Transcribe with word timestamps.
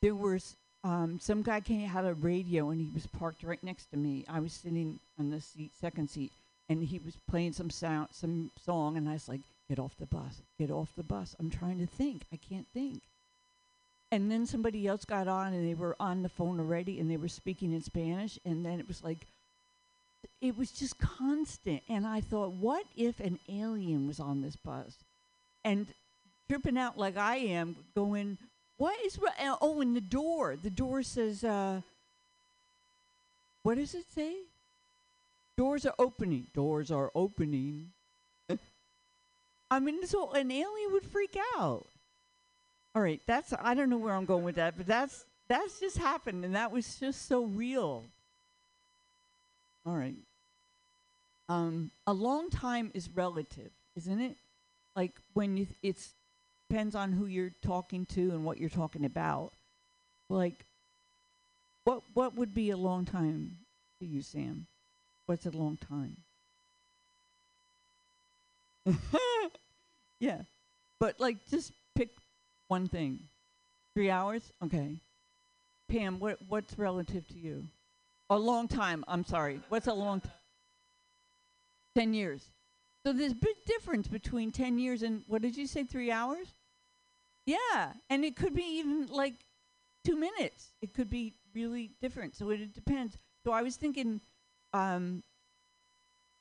there 0.00 0.14
was 0.14 0.56
um, 0.84 1.18
some 1.20 1.42
guy 1.42 1.60
came 1.60 1.80
had 1.80 2.04
a 2.04 2.14
radio 2.14 2.70
and 2.70 2.80
he 2.80 2.90
was 2.94 3.06
parked 3.06 3.42
right 3.42 3.62
next 3.62 3.86
to 3.86 3.96
me. 3.96 4.24
I 4.28 4.40
was 4.40 4.52
sitting 4.52 5.00
on 5.18 5.30
the 5.30 5.40
seat, 5.40 5.72
second 5.78 6.08
seat, 6.08 6.32
and 6.68 6.82
he 6.82 6.98
was 6.98 7.16
playing 7.28 7.52
some 7.52 7.70
sound, 7.70 8.08
some 8.12 8.50
song, 8.64 8.96
and 8.96 9.08
I 9.08 9.14
was 9.14 9.28
like, 9.28 9.40
"Get 9.68 9.78
off 9.78 9.96
the 9.98 10.06
bus! 10.06 10.42
Get 10.58 10.70
off 10.70 10.94
the 10.96 11.02
bus! 11.02 11.34
I'm 11.38 11.50
trying 11.50 11.78
to 11.78 11.86
think. 11.86 12.22
I 12.32 12.36
can't 12.36 12.66
think." 12.72 13.02
And 14.10 14.30
then 14.30 14.46
somebody 14.46 14.86
else 14.86 15.04
got 15.04 15.28
on, 15.28 15.52
and 15.52 15.68
they 15.68 15.74
were 15.74 15.96
on 16.00 16.22
the 16.22 16.28
phone 16.28 16.58
already, 16.58 16.98
and 16.98 17.10
they 17.10 17.18
were 17.18 17.28
speaking 17.28 17.72
in 17.72 17.82
Spanish, 17.82 18.38
and 18.44 18.64
then 18.64 18.80
it 18.80 18.88
was 18.88 19.04
like, 19.04 19.26
it 20.40 20.56
was 20.56 20.70
just 20.70 20.98
constant. 20.98 21.82
And 21.90 22.06
I 22.06 22.22
thought, 22.22 22.52
what 22.52 22.86
if 22.96 23.20
an 23.20 23.38
alien 23.50 24.06
was 24.06 24.18
on 24.18 24.40
this 24.40 24.56
bus, 24.56 25.04
and 25.62 25.88
tripping 26.48 26.78
out 26.78 26.96
like 26.96 27.18
I 27.18 27.36
am, 27.36 27.76
going, 27.94 28.38
what 28.78 28.96
is 29.04 29.18
uh, 29.18 29.56
oh, 29.60 29.80
and 29.80 29.94
the 29.94 30.00
door. 30.00 30.56
The 30.60 30.70
door 30.70 31.02
says, 31.02 31.44
uh, 31.44 31.82
what 33.62 33.74
does 33.76 33.94
it 33.94 34.06
say? 34.14 34.36
Doors 35.56 35.84
are 35.84 35.94
opening. 35.98 36.46
Doors 36.54 36.90
are 36.90 37.10
opening. 37.14 37.90
I 39.70 39.80
mean, 39.80 40.06
so 40.06 40.30
an 40.32 40.50
alien 40.50 40.92
would 40.92 41.04
freak 41.04 41.36
out. 41.58 41.86
All 42.94 43.02
right, 43.02 43.20
that's 43.26 43.52
I 43.60 43.74
don't 43.74 43.90
know 43.90 43.98
where 43.98 44.14
I'm 44.14 44.24
going 44.24 44.44
with 44.44 44.54
that, 44.54 44.76
but 44.76 44.86
that's 44.86 45.24
that's 45.48 45.80
just 45.80 45.98
happened, 45.98 46.44
and 46.44 46.54
that 46.54 46.72
was 46.72 46.96
just 46.96 47.26
so 47.26 47.44
real. 47.44 48.04
All 49.84 49.96
right. 49.96 50.16
Um, 51.48 51.90
a 52.06 52.12
long 52.12 52.50
time 52.50 52.90
is 52.94 53.08
relative, 53.14 53.70
isn't 53.96 54.20
it? 54.20 54.36
Like 54.94 55.12
when 55.32 55.56
you, 55.56 55.66
it's 55.82 56.12
depends 56.68 56.94
on 56.94 57.12
who 57.12 57.26
you're 57.26 57.52
talking 57.62 58.04
to 58.06 58.30
and 58.30 58.44
what 58.44 58.58
you're 58.58 58.68
talking 58.68 59.04
about. 59.04 59.52
Like, 60.28 60.64
what 61.84 62.02
what 62.14 62.34
would 62.36 62.54
be 62.54 62.70
a 62.70 62.76
long 62.76 63.04
time 63.04 63.56
to 64.00 64.06
you, 64.06 64.20
Sam? 64.22 64.66
What's 65.26 65.46
a 65.46 65.50
long 65.50 65.78
time? 65.78 66.16
yeah, 70.20 70.42
but 71.00 71.18
like, 71.18 71.36
just 71.50 71.72
pick 71.94 72.10
one 72.68 72.88
thing. 72.88 73.20
Three 73.94 74.10
hours, 74.10 74.52
okay. 74.62 74.96
Pam, 75.88 76.20
what 76.20 76.38
what's 76.48 76.78
relative 76.78 77.26
to 77.28 77.38
you? 77.38 77.66
A 78.30 78.38
long 78.38 78.68
time. 78.68 79.04
I'm 79.08 79.24
sorry. 79.24 79.60
What's 79.70 79.86
a 79.86 79.94
long? 79.94 80.20
T- 80.20 80.28
ten 81.96 82.12
years. 82.12 82.42
So 83.06 83.14
there's 83.14 83.32
big 83.32 83.56
difference 83.66 84.06
between 84.06 84.52
ten 84.52 84.78
years 84.78 85.02
and 85.02 85.22
what 85.28 85.40
did 85.40 85.56
you 85.56 85.66
say? 85.66 85.84
Three 85.84 86.10
hours? 86.10 86.54
Yeah, 87.48 87.94
and 88.10 88.26
it 88.26 88.36
could 88.36 88.52
be 88.52 88.78
even 88.78 89.06
like 89.06 89.32
two 90.04 90.16
minutes. 90.16 90.74
It 90.82 90.92
could 90.92 91.08
be 91.08 91.32
really 91.54 91.92
different. 92.02 92.36
So 92.36 92.50
it, 92.50 92.60
it 92.60 92.74
depends. 92.74 93.16
So 93.42 93.52
I 93.52 93.62
was 93.62 93.76
thinking, 93.76 94.20
um, 94.74 95.22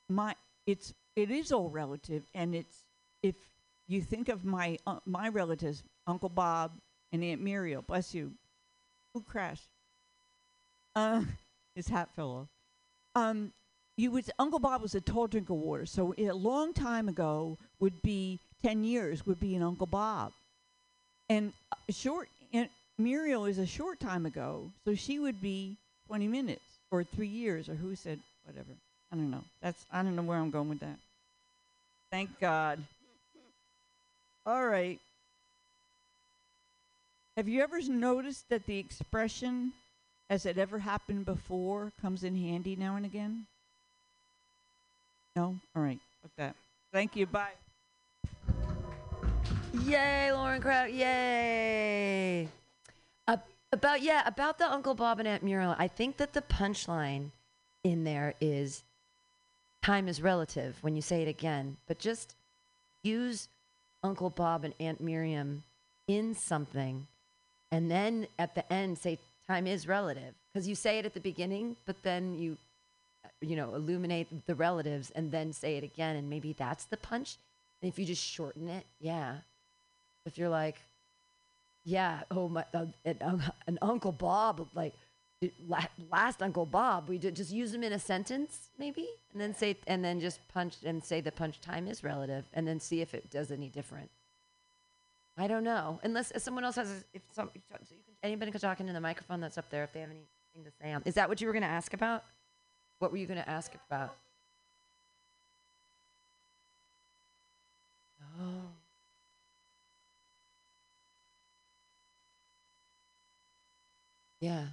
my 0.09 0.35
it's 0.65 0.93
it 1.15 1.31
is 1.31 1.53
all 1.53 1.69
relative, 1.69 2.23
and 2.35 2.53
it's 2.53 2.83
if 3.23 3.35
you 3.87 4.01
think 4.01 4.27
of 4.27 4.43
my 4.43 4.79
uh, 4.85 4.99
my 5.05 5.29
relatives, 5.29 5.81
Uncle 6.07 6.27
Bob 6.27 6.73
and 7.13 7.23
Aunt 7.23 7.41
Muriel, 7.41 7.83
bless 7.83 8.13
you, 8.13 8.33
who 9.13 9.21
crashed. 9.21 9.69
Uh, 10.93 11.23
his 11.75 11.87
hat 11.87 12.09
fell 12.17 12.31
off. 12.31 12.47
Um, 13.15 13.53
you 13.95 14.11
would 14.11 14.29
Uncle 14.39 14.59
Bob 14.59 14.81
was 14.81 14.93
a 14.93 14.99
tall 14.99 15.27
drink 15.27 15.49
of 15.49 15.55
water, 15.55 15.85
so 15.85 16.13
a 16.17 16.33
long 16.33 16.73
time 16.73 17.07
ago 17.07 17.57
would 17.79 18.01
be 18.01 18.41
ten 18.61 18.83
years 18.83 19.25
would 19.25 19.39
be 19.39 19.55
an 19.55 19.63
Uncle 19.63 19.87
Bob, 19.87 20.33
and 21.29 21.53
uh, 21.71 21.75
short 21.89 22.29
Aunt 22.53 22.71
Muriel 22.97 23.45
is 23.45 23.57
a 23.57 23.65
short 23.65 23.99
time 23.99 24.25
ago, 24.25 24.71
so 24.85 24.95
she 24.95 25.19
would 25.19 25.41
be 25.41 25.75
twenty 26.07 26.27
minutes 26.27 26.79
or 26.91 27.03
three 27.03 27.27
years 27.27 27.69
or 27.69 27.75
who 27.75 27.95
said 27.95 28.19
whatever. 28.45 28.71
I 29.11 29.15
don't 29.15 29.31
know. 29.31 29.43
That's 29.61 29.85
I 29.91 30.03
don't 30.03 30.15
know 30.15 30.23
where 30.23 30.37
I'm 30.37 30.51
going 30.51 30.69
with 30.69 30.79
that. 30.79 30.97
Thank 32.11 32.39
God. 32.39 32.79
All 34.45 34.65
right. 34.65 34.99
Have 37.35 37.47
you 37.47 37.61
ever 37.61 37.81
noticed 37.81 38.49
that 38.49 38.65
the 38.65 38.79
expression 38.79 39.73
has 40.29 40.45
it 40.45 40.57
ever 40.57 40.79
happened 40.79 41.25
before 41.25 41.91
comes 42.01 42.23
in 42.23 42.35
handy 42.35 42.75
now 42.75 42.95
and 42.95 43.05
again? 43.05 43.45
No? 45.35 45.59
All 45.75 45.83
right. 45.83 45.99
Fuck 46.21 46.31
that. 46.37 46.55
Thank 46.91 47.15
you. 47.15 47.27
Bye. 47.27 47.51
Yay, 49.87 50.33
Lauren 50.33 50.59
Kraut! 50.59 50.91
Yay! 50.91 52.49
Uh, 53.25 53.37
about 53.71 54.01
yeah, 54.01 54.21
about 54.25 54.57
the 54.57 54.69
Uncle 54.69 54.93
Bob 54.93 55.19
and 55.19 55.27
Aunt 55.27 55.43
Muriel. 55.43 55.77
I 55.79 55.87
think 55.87 56.17
that 56.17 56.33
the 56.33 56.41
punchline 56.41 57.31
in 57.85 58.03
there 58.03 58.33
is 58.41 58.83
time 59.81 60.09
is 60.09 60.21
relative 60.21 60.75
when 60.81 60.97
you 60.97 61.01
say 61.01 61.21
it 61.21 61.29
again, 61.29 61.77
but 61.87 61.99
just 61.99 62.35
use 63.01 63.47
Uncle 64.03 64.29
Bob 64.29 64.65
and 64.65 64.73
Aunt 64.81 64.99
Miriam 64.99 65.63
in 66.05 66.35
something, 66.35 67.07
and 67.71 67.89
then 67.89 68.27
at 68.37 68.55
the 68.55 68.73
end 68.73 68.97
say 68.97 69.17
time 69.47 69.67
is 69.67 69.87
relative 69.87 70.33
because 70.51 70.67
you 70.67 70.75
say 70.75 70.99
it 70.99 71.05
at 71.05 71.13
the 71.13 71.21
beginning, 71.21 71.77
but 71.85 71.95
then 72.03 72.37
you 72.37 72.57
you 73.39 73.55
know 73.55 73.73
illuminate 73.73 74.45
the 74.47 74.55
relatives 74.55 75.11
and 75.11 75.31
then 75.31 75.53
say 75.53 75.77
it 75.77 75.83
again, 75.85 76.17
and 76.17 76.29
maybe 76.29 76.51
that's 76.51 76.83
the 76.83 76.97
punch. 76.97 77.37
And 77.81 77.89
if 77.89 77.97
you 77.97 78.05
just 78.05 78.21
shorten 78.21 78.67
it, 78.67 78.85
yeah. 78.99 79.37
If 80.27 80.37
you're 80.37 80.49
like, 80.49 80.75
yeah, 81.85 82.21
oh 82.29 82.49
my, 82.49 82.65
uh, 82.73 82.85
Uncle 83.81 84.11
Bob, 84.11 84.67
like 84.75 84.93
last 86.11 86.41
Uncle 86.41 86.65
Bob, 86.65 87.07
we 87.07 87.17
did 87.17 87.35
just 87.35 87.51
use 87.51 87.73
him 87.73 87.83
in 87.83 87.93
a 87.93 87.99
sentence, 87.99 88.69
maybe, 88.77 89.07
and 89.31 89.41
then 89.41 89.55
say, 89.55 89.77
and 89.87 90.03
then 90.03 90.19
just 90.19 90.45
punch 90.49 90.75
and 90.83 91.03
say 91.03 91.21
the 91.21 91.31
punch 91.31 91.61
time 91.61 91.87
is 91.87 92.03
relative, 92.03 92.43
and 92.53 92.67
then 92.67 92.79
see 92.79 93.01
if 93.01 93.13
it 93.13 93.29
does 93.31 93.51
any 93.51 93.69
different. 93.69 94.09
I 95.37 95.47
don't 95.47 95.63
know, 95.63 95.99
unless 96.03 96.33
someone 96.43 96.65
else 96.65 96.75
has, 96.75 96.89
a, 96.89 97.03
if 97.13 97.21
some, 97.31 97.49
so 97.69 97.75
can, 97.77 97.85
anybody 98.21 98.51
can 98.51 98.59
talk 98.59 98.79
into 98.79 98.93
the 98.93 98.99
microphone 98.99 99.39
that's 99.39 99.57
up 99.57 99.69
there 99.69 99.83
if 99.83 99.93
they 99.93 100.01
have 100.01 100.09
anything 100.09 100.65
to 100.65 100.71
say. 100.81 100.91
On, 100.91 101.01
is 101.05 101.13
that 101.13 101.29
what 101.29 101.39
you 101.39 101.47
were 101.47 101.53
going 101.53 101.63
to 101.63 101.69
ask 101.69 101.93
about? 101.93 102.23
What 102.99 103.11
were 103.11 103.17
you 103.17 103.27
going 103.27 103.41
to 103.41 103.49
ask 103.49 103.73
about? 103.89 104.15
Yeah. 114.39 114.65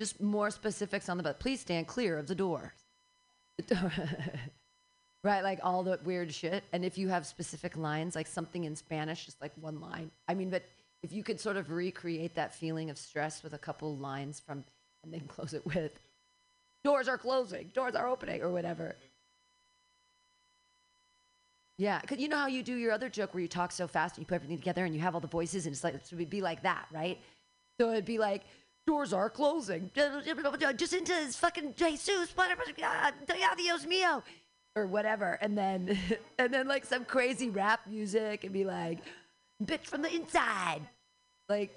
Just 0.00 0.20
more 0.20 0.50
specifics 0.50 1.08
on 1.08 1.16
the 1.16 1.22
but 1.22 1.40
please 1.40 1.60
stand 1.60 1.86
clear 1.86 2.18
of 2.18 2.26
the 2.26 2.34
door. 2.34 2.74
right, 5.24 5.42
like 5.42 5.60
all 5.62 5.82
the 5.82 5.98
weird 6.04 6.32
shit. 6.34 6.64
And 6.72 6.84
if 6.84 6.98
you 6.98 7.08
have 7.08 7.26
specific 7.26 7.76
lines, 7.76 8.16
like 8.16 8.26
something 8.26 8.64
in 8.64 8.74
Spanish, 8.74 9.24
just 9.24 9.40
like 9.40 9.52
one 9.60 9.80
line. 9.80 10.10
I 10.28 10.34
mean, 10.34 10.50
but 10.50 10.64
if 11.02 11.12
you 11.12 11.22
could 11.22 11.40
sort 11.40 11.56
of 11.56 11.70
recreate 11.70 12.34
that 12.34 12.54
feeling 12.54 12.90
of 12.90 12.98
stress 12.98 13.42
with 13.42 13.52
a 13.52 13.58
couple 13.58 13.96
lines 13.96 14.40
from 14.40 14.64
and 15.04 15.12
then 15.12 15.20
close 15.26 15.52
it 15.52 15.64
with 15.66 15.98
doors 16.84 17.08
are 17.08 17.18
closing, 17.18 17.70
doors 17.74 17.94
are 17.94 18.08
opening, 18.08 18.42
or 18.42 18.50
whatever. 18.50 18.94
Yeah, 21.78 22.00
because 22.00 22.18
you 22.18 22.28
know 22.28 22.36
how 22.36 22.46
you 22.46 22.62
do 22.62 22.74
your 22.76 22.92
other 22.92 23.08
joke 23.08 23.34
where 23.34 23.40
you 23.40 23.48
talk 23.48 23.72
so 23.72 23.88
fast 23.88 24.16
and 24.16 24.22
you 24.22 24.26
put 24.26 24.36
everything 24.36 24.58
together 24.58 24.84
and 24.84 24.94
you 24.94 25.00
have 25.00 25.14
all 25.14 25.20
the 25.20 25.26
voices 25.26 25.66
and 25.66 25.72
it's 25.72 25.82
like 25.82 25.94
it 25.94 26.02
would 26.12 26.30
be 26.30 26.40
like 26.40 26.62
that, 26.62 26.86
right? 26.92 27.18
So 27.82 27.90
it'd 27.90 28.04
be 28.04 28.18
like 28.18 28.42
doors 28.86 29.12
are 29.12 29.28
closing, 29.28 29.90
just 29.92 30.92
into 30.92 31.12
this 31.12 31.34
fucking 31.34 31.74
Jesus, 31.74 32.30
whatever, 32.36 32.62
Dios 32.76 33.86
mío, 33.86 34.22
or 34.76 34.86
whatever, 34.86 35.36
and 35.40 35.58
then 35.58 35.98
and 36.38 36.54
then 36.54 36.68
like 36.68 36.84
some 36.86 37.04
crazy 37.04 37.50
rap 37.50 37.80
music 37.90 38.44
and 38.44 38.52
be 38.52 38.64
like, 38.64 39.00
bitch 39.64 39.86
from 39.86 40.02
the 40.02 40.14
inside, 40.14 40.82
like. 41.48 41.76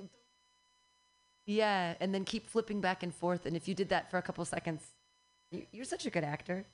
Yeah, 1.47 1.96
and 1.99 2.13
then 2.13 2.23
keep 2.23 2.47
flipping 2.47 2.81
back 2.81 3.01
and 3.01 3.11
forth. 3.13 3.47
And 3.47 3.55
if 3.55 3.67
you 3.67 3.73
did 3.73 3.90
that 3.90 4.11
for 4.11 4.19
a 4.19 4.22
couple 4.22 4.46
seconds, 4.46 4.84
you, 5.49 5.66
you're 5.72 5.85
such 5.85 6.05
a 6.05 6.11
good 6.11 6.23
actor. 6.23 6.66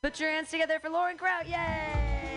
Put 0.00 0.20
your 0.20 0.30
hands 0.30 0.50
together 0.50 0.78
for 0.78 0.90
Lauren 0.90 1.16
Kraut. 1.16 1.48
Yay! 1.48 2.28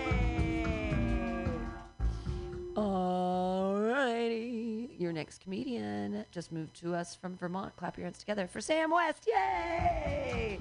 Alrighty. 2.76 4.71
Your 5.02 5.12
next 5.12 5.42
comedian 5.42 6.24
just 6.30 6.52
moved 6.52 6.76
to 6.82 6.94
us 6.94 7.16
from 7.16 7.36
Vermont. 7.36 7.76
Clap 7.76 7.98
your 7.98 8.06
hands 8.06 8.20
together 8.20 8.46
for 8.46 8.62
Sam 8.62 8.92
West. 8.92 9.28
Yay! 9.28 10.60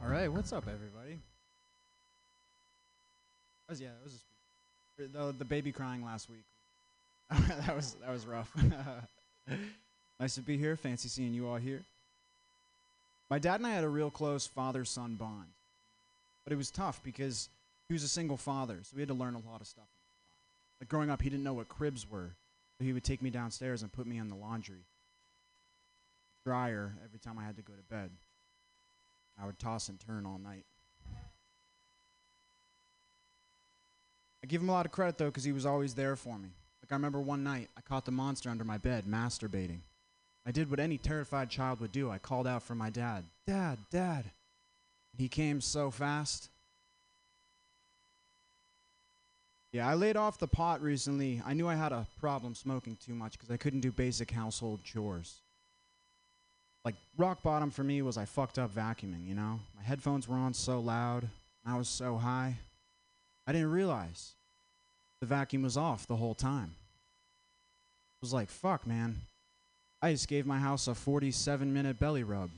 All 0.00 0.08
right, 0.08 0.28
what's 0.32 0.52
up, 0.52 0.68
everybody? 0.72 1.18
Was, 3.68 3.80
yeah, 3.80 3.88
that 4.96 5.12
was 5.18 5.32
the, 5.32 5.34
the 5.40 5.44
baby 5.44 5.72
crying 5.72 6.04
last 6.04 6.30
week. 6.30 6.44
that 7.66 7.74
was 7.74 7.96
that 8.00 8.12
was 8.12 8.26
rough. 8.26 8.52
nice 10.20 10.36
to 10.36 10.40
be 10.40 10.56
here. 10.56 10.76
Fancy 10.76 11.08
seeing 11.08 11.34
you 11.34 11.48
all 11.48 11.56
here. 11.56 11.82
My 13.28 13.40
dad 13.40 13.56
and 13.56 13.66
I 13.66 13.70
had 13.70 13.82
a 13.82 13.88
real 13.88 14.10
close 14.10 14.46
father-son 14.46 15.16
bond. 15.16 15.46
But 16.44 16.52
it 16.52 16.56
was 16.56 16.70
tough 16.70 17.02
because 17.02 17.48
he 17.88 17.92
was 17.92 18.02
a 18.02 18.08
single 18.08 18.36
father, 18.36 18.78
so 18.82 18.94
we 18.94 19.02
had 19.02 19.08
to 19.08 19.14
learn 19.14 19.34
a 19.34 19.50
lot 19.50 19.60
of 19.60 19.66
stuff. 19.66 19.88
Like 20.80 20.88
growing 20.88 21.10
up, 21.10 21.22
he 21.22 21.28
didn't 21.28 21.44
know 21.44 21.54
what 21.54 21.68
cribs 21.68 22.08
were, 22.08 22.30
so 22.78 22.84
he 22.84 22.92
would 22.92 23.04
take 23.04 23.22
me 23.22 23.30
downstairs 23.30 23.82
and 23.82 23.92
put 23.92 24.06
me 24.06 24.18
in 24.18 24.28
the 24.28 24.36
laundry 24.36 24.84
dryer 26.44 26.92
every 27.04 27.18
time 27.18 27.38
I 27.38 27.44
had 27.44 27.56
to 27.56 27.62
go 27.62 27.74
to 27.74 27.94
bed. 27.94 28.10
I 29.40 29.46
would 29.46 29.58
toss 29.58 29.88
and 29.88 29.98
turn 30.00 30.26
all 30.26 30.38
night. 30.38 30.64
I 34.42 34.46
give 34.46 34.62
him 34.62 34.68
a 34.68 34.72
lot 34.72 34.86
of 34.86 34.92
credit 34.92 35.18
though, 35.18 35.26
because 35.26 35.44
he 35.44 35.52
was 35.52 35.66
always 35.66 35.94
there 35.94 36.16
for 36.16 36.38
me. 36.38 36.48
Like 36.82 36.92
I 36.92 36.94
remember 36.94 37.20
one 37.20 37.44
night, 37.44 37.68
I 37.76 37.82
caught 37.82 38.04
the 38.06 38.10
monster 38.10 38.48
under 38.48 38.64
my 38.64 38.78
bed 38.78 39.04
masturbating. 39.06 39.80
I 40.46 40.50
did 40.50 40.70
what 40.70 40.80
any 40.80 40.96
terrified 40.96 41.50
child 41.50 41.80
would 41.80 41.92
do. 41.92 42.10
I 42.10 42.18
called 42.18 42.46
out 42.46 42.62
for 42.62 42.74
my 42.74 42.88
dad, 42.88 43.24
Dad, 43.46 43.78
Dad. 43.90 44.24
He 45.16 45.28
came 45.28 45.60
so 45.60 45.90
fast. 45.90 46.48
Yeah, 49.72 49.88
I 49.88 49.94
laid 49.94 50.16
off 50.16 50.38
the 50.38 50.48
pot 50.48 50.82
recently. 50.82 51.40
I 51.46 51.52
knew 51.52 51.68
I 51.68 51.76
had 51.76 51.92
a 51.92 52.06
problem 52.18 52.54
smoking 52.54 52.96
too 53.04 53.14
much 53.14 53.32
because 53.32 53.50
I 53.50 53.56
couldn't 53.56 53.80
do 53.80 53.92
basic 53.92 54.30
household 54.30 54.82
chores. 54.82 55.40
Like, 56.84 56.96
rock 57.16 57.42
bottom 57.42 57.70
for 57.70 57.84
me 57.84 58.02
was 58.02 58.16
I 58.16 58.24
fucked 58.24 58.58
up 58.58 58.74
vacuuming, 58.74 59.28
you 59.28 59.34
know? 59.34 59.60
My 59.76 59.82
headphones 59.82 60.26
were 60.26 60.36
on 60.36 60.54
so 60.54 60.80
loud, 60.80 61.28
I 61.64 61.76
was 61.76 61.88
so 61.88 62.16
high. 62.16 62.56
I 63.46 63.52
didn't 63.52 63.70
realize 63.70 64.32
the 65.20 65.26
vacuum 65.26 65.62
was 65.62 65.76
off 65.76 66.06
the 66.06 66.16
whole 66.16 66.34
time. 66.34 66.74
I 66.74 68.18
was 68.22 68.32
like, 68.32 68.48
fuck, 68.48 68.86
man. 68.86 69.16
I 70.02 70.12
just 70.12 70.28
gave 70.28 70.46
my 70.46 70.58
house 70.58 70.88
a 70.88 70.94
47 70.94 71.72
minute 71.72 71.98
belly 71.98 72.24
rub. 72.24 72.50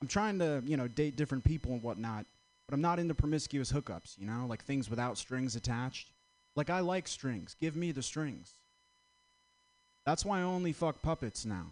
I'm 0.00 0.08
trying 0.08 0.38
to, 0.38 0.62
you 0.64 0.76
know, 0.76 0.88
date 0.88 1.16
different 1.16 1.44
people 1.44 1.72
and 1.72 1.82
whatnot, 1.82 2.26
but 2.66 2.74
I'm 2.74 2.80
not 2.80 2.98
into 2.98 3.14
promiscuous 3.14 3.70
hookups, 3.72 4.18
you 4.18 4.26
know, 4.26 4.46
like 4.48 4.64
things 4.64 4.88
without 4.88 5.18
strings 5.18 5.56
attached. 5.56 6.10
Like, 6.56 6.70
I 6.70 6.80
like 6.80 7.06
strings. 7.06 7.54
Give 7.60 7.76
me 7.76 7.92
the 7.92 8.02
strings. 8.02 8.54
That's 10.04 10.24
why 10.24 10.40
I 10.40 10.42
only 10.42 10.72
fuck 10.72 11.02
puppets 11.02 11.44
now. 11.44 11.66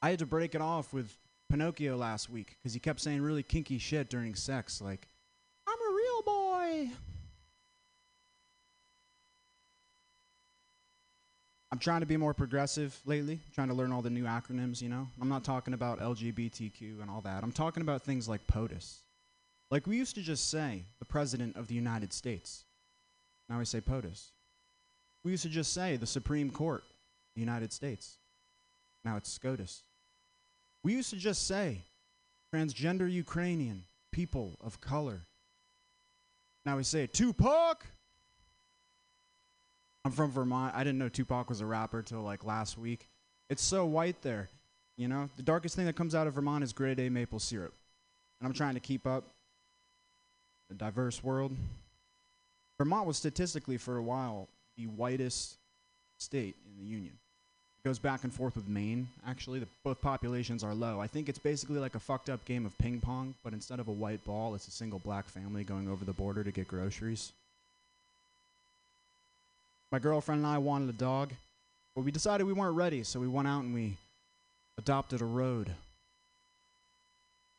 I 0.00 0.10
had 0.10 0.20
to 0.20 0.26
break 0.26 0.54
it 0.54 0.60
off 0.60 0.92
with 0.92 1.16
Pinocchio 1.50 1.96
last 1.96 2.30
week 2.30 2.56
because 2.58 2.74
he 2.74 2.80
kept 2.80 3.00
saying 3.00 3.22
really 3.22 3.42
kinky 3.42 3.78
shit 3.78 4.10
during 4.10 4.34
sex, 4.34 4.80
like, 4.80 5.08
I'm 5.66 5.74
a 5.74 5.94
real 5.94 6.22
boy. 6.22 6.90
I'm 11.70 11.78
trying 11.78 12.00
to 12.00 12.06
be 12.06 12.16
more 12.16 12.32
progressive 12.32 12.98
lately, 13.04 13.40
trying 13.54 13.68
to 13.68 13.74
learn 13.74 13.92
all 13.92 14.00
the 14.00 14.08
new 14.08 14.24
acronyms, 14.24 14.80
you 14.80 14.88
know? 14.88 15.06
I'm 15.20 15.28
not 15.28 15.44
talking 15.44 15.74
about 15.74 16.00
LGBTQ 16.00 17.02
and 17.02 17.10
all 17.10 17.20
that. 17.22 17.42
I'm 17.42 17.52
talking 17.52 17.82
about 17.82 18.02
things 18.02 18.26
like 18.28 18.46
POTUS. 18.46 19.00
Like 19.70 19.86
we 19.86 19.96
used 19.96 20.14
to 20.14 20.22
just 20.22 20.50
say, 20.50 20.84
the 20.98 21.04
President 21.04 21.56
of 21.56 21.68
the 21.68 21.74
United 21.74 22.14
States. 22.14 22.64
Now 23.50 23.58
we 23.58 23.66
say 23.66 23.82
POTUS. 23.82 24.30
We 25.24 25.32
used 25.32 25.42
to 25.42 25.50
just 25.50 25.74
say, 25.74 25.96
the 25.96 26.06
Supreme 26.06 26.50
Court, 26.50 26.84
the 27.34 27.40
United 27.40 27.72
States. 27.72 28.16
Now 29.04 29.16
it's 29.16 29.30
SCOTUS. 29.30 29.82
We 30.82 30.94
used 30.94 31.10
to 31.10 31.16
just 31.16 31.46
say, 31.46 31.82
transgender 32.54 33.10
Ukrainian, 33.10 33.84
people 34.10 34.56
of 34.62 34.80
color. 34.80 35.26
Now 36.64 36.78
we 36.78 36.82
say, 36.82 37.06
Tupac! 37.06 37.84
I'm 40.08 40.12
from 40.12 40.30
Vermont. 40.30 40.74
I 40.74 40.84
didn't 40.84 40.96
know 40.96 41.10
Tupac 41.10 41.50
was 41.50 41.60
a 41.60 41.66
rapper 41.66 42.00
till 42.00 42.22
like 42.22 42.42
last 42.42 42.78
week. 42.78 43.06
It's 43.50 43.62
so 43.62 43.84
white 43.84 44.22
there. 44.22 44.48
You 44.96 45.06
know, 45.06 45.28
the 45.36 45.42
darkest 45.42 45.76
thing 45.76 45.84
that 45.84 45.96
comes 45.96 46.14
out 46.14 46.26
of 46.26 46.32
Vermont 46.32 46.64
is 46.64 46.72
grade 46.72 46.98
A 46.98 47.10
maple 47.10 47.38
syrup. 47.38 47.74
And 48.40 48.48
I'm 48.48 48.54
trying 48.54 48.72
to 48.72 48.80
keep 48.80 49.06
up 49.06 49.24
a 50.70 50.74
diverse 50.74 51.22
world. 51.22 51.54
Vermont 52.78 53.06
was 53.06 53.18
statistically 53.18 53.76
for 53.76 53.98
a 53.98 54.02
while 54.02 54.48
the 54.78 54.86
whitest 54.86 55.58
state 56.16 56.56
in 56.64 56.82
the 56.82 56.90
union. 56.90 57.12
It 57.84 57.86
goes 57.86 57.98
back 57.98 58.24
and 58.24 58.32
forth 58.32 58.56
with 58.56 58.66
Maine, 58.66 59.08
actually. 59.26 59.58
The, 59.58 59.68
both 59.84 60.00
populations 60.00 60.64
are 60.64 60.72
low. 60.72 61.00
I 61.00 61.06
think 61.06 61.28
it's 61.28 61.38
basically 61.38 61.80
like 61.80 61.96
a 61.96 62.00
fucked 62.00 62.30
up 62.30 62.42
game 62.46 62.64
of 62.64 62.78
ping 62.78 62.98
pong, 62.98 63.34
but 63.44 63.52
instead 63.52 63.78
of 63.78 63.88
a 63.88 63.92
white 63.92 64.24
ball, 64.24 64.54
it's 64.54 64.68
a 64.68 64.70
single 64.70 65.00
black 65.00 65.28
family 65.28 65.64
going 65.64 65.86
over 65.86 66.06
the 66.06 66.14
border 66.14 66.42
to 66.44 66.50
get 66.50 66.66
groceries. 66.66 67.34
My 69.90 69.98
girlfriend 69.98 70.44
and 70.44 70.46
I 70.46 70.58
wanted 70.58 70.90
a 70.90 70.98
dog, 70.98 71.30
but 71.94 72.04
we 72.04 72.10
decided 72.10 72.46
we 72.46 72.52
weren't 72.52 72.76
ready, 72.76 73.02
so 73.04 73.20
we 73.20 73.28
went 73.28 73.48
out 73.48 73.62
and 73.62 73.74
we 73.74 73.96
adopted 74.76 75.22
a 75.22 75.24
road. 75.24 75.70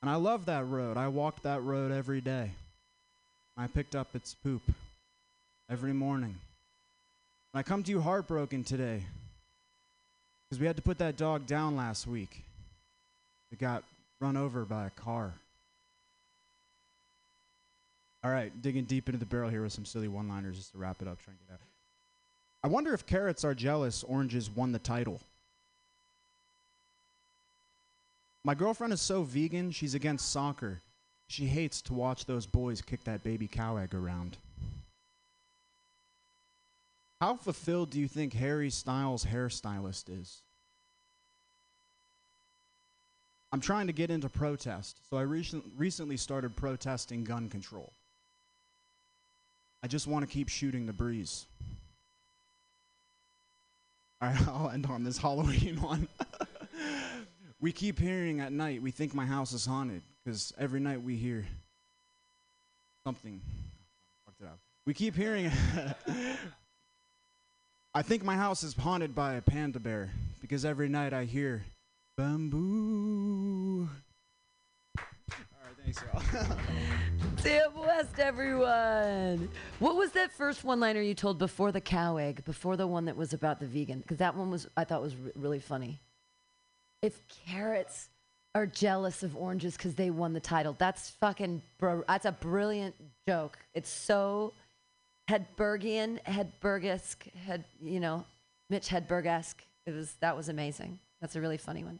And 0.01 0.09
I 0.09 0.15
love 0.15 0.45
that 0.45 0.65
road. 0.67 0.95
I 0.95 1.07
walked 1.07 1.43
that 1.43 1.63
road 1.63 1.91
every 1.91 2.21
day. 2.21 2.51
I 3.57 3.67
picked 3.67 3.95
up 3.95 4.07
its 4.15 4.35
poop 4.35 4.61
every 5.69 5.91
morning. 5.91 6.35
And 7.53 7.59
I 7.59 7.63
come 7.63 7.83
to 7.83 7.91
you 7.91 7.99
heartbroken 7.99 8.63
today 8.63 9.03
because 10.47 10.59
we 10.59 10.67
had 10.67 10.77
to 10.77 10.81
put 10.81 10.99
that 10.99 11.17
dog 11.17 11.45
down 11.45 11.75
last 11.75 12.07
week. 12.07 12.43
It 13.51 13.59
got 13.59 13.83
run 14.19 14.37
over 14.37 14.63
by 14.65 14.85
a 14.85 14.89
car. 14.91 15.33
All 18.23 18.31
right, 18.31 18.51
digging 18.61 18.83
deep 18.83 19.07
into 19.07 19.19
the 19.19 19.25
barrel 19.25 19.49
here 19.49 19.63
with 19.63 19.73
some 19.73 19.85
silly 19.85 20.07
one 20.07 20.29
liners 20.29 20.57
just 20.57 20.73
to 20.73 20.77
wrap 20.77 21.01
it 21.01 21.07
up, 21.07 21.21
try 21.23 21.31
and 21.31 21.39
get 21.47 21.53
out. 21.53 21.59
I 22.63 22.67
wonder 22.67 22.93
if 22.93 23.05
carrots 23.05 23.45
are 23.45 23.55
jealous 23.55 24.03
oranges 24.03 24.49
won 24.49 24.71
the 24.71 24.79
title. 24.79 25.21
My 28.43 28.53
girlfriend 28.53 28.93
is 28.93 29.01
so 29.01 29.23
vegan, 29.23 29.71
she's 29.71 29.95
against 29.95 30.31
soccer. 30.31 30.81
She 31.27 31.45
hates 31.45 31.81
to 31.83 31.93
watch 31.93 32.25
those 32.25 32.45
boys 32.45 32.81
kick 32.81 33.03
that 33.03 33.23
baby 33.23 33.47
cow 33.47 33.77
egg 33.77 33.93
around. 33.93 34.37
How 37.21 37.35
fulfilled 37.35 37.91
do 37.91 37.99
you 37.99 38.07
think 38.07 38.33
Harry 38.33 38.69
Styles' 38.69 39.25
hairstylist 39.25 40.05
is? 40.09 40.41
I'm 43.51 43.61
trying 43.61 43.87
to 43.87 43.93
get 43.93 44.09
into 44.09 44.29
protest, 44.29 44.97
so 45.09 45.17
I 45.17 45.21
recent, 45.23 45.63
recently 45.77 46.17
started 46.17 46.55
protesting 46.55 47.23
gun 47.23 47.49
control. 47.49 47.91
I 49.83 49.87
just 49.87 50.07
want 50.07 50.25
to 50.25 50.31
keep 50.31 50.49
shooting 50.49 50.85
the 50.85 50.93
breeze. 50.93 51.45
All 54.21 54.29
right, 54.29 54.47
I'll 54.47 54.69
end 54.69 54.85
on 54.87 55.03
this 55.03 55.17
Halloween 55.17 55.81
one. 55.81 56.07
we 57.59 57.71
keep 57.71 57.99
hearing 57.99 58.39
at 58.41 58.51
night, 58.51 58.81
we 58.81 58.91
think 58.91 59.13
my 59.13 59.25
house 59.25 59.53
is 59.53 59.65
haunted, 59.65 60.01
because 60.23 60.53
every 60.57 60.79
night 60.79 61.01
we 61.01 61.15
hear 61.15 61.45
something. 63.05 63.41
Fucked 64.25 64.41
it 64.41 64.47
up. 64.47 64.59
We 64.85 64.93
keep 64.93 65.15
hearing. 65.15 65.51
I 67.93 68.01
think 68.01 68.23
my 68.23 68.35
house 68.35 68.63
is 68.63 68.75
haunted 68.75 69.15
by 69.15 69.35
a 69.35 69.41
panda 69.41 69.79
bear, 69.79 70.11
because 70.41 70.65
every 70.65 70.89
night 70.89 71.13
I 71.13 71.23
hear 71.25 71.63
bamboo. 72.17 73.89
All 74.97 75.03
right, 75.63 75.75
thanks, 75.83 76.03
y'all. 76.13 76.21
Sam 77.37 77.71
West, 77.75 78.19
everyone. 78.19 79.49
What 79.79 79.95
was 79.95 80.11
that 80.11 80.31
first 80.31 80.63
one-liner 80.63 81.01
you 81.01 81.13
told 81.13 81.39
before 81.39 81.71
the 81.71 81.81
cow 81.81 82.17
egg, 82.17 82.43
before 82.45 82.77
the 82.77 82.87
one 82.87 83.05
that 83.05 83.15
was 83.15 83.33
about 83.33 83.59
the 83.59 83.65
vegan? 83.65 83.99
Because 83.99 84.17
that 84.17 84.35
one 84.35 84.51
was, 84.51 84.67
I 84.75 84.83
thought, 84.83 85.01
was 85.01 85.15
re- 85.15 85.31
really 85.35 85.59
funny. 85.59 85.99
If 87.01 87.21
carrots 87.47 88.09
are 88.55 88.65
jealous 88.65 89.23
of 89.23 89.37
oranges 89.37 89.77
because 89.77 89.95
they 89.95 90.09
won 90.09 90.33
the 90.33 90.39
title, 90.39 90.75
that's 90.77 91.09
fucking, 91.11 91.61
bro. 91.77 92.03
That's 92.07 92.25
a 92.25 92.31
brilliant 92.31 92.95
joke. 93.27 93.57
It's 93.73 93.89
so 93.89 94.53
Hedbergian, 95.29 96.21
Hedbergesque, 96.23 97.33
head, 97.45 97.63
you 97.81 97.99
know, 97.99 98.25
Mitch 98.69 98.89
Hedbergesque. 98.89 99.61
It 99.85 99.91
was 99.91 100.15
that 100.19 100.35
was 100.35 100.49
amazing. 100.49 100.99
That's 101.21 101.35
a 101.35 101.41
really 101.41 101.57
funny 101.57 101.83
one. 101.83 101.99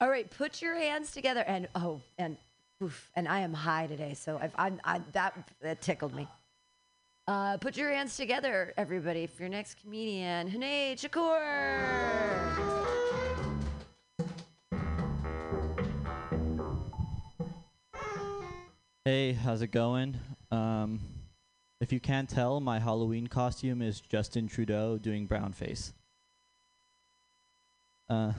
All 0.00 0.10
right, 0.10 0.30
put 0.30 0.60
your 0.60 0.76
hands 0.76 1.10
together 1.12 1.42
and 1.46 1.68
oh, 1.74 2.00
and 2.18 2.36
oof, 2.82 3.10
and 3.14 3.26
I 3.28 3.40
am 3.40 3.52
high 3.52 3.86
today, 3.86 4.14
so 4.14 4.38
I've, 4.40 4.52
I'm 4.56 4.80
I, 4.84 5.00
that 5.12 5.50
that 5.60 5.80
tickled 5.80 6.14
me. 6.14 6.28
Uh, 7.28 7.56
put 7.56 7.76
your 7.76 7.90
hands 7.92 8.16
together, 8.16 8.72
everybody, 8.76 9.26
for 9.26 9.42
your 9.42 9.50
next 9.50 9.80
comedian, 9.82 10.48
Hane 10.48 10.96
Shakur. 10.96 12.06
Hey, 19.04 19.32
how's 19.32 19.62
it 19.62 19.68
going? 19.68 20.18
Um, 20.50 21.00
if 21.80 21.92
you 21.92 22.00
can't 22.00 22.28
tell, 22.28 22.60
my 22.60 22.78
Halloween 22.78 23.26
costume 23.26 23.82
is 23.82 24.00
Justin 24.00 24.48
Trudeau 24.48 24.98
doing 24.98 25.26
brown 25.26 25.52
face. 25.52 25.92
Uh, 28.08 28.32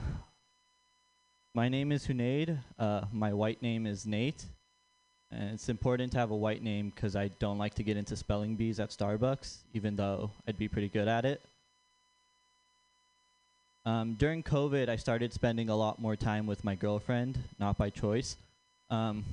my 1.58 1.68
name 1.68 1.90
is 1.90 2.06
Hunaid. 2.06 2.56
Uh, 2.78 3.00
my 3.12 3.32
white 3.32 3.60
name 3.60 3.84
is 3.84 4.06
Nate. 4.06 4.44
And 5.32 5.54
it's 5.54 5.68
important 5.68 6.12
to 6.12 6.18
have 6.18 6.30
a 6.30 6.36
white 6.36 6.62
name 6.62 6.92
because 6.94 7.16
I 7.16 7.32
don't 7.40 7.58
like 7.58 7.74
to 7.74 7.82
get 7.82 7.96
into 7.96 8.14
spelling 8.14 8.54
bees 8.54 8.78
at 8.78 8.90
Starbucks, 8.90 9.56
even 9.74 9.96
though 9.96 10.30
I'd 10.46 10.56
be 10.56 10.68
pretty 10.68 10.86
good 10.86 11.08
at 11.08 11.24
it. 11.24 11.40
Um, 13.84 14.14
during 14.20 14.44
COVID, 14.44 14.88
I 14.88 14.94
started 14.94 15.32
spending 15.32 15.68
a 15.68 15.74
lot 15.74 15.98
more 15.98 16.14
time 16.14 16.46
with 16.46 16.62
my 16.62 16.76
girlfriend, 16.76 17.40
not 17.58 17.76
by 17.76 17.90
choice. 17.90 18.36
Um, 18.88 19.24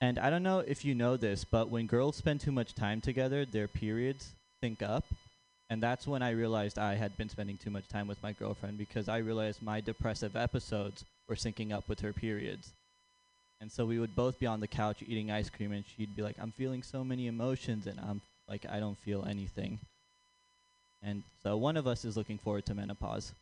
and 0.00 0.18
I 0.18 0.30
don't 0.30 0.42
know 0.42 0.64
if 0.66 0.84
you 0.84 0.96
know 0.96 1.16
this, 1.16 1.44
but 1.44 1.70
when 1.70 1.86
girls 1.86 2.16
spend 2.16 2.40
too 2.40 2.50
much 2.50 2.74
time 2.74 3.00
together, 3.00 3.44
their 3.44 3.68
periods 3.68 4.32
sync 4.60 4.82
up. 4.82 5.04
And 5.70 5.80
that's 5.80 6.06
when 6.06 6.20
I 6.20 6.30
realized 6.30 6.80
I 6.80 6.96
had 6.96 7.16
been 7.16 7.28
spending 7.28 7.56
too 7.56 7.70
much 7.70 7.86
time 7.88 8.08
with 8.08 8.20
my 8.24 8.32
girlfriend 8.32 8.76
because 8.76 9.08
I 9.08 9.18
realized 9.18 9.62
my 9.62 9.80
depressive 9.80 10.34
episodes 10.34 11.04
were 11.28 11.36
syncing 11.36 11.72
up 11.72 11.88
with 11.88 12.00
her 12.00 12.12
periods. 12.12 12.72
And 13.60 13.70
so 13.70 13.86
we 13.86 14.00
would 14.00 14.16
both 14.16 14.40
be 14.40 14.46
on 14.46 14.58
the 14.58 14.66
couch 14.66 15.04
eating 15.06 15.30
ice 15.30 15.48
cream, 15.48 15.70
and 15.70 15.84
she'd 15.96 16.16
be 16.16 16.22
like, 16.22 16.36
I'm 16.40 16.50
feeling 16.50 16.82
so 16.82 17.04
many 17.04 17.28
emotions, 17.28 17.86
and 17.86 18.00
I'm 18.00 18.20
like, 18.48 18.66
I 18.68 18.80
don't 18.80 18.98
feel 18.98 19.24
anything. 19.26 19.78
And 21.04 21.22
so 21.42 21.56
one 21.56 21.76
of 21.76 21.86
us 21.86 22.04
is 22.04 22.16
looking 22.16 22.38
forward 22.38 22.66
to 22.66 22.74
menopause. 22.74 23.32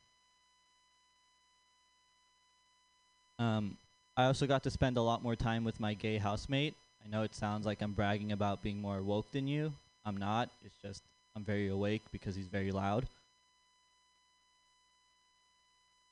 Um, 3.38 3.76
I 4.16 4.24
also 4.24 4.46
got 4.46 4.64
to 4.64 4.70
spend 4.70 4.96
a 4.96 5.02
lot 5.02 5.22
more 5.22 5.36
time 5.36 5.64
with 5.64 5.80
my 5.80 5.94
gay 5.94 6.18
housemate. 6.18 6.74
I 7.04 7.08
know 7.08 7.22
it 7.22 7.34
sounds 7.34 7.64
like 7.64 7.80
I'm 7.80 7.92
bragging 7.92 8.32
about 8.32 8.62
being 8.62 8.82
more 8.82 9.00
woke 9.00 9.30
than 9.32 9.46
you. 9.46 9.72
I'm 10.04 10.16
not. 10.16 10.50
It's 10.64 10.76
just 10.82 11.02
I'm 11.38 11.44
very 11.44 11.68
awake 11.68 12.02
because 12.10 12.34
he's 12.34 12.48
very 12.48 12.72
loud. 12.72 13.06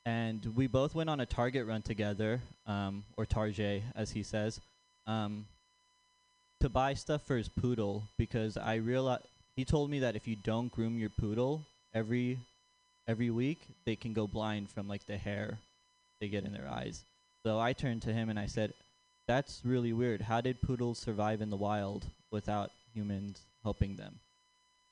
And 0.05 0.55
we 0.55 0.69
both 0.69 0.95
went 0.95 1.11
on 1.11 1.19
a 1.19 1.27
Target 1.27 1.67
run 1.67 1.83
together, 1.83 2.41
um, 2.65 3.03
or 3.17 3.27
Target, 3.27 3.83
as 3.97 4.13
he 4.13 4.23
says, 4.23 4.61
um, 5.05 5.47
to 6.61 6.69
buy 6.69 6.95
stuff 6.95 7.27
for 7.27 7.37
his 7.37 7.49
poodle 7.49 8.05
because 8.17 8.57
I 8.57 8.77
realized 8.77 9.25
he 9.57 9.65
told 9.65 9.91
me 9.91 9.99
that 9.99 10.15
if 10.15 10.29
you 10.29 10.37
don't 10.37 10.71
groom 10.71 10.97
your 10.97 11.11
poodle 11.11 11.67
every 11.93 12.39
every 13.09 13.31
week, 13.31 13.59
they 13.85 13.97
can 13.97 14.13
go 14.13 14.29
blind 14.29 14.71
from 14.71 14.87
like 14.87 15.07
the 15.07 15.17
hair 15.17 15.59
they 16.21 16.29
get 16.29 16.45
in 16.45 16.53
their 16.53 16.69
eyes. 16.69 17.05
So 17.45 17.59
I 17.59 17.73
turned 17.73 18.03
to 18.03 18.13
him 18.13 18.29
and 18.29 18.39
I 18.39 18.47
said, 18.47 18.75
"That's 19.27 19.63
really 19.65 19.93
weird. 19.93 20.21
How 20.21 20.41
did 20.41 20.63
poodles 20.63 21.01
survive 21.01 21.41
in 21.41 21.51
the 21.51 21.57
wild 21.57 22.07
without 22.31 22.71
humans 22.95 23.41
helping 23.65 23.97
them?" 23.97 24.21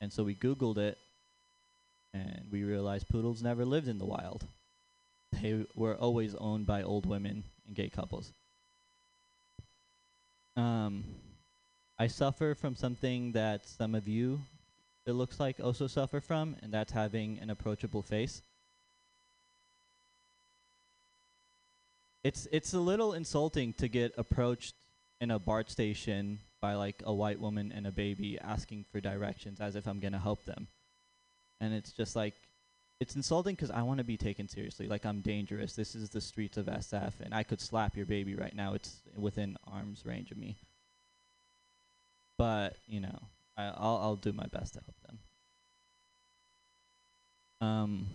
And 0.04 0.12
so 0.12 0.22
we 0.22 0.34
googled 0.34 0.76
it 0.76 0.98
and 2.12 2.42
we 2.50 2.62
realized 2.62 3.08
poodles 3.08 3.42
never 3.42 3.64
lived 3.64 3.88
in 3.88 3.96
the 3.96 4.04
wild. 4.04 4.46
They 5.32 5.64
were 5.74 5.96
always 5.96 6.34
owned 6.34 6.66
by 6.66 6.82
old 6.82 7.06
women 7.06 7.44
and 7.66 7.74
gay 7.74 7.88
couples. 7.88 8.34
Um 10.56 11.04
I 11.98 12.06
suffer 12.08 12.54
from 12.54 12.76
something 12.76 13.32
that 13.32 13.66
some 13.66 13.94
of 13.94 14.06
you 14.06 14.42
it 15.06 15.12
looks 15.12 15.40
like 15.40 15.58
also 15.58 15.86
suffer 15.86 16.20
from, 16.20 16.56
and 16.62 16.72
that's 16.72 16.92
having 16.92 17.38
an 17.38 17.48
approachable 17.48 18.02
face. 18.02 18.42
It's 22.22 22.46
it's 22.52 22.74
a 22.74 22.80
little 22.80 23.14
insulting 23.14 23.72
to 23.74 23.88
get 23.88 24.12
approached 24.18 24.74
in 25.20 25.30
a 25.30 25.38
BART 25.38 25.70
station 25.70 26.40
by 26.64 26.72
like 26.72 27.02
a 27.04 27.12
white 27.12 27.38
woman 27.38 27.70
and 27.76 27.86
a 27.86 27.92
baby 27.92 28.38
asking 28.40 28.86
for 28.90 28.98
directions 28.98 29.60
as 29.60 29.76
if 29.76 29.86
I'm 29.86 30.00
gonna 30.00 30.18
help 30.18 30.46
them, 30.46 30.66
and 31.60 31.74
it's 31.74 31.92
just 31.92 32.16
like 32.16 32.32
it's 33.00 33.16
insulting 33.16 33.54
because 33.54 33.70
I 33.70 33.82
want 33.82 33.98
to 33.98 34.04
be 34.04 34.16
taken 34.16 34.48
seriously. 34.48 34.88
Like 34.88 35.04
I'm 35.04 35.20
dangerous. 35.20 35.74
This 35.74 35.94
is 35.94 36.08
the 36.08 36.22
streets 36.22 36.56
of 36.56 36.64
SF, 36.64 37.20
and 37.20 37.34
I 37.34 37.42
could 37.42 37.60
slap 37.60 37.98
your 37.98 38.06
baby 38.06 38.34
right 38.34 38.56
now. 38.56 38.72
It's 38.72 39.02
within 39.14 39.58
arm's 39.70 40.06
range 40.06 40.30
of 40.30 40.38
me. 40.38 40.56
But 42.38 42.76
you 42.86 43.00
know, 43.00 43.18
I, 43.58 43.64
I'll 43.64 43.98
I'll 43.98 44.16
do 44.16 44.32
my 44.32 44.46
best 44.46 44.72
to 44.72 44.80
help 44.86 44.96
them. 45.06 45.18
Um. 47.60 48.06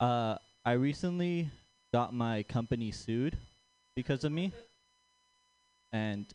oh. 0.00 0.06
Uh, 0.06 0.38
I 0.64 0.72
recently 0.74 1.50
got 1.92 2.14
my 2.14 2.44
company 2.44 2.92
sued 2.92 3.36
because 3.96 4.22
of 4.22 4.30
me, 4.30 4.52
and 5.96 6.26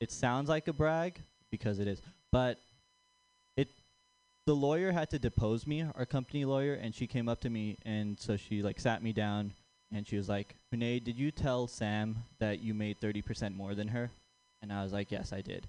it 0.00 0.10
sounds 0.10 0.48
like 0.48 0.68
a 0.68 0.72
brag 0.72 1.20
because 1.50 1.78
it 1.78 1.88
is, 1.88 2.00
but 2.32 2.58
it 3.56 3.68
the 4.46 4.54
lawyer 4.54 4.92
had 4.92 5.10
to 5.10 5.18
depose 5.18 5.66
me, 5.66 5.84
our 5.94 6.06
company 6.06 6.44
lawyer, 6.44 6.74
and 6.74 6.94
she 6.94 7.06
came 7.06 7.28
up 7.28 7.40
to 7.40 7.50
me 7.50 7.76
and 7.84 8.18
so 8.20 8.36
she 8.36 8.62
like 8.62 8.78
sat 8.78 9.02
me 9.02 9.12
down 9.12 9.52
and 9.92 10.06
she 10.06 10.16
was 10.16 10.28
like, 10.28 10.56
"Renee, 10.72 11.00
did 11.00 11.18
you 11.18 11.30
tell 11.30 11.66
Sam 11.66 12.24
that 12.38 12.60
you 12.60 12.74
made 12.74 13.00
thirty 13.00 13.22
percent 13.22 13.56
more 13.56 13.74
than 13.74 13.88
her?" 13.88 14.10
And 14.62 14.72
I 14.72 14.82
was 14.82 14.92
like, 14.92 15.12
yes, 15.12 15.32
I 15.32 15.40
did. 15.40 15.68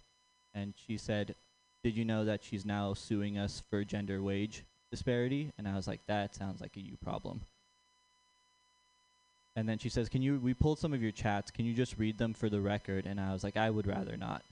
And 0.53 0.73
she 0.75 0.97
said, 0.97 1.35
did 1.83 1.95
you 1.95 2.03
know 2.03 2.25
that 2.25 2.43
she's 2.43 2.65
now 2.65 2.93
suing 2.93 3.37
us 3.37 3.61
for 3.69 3.83
gender 3.83 4.21
wage 4.21 4.63
disparity? 4.91 5.51
And 5.57 5.67
I 5.67 5.75
was 5.75 5.87
like, 5.87 6.01
that 6.07 6.35
sounds 6.35 6.61
like 6.61 6.75
a 6.75 6.81
you 6.81 6.97
problem. 6.97 7.41
And 9.57 9.67
then 9.67 9.79
she 9.79 9.89
says, 9.89 10.07
can 10.07 10.21
you, 10.21 10.39
we 10.39 10.53
pulled 10.53 10.77
some 10.77 10.93
of 10.93 11.01
your 11.01 11.11
chats. 11.11 11.49
Can 11.49 11.65
you 11.65 11.73
just 11.73 11.97
read 11.97 12.19
them 12.19 12.35
for 12.35 12.47
the 12.47 12.61
record? 12.61 13.07
And 13.07 13.19
I 13.19 13.33
was 13.33 13.43
like, 13.43 13.57
I 13.57 13.71
would 13.71 13.87
rather 13.87 14.15
not. 14.15 14.43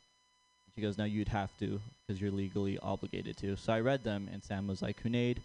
She 0.74 0.82
goes, 0.82 0.98
no, 0.98 1.06
you'd 1.06 1.28
have 1.28 1.56
to 1.60 1.80
because 2.08 2.20
you're 2.20 2.32
legally 2.32 2.80
obligated 2.80 3.38
to. 3.38 3.56
So 3.56 3.72
I 3.72 3.82
read 3.82 4.04
them 4.04 4.28
and 4.34 4.44
Sam 4.44 4.68
was 4.68 4.82
like, 4.82 5.04
Hunaid, 5.04 5.38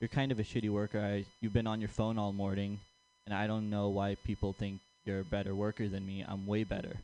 you're 0.00 0.06
kind 0.06 0.30
of 0.30 0.38
a 0.38 0.44
shitty 0.44 0.70
worker. 0.70 1.00
I, 1.00 1.24
you've 1.40 1.52
been 1.52 1.66
on 1.66 1.80
your 1.80 1.88
phone 1.88 2.16
all 2.16 2.32
morning 2.32 2.78
and 3.26 3.34
I 3.34 3.48
don't 3.48 3.68
know 3.68 3.88
why 3.88 4.16
people 4.24 4.52
think 4.52 4.78
you're 5.04 5.20
a 5.20 5.24
better 5.24 5.52
worker 5.52 5.88
than 5.88 6.06
me. 6.06 6.24
I'm 6.26 6.46
way 6.46 6.62
better. 6.62 6.94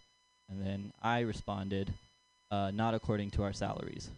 And 0.49 0.65
then 0.65 0.93
I 1.03 1.21
responded, 1.21 1.93
uh, 2.49 2.71
not 2.73 2.95
according 2.95 3.33
to 3.33 3.43
our 3.43 3.53
salaries. 3.53 4.09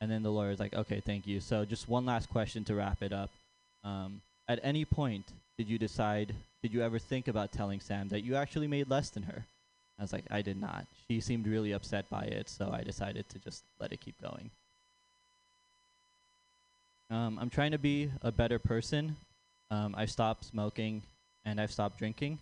And 0.00 0.10
then 0.10 0.24
the 0.24 0.32
lawyer's 0.32 0.58
like, 0.58 0.74
okay, 0.74 0.98
thank 0.98 1.28
you. 1.28 1.38
So 1.38 1.64
just 1.64 1.88
one 1.88 2.06
last 2.06 2.28
question 2.28 2.64
to 2.64 2.74
wrap 2.74 3.04
it 3.04 3.12
up. 3.12 3.30
Um, 3.84 4.20
at 4.48 4.60
any 4.62 4.84
point, 4.84 5.24
did 5.56 5.68
you 5.68 5.78
decide, 5.78 6.34
did 6.62 6.72
you 6.72 6.82
ever 6.82 6.98
think 6.98 7.28
about 7.28 7.52
telling 7.52 7.80
Sam 7.80 8.08
that 8.08 8.24
you 8.24 8.36
actually 8.36 8.66
made 8.66 8.88
less 8.88 9.10
than 9.10 9.24
her? 9.24 9.44
I 9.98 10.02
was 10.02 10.12
like, 10.12 10.24
I 10.30 10.42
did 10.42 10.60
not. 10.60 10.86
She 11.08 11.20
seemed 11.20 11.46
really 11.46 11.72
upset 11.72 12.08
by 12.08 12.22
it, 12.22 12.48
so 12.48 12.70
I 12.72 12.82
decided 12.82 13.28
to 13.30 13.38
just 13.40 13.64
let 13.80 13.92
it 13.92 14.00
keep 14.00 14.20
going. 14.22 14.50
Um, 17.10 17.38
I'm 17.40 17.50
trying 17.50 17.72
to 17.72 17.78
be 17.78 18.10
a 18.22 18.30
better 18.30 18.58
person. 18.58 19.16
Um, 19.70 19.94
I 19.96 20.06
stopped 20.06 20.44
smoking 20.44 21.02
and 21.44 21.60
I've 21.60 21.72
stopped 21.72 21.98
drinking 21.98 22.38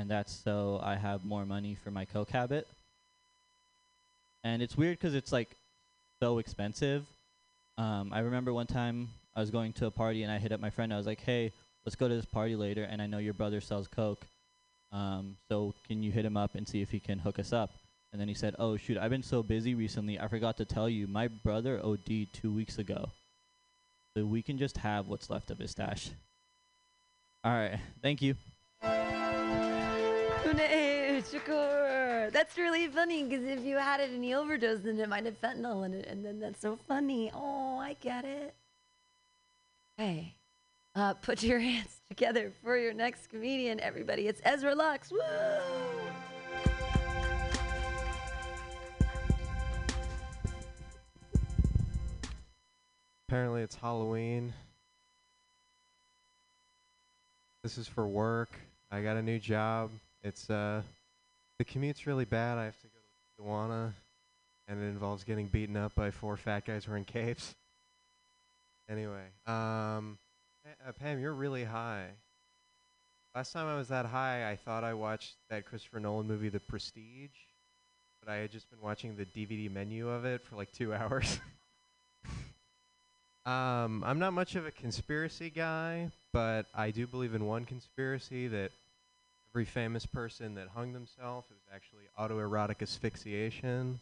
and 0.00 0.10
that's 0.10 0.32
so 0.32 0.80
I 0.82 0.96
have 0.96 1.26
more 1.26 1.44
money 1.44 1.76
for 1.84 1.90
my 1.90 2.06
coke 2.06 2.30
habit. 2.30 2.66
And 4.42 4.62
it's 4.62 4.74
weird 4.74 4.98
because 4.98 5.14
it's 5.14 5.30
like 5.30 5.50
so 6.22 6.38
expensive. 6.38 7.04
Um, 7.76 8.10
I 8.10 8.20
remember 8.20 8.54
one 8.54 8.66
time 8.66 9.08
I 9.34 9.40
was 9.40 9.50
going 9.50 9.72
to 9.74 9.86
a 9.86 9.90
party 9.90 10.22
and 10.22 10.32
I 10.32 10.38
hit 10.38 10.52
up 10.52 10.60
my 10.60 10.70
friend. 10.70 10.92
I 10.92 10.96
was 10.96 11.06
like, 11.06 11.20
"Hey, 11.20 11.52
let's 11.84 11.96
go 11.96 12.08
to 12.08 12.14
this 12.14 12.24
party 12.24 12.56
later." 12.56 12.84
And 12.84 13.00
I 13.00 13.06
know 13.06 13.18
your 13.18 13.34
brother 13.34 13.60
sells 13.60 13.88
coke, 13.88 14.26
um, 14.92 15.36
so 15.48 15.74
can 15.86 16.02
you 16.02 16.10
hit 16.10 16.24
him 16.24 16.36
up 16.36 16.54
and 16.54 16.66
see 16.68 16.82
if 16.82 16.90
he 16.90 17.00
can 17.00 17.18
hook 17.18 17.38
us 17.38 17.52
up? 17.52 17.70
And 18.12 18.20
then 18.20 18.28
he 18.28 18.34
said, 18.34 18.56
"Oh 18.58 18.76
shoot, 18.76 18.98
I've 18.98 19.10
been 19.10 19.22
so 19.22 19.42
busy 19.42 19.74
recently. 19.74 20.18
I 20.18 20.28
forgot 20.28 20.56
to 20.58 20.64
tell 20.64 20.88
you. 20.88 21.06
My 21.06 21.28
brother 21.28 21.80
OD'd 21.82 22.32
two 22.32 22.52
weeks 22.52 22.78
ago, 22.78 23.10
so 24.14 24.24
we 24.26 24.42
can 24.42 24.58
just 24.58 24.78
have 24.78 25.06
what's 25.06 25.30
left 25.30 25.50
of 25.50 25.58
his 25.58 25.70
stash." 25.70 26.10
All 27.44 27.52
right, 27.52 27.78
thank 28.02 28.20
you. 28.20 28.34
That's 32.32 32.56
really 32.56 32.86
funny 32.88 33.24
because 33.24 33.44
if 33.44 33.64
you 33.64 33.76
had 33.76 34.00
it 34.00 34.10
and 34.10 34.24
you 34.24 34.36
overdosed, 34.36 34.84
then 34.84 34.98
it 34.98 35.08
might 35.08 35.24
have 35.24 35.40
fentanyl 35.40 35.84
in 35.84 35.94
it, 35.94 36.06
and 36.06 36.24
then 36.24 36.40
that's 36.40 36.60
so 36.60 36.78
funny. 36.88 37.30
Oh, 37.34 37.78
I 37.78 37.94
get 38.00 38.24
it. 38.24 38.54
Hey, 40.00 40.34
uh, 40.94 41.12
put 41.20 41.42
your 41.42 41.58
hands 41.58 42.00
together 42.08 42.54
for 42.64 42.74
your 42.78 42.94
next 42.94 43.28
comedian, 43.28 43.78
everybody. 43.80 44.28
It's 44.28 44.40
Ezra 44.46 44.74
Lux. 44.74 45.12
Woo! 45.12 45.18
Apparently, 53.28 53.60
it's 53.60 53.74
Halloween. 53.74 54.54
This 57.62 57.76
is 57.76 57.86
for 57.86 58.06
work. 58.08 58.48
I 58.90 59.02
got 59.02 59.18
a 59.18 59.22
new 59.22 59.38
job. 59.38 59.90
It's 60.22 60.48
uh, 60.48 60.80
the 61.58 61.64
commute's 61.64 62.06
really 62.06 62.24
bad. 62.24 62.56
I 62.56 62.64
have 62.64 62.80
to 62.80 62.86
go 62.86 63.42
to 63.42 63.42
Tijuana, 63.42 63.92
and 64.66 64.82
it 64.82 64.86
involves 64.86 65.24
getting 65.24 65.48
beaten 65.48 65.76
up 65.76 65.94
by 65.94 66.10
four 66.10 66.38
fat 66.38 66.64
guys 66.64 66.88
wearing 66.88 67.04
capes. 67.04 67.54
Anyway, 68.90 69.22
um, 69.46 70.18
uh, 70.66 70.90
Pam, 70.98 71.20
you're 71.20 71.32
really 71.32 71.62
high. 71.62 72.08
Last 73.36 73.52
time 73.52 73.68
I 73.68 73.76
was 73.76 73.86
that 73.88 74.04
high, 74.04 74.50
I 74.50 74.56
thought 74.56 74.82
I 74.82 74.94
watched 74.94 75.36
that 75.48 75.64
Christopher 75.64 76.00
Nolan 76.00 76.26
movie, 76.26 76.48
The 76.48 76.58
Prestige, 76.58 77.30
but 78.18 78.32
I 78.32 78.38
had 78.38 78.50
just 78.50 78.68
been 78.68 78.80
watching 78.80 79.14
the 79.14 79.24
DVD 79.24 79.70
menu 79.72 80.08
of 80.08 80.24
it 80.24 80.42
for 80.42 80.56
like 80.56 80.72
two 80.72 80.92
hours. 80.94 81.38
um, 83.46 84.02
I'm 84.04 84.18
not 84.18 84.32
much 84.32 84.56
of 84.56 84.66
a 84.66 84.72
conspiracy 84.72 85.50
guy, 85.50 86.10
but 86.32 86.66
I 86.74 86.90
do 86.90 87.06
believe 87.06 87.36
in 87.36 87.46
one 87.46 87.66
conspiracy 87.66 88.48
that 88.48 88.72
every 89.52 89.66
famous 89.66 90.04
person 90.04 90.56
that 90.56 90.66
hung 90.74 90.94
themselves 90.94 91.48
was 91.48 91.60
actually 91.72 92.08
autoerotic 92.18 92.82
asphyxiation. 92.82 94.00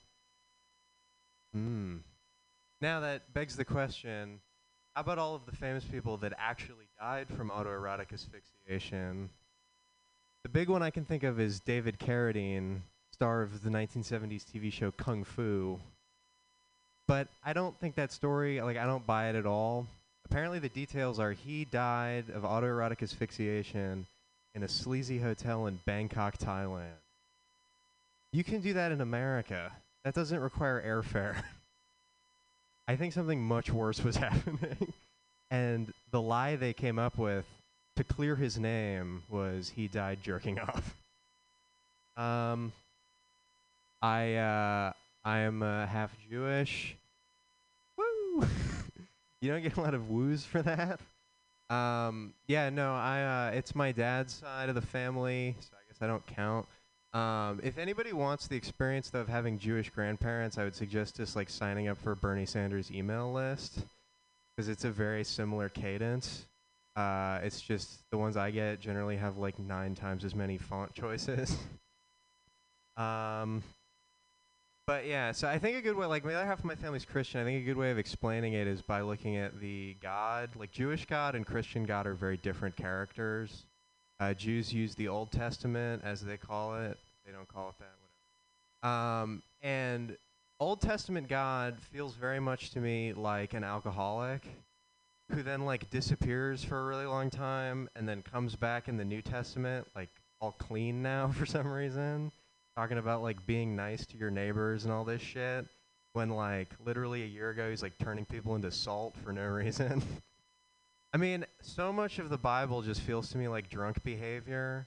Hmm. 1.52 1.96
Now 2.80 3.00
that 3.00 3.34
begs 3.34 3.54
the 3.56 3.66
question 3.66 4.40
how 4.98 5.02
about 5.02 5.18
all 5.18 5.36
of 5.36 5.46
the 5.46 5.54
famous 5.54 5.84
people 5.84 6.16
that 6.16 6.32
actually 6.38 6.88
died 6.98 7.28
from 7.28 7.50
autoerotic 7.50 8.12
asphyxiation? 8.12 9.30
The 10.42 10.48
big 10.48 10.68
one 10.68 10.82
I 10.82 10.90
can 10.90 11.04
think 11.04 11.22
of 11.22 11.38
is 11.38 11.60
David 11.60 12.00
Carradine, 12.00 12.80
star 13.12 13.42
of 13.42 13.62
the 13.62 13.70
1970s 13.70 14.44
TV 14.44 14.72
show 14.72 14.90
Kung 14.90 15.22
Fu. 15.22 15.78
But 17.06 17.28
I 17.44 17.52
don't 17.52 17.78
think 17.78 17.94
that 17.94 18.10
story, 18.10 18.60
like, 18.60 18.76
I 18.76 18.86
don't 18.86 19.06
buy 19.06 19.28
it 19.28 19.36
at 19.36 19.46
all. 19.46 19.86
Apparently, 20.24 20.58
the 20.58 20.68
details 20.68 21.20
are 21.20 21.30
he 21.30 21.64
died 21.64 22.24
of 22.34 22.42
autoerotic 22.42 23.00
asphyxiation 23.00 24.04
in 24.56 24.64
a 24.64 24.68
sleazy 24.68 25.20
hotel 25.20 25.68
in 25.68 25.78
Bangkok, 25.86 26.38
Thailand. 26.38 26.98
You 28.32 28.42
can 28.42 28.60
do 28.62 28.72
that 28.72 28.90
in 28.90 29.00
America. 29.00 29.70
That 30.02 30.14
doesn't 30.14 30.40
require 30.40 30.82
airfare. 30.84 31.40
I 32.88 32.96
think 32.96 33.12
something 33.12 33.42
much 33.42 33.70
worse 33.70 34.02
was 34.02 34.16
happening. 34.26 34.94
and 35.50 35.92
the 36.10 36.20
lie 36.20 36.56
they 36.56 36.72
came 36.72 36.98
up 36.98 37.18
with 37.18 37.44
to 37.96 38.04
clear 38.04 38.34
his 38.34 38.58
name 38.58 39.22
was 39.28 39.72
he 39.76 39.88
died 39.88 40.20
jerking 40.22 40.58
off. 40.60 40.96
Um, 42.16 42.72
I 44.00 44.34
uh, 44.36 44.92
I 45.24 45.38
am 45.40 45.62
uh, 45.62 45.86
half 45.86 46.16
Jewish. 46.30 46.96
Woo! 47.96 48.46
you 49.40 49.50
don't 49.52 49.62
get 49.62 49.76
a 49.76 49.80
lot 49.80 49.94
of 49.94 50.08
woos 50.08 50.44
for 50.44 50.62
that. 50.62 50.98
Um, 51.70 52.32
yeah, 52.46 52.70
no, 52.70 52.94
I 52.94 53.50
uh, 53.50 53.56
it's 53.56 53.74
my 53.74 53.92
dad's 53.92 54.32
side 54.32 54.70
of 54.70 54.74
the 54.74 54.80
family, 54.82 55.54
so 55.60 55.68
I 55.74 55.84
guess 55.88 55.98
I 56.00 56.06
don't 56.06 56.26
count. 56.26 56.66
Um, 57.14 57.60
if 57.62 57.78
anybody 57.78 58.12
wants 58.12 58.48
the 58.48 58.56
experience 58.56 59.10
of 59.14 59.28
having 59.28 59.58
Jewish 59.58 59.88
grandparents, 59.90 60.58
I 60.58 60.64
would 60.64 60.74
suggest 60.74 61.16
just 61.16 61.36
like 61.36 61.48
signing 61.48 61.88
up 61.88 61.96
for 61.98 62.14
Bernie 62.14 62.46
Sanders' 62.46 62.90
email 62.90 63.32
list 63.32 63.80
because 64.54 64.68
it's 64.68 64.84
a 64.84 64.90
very 64.90 65.24
similar 65.24 65.68
cadence. 65.68 66.46
Uh, 66.96 67.38
it's 67.42 67.60
just 67.60 68.00
the 68.10 68.18
ones 68.18 68.36
I 68.36 68.50
get 68.50 68.80
generally 68.80 69.16
have 69.16 69.38
like 69.38 69.58
nine 69.58 69.94
times 69.94 70.24
as 70.24 70.34
many 70.34 70.58
font 70.58 70.92
choices. 70.94 71.56
um, 72.96 73.62
but 74.86 75.06
yeah, 75.06 75.32
so 75.32 75.48
I 75.48 75.58
think 75.58 75.76
a 75.76 75.80
good 75.80 75.96
way, 75.96 76.06
like 76.06 76.24
the 76.24 76.34
other 76.34 76.46
half 76.46 76.58
of 76.58 76.64
my 76.64 76.74
family's 76.74 77.04
Christian. 77.04 77.40
I 77.40 77.44
think 77.44 77.62
a 77.62 77.64
good 77.64 77.76
way 77.76 77.90
of 77.90 77.98
explaining 77.98 78.54
it 78.54 78.66
is 78.66 78.82
by 78.82 79.02
looking 79.02 79.36
at 79.36 79.60
the 79.60 79.96
God, 80.02 80.50
like 80.56 80.72
Jewish 80.72 81.06
God 81.06 81.34
and 81.34 81.46
Christian 81.46 81.84
God 81.84 82.06
are 82.06 82.14
very 82.14 82.36
different 82.36 82.74
characters. 82.74 83.64
Uh, 84.20 84.34
Jews 84.34 84.72
use 84.72 84.94
the 84.94 85.08
Old 85.08 85.30
Testament 85.30 86.02
as 86.04 86.20
they 86.20 86.36
call 86.36 86.76
it. 86.76 86.98
They 87.24 87.32
don't 87.32 87.48
call 87.48 87.68
it 87.68 87.74
that. 87.78 87.94
Whatever. 88.82 89.22
Um, 89.22 89.42
and 89.62 90.16
Old 90.60 90.80
Testament 90.80 91.28
God 91.28 91.76
feels 91.92 92.14
very 92.14 92.40
much 92.40 92.70
to 92.70 92.80
me 92.80 93.12
like 93.12 93.54
an 93.54 93.62
alcoholic 93.62 94.42
who 95.30 95.42
then 95.42 95.64
like 95.64 95.88
disappears 95.90 96.64
for 96.64 96.80
a 96.80 96.84
really 96.84 97.06
long 97.06 97.30
time 97.30 97.88
and 97.94 98.08
then 98.08 98.22
comes 98.22 98.56
back 98.56 98.88
in 98.88 98.96
the 98.96 99.04
New 99.04 99.22
Testament 99.22 99.86
like 99.94 100.08
all 100.40 100.52
clean 100.52 101.02
now 101.02 101.28
for 101.28 101.46
some 101.46 101.68
reason, 101.68 102.32
talking 102.76 102.98
about 102.98 103.22
like 103.22 103.44
being 103.46 103.76
nice 103.76 104.04
to 104.06 104.16
your 104.16 104.30
neighbors 104.30 104.84
and 104.84 104.92
all 104.92 105.04
this 105.04 105.22
shit. 105.22 105.66
When 106.14 106.30
like 106.30 106.70
literally 106.84 107.22
a 107.22 107.26
year 107.26 107.50
ago 107.50 107.70
he's 107.70 107.82
like 107.82 107.96
turning 107.98 108.24
people 108.24 108.56
into 108.56 108.72
salt 108.72 109.14
for 109.22 109.32
no 109.32 109.42
reason. 109.46 110.02
I 111.18 111.20
mean, 111.20 111.46
so 111.60 111.92
much 111.92 112.20
of 112.20 112.28
the 112.28 112.38
Bible 112.38 112.80
just 112.80 113.00
feels 113.00 113.28
to 113.30 113.38
me 113.38 113.48
like 113.48 113.68
drunk 113.68 114.04
behavior. 114.04 114.86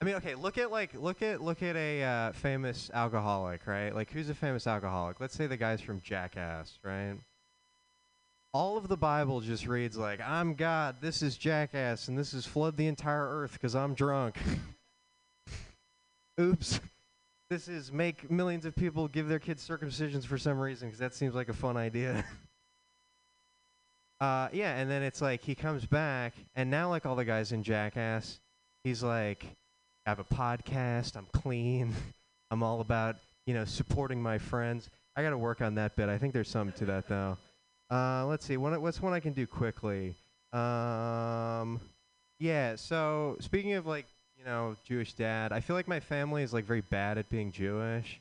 I 0.00 0.04
mean, 0.04 0.14
okay, 0.14 0.36
look 0.36 0.56
at 0.56 0.70
like 0.70 0.94
look 0.94 1.20
at 1.20 1.40
look 1.40 1.64
at 1.64 1.74
a 1.74 2.04
uh, 2.04 2.32
famous 2.32 2.92
alcoholic, 2.94 3.66
right? 3.66 3.92
Like 3.92 4.12
who's 4.12 4.28
a 4.28 4.34
famous 4.34 4.68
alcoholic? 4.68 5.18
Let's 5.18 5.34
say 5.34 5.48
the 5.48 5.56
guys 5.56 5.80
from 5.80 6.00
Jackass, 6.00 6.78
right? 6.84 7.16
All 8.54 8.76
of 8.76 8.86
the 8.86 8.96
Bible 8.96 9.40
just 9.40 9.66
reads 9.66 9.96
like, 9.96 10.20
"I'm 10.20 10.54
God, 10.54 10.98
this 11.00 11.22
is 11.22 11.36
Jackass, 11.36 12.06
and 12.06 12.16
this 12.16 12.34
is 12.34 12.46
flood 12.46 12.76
the 12.76 12.86
entire 12.86 13.28
earth 13.28 13.54
because 13.54 13.74
I'm 13.74 13.94
drunk." 13.94 14.36
Oops. 16.40 16.78
This 17.50 17.66
is 17.66 17.90
make 17.90 18.30
millions 18.30 18.64
of 18.64 18.76
people 18.76 19.08
give 19.08 19.26
their 19.26 19.40
kids 19.40 19.66
circumcisions 19.66 20.24
for 20.24 20.38
some 20.38 20.60
reason 20.60 20.86
because 20.86 21.00
that 21.00 21.14
seems 21.14 21.34
like 21.34 21.48
a 21.48 21.52
fun 21.52 21.76
idea. 21.76 22.24
Uh, 24.20 24.48
yeah, 24.52 24.76
and 24.76 24.90
then 24.90 25.02
it's 25.02 25.22
like 25.22 25.42
he 25.42 25.54
comes 25.54 25.86
back, 25.86 26.34
and 26.56 26.70
now 26.70 26.88
like 26.88 27.06
all 27.06 27.14
the 27.14 27.24
guys 27.24 27.52
in 27.52 27.62
Jackass, 27.62 28.40
he's 28.82 29.02
like, 29.02 29.44
I 30.06 30.10
have 30.10 30.18
a 30.18 30.24
podcast, 30.24 31.16
I'm 31.16 31.26
clean, 31.32 31.94
I'm 32.50 32.62
all 32.62 32.80
about 32.80 33.16
you 33.46 33.54
know 33.54 33.64
supporting 33.64 34.20
my 34.20 34.38
friends. 34.38 34.90
I 35.14 35.22
got 35.22 35.30
to 35.30 35.38
work 35.38 35.62
on 35.62 35.74
that 35.76 35.96
bit. 35.96 36.08
I 36.08 36.18
think 36.18 36.32
there's 36.32 36.48
something 36.48 36.76
to 36.78 36.86
that 36.86 37.08
though. 37.08 37.36
Uh, 37.90 38.26
let's 38.26 38.44
see, 38.44 38.56
what, 38.56 38.80
what's 38.80 39.00
one 39.00 39.12
I 39.12 39.20
can 39.20 39.32
do 39.32 39.46
quickly? 39.46 40.14
Um, 40.52 41.80
yeah. 42.38 42.76
So 42.76 43.36
speaking 43.40 43.74
of 43.74 43.86
like 43.86 44.06
you 44.36 44.44
know 44.44 44.76
Jewish 44.84 45.14
dad, 45.14 45.52
I 45.52 45.60
feel 45.60 45.76
like 45.76 45.88
my 45.88 46.00
family 46.00 46.42
is 46.42 46.52
like 46.52 46.64
very 46.64 46.80
bad 46.80 47.18
at 47.18 47.28
being 47.30 47.52
Jewish. 47.52 48.20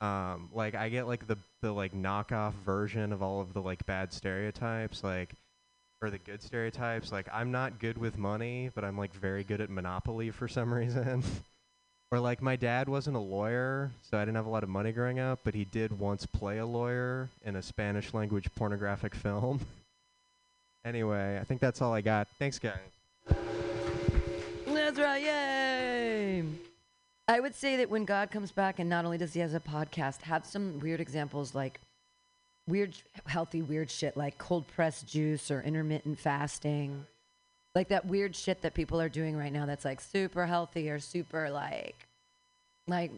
Um, 0.00 0.50
like 0.52 0.74
I 0.74 0.88
get 0.88 1.06
like 1.06 1.26
the 1.26 1.38
the 1.60 1.72
like 1.72 1.92
knockoff 1.92 2.52
version 2.64 3.12
of 3.12 3.22
all 3.22 3.40
of 3.40 3.52
the 3.52 3.60
like 3.62 3.84
bad 3.86 4.12
stereotypes, 4.12 5.02
like 5.02 5.32
or 6.00 6.10
the 6.10 6.18
good 6.18 6.42
stereotypes. 6.42 7.10
Like 7.12 7.28
I'm 7.32 7.50
not 7.50 7.78
good 7.80 7.98
with 7.98 8.16
money, 8.18 8.70
but 8.74 8.84
I'm 8.84 8.96
like 8.96 9.12
very 9.14 9.44
good 9.44 9.60
at 9.60 9.70
Monopoly 9.70 10.30
for 10.30 10.46
some 10.48 10.72
reason. 10.82 11.22
or 12.10 12.20
like 12.20 12.40
my 12.40 12.56
dad 12.56 12.88
wasn't 12.88 13.16
a 13.16 13.20
lawyer, 13.20 13.90
so 14.08 14.16
I 14.16 14.22
didn't 14.22 14.36
have 14.36 14.46
a 14.46 14.50
lot 14.50 14.62
of 14.62 14.68
money 14.68 14.92
growing 14.92 15.18
up, 15.18 15.40
but 15.44 15.54
he 15.54 15.64
did 15.64 15.98
once 15.98 16.24
play 16.26 16.58
a 16.58 16.66
lawyer 16.66 17.28
in 17.44 17.56
a 17.56 17.62
Spanish 17.62 18.14
language 18.14 18.46
pornographic 18.56 19.14
film. 19.16 19.60
anyway, 20.84 21.38
I 21.40 21.44
think 21.44 21.60
that's 21.60 21.82
all 21.82 21.92
I 21.92 22.00
got. 22.00 22.28
Thanks, 22.38 22.58
guys. 22.58 22.78
That's 24.66 24.98
right, 24.98 25.22
yay! 25.22 26.44
I 27.28 27.40
would 27.40 27.54
say 27.54 27.76
that 27.76 27.90
when 27.90 28.06
God 28.06 28.30
comes 28.30 28.52
back, 28.52 28.78
and 28.78 28.88
not 28.88 29.04
only 29.04 29.18
does 29.18 29.34
he 29.34 29.40
have 29.40 29.52
a 29.52 29.60
podcast, 29.60 30.22
have 30.22 30.46
some 30.46 30.80
weird 30.80 30.98
examples 30.98 31.54
like 31.54 31.78
weird, 32.66 32.96
healthy, 33.26 33.60
weird 33.60 33.90
shit 33.90 34.16
like 34.16 34.38
cold 34.38 34.66
pressed 34.68 35.06
juice 35.06 35.50
or 35.50 35.60
intermittent 35.60 36.18
fasting. 36.18 37.06
Like 37.74 37.88
that 37.88 38.06
weird 38.06 38.34
shit 38.34 38.62
that 38.62 38.72
people 38.72 38.98
are 38.98 39.10
doing 39.10 39.36
right 39.36 39.52
now 39.52 39.66
that's 39.66 39.84
like 39.84 40.00
super 40.00 40.46
healthy 40.46 40.88
or 40.88 40.98
super 40.98 41.50
like, 41.50 42.06
like 42.86 43.12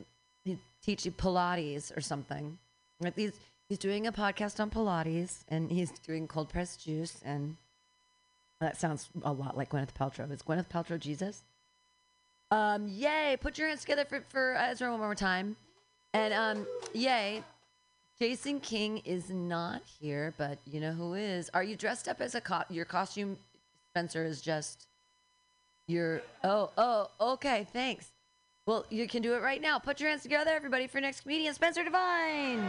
he 0.44 0.58
teach 0.82 1.06
you 1.06 1.12
Pilates 1.12 1.96
or 1.96 2.00
something. 2.00 2.58
Like 2.98 3.14
these, 3.14 3.32
he's 3.68 3.78
doing 3.78 4.08
a 4.08 4.12
podcast 4.12 4.58
on 4.58 4.70
Pilates 4.70 5.44
and 5.48 5.70
he's 5.70 5.92
doing 6.00 6.26
cold 6.26 6.48
pressed 6.48 6.84
juice. 6.84 7.20
And 7.24 7.56
that 8.60 8.76
sounds 8.76 9.08
a 9.22 9.32
lot 9.32 9.56
like 9.56 9.70
Gwyneth 9.70 9.94
Paltrow. 9.98 10.30
Is 10.32 10.42
Gwyneth 10.42 10.68
Paltrow 10.68 10.98
Jesus? 10.98 11.44
Um, 12.50 12.88
yay! 12.88 13.36
Put 13.40 13.58
your 13.58 13.68
hands 13.68 13.80
together 13.80 14.04
for, 14.04 14.24
for 14.28 14.56
Ezra 14.56 14.90
one 14.90 15.00
more 15.00 15.14
time. 15.14 15.56
And 16.12 16.34
um, 16.34 16.66
yay! 16.92 17.42
Jason 18.18 18.60
King 18.60 18.98
is 19.04 19.30
not 19.30 19.82
here, 20.00 20.34
but 20.36 20.58
you 20.66 20.80
know 20.80 20.92
who 20.92 21.14
is. 21.14 21.50
Are 21.54 21.62
you 21.62 21.76
dressed 21.76 22.08
up 22.08 22.20
as 22.20 22.34
a 22.34 22.40
co- 22.40 22.64
your 22.68 22.84
costume? 22.84 23.38
Spencer 23.92 24.24
is 24.24 24.40
just 24.40 24.86
your. 25.86 26.22
Oh, 26.44 26.70
oh, 26.76 27.10
okay. 27.20 27.66
Thanks. 27.72 28.10
Well, 28.66 28.84
you 28.90 29.08
can 29.08 29.22
do 29.22 29.34
it 29.34 29.42
right 29.42 29.60
now. 29.60 29.78
Put 29.78 30.00
your 30.00 30.10
hands 30.10 30.22
together, 30.22 30.50
everybody, 30.50 30.86
for 30.86 31.00
next 31.00 31.22
comedian 31.22 31.54
Spencer 31.54 31.82
Devine. 31.82 32.68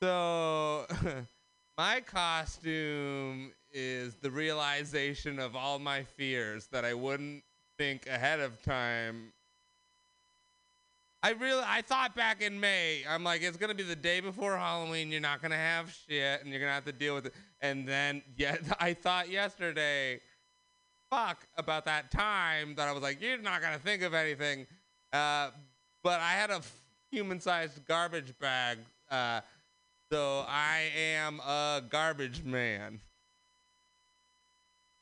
So, 0.00 0.86
my 1.78 2.00
costume 2.00 3.52
is 3.72 4.14
the 4.16 4.30
realization 4.30 5.40
of 5.40 5.56
all 5.56 5.78
my 5.78 6.04
fears 6.04 6.68
that 6.68 6.84
I 6.84 6.94
wouldn't 6.94 7.42
think 7.78 8.06
ahead 8.06 8.38
of 8.38 8.62
time. 8.62 9.32
I 11.20 11.30
really, 11.32 11.64
I 11.66 11.82
thought 11.82 12.14
back 12.14 12.42
in 12.42 12.60
May, 12.60 13.02
I'm 13.08 13.24
like, 13.24 13.42
it's 13.42 13.56
gonna 13.56 13.74
be 13.74 13.82
the 13.82 13.96
day 13.96 14.20
before 14.20 14.56
Halloween. 14.56 15.10
You're 15.10 15.20
not 15.20 15.42
gonna 15.42 15.56
have 15.56 15.92
shit, 15.92 16.42
and 16.42 16.50
you're 16.50 16.60
gonna 16.60 16.72
have 16.72 16.84
to 16.84 16.92
deal 16.92 17.16
with 17.16 17.26
it. 17.26 17.34
And 17.60 17.86
then, 17.86 18.22
yeah, 18.36 18.56
I 18.78 18.94
thought 18.94 19.28
yesterday, 19.28 20.20
fuck, 21.10 21.44
about 21.56 21.84
that 21.86 22.12
time 22.12 22.76
that 22.76 22.86
I 22.86 22.92
was 22.92 23.02
like, 23.02 23.20
you're 23.20 23.38
not 23.38 23.60
gonna 23.60 23.80
think 23.80 24.02
of 24.02 24.14
anything. 24.14 24.68
Uh, 25.12 25.50
but 26.04 26.20
I 26.20 26.32
had 26.32 26.50
a 26.50 26.62
human-sized 27.10 27.84
garbage 27.84 28.32
bag. 28.38 28.78
Uh, 29.10 29.40
so 30.10 30.44
I 30.48 30.90
am 30.96 31.40
a 31.40 31.82
garbage 31.88 32.42
man. 32.44 33.00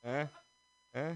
Huh? 0.04 0.26
Huh? 0.94 1.12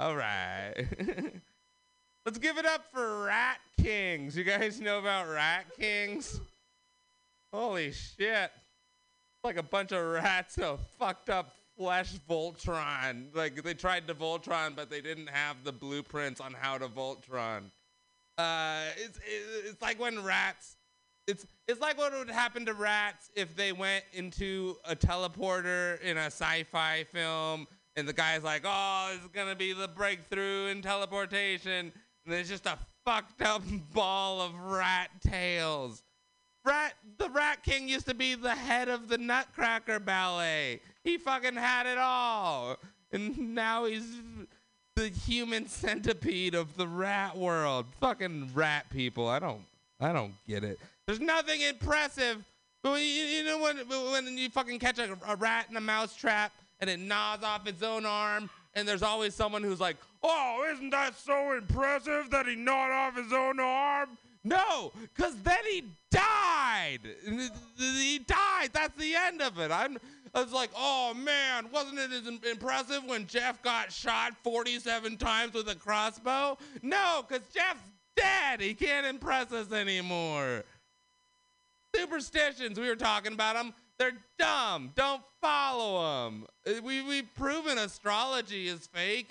All 0.00 0.16
right. 0.16 0.74
Let's 2.26 2.38
give 2.38 2.58
it 2.58 2.64
up 2.64 2.86
for 2.92 3.24
Rat 3.24 3.58
Kings. 3.80 4.36
You 4.36 4.44
guys 4.44 4.80
know 4.80 4.98
about 4.98 5.28
Rat 5.28 5.66
Kings? 5.78 6.40
Holy 7.52 7.92
shit. 7.92 8.50
Like 9.42 9.58
a 9.58 9.62
bunch 9.62 9.92
of 9.92 10.04
rats 10.04 10.56
of 10.58 10.80
fucked 10.98 11.28
up 11.28 11.54
flesh 11.76 12.14
Voltron. 12.28 13.26
Like 13.34 13.62
they 13.62 13.74
tried 13.74 14.08
to 14.08 14.14
Voltron, 14.14 14.74
but 14.74 14.90
they 14.90 15.00
didn't 15.00 15.28
have 15.28 15.56
the 15.64 15.72
blueprints 15.72 16.40
on 16.40 16.54
how 16.54 16.78
to 16.78 16.88
Voltron. 16.88 17.64
Uh, 18.38 18.82
it's 18.96 19.18
it's 19.26 19.82
like 19.82 20.00
when 20.00 20.24
rats. 20.24 20.76
It's 21.26 21.46
it's 21.66 21.80
like 21.80 21.96
what 21.96 22.12
would 22.12 22.28
happen 22.28 22.66
to 22.66 22.74
rats 22.74 23.30
if 23.34 23.56
they 23.56 23.72
went 23.72 24.04
into 24.12 24.76
a 24.84 24.94
teleporter 24.94 26.00
in 26.02 26.18
a 26.18 26.26
sci-fi 26.26 27.04
film, 27.04 27.66
and 27.96 28.06
the 28.06 28.12
guy's 28.12 28.42
like, 28.42 28.62
"Oh, 28.64 29.12
is 29.14 29.26
gonna 29.28 29.56
be 29.56 29.72
the 29.72 29.88
breakthrough 29.88 30.66
in 30.66 30.82
teleportation," 30.82 31.92
and 32.26 32.34
it's 32.34 32.48
just 32.48 32.66
a 32.66 32.78
fucked 33.04 33.40
up 33.40 33.62
ball 33.94 34.42
of 34.42 34.54
rat 34.58 35.10
tails. 35.22 36.02
Rat, 36.64 36.94
the 37.18 37.28
Rat 37.28 37.62
King 37.62 37.88
used 37.88 38.06
to 38.06 38.14
be 38.14 38.34
the 38.34 38.54
head 38.54 38.88
of 38.88 39.08
the 39.08 39.18
Nutcracker 39.18 40.00
Ballet. 40.00 40.80
He 41.02 41.18
fucking 41.18 41.56
had 41.56 41.86
it 41.86 41.98
all, 41.98 42.78
and 43.12 43.54
now 43.54 43.84
he's 43.84 44.20
the 44.96 45.08
human 45.08 45.66
centipede 45.68 46.54
of 46.54 46.76
the 46.76 46.88
rat 46.88 47.36
world. 47.36 47.86
Fucking 48.00 48.50
rat 48.54 48.88
people. 48.90 49.28
I 49.28 49.38
don't, 49.38 49.62
I 50.00 50.12
don't 50.12 50.34
get 50.46 50.64
it. 50.64 50.78
There's 51.06 51.20
nothing 51.20 51.60
impressive. 51.60 52.44
But 52.82 53.00
you, 53.00 53.06
you 53.06 53.44
know 53.44 53.60
when 53.60 53.78
when 53.88 54.36
you 54.38 54.50
fucking 54.50 54.78
catch 54.78 54.98
a, 54.98 55.16
a 55.26 55.36
rat 55.36 55.66
in 55.70 55.76
a 55.76 55.80
mouse 55.80 56.14
trap 56.14 56.52
and 56.80 56.90
it 56.90 57.00
gnaws 57.00 57.42
off 57.42 57.66
its 57.66 57.82
own 57.82 58.04
arm, 58.04 58.50
and 58.74 58.86
there's 58.86 59.02
always 59.02 59.34
someone 59.34 59.62
who's 59.62 59.80
like, 59.80 59.96
"Oh, 60.22 60.70
isn't 60.74 60.90
that 60.90 61.16
so 61.16 61.52
impressive 61.52 62.30
that 62.30 62.46
he 62.46 62.54
gnawed 62.56 62.90
off 62.90 63.16
his 63.16 63.32
own 63.32 63.58
arm?" 63.58 64.10
No, 64.44 64.92
because 65.14 65.34
then 65.42 65.64
he 65.70 65.84
died. 66.10 67.00
He 67.78 68.18
died. 68.18 68.68
That's 68.74 68.94
the 68.98 69.14
end 69.14 69.40
of 69.40 69.58
it. 69.58 69.70
I'm. 69.70 69.98
I 70.34 70.42
was 70.42 70.52
like, 70.52 70.70
oh 70.76 71.14
man, 71.14 71.66
wasn't 71.72 72.00
it 72.00 72.10
as 72.10 72.26
impressive 72.50 73.04
when 73.04 73.28
Jeff 73.28 73.62
got 73.62 73.92
shot 73.92 74.32
47 74.42 75.16
times 75.16 75.54
with 75.54 75.68
a 75.68 75.76
crossbow? 75.76 76.58
No, 76.82 77.24
because 77.26 77.46
Jeff's 77.54 77.88
dead. 78.16 78.60
He 78.60 78.74
can't 78.74 79.06
impress 79.06 79.52
us 79.52 79.72
anymore. 79.72 80.64
Superstitions, 81.94 82.78
we 82.78 82.88
were 82.88 82.96
talking 82.96 83.32
about 83.32 83.54
them. 83.54 83.72
They're 83.98 84.16
dumb. 84.38 84.90
Don't 84.96 85.22
follow 85.40 86.24
them. 86.24 86.46
We, 86.82 87.02
we've 87.02 87.32
proven 87.36 87.78
astrology 87.78 88.68
is 88.68 88.86
fake. 88.88 89.28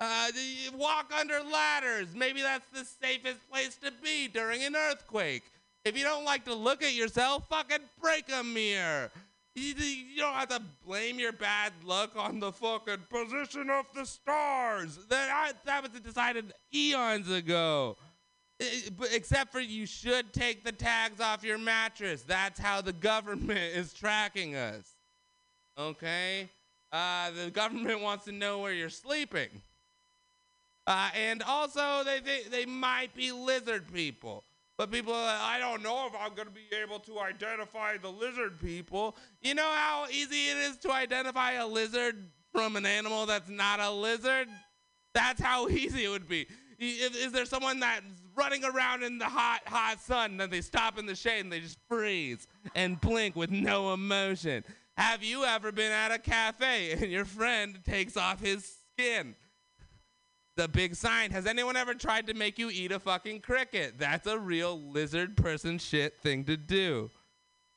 Uh, 0.00 0.28
walk 0.76 1.12
under 1.18 1.40
ladders. 1.52 2.14
Maybe 2.14 2.40
that's 2.40 2.66
the 2.72 2.84
safest 2.84 3.38
place 3.50 3.76
to 3.82 3.92
be 4.02 4.28
during 4.28 4.62
an 4.62 4.76
earthquake. 4.76 5.42
If 5.84 5.98
you 5.98 6.04
don't 6.04 6.24
like 6.24 6.44
to 6.44 6.54
look 6.54 6.82
at 6.82 6.94
yourself, 6.94 7.48
fucking 7.48 7.78
break 8.00 8.24
a 8.32 8.42
mirror. 8.42 9.10
You, 9.54 9.74
you 9.74 10.18
don't 10.18 10.34
have 10.34 10.48
to 10.50 10.62
blame 10.86 11.18
your 11.18 11.32
bad 11.32 11.72
luck 11.84 12.12
on 12.16 12.38
the 12.38 12.52
fucking 12.52 13.06
position 13.10 13.68
of 13.70 13.86
the 13.94 14.06
stars. 14.06 14.98
That, 15.08 15.30
I, 15.30 15.52
that 15.64 15.82
was 15.82 16.00
decided 16.00 16.52
eons 16.72 17.30
ago. 17.30 17.96
But 18.96 19.10
except 19.12 19.52
for 19.52 19.60
you 19.60 19.86
should 19.86 20.32
take 20.32 20.64
the 20.64 20.72
tags 20.72 21.20
off 21.20 21.44
your 21.44 21.58
mattress. 21.58 22.22
That's 22.22 22.58
how 22.58 22.80
the 22.80 22.92
government 23.10 23.74
is 23.74 23.92
tracking 23.92 24.56
us. 24.56 24.94
Okay? 25.78 26.48
Uh, 26.90 27.30
the 27.30 27.50
government 27.50 28.00
wants 28.00 28.24
to 28.24 28.32
know 28.32 28.58
where 28.58 28.72
you're 28.72 28.90
sleeping. 28.90 29.48
Uh, 30.86 31.10
and 31.14 31.42
also, 31.42 32.02
they, 32.04 32.18
they, 32.20 32.42
they 32.50 32.66
might 32.66 33.14
be 33.14 33.30
lizard 33.30 33.92
people. 33.92 34.42
But 34.78 34.90
people, 34.90 35.12
like, 35.12 35.40
I 35.40 35.58
don't 35.58 35.82
know 35.82 36.06
if 36.06 36.14
I'm 36.18 36.34
going 36.34 36.48
to 36.48 36.54
be 36.54 36.74
able 36.82 37.00
to 37.00 37.18
identify 37.18 37.96
the 37.98 38.10
lizard 38.10 38.60
people. 38.60 39.16
You 39.42 39.54
know 39.54 39.70
how 39.70 40.06
easy 40.10 40.48
it 40.50 40.56
is 40.56 40.76
to 40.78 40.92
identify 40.92 41.52
a 41.54 41.66
lizard 41.66 42.30
from 42.52 42.76
an 42.76 42.86
animal 42.86 43.26
that's 43.26 43.50
not 43.50 43.80
a 43.80 43.90
lizard? 43.90 44.48
That's 45.14 45.40
how 45.40 45.68
easy 45.68 46.04
it 46.04 46.08
would 46.08 46.28
be. 46.28 46.46
Is, 46.78 47.16
is 47.16 47.32
there 47.32 47.44
someone 47.44 47.80
that's 47.80 48.17
running 48.38 48.64
around 48.64 49.02
in 49.02 49.18
the 49.18 49.26
hot, 49.26 49.60
hot 49.66 50.00
sun, 50.00 50.32
and 50.32 50.40
then 50.40 50.50
they 50.50 50.60
stop 50.60 50.98
in 50.98 51.06
the 51.06 51.14
shade 51.14 51.40
and 51.40 51.52
they 51.52 51.60
just 51.60 51.78
freeze 51.88 52.46
and 52.74 53.00
blink 53.00 53.36
with 53.36 53.50
no 53.50 53.92
emotion? 53.92 54.64
Have 54.96 55.22
you 55.22 55.44
ever 55.44 55.72
been 55.72 55.92
at 55.92 56.12
a 56.12 56.18
cafe 56.18 56.92
and 56.92 57.10
your 57.10 57.24
friend 57.24 57.78
takes 57.84 58.16
off 58.16 58.40
his 58.40 58.78
skin? 58.92 59.34
the 60.58 60.66
big 60.66 60.96
sign. 60.96 61.30
Has 61.30 61.46
anyone 61.46 61.76
ever 61.76 61.94
tried 61.94 62.26
to 62.26 62.34
make 62.34 62.58
you 62.58 62.68
eat 62.68 62.90
a 62.90 62.98
fucking 62.98 63.42
cricket? 63.42 63.94
That's 63.96 64.26
a 64.26 64.36
real 64.36 64.78
lizard 64.78 65.36
person 65.36 65.78
shit 65.78 66.18
thing 66.20 66.44
to 66.46 66.56
do. 66.56 67.10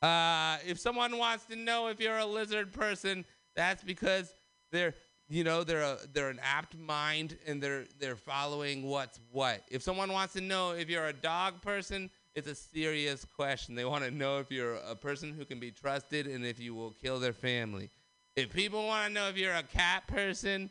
Uh, 0.01 0.57
if 0.67 0.79
someone 0.79 1.17
wants 1.19 1.45
to 1.45 1.55
know 1.55 1.87
if 1.87 1.99
you're 1.99 2.17
a 2.17 2.25
lizard 2.25 2.73
person, 2.73 3.23
that's 3.55 3.83
because 3.83 4.33
they're 4.71 4.95
you 5.31 5.45
know 5.45 5.63
they're 5.63 5.81
a, 5.81 5.97
they're 6.11 6.29
an 6.29 6.41
apt 6.43 6.77
mind 6.77 7.37
and 7.47 7.63
they're 7.63 7.85
they're 7.99 8.17
following 8.17 8.83
what's 8.83 9.19
what. 9.31 9.63
If 9.71 9.81
someone 9.81 10.11
wants 10.11 10.33
to 10.33 10.41
know 10.41 10.71
if 10.71 10.89
you're 10.89 11.07
a 11.07 11.13
dog 11.13 11.61
person, 11.61 12.09
it's 12.35 12.47
a 12.47 12.55
serious 12.55 13.23
question. 13.23 13.73
They 13.73 13.85
want 13.85 14.03
to 14.03 14.11
know 14.11 14.39
if 14.39 14.51
you're 14.51 14.75
a 14.75 14.95
person 14.95 15.33
who 15.33 15.45
can 15.45 15.57
be 15.59 15.71
trusted 15.71 16.27
and 16.27 16.45
if 16.45 16.59
you 16.59 16.75
will 16.75 16.91
kill 16.91 17.17
their 17.19 17.31
family. 17.31 17.89
If 18.35 18.51
people 18.51 18.85
want 18.85 19.07
to 19.07 19.13
know 19.13 19.29
if 19.29 19.37
you're 19.37 19.53
a 19.53 19.63
cat 19.63 20.05
person, 20.07 20.69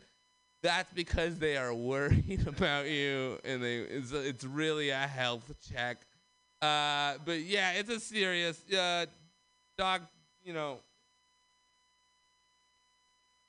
that's 0.62 0.92
because 0.92 1.38
they 1.38 1.57
are 1.57 1.73
worried 1.73 2.44
about 2.46 2.87
you 2.87 3.38
and 3.44 3.62
they 3.62 3.77
it's, 3.79 4.12
it's 4.12 4.44
really 4.44 4.90
a 4.90 5.07
health 5.07 5.51
check 5.73 6.03
uh 6.61 7.14
but 7.25 7.40
yeah 7.40 7.73
it's 7.73 7.88
a 7.88 7.99
serious 7.99 8.62
uh 8.70 9.07
dog 9.79 10.03
you 10.44 10.53
know 10.53 10.81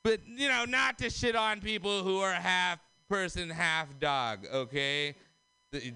but 0.03 0.19
you 0.27 0.47
know 0.49 0.65
not 0.65 0.97
to 0.97 1.09
shit 1.09 1.35
on 1.35 1.61
people 1.61 2.03
who 2.03 2.19
are 2.19 2.33
half 2.33 2.79
person 3.09 3.49
half 3.49 3.87
dog 3.99 4.45
okay 4.53 5.15
The- 5.71 5.93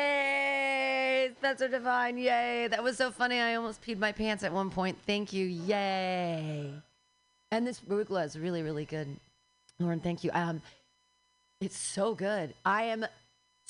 Yay! 0.00 1.30
Spencer 1.38 1.66
Divine, 1.68 2.16
yay! 2.16 2.68
That 2.68 2.82
was 2.82 2.96
so 2.96 3.10
funny. 3.10 3.40
I 3.40 3.56
almost 3.56 3.82
peed 3.82 3.98
my 3.98 4.12
pants 4.12 4.44
at 4.44 4.52
one 4.52 4.70
point. 4.70 4.96
Thank 5.04 5.32
you, 5.32 5.46
yay! 5.46 6.70
And 7.50 7.66
this 7.66 7.80
arugula 7.80 8.24
is 8.24 8.38
really, 8.38 8.62
really 8.62 8.84
good. 8.84 9.08
Lauren, 9.80 9.98
thank 9.98 10.22
you. 10.22 10.30
Um, 10.32 10.62
it's 11.60 11.76
so 11.76 12.14
good. 12.14 12.54
I 12.64 12.84
am 12.84 13.04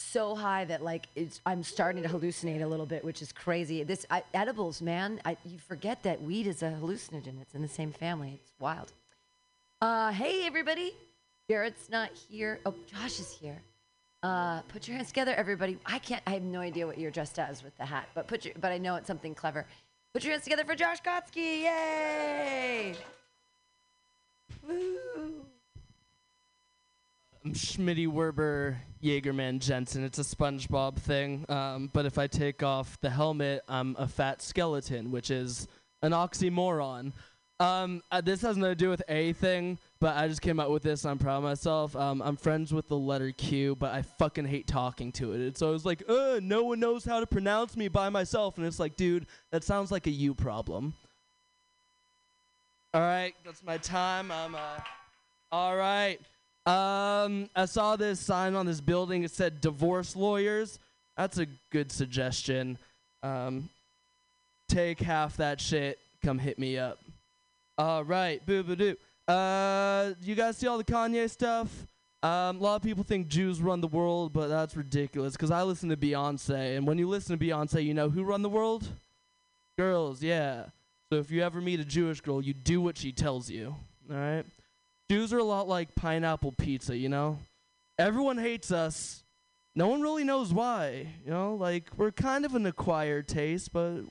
so 0.00 0.34
high 0.34 0.64
that 0.64 0.82
like 0.82 1.08
it's 1.14 1.40
I'm 1.44 1.62
starting 1.62 2.02
to 2.02 2.08
hallucinate 2.08 2.62
a 2.62 2.66
little 2.66 2.86
bit, 2.86 3.04
which 3.04 3.22
is 3.22 3.32
crazy. 3.32 3.82
This 3.84 4.06
I, 4.10 4.22
edibles, 4.34 4.80
man. 4.80 5.20
I, 5.24 5.36
you 5.44 5.58
forget 5.58 6.02
that 6.02 6.22
weed 6.22 6.46
is 6.46 6.62
a 6.62 6.76
hallucinogen. 6.80 7.40
It's 7.40 7.54
in 7.54 7.62
the 7.62 7.68
same 7.68 7.92
family. 7.92 8.40
It's 8.42 8.52
wild. 8.58 8.92
Uh, 9.80 10.12
hey 10.12 10.46
everybody, 10.46 10.94
Garrett's 11.48 11.88
not 11.90 12.10
here. 12.28 12.60
Oh, 12.66 12.74
Josh 12.86 13.20
is 13.20 13.30
here. 13.30 13.62
Uh, 14.22 14.60
put 14.62 14.86
your 14.86 14.96
hands 14.96 15.08
together, 15.08 15.34
everybody. 15.34 15.78
I 15.86 15.98
can't. 15.98 16.22
I 16.26 16.32
have 16.32 16.42
no 16.42 16.60
idea 16.60 16.86
what 16.86 16.98
you're 16.98 17.10
dressed 17.10 17.38
as 17.38 17.62
with 17.62 17.76
the 17.78 17.86
hat, 17.86 18.08
but 18.14 18.26
put 18.26 18.44
your. 18.44 18.54
But 18.60 18.72
I 18.72 18.78
know 18.78 18.96
it's 18.96 19.06
something 19.06 19.34
clever. 19.34 19.66
Put 20.12 20.24
your 20.24 20.32
hands 20.32 20.44
together 20.44 20.64
for 20.64 20.74
Josh 20.74 21.00
Kotsky. 21.02 21.62
Yay! 21.62 22.96
Woo! 24.68 25.46
I'm 27.42 27.54
Schmitty 27.54 28.06
Werber 28.06 28.76
Jaegerman 29.02 29.60
Jensen. 29.60 30.04
It's 30.04 30.18
a 30.18 30.22
SpongeBob 30.22 30.96
thing. 30.96 31.46
Um, 31.48 31.88
but 31.90 32.04
if 32.04 32.18
I 32.18 32.26
take 32.26 32.62
off 32.62 33.00
the 33.00 33.08
helmet, 33.08 33.62
I'm 33.66 33.96
a 33.98 34.06
fat 34.06 34.42
skeleton, 34.42 35.10
which 35.10 35.30
is 35.30 35.66
an 36.02 36.12
oxymoron. 36.12 37.12
Um, 37.58 38.02
uh, 38.10 38.20
this 38.20 38.42
has 38.42 38.58
nothing 38.58 38.72
to 38.72 38.76
do 38.76 38.90
with 38.90 39.02
anything, 39.08 39.78
but 40.00 40.16
I 40.16 40.28
just 40.28 40.42
came 40.42 40.60
out 40.60 40.70
with 40.70 40.82
this. 40.82 41.06
I'm 41.06 41.18
proud 41.18 41.38
of 41.38 41.44
myself. 41.44 41.96
Um, 41.96 42.20
I'm 42.20 42.36
friends 42.36 42.74
with 42.74 42.88
the 42.88 42.98
letter 42.98 43.32
Q, 43.32 43.74
but 43.74 43.94
I 43.94 44.02
fucking 44.02 44.44
hate 44.44 44.66
talking 44.66 45.10
to 45.12 45.32
it. 45.32 45.38
So 45.38 45.46
It's 45.46 45.62
always 45.62 45.84
like, 45.86 46.02
no 46.08 46.64
one 46.64 46.78
knows 46.78 47.06
how 47.06 47.20
to 47.20 47.26
pronounce 47.26 47.74
me 47.74 47.88
by 47.88 48.10
myself. 48.10 48.58
And 48.58 48.66
it's 48.66 48.78
like, 48.78 48.96
dude, 48.96 49.26
that 49.50 49.64
sounds 49.64 49.90
like 49.90 50.06
a 50.06 50.10
you 50.10 50.34
problem. 50.34 50.92
All 52.92 53.00
right, 53.00 53.32
that's 53.46 53.62
my 53.62 53.78
time. 53.78 54.30
I'm, 54.30 54.54
uh, 54.54 54.80
all 55.50 55.74
right. 55.74 56.18
Um, 56.70 57.50
I 57.56 57.64
saw 57.64 57.96
this 57.96 58.20
sign 58.20 58.54
on 58.54 58.64
this 58.64 58.80
building. 58.80 59.24
It 59.24 59.32
said 59.32 59.60
divorce 59.60 60.14
lawyers. 60.14 60.78
That's 61.16 61.38
a 61.38 61.46
good 61.70 61.90
suggestion. 61.90 62.78
Um, 63.24 63.68
take 64.68 65.00
half 65.00 65.36
that 65.38 65.60
shit. 65.60 65.98
Come 66.22 66.38
hit 66.38 66.60
me 66.60 66.78
up. 66.78 66.98
All 67.76 68.04
right, 68.04 68.44
boo 68.46 68.62
boo 68.62 68.76
doo. 68.76 68.96
Uh, 69.26 70.12
you 70.22 70.36
guys 70.36 70.58
see 70.58 70.68
all 70.68 70.78
the 70.78 70.84
Kanye 70.84 71.28
stuff? 71.28 71.68
Um, 72.22 72.58
a 72.58 72.60
lot 72.60 72.76
of 72.76 72.82
people 72.82 73.02
think 73.02 73.26
Jews 73.26 73.60
run 73.60 73.80
the 73.80 73.88
world, 73.88 74.32
but 74.32 74.48
that's 74.48 74.76
ridiculous. 74.76 75.36
Cause 75.36 75.50
I 75.50 75.62
listen 75.64 75.88
to 75.88 75.96
Beyonce, 75.96 76.76
and 76.76 76.86
when 76.86 76.98
you 76.98 77.08
listen 77.08 77.36
to 77.36 77.44
Beyonce, 77.44 77.84
you 77.84 77.94
know 77.94 78.10
who 78.10 78.22
run 78.22 78.42
the 78.42 78.48
world? 78.48 78.86
Girls, 79.76 80.22
yeah. 80.22 80.66
So 81.08 81.18
if 81.18 81.32
you 81.32 81.42
ever 81.42 81.60
meet 81.60 81.80
a 81.80 81.84
Jewish 81.84 82.20
girl, 82.20 82.40
you 82.40 82.54
do 82.54 82.80
what 82.80 82.96
she 82.96 83.10
tells 83.10 83.50
you. 83.50 83.74
All 84.08 84.16
right. 84.16 84.44
Jews 85.10 85.32
are 85.32 85.38
a 85.38 85.44
lot 85.44 85.66
like 85.66 85.96
pineapple 85.96 86.52
pizza, 86.52 86.96
you 86.96 87.08
know? 87.08 87.40
Everyone 87.98 88.38
hates 88.38 88.70
us, 88.70 89.24
no 89.74 89.88
one 89.88 90.02
really 90.02 90.22
knows 90.22 90.52
why. 90.52 91.08
You 91.24 91.32
know, 91.32 91.56
like 91.56 91.88
we're 91.96 92.12
kind 92.12 92.44
of 92.44 92.54
an 92.54 92.64
acquired 92.64 93.26
taste, 93.26 93.72
but 93.72 94.02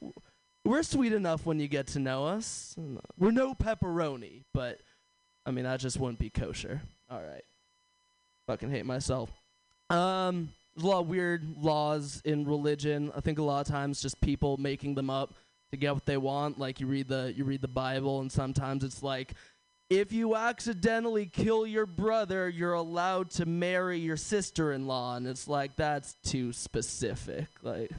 we're 0.65 0.83
sweet 0.83 1.13
enough 1.13 1.45
when 1.45 1.57
you 1.57 1.69
get 1.69 1.87
to 1.87 1.99
know 1.99 2.25
us. 2.25 2.75
We're 3.17 3.31
no 3.31 3.53
pepperoni, 3.53 4.43
but 4.53 4.81
I 5.45 5.51
mean 5.51 5.63
that 5.63 5.79
just 5.79 5.97
wouldn't 5.97 6.19
be 6.19 6.29
kosher. 6.29 6.81
All 7.09 7.21
right, 7.21 7.45
fucking 8.47 8.69
hate 8.69 8.85
myself. 8.85 9.31
Um, 9.89 10.49
there's 10.75 10.83
a 10.83 10.87
lot 10.87 10.99
of 10.99 11.07
weird 11.07 11.45
laws 11.61 12.21
in 12.25 12.43
religion. 12.43 13.09
I 13.15 13.21
think 13.21 13.39
a 13.39 13.43
lot 13.43 13.61
of 13.61 13.67
times 13.67 14.01
just 14.01 14.19
people 14.19 14.57
making 14.57 14.95
them 14.95 15.09
up 15.09 15.35
to 15.71 15.77
get 15.77 15.93
what 15.93 16.05
they 16.05 16.17
want. 16.17 16.59
Like 16.59 16.81
you 16.81 16.87
read 16.87 17.07
the 17.07 17.33
you 17.37 17.45
read 17.45 17.61
the 17.61 17.69
Bible, 17.69 18.19
and 18.19 18.29
sometimes 18.29 18.83
it's 18.83 19.01
like, 19.01 19.33
if 19.89 20.11
you 20.11 20.35
accidentally 20.35 21.25
kill 21.25 21.65
your 21.65 21.85
brother, 21.85 22.47
you're 22.47 22.73
allowed 22.73 23.31
to 23.31 23.45
marry 23.45 23.97
your 23.97 24.17
sister-in-law, 24.17 25.15
and 25.15 25.27
it's 25.27 25.47
like 25.47 25.75
that's 25.75 26.13
too 26.23 26.53
specific. 26.53 27.47
Like, 27.63 27.91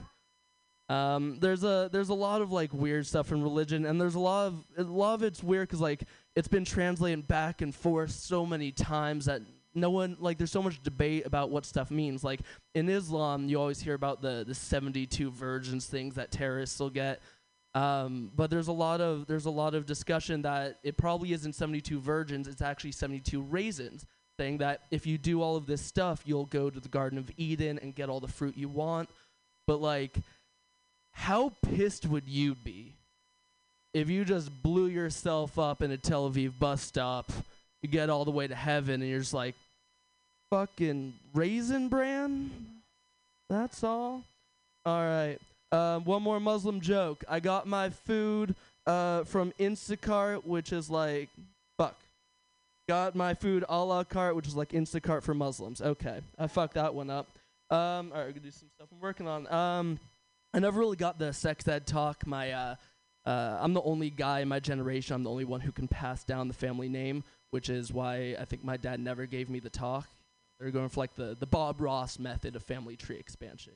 um, 0.88 1.38
there's 1.40 1.64
a 1.64 1.88
there's 1.92 2.08
a 2.08 2.14
lot 2.14 2.42
of 2.42 2.52
like 2.52 2.72
weird 2.72 3.06
stuff 3.06 3.32
in 3.32 3.42
religion, 3.42 3.86
and 3.86 4.00
there's 4.00 4.14
a 4.14 4.20
lot 4.20 4.46
of 4.46 4.64
a 4.76 4.82
lot 4.84 5.14
of 5.14 5.22
it's 5.24 5.42
weird 5.42 5.68
because 5.68 5.80
like 5.80 6.04
it's 6.36 6.48
been 6.48 6.64
translated 6.64 7.26
back 7.26 7.60
and 7.60 7.74
forth 7.74 8.12
so 8.12 8.46
many 8.46 8.70
times 8.70 9.24
that 9.24 9.42
no 9.74 9.90
one 9.90 10.16
like 10.20 10.38
there's 10.38 10.50
so 10.50 10.62
much 10.62 10.82
debate 10.82 11.26
about 11.26 11.50
what 11.50 11.66
stuff 11.66 11.90
means. 11.90 12.22
Like 12.22 12.40
in 12.74 12.88
Islam, 12.88 13.48
you 13.48 13.60
always 13.60 13.80
hear 13.80 13.94
about 13.94 14.22
the 14.22 14.44
the 14.46 14.54
72 14.54 15.30
virgins 15.30 15.86
things 15.86 16.14
that 16.14 16.30
terrorists 16.30 16.78
will 16.78 16.90
get. 16.90 17.20
Um, 17.74 18.32
but 18.34 18.50
there's 18.50 18.68
a 18.68 18.72
lot 18.72 19.00
of 19.00 19.26
there's 19.26 19.46
a 19.46 19.50
lot 19.50 19.74
of 19.74 19.86
discussion 19.86 20.42
that 20.42 20.78
it 20.82 20.96
probably 20.96 21.32
isn't 21.32 21.54
72 21.54 22.00
virgins. 22.00 22.48
It's 22.48 22.62
actually 22.62 22.92
72 22.92 23.42
raisins, 23.42 24.06
saying 24.38 24.58
that 24.58 24.82
if 24.90 25.06
you 25.06 25.18
do 25.18 25.40
all 25.40 25.56
of 25.56 25.66
this 25.66 25.80
stuff, 25.80 26.22
you'll 26.24 26.46
go 26.46 26.68
to 26.68 26.80
the 26.80 26.88
Garden 26.88 27.18
of 27.18 27.30
Eden 27.36 27.78
and 27.80 27.94
get 27.94 28.08
all 28.08 28.20
the 28.20 28.28
fruit 28.28 28.56
you 28.56 28.68
want. 28.68 29.08
But 29.66 29.80
like, 29.80 30.18
how 31.12 31.52
pissed 31.62 32.06
would 32.06 32.28
you 32.28 32.56
be 32.56 32.96
if 33.94 34.10
you 34.10 34.24
just 34.24 34.50
blew 34.62 34.86
yourself 34.86 35.58
up 35.58 35.80
in 35.82 35.92
a 35.92 35.96
Tel 35.96 36.28
Aviv 36.28 36.58
bus 36.58 36.82
stop? 36.82 37.30
You 37.82 37.88
get 37.88 38.10
all 38.10 38.24
the 38.24 38.30
way 38.30 38.46
to 38.46 38.54
heaven 38.54 39.00
and 39.00 39.08
you're 39.08 39.20
just 39.20 39.32
like, 39.32 39.54
fucking 40.50 41.14
raisin 41.34 41.88
bran. 41.88 42.50
That's 43.48 43.82
all. 43.84 44.24
All 44.84 45.02
right. 45.02 45.38
Um, 45.72 46.04
one 46.04 46.22
more 46.22 46.40
Muslim 46.40 46.80
joke. 46.80 47.24
I 47.28 47.40
got 47.40 47.66
my 47.66 47.90
food 47.90 48.56
uh, 48.86 49.24
from 49.24 49.52
Instacart, 49.60 50.44
which 50.44 50.72
is 50.72 50.90
like, 50.90 51.28
fuck. 51.78 51.96
Got 52.88 53.14
my 53.14 53.34
food 53.34 53.64
a 53.68 53.84
la 53.84 54.02
carte, 54.02 54.34
which 54.34 54.48
is 54.48 54.56
like 54.56 54.70
Instacart 54.70 55.22
for 55.22 55.32
Muslims. 55.32 55.80
Okay, 55.80 56.20
I 56.38 56.48
fucked 56.48 56.74
that 56.74 56.92
one 56.92 57.08
up. 57.08 57.28
Um, 57.70 58.10
all 58.12 58.18
right, 58.18 58.26
we're 58.26 58.32
gonna 58.32 58.40
do 58.40 58.50
some 58.50 58.68
stuff 58.74 58.88
I'm 58.90 59.00
working 59.00 59.28
on. 59.28 59.46
Um, 59.52 60.00
I 60.52 60.58
never 60.58 60.80
really 60.80 60.96
got 60.96 61.20
the 61.20 61.32
sex 61.32 61.68
ed 61.68 61.86
talk. 61.86 62.26
My, 62.26 62.50
uh, 62.50 62.74
uh, 63.24 63.58
I'm 63.60 63.74
the 63.74 63.82
only 63.82 64.10
guy 64.10 64.40
in 64.40 64.48
my 64.48 64.58
generation. 64.58 65.14
I'm 65.14 65.22
the 65.22 65.30
only 65.30 65.44
one 65.44 65.60
who 65.60 65.70
can 65.70 65.86
pass 65.86 66.24
down 66.24 66.48
the 66.48 66.54
family 66.54 66.88
name, 66.88 67.22
which 67.50 67.68
is 67.68 67.92
why 67.92 68.34
I 68.40 68.44
think 68.44 68.64
my 68.64 68.76
dad 68.76 68.98
never 68.98 69.26
gave 69.26 69.48
me 69.48 69.60
the 69.60 69.70
talk. 69.70 70.08
They're 70.58 70.72
going 70.72 70.88
for 70.88 70.98
like 70.98 71.14
the 71.14 71.36
the 71.38 71.46
Bob 71.46 71.80
Ross 71.80 72.18
method 72.18 72.56
of 72.56 72.64
family 72.64 72.96
tree 72.96 73.18
expansion. 73.18 73.74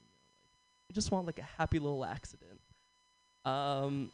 I 0.90 0.92
just 0.92 1.10
want 1.10 1.26
like 1.26 1.38
a 1.38 1.48
happy 1.58 1.78
little 1.78 2.04
accident. 2.04 2.60
Um, 3.44 4.10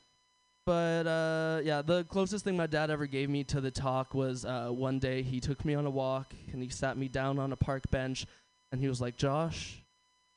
but 0.67 1.07
uh, 1.07 1.61
yeah, 1.65 1.83
the 1.83 2.05
closest 2.05 2.45
thing 2.45 2.57
my 2.57 2.67
dad 2.67 2.91
ever 2.91 3.07
gave 3.07 3.29
me 3.29 3.45
to 3.45 3.61
the 3.61 3.71
talk 3.71 4.15
was 4.15 4.45
uh, 4.45 4.69
one 4.69 4.99
day 4.99 5.23
he 5.23 5.41
took 5.41 5.65
me 5.65 5.75
on 5.75 5.87
a 5.87 5.91
walk 5.91 6.35
and 6.53 6.63
he 6.63 6.69
sat 6.69 6.97
me 6.97 7.09
down 7.09 7.39
on 7.39 7.53
a 7.53 7.57
park 7.57 7.91
bench 7.91 8.27
and 8.71 8.81
he 8.81 8.89
was 8.89 9.01
like, 9.01 9.17
Josh, 9.17 9.83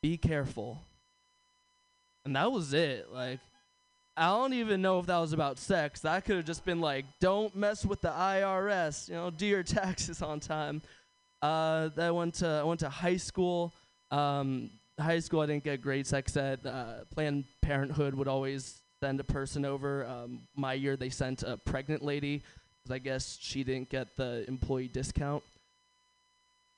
be 0.02 0.18
careful. 0.18 0.82
And 2.26 2.36
that 2.36 2.52
was 2.52 2.74
it. 2.74 3.12
Like, 3.12 3.40
I 4.16 4.28
don't 4.28 4.54
even 4.54 4.82
know 4.82 5.00
if 5.00 5.08
that 5.08 5.18
was 5.18 5.34
about 5.34 5.60
sex. 5.60 6.02
That 6.02 6.24
could 6.26 6.38
have 6.38 6.46
just 6.46 6.64
been 6.64 6.80
like, 6.80 7.06
don't 7.20 7.56
mess 7.56 7.86
with 7.86 8.02
the 8.02 8.10
IRS. 8.10 9.10
You 9.10 9.16
know, 9.16 9.30
do 9.30 9.46
your 9.46 9.64
taxes 9.64 10.22
on 10.22 10.40
time. 10.40 10.82
Uh, 11.42 11.90
I 11.98 12.12
went 12.12 12.36
to 12.36 12.48
I 12.48 12.64
went 12.64 12.80
to 12.82 12.90
high 12.90 13.18
school. 13.18 13.74
Um, 14.12 14.70
high 15.00 15.20
school, 15.20 15.42
I 15.42 15.48
didn't 15.48 15.64
get 15.64 15.82
great 15.82 16.08
sex 16.08 16.36
ed. 16.38 16.66
Uh, 16.66 17.06
Planned 17.14 17.46
Parenthood 17.62 18.14
would 18.14 18.28
always 18.28 18.82
send 19.02 19.20
a 19.20 19.24
person 19.24 19.66
over. 19.66 20.06
Um, 20.06 20.42
my 20.56 20.74
year, 20.74 20.96
they 20.96 21.10
sent 21.10 21.44
a 21.44 21.58
pregnant 21.58 22.04
lady 22.04 22.44
because 22.82 22.96
I 22.96 23.00
guess 23.00 23.38
she 23.42 23.64
didn't 23.64 23.90
get 23.90 24.16
the 24.16 24.46
employee 24.48 24.88
discount. 24.88 25.44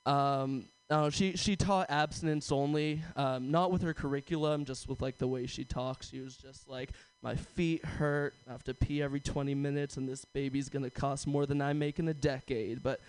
Um, 0.06 0.68
no, 0.90 1.10
she 1.10 1.36
she 1.36 1.56
taught 1.56 1.90
abstinence 1.90 2.52
only, 2.52 3.02
um, 3.16 3.50
not 3.50 3.72
with 3.72 3.82
her 3.82 3.94
curriculum, 3.94 4.66
just 4.66 4.88
with 4.88 5.02
like 5.02 5.18
the 5.18 5.28
way 5.28 5.48
she 5.48 5.64
talks. 5.64 6.10
She 6.10 6.20
was 6.20 6.38
just 6.38 6.70
like, 6.70 6.92
my 7.24 7.36
feet 7.36 7.84
hurt. 7.84 8.36
I 8.48 8.52
have 8.52 8.64
to 8.66 8.76
pee 8.76 9.02
every 9.02 9.20
20 9.20 9.56
minutes, 9.56 9.98
and 9.98 10.08
this 10.08 10.26
baby's 10.26 10.70
gonna 10.70 10.92
cost 10.92 11.26
more 11.26 11.48
than 11.48 11.60
I 11.60 11.74
make 11.74 11.98
in 11.98 12.08
a 12.08 12.14
decade. 12.14 12.84
But 12.84 13.02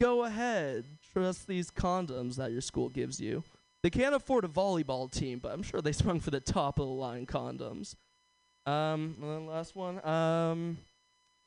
go 0.00 0.24
ahead, 0.24 0.84
trust 1.12 1.48
these 1.48 1.72
condoms 1.72 2.36
that 2.36 2.52
your 2.52 2.60
school 2.60 2.88
gives 2.88 3.20
you. 3.20 3.42
They 3.84 3.90
can't 3.90 4.14
afford 4.14 4.46
a 4.46 4.48
volleyball 4.48 5.12
team, 5.12 5.40
but 5.40 5.52
I'm 5.52 5.62
sure 5.62 5.82
they 5.82 5.92
sprung 5.92 6.18
for 6.18 6.30
the 6.30 6.40
top 6.40 6.78
of 6.78 6.86
the 6.86 6.92
line 6.94 7.26
condoms. 7.26 7.96
Um, 8.64 9.16
and 9.20 9.30
then 9.30 9.46
last 9.46 9.76
one. 9.76 10.02
Um, 10.06 10.78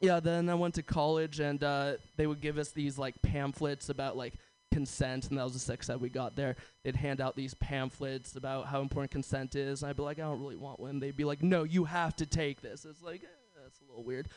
yeah, 0.01 0.19
then 0.19 0.47
I 0.47 0.53
went 0.53 0.75
to 0.75 0.83
college, 0.83 1.39
and 1.39 1.63
uh, 1.63 1.93
they 2.15 2.27
would 2.27 2.39
give 2.39 2.59
us 2.59 2.69
these 2.69 2.99
like 2.99 3.19
pamphlets 3.23 3.89
about 3.89 4.15
like 4.15 4.35
consent, 4.71 5.29
and 5.29 5.39
that 5.39 5.45
was 5.45 5.53
the 5.53 5.59
sex 5.59 5.87
that 5.87 5.99
we 5.99 6.09
got 6.09 6.35
there. 6.35 6.55
They'd 6.83 6.95
hand 6.95 7.21
out 7.21 7.35
these 7.35 7.55
pamphlets 7.55 8.35
about 8.35 8.67
how 8.67 8.81
important 8.81 9.09
consent 9.09 9.55
is, 9.55 9.81
and 9.81 9.89
I'd 9.89 9.97
be 9.97 10.03
like, 10.03 10.19
I 10.19 10.21
don't 10.21 10.39
really 10.39 10.57
want 10.57 10.79
one. 10.79 10.99
They'd 10.99 11.17
be 11.17 11.25
like, 11.25 11.41
No, 11.41 11.63
you 11.63 11.85
have 11.85 12.15
to 12.17 12.27
take 12.27 12.61
this. 12.61 12.85
It's 12.85 13.01
like 13.01 13.23
eh, 13.23 13.61
that's 13.63 13.79
a 13.81 13.85
little 13.89 14.03
weird. 14.03 14.27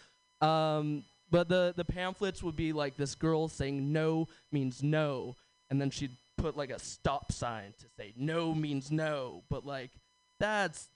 Um, 0.40 1.04
but 1.30 1.50
the 1.50 1.74
the 1.76 1.84
pamphlets 1.84 2.42
would 2.42 2.56
be 2.56 2.72
like 2.72 2.96
this 2.96 3.14
girl 3.14 3.46
saying 3.48 3.92
no 3.92 4.26
means 4.50 4.82
no, 4.82 5.36
and 5.68 5.78
then 5.78 5.90
she'd 5.90 6.16
put 6.40 6.56
like 6.56 6.70
a 6.70 6.78
stop 6.78 7.32
sign 7.32 7.74
to 7.78 7.86
say 7.96 8.12
no 8.16 8.54
means 8.54 8.90
no. 8.90 9.42
But 9.48 9.66
like 9.66 9.90
that's 10.38 10.88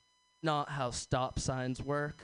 not 0.43 0.69
how 0.69 0.91
stop 0.91 1.39
signs 1.39 1.81
work. 1.81 2.23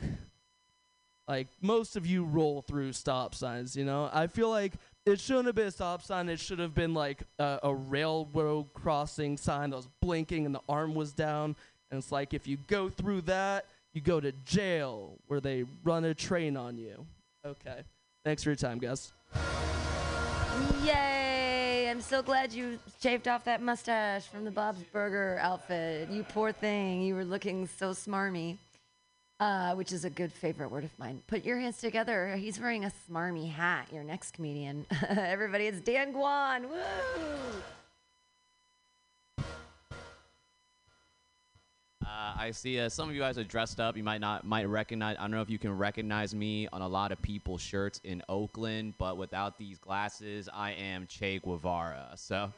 Like 1.27 1.47
most 1.61 1.95
of 1.95 2.05
you 2.05 2.25
roll 2.25 2.61
through 2.61 2.93
stop 2.93 3.35
signs, 3.35 3.75
you 3.75 3.85
know. 3.85 4.09
I 4.11 4.27
feel 4.27 4.49
like 4.49 4.73
it 5.05 5.19
shouldn't 5.19 5.45
have 5.45 5.55
been 5.55 5.67
a 5.67 5.71
stop 5.71 6.01
sign. 6.01 6.29
It 6.29 6.39
should 6.39 6.59
have 6.59 6.75
been 6.75 6.93
like 6.93 7.23
a, 7.39 7.59
a 7.63 7.73
railroad 7.73 8.73
crossing 8.73 9.37
sign 9.37 9.69
that 9.69 9.75
was 9.75 9.87
blinking 10.01 10.45
and 10.45 10.53
the 10.53 10.61
arm 10.67 10.93
was 10.93 11.13
down. 11.13 11.55
And 11.89 11.99
it's 11.99 12.11
like 12.11 12.33
if 12.33 12.47
you 12.47 12.57
go 12.67 12.89
through 12.89 13.21
that, 13.21 13.65
you 13.93 14.01
go 14.01 14.19
to 14.19 14.31
jail 14.45 15.17
where 15.27 15.41
they 15.41 15.65
run 15.83 16.05
a 16.05 16.13
train 16.13 16.57
on 16.57 16.77
you. 16.77 17.05
Okay. 17.45 17.81
Thanks 18.23 18.43
for 18.43 18.49
your 18.49 18.55
time, 18.55 18.79
guys. 18.79 19.11
Yay! 20.83 21.20
I'm 21.91 21.99
so 21.99 22.21
glad 22.21 22.53
you 22.53 22.79
shaved 23.01 23.27
off 23.27 23.43
that 23.43 23.61
mustache 23.61 24.23
from 24.23 24.45
the 24.45 24.49
Bob's 24.49 24.81
Burger 24.93 25.37
outfit. 25.41 26.09
You 26.09 26.23
poor 26.23 26.53
thing. 26.53 27.01
You 27.01 27.15
were 27.15 27.25
looking 27.25 27.67
so 27.67 27.89
smarmy. 27.89 28.55
Uh, 29.41 29.73
which 29.73 29.91
is 29.91 30.05
a 30.05 30.09
good 30.09 30.31
favorite 30.31 30.71
word 30.71 30.85
of 30.85 30.97
mine. 30.97 31.21
Put 31.27 31.43
your 31.43 31.59
hands 31.59 31.79
together. 31.79 32.37
He's 32.37 32.61
wearing 32.61 32.85
a 32.85 32.91
smarmy 33.09 33.51
hat. 33.51 33.87
Your 33.91 34.05
next 34.05 34.31
comedian. 34.31 34.85
Everybody, 35.09 35.65
it's 35.65 35.81
Dan 35.81 36.13
Guan. 36.13 36.69
Woo! 36.69 36.77
Uh, 42.11 42.33
I 42.37 42.51
see 42.51 42.77
uh, 42.77 42.89
some 42.89 43.07
of 43.07 43.15
you 43.15 43.21
guys 43.21 43.37
are 43.37 43.43
dressed 43.43 43.79
up. 43.79 43.95
You 43.95 44.03
might 44.03 44.19
not 44.19 44.43
might 44.43 44.65
recognize. 44.65 45.15
I 45.17 45.21
don't 45.21 45.31
know 45.31 45.41
if 45.41 45.49
you 45.49 45.57
can 45.57 45.77
recognize 45.77 46.35
me 46.35 46.67
on 46.73 46.81
a 46.81 46.87
lot 46.87 47.13
of 47.13 47.21
people's 47.21 47.61
shirts 47.61 48.01
in 48.03 48.21
Oakland, 48.27 48.95
but 48.97 49.17
without 49.17 49.57
these 49.57 49.79
glasses, 49.79 50.49
I 50.53 50.71
am 50.71 51.07
Che 51.07 51.39
Guevara. 51.39 52.11
So, 52.15 52.51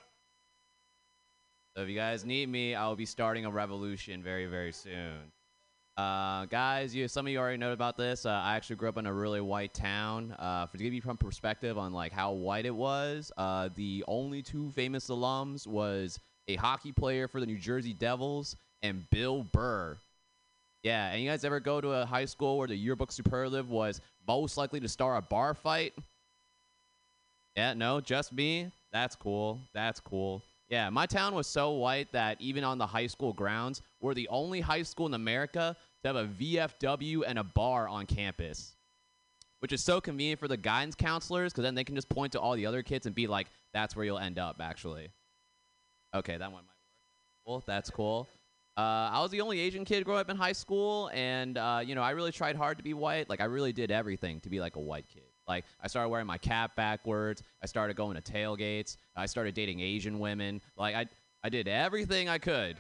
so 1.76 1.84
if 1.84 1.90
you 1.90 1.96
guys 1.96 2.26
need 2.26 2.50
me, 2.50 2.74
I 2.74 2.88
will 2.88 2.96
be 2.96 3.06
starting 3.06 3.46
a 3.46 3.52
revolution 3.52 4.24
very 4.24 4.48
very 4.48 4.72
soon. 4.72 5.32
Uh, 5.98 6.46
guys, 6.46 6.96
you 6.96 7.08
some 7.08 7.28
of 7.28 7.32
you 7.32 7.38
already 7.38 7.58
know 7.58 7.74
about 7.74 7.96
this. 7.96 8.26
Uh, 8.26 8.32
I 8.32 8.56
actually 8.56 8.78
grew 8.78 8.90
up 8.90 8.98
in 8.98 9.06
a 9.06 9.14
really 9.14 9.42
white 9.42 9.76
town. 9.76 10.36
Uh, 10.40 10.66
for 10.66 10.78
to 10.78 10.84
give 10.84 10.94
you 10.94 11.02
perspective 11.02 11.78
on 11.78 11.94
like 11.94 12.12
how 12.12 12.32
white 12.32 12.66
it 12.66 12.74
was, 12.74 13.32
uh, 13.38 13.70
the 13.76 14.04
only 14.08 14.42
two 14.42 14.72
famous 14.72 15.10
alums 15.10 15.68
was 15.68 16.20
a 16.48 16.56
hockey 16.56 16.92
player 16.92 17.28
for 17.28 17.40
the 17.40 17.46
New 17.46 17.60
Jersey 17.60 17.94
Devils 17.94 18.56
and 18.84 19.10
Bill 19.10 19.44
Burr. 19.52 19.98
Yeah, 20.84 21.12
and 21.12 21.24
you 21.24 21.30
guys 21.30 21.46
ever 21.46 21.62
go 21.62 21.80
to 21.80 21.92
a 21.94 22.06
high 22.06 22.26
school 22.26 22.58
where 22.58 22.68
the 22.68 22.76
yearbook 22.76 23.12
superlative 23.12 23.70
was 23.70 24.02
most 24.28 24.58
likely 24.58 24.82
to 24.82 24.90
star 24.90 25.16
a 25.16 25.22
bar 25.22 25.54
fight? 25.54 25.94
Yeah, 27.56 27.74
no, 27.74 28.02
just 28.02 28.34
me. 28.34 28.70
That's 28.92 29.16
cool. 29.16 29.60
That's 29.74 30.00
cool. 30.02 30.44
Yeah, 30.70 30.90
my 30.90 31.06
town 31.06 31.36
was 31.36 31.48
so 31.48 31.72
white 31.72 32.12
that 32.12 32.40
even 32.42 32.64
on 32.64 32.78
the 32.78 32.86
high 32.86 33.08
school 33.08 33.32
grounds, 33.32 33.82
we're 34.02 34.14
the 34.14 34.28
only 34.28 34.60
high 34.60 34.84
school 34.84 35.06
in 35.06 35.14
America 35.14 35.76
to 36.04 36.08
have 36.08 36.16
a 36.16 36.26
VFW 36.26 37.24
and 37.26 37.40
a 37.40 37.44
bar 37.44 37.88
on 37.88 38.06
campus. 38.06 38.76
Which 39.60 39.72
is 39.72 39.82
so 39.82 40.02
convenient 40.02 40.42
for 40.42 40.50
the 40.50 40.58
guidance 40.58 40.96
counselors 40.96 41.54
because 41.54 41.64
then 41.64 41.76
they 41.76 41.86
can 41.86 41.96
just 41.96 42.10
point 42.10 42.34
to 42.34 42.40
all 42.40 42.56
the 42.56 42.66
other 42.66 42.84
kids 42.84 43.06
and 43.06 43.16
be 43.16 43.28
like, 43.28 43.48
that's 43.74 43.96
where 43.96 44.04
you'll 44.04 44.20
end 44.20 44.38
up, 44.38 44.58
actually. 44.60 45.10
Okay, 46.14 46.38
that 46.38 46.52
one 46.52 46.64
might 46.64 46.68
work. 46.68 47.46
Well, 47.46 47.64
That's 47.66 47.90
cool. 47.90 48.28
Uh, 48.76 49.12
I 49.14 49.22
was 49.22 49.30
the 49.30 49.42
only 49.42 49.60
Asian 49.60 49.86
kid 49.86 50.04
growing 50.04 50.20
up 50.20 50.30
in 50.30 50.36
high 50.36 50.54
school, 50.54 51.12
and 51.14 51.58
uh, 51.58 51.82
you 51.86 51.94
know, 51.94 52.02
I 52.02 52.12
really 52.12 52.32
tried 52.32 52.56
hard 52.56 52.78
to 52.78 52.84
be 52.84 52.96
white. 52.96 53.30
Like, 53.30 53.40
I 53.40 53.46
really 53.46 53.72
did 53.72 53.92
everything 53.92 54.40
to 54.42 54.50
be 54.50 54.60
like 54.60 54.76
a 54.78 54.80
white 54.80 55.08
kid. 55.08 55.24
Like, 55.48 55.66
I 55.82 55.88
started 55.88 56.10
wearing 56.10 56.26
my 56.26 56.40
cap 56.40 56.76
backwards. 56.76 57.44
I 57.62 57.68
started 57.68 57.96
going 57.96 58.20
to 58.20 58.22
tailgates. 58.22 58.98
I 59.16 59.28
started 59.28 59.54
dating 59.54 59.82
Asian 59.82 60.18
women. 60.18 60.60
Like, 60.76 60.96
I 60.96 61.06
I 61.44 61.50
did 61.50 61.68
everything 61.68 62.30
I 62.30 62.40
could 62.40 62.78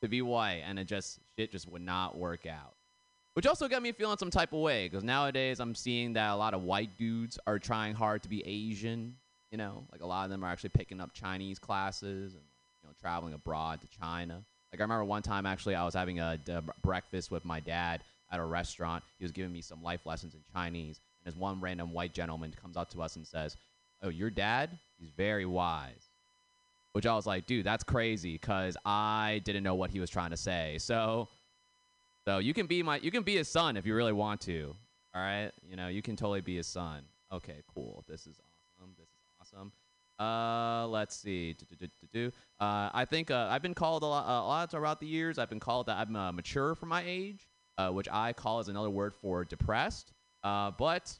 to 0.00 0.08
be 0.08 0.22
white, 0.22 0.62
and 0.64 0.78
it 0.78 0.86
just 0.86 1.18
shit 1.36 1.52
just 1.52 1.68
would 1.70 1.82
not 1.82 2.16
work 2.16 2.46
out. 2.46 2.74
Which 3.34 3.46
also 3.46 3.68
got 3.68 3.82
me 3.82 3.92
feeling 3.92 4.16
some 4.16 4.30
type 4.30 4.54
of 4.54 4.60
way, 4.60 4.88
because 4.88 5.04
nowadays 5.04 5.60
I'm 5.60 5.74
seeing 5.74 6.14
that 6.14 6.30
a 6.30 6.36
lot 6.36 6.54
of 6.54 6.62
white 6.62 6.96
dudes 6.96 7.38
are 7.46 7.58
trying 7.58 7.94
hard 7.94 8.22
to 8.22 8.30
be 8.30 8.42
Asian. 8.46 9.16
You 9.50 9.58
know, 9.58 9.84
like 9.92 10.00
a 10.00 10.06
lot 10.06 10.24
of 10.24 10.30
them 10.30 10.42
are 10.42 10.48
actually 10.48 10.70
picking 10.70 11.02
up 11.02 11.12
Chinese 11.12 11.58
classes 11.58 12.32
and 12.32 12.42
you 12.82 12.88
know 12.88 12.94
traveling 12.98 13.34
abroad 13.34 13.82
to 13.82 13.88
China. 13.88 14.42
Like 14.72 14.80
I 14.80 14.84
remember 14.84 15.04
one 15.04 15.22
time 15.22 15.46
actually 15.46 15.74
I 15.74 15.84
was 15.84 15.94
having 15.94 16.20
a 16.20 16.38
breakfast 16.82 17.30
with 17.30 17.44
my 17.44 17.60
dad 17.60 18.02
at 18.30 18.40
a 18.40 18.44
restaurant. 18.44 19.04
He 19.18 19.24
was 19.24 19.32
giving 19.32 19.52
me 19.52 19.62
some 19.62 19.82
life 19.82 20.04
lessons 20.04 20.34
in 20.34 20.40
Chinese, 20.52 21.00
and 21.24 21.32
this 21.32 21.38
one 21.40 21.60
random 21.60 21.92
white 21.92 22.12
gentleman 22.12 22.52
comes 22.60 22.76
up 22.76 22.90
to 22.90 23.02
us 23.02 23.16
and 23.16 23.26
says, 23.26 23.56
"Oh, 24.02 24.08
your 24.08 24.30
dad? 24.30 24.78
He's 24.98 25.10
very 25.10 25.46
wise." 25.46 26.10
Which 26.92 27.06
I 27.06 27.14
was 27.14 27.26
like, 27.26 27.44
dude, 27.46 27.66
that's 27.66 27.84
crazy 27.84 28.32
because 28.32 28.74
I 28.84 29.42
didn't 29.44 29.62
know 29.62 29.74
what 29.74 29.90
he 29.90 30.00
was 30.00 30.08
trying 30.08 30.30
to 30.30 30.36
say. 30.36 30.78
So, 30.78 31.28
so 32.24 32.38
you 32.38 32.54
can 32.54 32.66
be 32.66 32.82
my, 32.82 32.96
you 32.96 33.10
can 33.10 33.22
be 33.22 33.36
his 33.36 33.48
son 33.48 33.76
if 33.76 33.84
you 33.84 33.94
really 33.94 34.14
want 34.14 34.40
to. 34.42 34.74
All 35.14 35.20
right, 35.20 35.50
you 35.68 35.76
know, 35.76 35.88
you 35.88 36.00
can 36.00 36.16
totally 36.16 36.40
be 36.40 36.56
his 36.56 36.66
son. 36.66 37.02
Okay, 37.30 37.62
cool. 37.74 38.02
This 38.08 38.26
is 38.26 38.40
awesome. 38.40 38.94
This 38.98 39.08
is 39.08 39.20
awesome. 39.40 39.72
Uh, 40.18 40.86
let's 40.88 41.16
see. 41.16 41.54
Uh, 42.14 42.30
I 42.58 43.04
think 43.04 43.30
uh, 43.30 43.48
I've 43.50 43.62
been 43.62 43.74
called 43.74 44.02
a 44.02 44.06
lot, 44.06 44.26
a 44.26 44.46
lot 44.46 44.70
throughout 44.70 45.00
the 45.00 45.06
years. 45.06 45.38
I've 45.38 45.50
been 45.50 45.60
called 45.60 45.86
that 45.86 45.98
I'm 45.98 46.16
uh, 46.16 46.32
mature 46.32 46.74
for 46.74 46.86
my 46.86 47.02
age, 47.06 47.46
uh, 47.76 47.90
which 47.90 48.08
I 48.10 48.32
call 48.32 48.58
as 48.58 48.68
another 48.68 48.88
word 48.90 49.14
for 49.14 49.44
depressed. 49.44 50.12
Uh, 50.42 50.70
but 50.70 51.18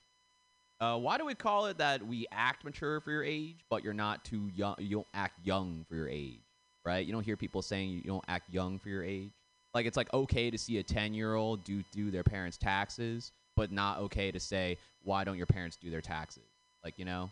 uh, 0.81 0.97
why 0.99 1.19
do 1.19 1.27
we 1.27 1.35
call 1.35 1.67
it 1.67 1.79
that 1.79 2.07
we 2.07 2.27
act 2.33 2.65
mature 2.65 3.01
for 3.01 3.11
your 3.11 3.25
age, 3.25 3.65
but 3.69 3.85
you're 3.85 3.93
not 3.93 4.25
too 4.25 4.51
young? 4.55 4.77
You 4.79 4.97
don't 4.97 5.07
act 5.13 5.41
young 5.45 5.85
for 5.89 5.95
your 5.95 6.09
age, 6.09 6.41
right? 6.85 7.05
You 7.05 7.13
don't 7.13 7.25
hear 7.25 7.37
people 7.37 7.61
saying 7.61 7.91
you 7.91 8.03
don't 8.03 8.25
act 8.29 8.49
young 8.53 8.79
for 8.79 8.89
your 8.89 9.05
age. 9.05 9.33
Like 9.75 9.85
it's 9.85 9.97
like 9.99 10.13
okay 10.15 10.51
to 10.51 10.57
see 10.57 10.79
a 10.79 10.83
ten 10.83 11.13
year 11.13 11.35
old 11.35 11.65
do 11.65 11.83
do 11.93 12.11
their 12.11 12.25
parents' 12.25 12.57
taxes, 12.57 13.33
but 13.57 13.71
not 13.71 13.99
okay 13.99 14.31
to 14.31 14.41
say 14.41 14.79
why 15.03 15.25
don't 15.25 15.37
your 15.37 15.47
parents 15.47 15.77
do 15.77 15.91
their 15.91 16.01
taxes? 16.01 16.49
Like 16.83 16.99
you 16.99 17.05
know. 17.05 17.31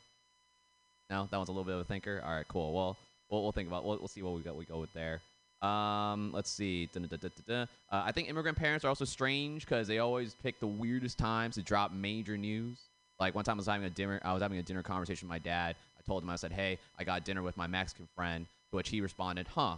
No, 1.11 1.29
that 1.31 1.37
one's 1.37 1.49
a 1.49 1.53
little 1.53 1.65
bit 1.65 1.75
of 1.75 1.81
a 1.81 1.85
thinker. 1.85 2.23
All 2.25 2.33
right, 2.33 2.49
cool. 2.49 2.73
Well, 2.73 2.97
we'll, 3.31 3.43
we'll 3.43 3.53
think 3.53 3.69
about. 3.69 3.85
We'll, 3.85 3.99
we'll 3.99 4.09
see 4.09 4.23
what 4.23 4.35
we 4.35 4.43
got. 4.43 4.57
We 4.57 4.65
go 4.65 4.79
with 4.79 4.93
there. 4.93 5.21
Um, 5.63 6.31
let's 6.33 6.51
see. 6.51 6.89
Uh, 6.95 7.67
I 7.91 8.13
think 8.13 8.29
immigrant 8.29 8.59
parents 8.59 8.85
are 8.85 8.89
also 8.89 9.05
strange 9.05 9.65
because 9.65 9.89
they 9.89 9.99
always 9.99 10.35
pick 10.35 10.61
the 10.61 10.67
weirdest 10.67 11.19
times 11.19 11.55
to 11.55 11.63
drop 11.63 11.93
major 11.93 12.37
news. 12.37 12.79
Like 13.19 13.35
one 13.35 13.45
time 13.45 13.57
I 13.57 13.59
was 13.59 13.67
having 13.67 13.87
a 13.87 13.91
dinner. 13.91 14.21
I 14.25 14.33
was 14.33 14.43
having 14.43 14.59
a 14.59 14.63
dinner 14.63 14.83
conversation 14.83 15.29
with 15.29 15.31
my 15.31 15.39
dad. 15.39 15.77
I 15.99 16.03
told 16.07 16.23
him 16.23 16.31
I 16.31 16.37
said, 16.37 16.53
"Hey, 16.53 16.79
I 16.99 17.05
got 17.05 17.25
dinner 17.25 17.43
with 17.43 17.57
my 17.57 17.67
Mexican 17.67 18.09
friend." 18.15 18.47
To 18.71 18.77
which 18.77 18.89
he 18.89 19.01
responded, 19.01 19.47
"Huh? 19.49 19.77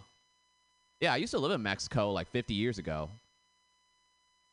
Yeah, 1.00 1.12
I 1.12 1.16
used 1.16 1.32
to 1.32 1.38
live 1.38 1.52
in 1.52 1.62
Mexico 1.62 2.10
like 2.12 2.28
50 2.30 2.54
years 2.54 2.78
ago." 2.78 3.10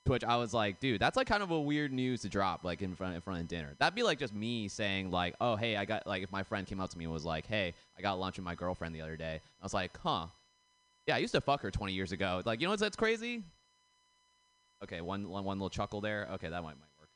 Which 0.06 0.24
I 0.26 0.36
was 0.36 0.54
like, 0.54 0.82
"Dude, 0.82 1.00
that's 1.00 1.16
like 1.16 1.28
kind 1.28 1.42
of 1.42 1.52
a 1.52 1.60
weird 1.62 1.94
news 1.94 2.22
to 2.24 2.30
drop 2.30 2.66
like 2.66 2.82
in 2.82 2.94
front 2.94 3.16
in 3.16 3.22
front 3.22 3.39
of 3.39 3.48
dinner. 3.48 3.74
That'd 3.80 3.96
be 3.96 4.04
like 4.04 4.20
just 4.20 4.34
me 4.34 4.68
saying 4.68 5.12
like, 5.12 5.34
"Oh, 5.39 5.56
hey, 5.56 5.78
I 5.78 5.86
got 5.86 6.06
like 6.06 6.24
if 6.24 6.32
my 6.32 6.44
friend 6.44 6.68
came 6.68 6.82
up 6.82 6.89
to 6.89 6.98
me 6.98 7.06
and 7.06 7.13
was 7.13 7.24
like, 7.24 7.48
"Hey, 7.48 7.74
I 7.98 8.02
got 8.02 8.20
lunch 8.20 8.36
with 8.38 8.44
my 8.44 8.54
girlfriend 8.54 8.94
the 8.94 9.02
other 9.02 9.16
day." 9.16 9.39
I 9.62 9.63
was 9.63 9.74
like, 9.74 9.98
"Huh? 9.98 10.28
Yeah, 11.08 11.16
I 11.16 11.20
used 11.20 11.34
to 11.36 11.42
fuck 11.42 11.62
her 11.62 11.72
20 11.72 11.94
years 11.94 12.12
ago." 12.12 12.42
Like, 12.46 12.60
you 12.60 12.68
know 12.68 12.72
what's 12.72 12.82
that's 12.82 12.98
crazy? 12.98 13.44
Okay, 14.84 15.00
one 15.00 15.30
one 15.30 15.46
one 15.46 15.58
little 15.58 15.70
chuckle 15.70 16.02
there. 16.02 16.28
Okay, 16.34 16.50
that 16.50 16.62
might 16.62 16.76
might 16.76 17.00
work. 17.00 17.10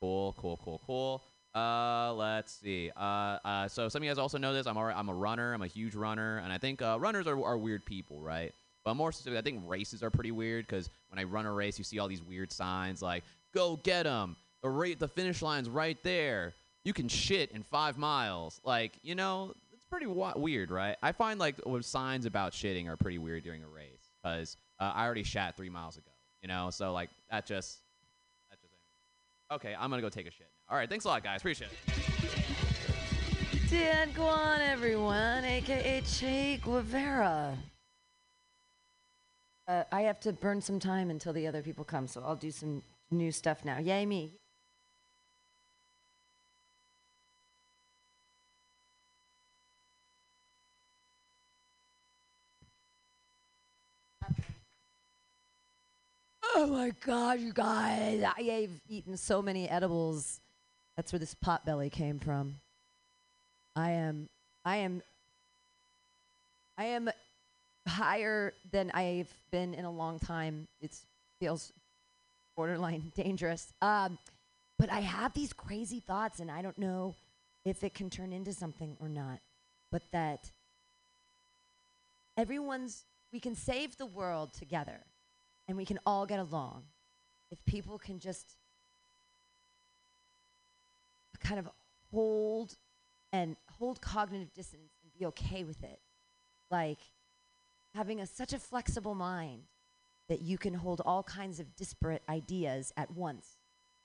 Cool, 0.00 0.34
cool, 0.38 0.60
cool, 0.62 0.82
cool. 0.86 1.22
Uh, 1.54 2.12
let's 2.12 2.52
see. 2.52 2.90
Uh, 2.94 3.38
uh, 3.44 3.68
so 3.68 3.88
some 3.88 4.02
of 4.02 4.04
you 4.04 4.10
guys 4.10 4.18
also 4.18 4.36
know 4.36 4.52
this. 4.52 4.66
I'm 4.66 4.76
alright. 4.76 4.96
I'm 4.96 5.08
a 5.08 5.14
runner. 5.14 5.54
I'm 5.54 5.62
a 5.62 5.66
huge 5.66 5.94
runner, 5.94 6.38
and 6.38 6.52
I 6.52 6.58
think 6.58 6.82
uh, 6.82 6.98
runners 7.00 7.26
are, 7.26 7.42
are 7.42 7.56
weird 7.56 7.86
people, 7.86 8.20
right? 8.20 8.52
But 8.84 8.94
more 8.94 9.12
specifically, 9.12 9.38
I 9.38 9.42
think 9.42 9.62
races 9.66 10.02
are 10.02 10.10
pretty 10.10 10.30
weird 10.30 10.66
because 10.66 10.90
when 11.08 11.18
I 11.18 11.24
run 11.24 11.46
a 11.46 11.52
race, 11.52 11.78
you 11.78 11.84
see 11.84 11.98
all 11.98 12.08
these 12.08 12.22
weird 12.22 12.52
signs 12.52 13.00
like 13.00 13.24
"Go 13.54 13.76
get 13.76 14.06
'em," 14.06 14.36
the 14.62 14.68
rate, 14.68 14.98
the 14.98 15.08
finish 15.08 15.40
line's 15.42 15.70
right 15.70 16.00
there. 16.02 16.52
You 16.84 16.92
can 16.92 17.08
shit 17.08 17.50
in 17.52 17.62
five 17.62 17.96
miles. 17.96 18.60
Like, 18.62 18.98
you 19.02 19.14
know, 19.14 19.54
it's 19.72 19.86
pretty 19.86 20.04
wa- 20.06 20.34
weird, 20.36 20.70
right? 20.70 20.96
I 21.02 21.12
find 21.12 21.40
like 21.40 21.56
signs 21.80 22.26
about 22.26 22.52
shitting 22.52 22.86
are 22.88 22.96
pretty 22.98 23.16
weird 23.18 23.42
during 23.42 23.64
a 23.64 23.68
race 23.68 24.12
because 24.22 24.58
uh, 24.78 24.92
I 24.94 25.06
already 25.06 25.22
shat 25.22 25.56
three 25.56 25.70
miles 25.70 25.96
ago. 25.96 26.10
You 26.42 26.48
know, 26.48 26.68
so 26.68 26.92
like 26.92 27.08
that 27.30 27.46
just 27.46 27.78
that 28.50 28.60
just. 28.60 28.74
Okay, 29.50 29.74
I'm 29.74 29.88
gonna 29.88 30.02
go 30.02 30.10
take 30.10 30.26
a 30.26 30.30
shit. 30.30 30.50
All 30.68 30.76
right, 30.76 30.90
thanks 30.90 31.06
a 31.06 31.08
lot, 31.08 31.24
guys. 31.24 31.40
Appreciate 31.40 31.70
it. 31.70 33.70
Dan 33.70 34.12
Guan, 34.12 34.60
everyone, 34.60 35.44
aka 35.44 36.02
Che 36.02 36.58
Guevara. 36.62 37.56
Uh, 39.66 39.84
I 39.90 40.02
have 40.02 40.20
to 40.20 40.32
burn 40.32 40.60
some 40.60 40.78
time 40.78 41.10
until 41.10 41.32
the 41.32 41.46
other 41.46 41.62
people 41.62 41.84
come, 41.84 42.06
so 42.06 42.22
I'll 42.24 42.36
do 42.36 42.50
some 42.50 42.82
new 43.10 43.32
stuff 43.32 43.64
now. 43.64 43.78
Yay, 43.78 44.04
me. 44.04 44.32
Oh 56.56 56.66
my 56.68 56.92
god, 57.04 57.40
you 57.40 57.52
guys. 57.52 58.22
I 58.22 58.42
have 58.42 58.70
eaten 58.88 59.16
so 59.16 59.42
many 59.42 59.68
edibles. 59.68 60.40
That's 60.96 61.12
where 61.12 61.18
this 61.18 61.34
pot 61.34 61.66
belly 61.66 61.90
came 61.90 62.20
from. 62.20 62.56
I 63.74 63.90
am 63.90 64.28
I 64.64 64.76
am 64.76 65.02
I 66.78 66.84
am 66.84 67.10
higher 67.86 68.52
than 68.70 68.90
I've 68.92 69.32
been 69.50 69.74
in 69.74 69.84
a 69.84 69.90
long 69.90 70.18
time. 70.18 70.66
It 70.80 70.96
feels 71.38 71.72
borderline 72.56 73.12
dangerous. 73.16 73.72
Um, 73.82 74.18
but 74.78 74.90
I 74.90 75.00
have 75.00 75.32
these 75.34 75.52
crazy 75.52 76.00
thoughts, 76.00 76.40
and 76.40 76.50
I 76.50 76.62
don't 76.62 76.78
know 76.78 77.14
if 77.64 77.84
it 77.84 77.94
can 77.94 78.10
turn 78.10 78.32
into 78.32 78.52
something 78.52 78.96
or 79.00 79.08
not. 79.08 79.38
But 79.90 80.02
that 80.12 80.50
everyone's, 82.36 83.04
we 83.32 83.40
can 83.40 83.54
save 83.54 83.96
the 83.96 84.06
world 84.06 84.52
together, 84.52 85.00
and 85.68 85.76
we 85.76 85.84
can 85.84 85.98
all 86.04 86.26
get 86.26 86.40
along 86.40 86.82
if 87.50 87.64
people 87.66 87.98
can 87.98 88.18
just 88.18 88.54
kind 91.40 91.60
of 91.60 91.68
hold 92.10 92.74
and 93.32 93.56
hold 93.78 94.00
cognitive 94.00 94.52
dissonance 94.54 94.92
and 95.02 95.12
be 95.18 95.26
okay 95.26 95.62
with 95.62 95.82
it. 95.84 96.00
Like, 96.70 96.98
having 97.94 98.20
a, 98.20 98.26
such 98.26 98.52
a 98.52 98.58
flexible 98.58 99.14
mind 99.14 99.62
that 100.28 100.40
you 100.40 100.58
can 100.58 100.74
hold 100.74 101.00
all 101.04 101.22
kinds 101.22 101.60
of 101.60 101.76
disparate 101.76 102.22
ideas 102.28 102.92
at 102.96 103.10
once, 103.10 103.56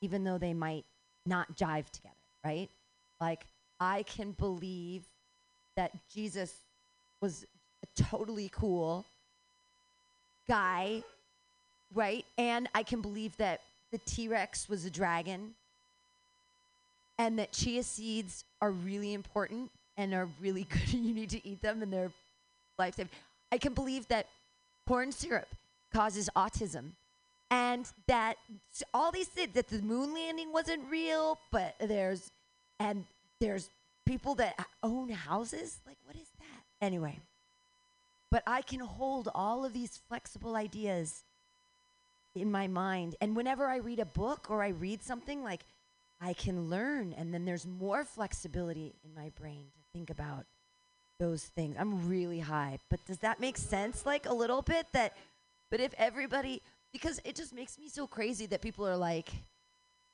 even 0.01 0.23
though 0.23 0.37
they 0.37 0.53
might 0.53 0.85
not 1.25 1.55
jive 1.55 1.89
together, 1.89 2.15
right? 2.43 2.69
Like, 3.21 3.45
I 3.79 4.03
can 4.03 4.31
believe 4.31 5.03
that 5.75 5.91
Jesus 6.13 6.53
was 7.21 7.45
a 7.83 8.03
totally 8.03 8.49
cool 8.53 9.05
guy, 10.47 11.03
right? 11.93 12.25
And 12.37 12.67
I 12.75 12.83
can 12.83 13.01
believe 13.01 13.35
that 13.37 13.61
the 13.91 13.99
T 13.99 14.27
Rex 14.27 14.67
was 14.67 14.85
a 14.85 14.89
dragon 14.89 15.53
and 17.17 17.39
that 17.39 17.51
chia 17.51 17.83
seeds 17.83 18.43
are 18.61 18.71
really 18.71 19.13
important 19.13 19.71
and 19.97 20.13
are 20.13 20.27
really 20.41 20.63
good 20.69 20.93
and 20.93 21.05
you 21.05 21.13
need 21.13 21.29
to 21.29 21.47
eat 21.47 21.61
them 21.61 21.81
and 21.81 21.91
they're 21.91 22.11
life 22.77 22.95
saving. 22.95 23.11
I 23.51 23.57
can 23.57 23.73
believe 23.73 24.07
that 24.07 24.27
corn 24.87 25.11
syrup 25.11 25.47
causes 25.93 26.29
autism 26.35 26.91
and 27.51 27.85
that 28.07 28.35
all 28.93 29.11
these 29.11 29.27
things 29.27 29.53
that 29.53 29.67
the 29.67 29.81
moon 29.81 30.13
landing 30.13 30.53
wasn't 30.53 30.83
real, 30.89 31.39
but 31.51 31.75
there's 31.79 32.31
and 32.79 33.05
there's 33.39 33.69
people 34.05 34.35
that 34.35 34.55
own 34.83 35.09
houses. 35.09 35.79
Like 35.85 35.97
what 36.05 36.15
is 36.15 36.27
that? 36.39 36.85
Anyway. 36.85 37.19
But 38.31 38.43
I 38.45 38.61
can 38.61 38.79
hold 38.79 39.29
all 39.33 39.65
of 39.65 39.73
these 39.73 39.99
flexible 40.07 40.55
ideas 40.55 41.23
in 42.35 42.51
my 42.51 42.67
mind 42.67 43.15
and 43.21 43.35
whenever 43.35 43.65
I 43.65 43.77
read 43.77 43.99
a 43.99 44.05
book 44.05 44.47
or 44.51 44.61
I 44.63 44.69
read 44.69 45.01
something 45.01 45.43
like 45.43 45.61
I 46.21 46.33
can 46.33 46.69
learn 46.69 47.13
and 47.13 47.33
then 47.33 47.45
there's 47.45 47.65
more 47.65 48.05
flexibility 48.05 48.93
in 49.03 49.15
my 49.15 49.31
brain 49.39 49.65
to 49.73 49.79
think 49.91 50.11
about 50.11 50.45
those 51.19 51.43
things. 51.43 51.75
I'm 51.77 52.07
really 52.09 52.39
high, 52.39 52.79
but 52.89 52.99
does 53.05 53.19
that 53.19 53.39
make 53.39 53.57
sense 53.57 54.05
like 54.05 54.25
a 54.25 54.33
little 54.33 54.61
bit 54.61 54.87
that 54.93 55.15
but 55.69 55.79
if 55.79 55.93
everybody 55.97 56.61
because 56.91 57.19
it 57.23 57.35
just 57.35 57.53
makes 57.53 57.77
me 57.77 57.89
so 57.89 58.07
crazy 58.07 58.45
that 58.47 58.61
people 58.61 58.87
are 58.87 58.97
like 58.97 59.29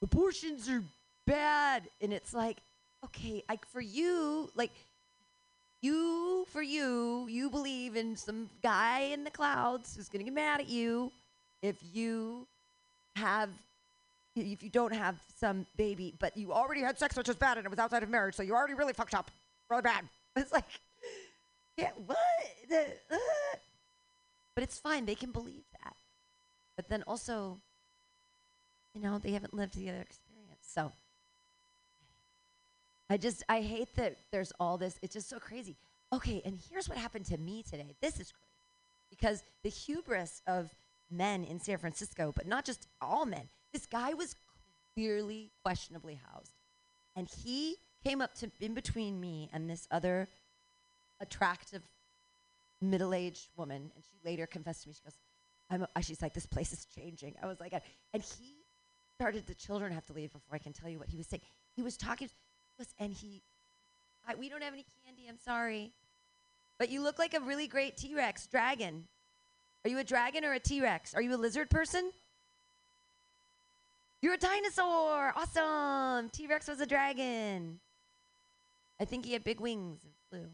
abortions 0.01 0.67
are 0.69 0.83
bad 1.25 1.83
and 2.01 2.11
it's 2.11 2.33
like 2.33 2.57
okay, 3.05 3.43
like 3.47 3.65
for 3.67 3.81
you 3.81 4.49
like 4.55 4.71
you 5.81 6.45
for 6.49 6.61
you, 6.61 7.27
you 7.29 7.49
believe 7.49 7.95
in 7.95 8.15
some 8.15 8.49
guy 8.63 9.01
in 9.13 9.23
the 9.23 9.31
clouds 9.31 9.95
who's 9.95 10.09
gonna 10.09 10.23
get 10.23 10.33
mad 10.33 10.59
at 10.59 10.67
you 10.67 11.11
if 11.61 11.77
you 11.93 12.47
have 13.15 13.49
if 14.35 14.61
you 14.61 14.69
don't 14.69 14.93
have 14.93 15.15
some 15.39 15.65
baby, 15.77 16.13
but 16.19 16.35
you 16.35 16.51
already 16.51 16.81
had 16.81 16.99
sex, 16.99 17.15
which 17.15 17.29
is 17.29 17.35
bad, 17.35 17.57
and 17.57 17.65
it 17.65 17.69
was 17.69 17.79
outside 17.79 18.03
of 18.03 18.09
marriage, 18.09 18.35
so 18.35 18.43
you 18.43 18.53
already 18.53 18.73
really 18.73 18.93
fucked 18.93 19.15
up, 19.15 19.31
really 19.69 19.81
bad. 19.81 20.03
It's 20.37 20.51
like, 20.51 20.65
yeah, 21.77 21.91
what? 22.05 22.17
Uh. 22.71 23.17
But 24.53 24.63
it's 24.63 24.79
fine; 24.79 25.05
they 25.05 25.15
can 25.15 25.31
believe 25.31 25.63
that. 25.83 25.95
But 26.75 26.89
then 26.89 27.03
also, 27.07 27.59
you 28.93 29.01
know, 29.01 29.17
they 29.17 29.31
haven't 29.31 29.53
lived 29.53 29.75
the 29.77 29.89
other 29.89 30.01
experience, 30.01 30.61
so. 30.61 30.91
I 33.09 33.17
just 33.17 33.43
I 33.47 33.61
hate 33.61 33.95
that 33.97 34.17
there's 34.31 34.51
all 34.59 34.77
this. 34.77 34.97
It's 35.01 35.13
just 35.13 35.29
so 35.29 35.39
crazy. 35.39 35.75
Okay, 36.11 36.41
and 36.45 36.59
here's 36.69 36.89
what 36.89 36.97
happened 36.97 37.25
to 37.25 37.37
me 37.37 37.63
today. 37.63 37.95
This 38.01 38.19
is 38.19 38.31
crazy 38.31 38.45
because 39.09 39.43
the 39.63 39.69
hubris 39.69 40.41
of 40.47 40.73
men 41.11 41.43
in 41.43 41.59
San 41.59 41.77
Francisco, 41.77 42.33
but 42.35 42.47
not 42.47 42.65
just 42.65 42.87
all 43.01 43.25
men. 43.25 43.49
This 43.73 43.85
guy 43.85 44.13
was 44.13 44.35
clearly 44.93 45.51
questionably 45.63 46.19
housed, 46.31 46.53
and 47.15 47.29
he 47.43 47.75
came 48.03 48.21
up 48.21 48.33
to 48.35 48.49
in 48.59 48.73
between 48.73 49.19
me 49.19 49.49
and 49.53 49.69
this 49.69 49.87
other 49.91 50.27
attractive 51.19 51.81
middle-aged 52.81 53.49
woman, 53.55 53.91
and 53.95 54.03
she 54.03 54.17
later 54.23 54.45
confessed 54.45 54.83
to 54.83 54.89
me. 54.89 54.95
She 54.95 55.03
goes, 55.03 55.17
"I'm." 55.69 55.87
A, 55.95 56.01
she's 56.01 56.21
like, 56.21 56.33
"This 56.33 56.45
place 56.45 56.73
is 56.73 56.85
changing." 56.85 57.35
I 57.41 57.47
was 57.47 57.59
like, 57.59 57.73
and 57.73 58.23
he 58.23 58.55
started. 59.15 59.47
The 59.47 59.55
children 59.55 59.91
have 59.91 60.05
to 60.07 60.13
leave 60.13 60.33
before 60.33 60.55
I 60.55 60.59
can 60.59 60.73
tell 60.73 60.89
you 60.89 60.99
what 60.99 61.09
he 61.09 61.17
was 61.17 61.27
saying. 61.27 61.41
He 61.75 61.81
was 61.81 61.97
talking 61.97 62.29
was 62.77 62.93
and 62.99 63.13
he 63.13 63.41
I, 64.27 64.35
we 64.35 64.49
don't 64.49 64.63
have 64.63 64.73
any 64.73 64.85
candy 65.05 65.27
i'm 65.29 65.37
sorry 65.37 65.91
but 66.77 66.89
you 66.89 67.01
look 67.01 67.19
like 67.19 67.33
a 67.33 67.39
really 67.39 67.67
great 67.67 67.97
t-rex 67.97 68.47
dragon 68.47 69.05
are 69.83 69.89
you 69.89 69.99
a 69.99 70.03
dragon 70.03 70.43
or 70.43 70.53
a 70.53 70.59
t-rex 70.59 71.13
are 71.13 71.21
you 71.21 71.33
a 71.35 71.37
lizard 71.37 71.69
person 71.69 72.11
you're 74.21 74.33
a 74.33 74.37
dinosaur 74.37 75.33
awesome 75.35 76.29
t-rex 76.29 76.67
was 76.67 76.81
a 76.81 76.85
dragon 76.85 77.79
i 78.99 79.05
think 79.05 79.25
he 79.25 79.33
had 79.33 79.43
big 79.43 79.59
wings 79.59 80.01
and 80.03 80.13
flew 80.29 80.49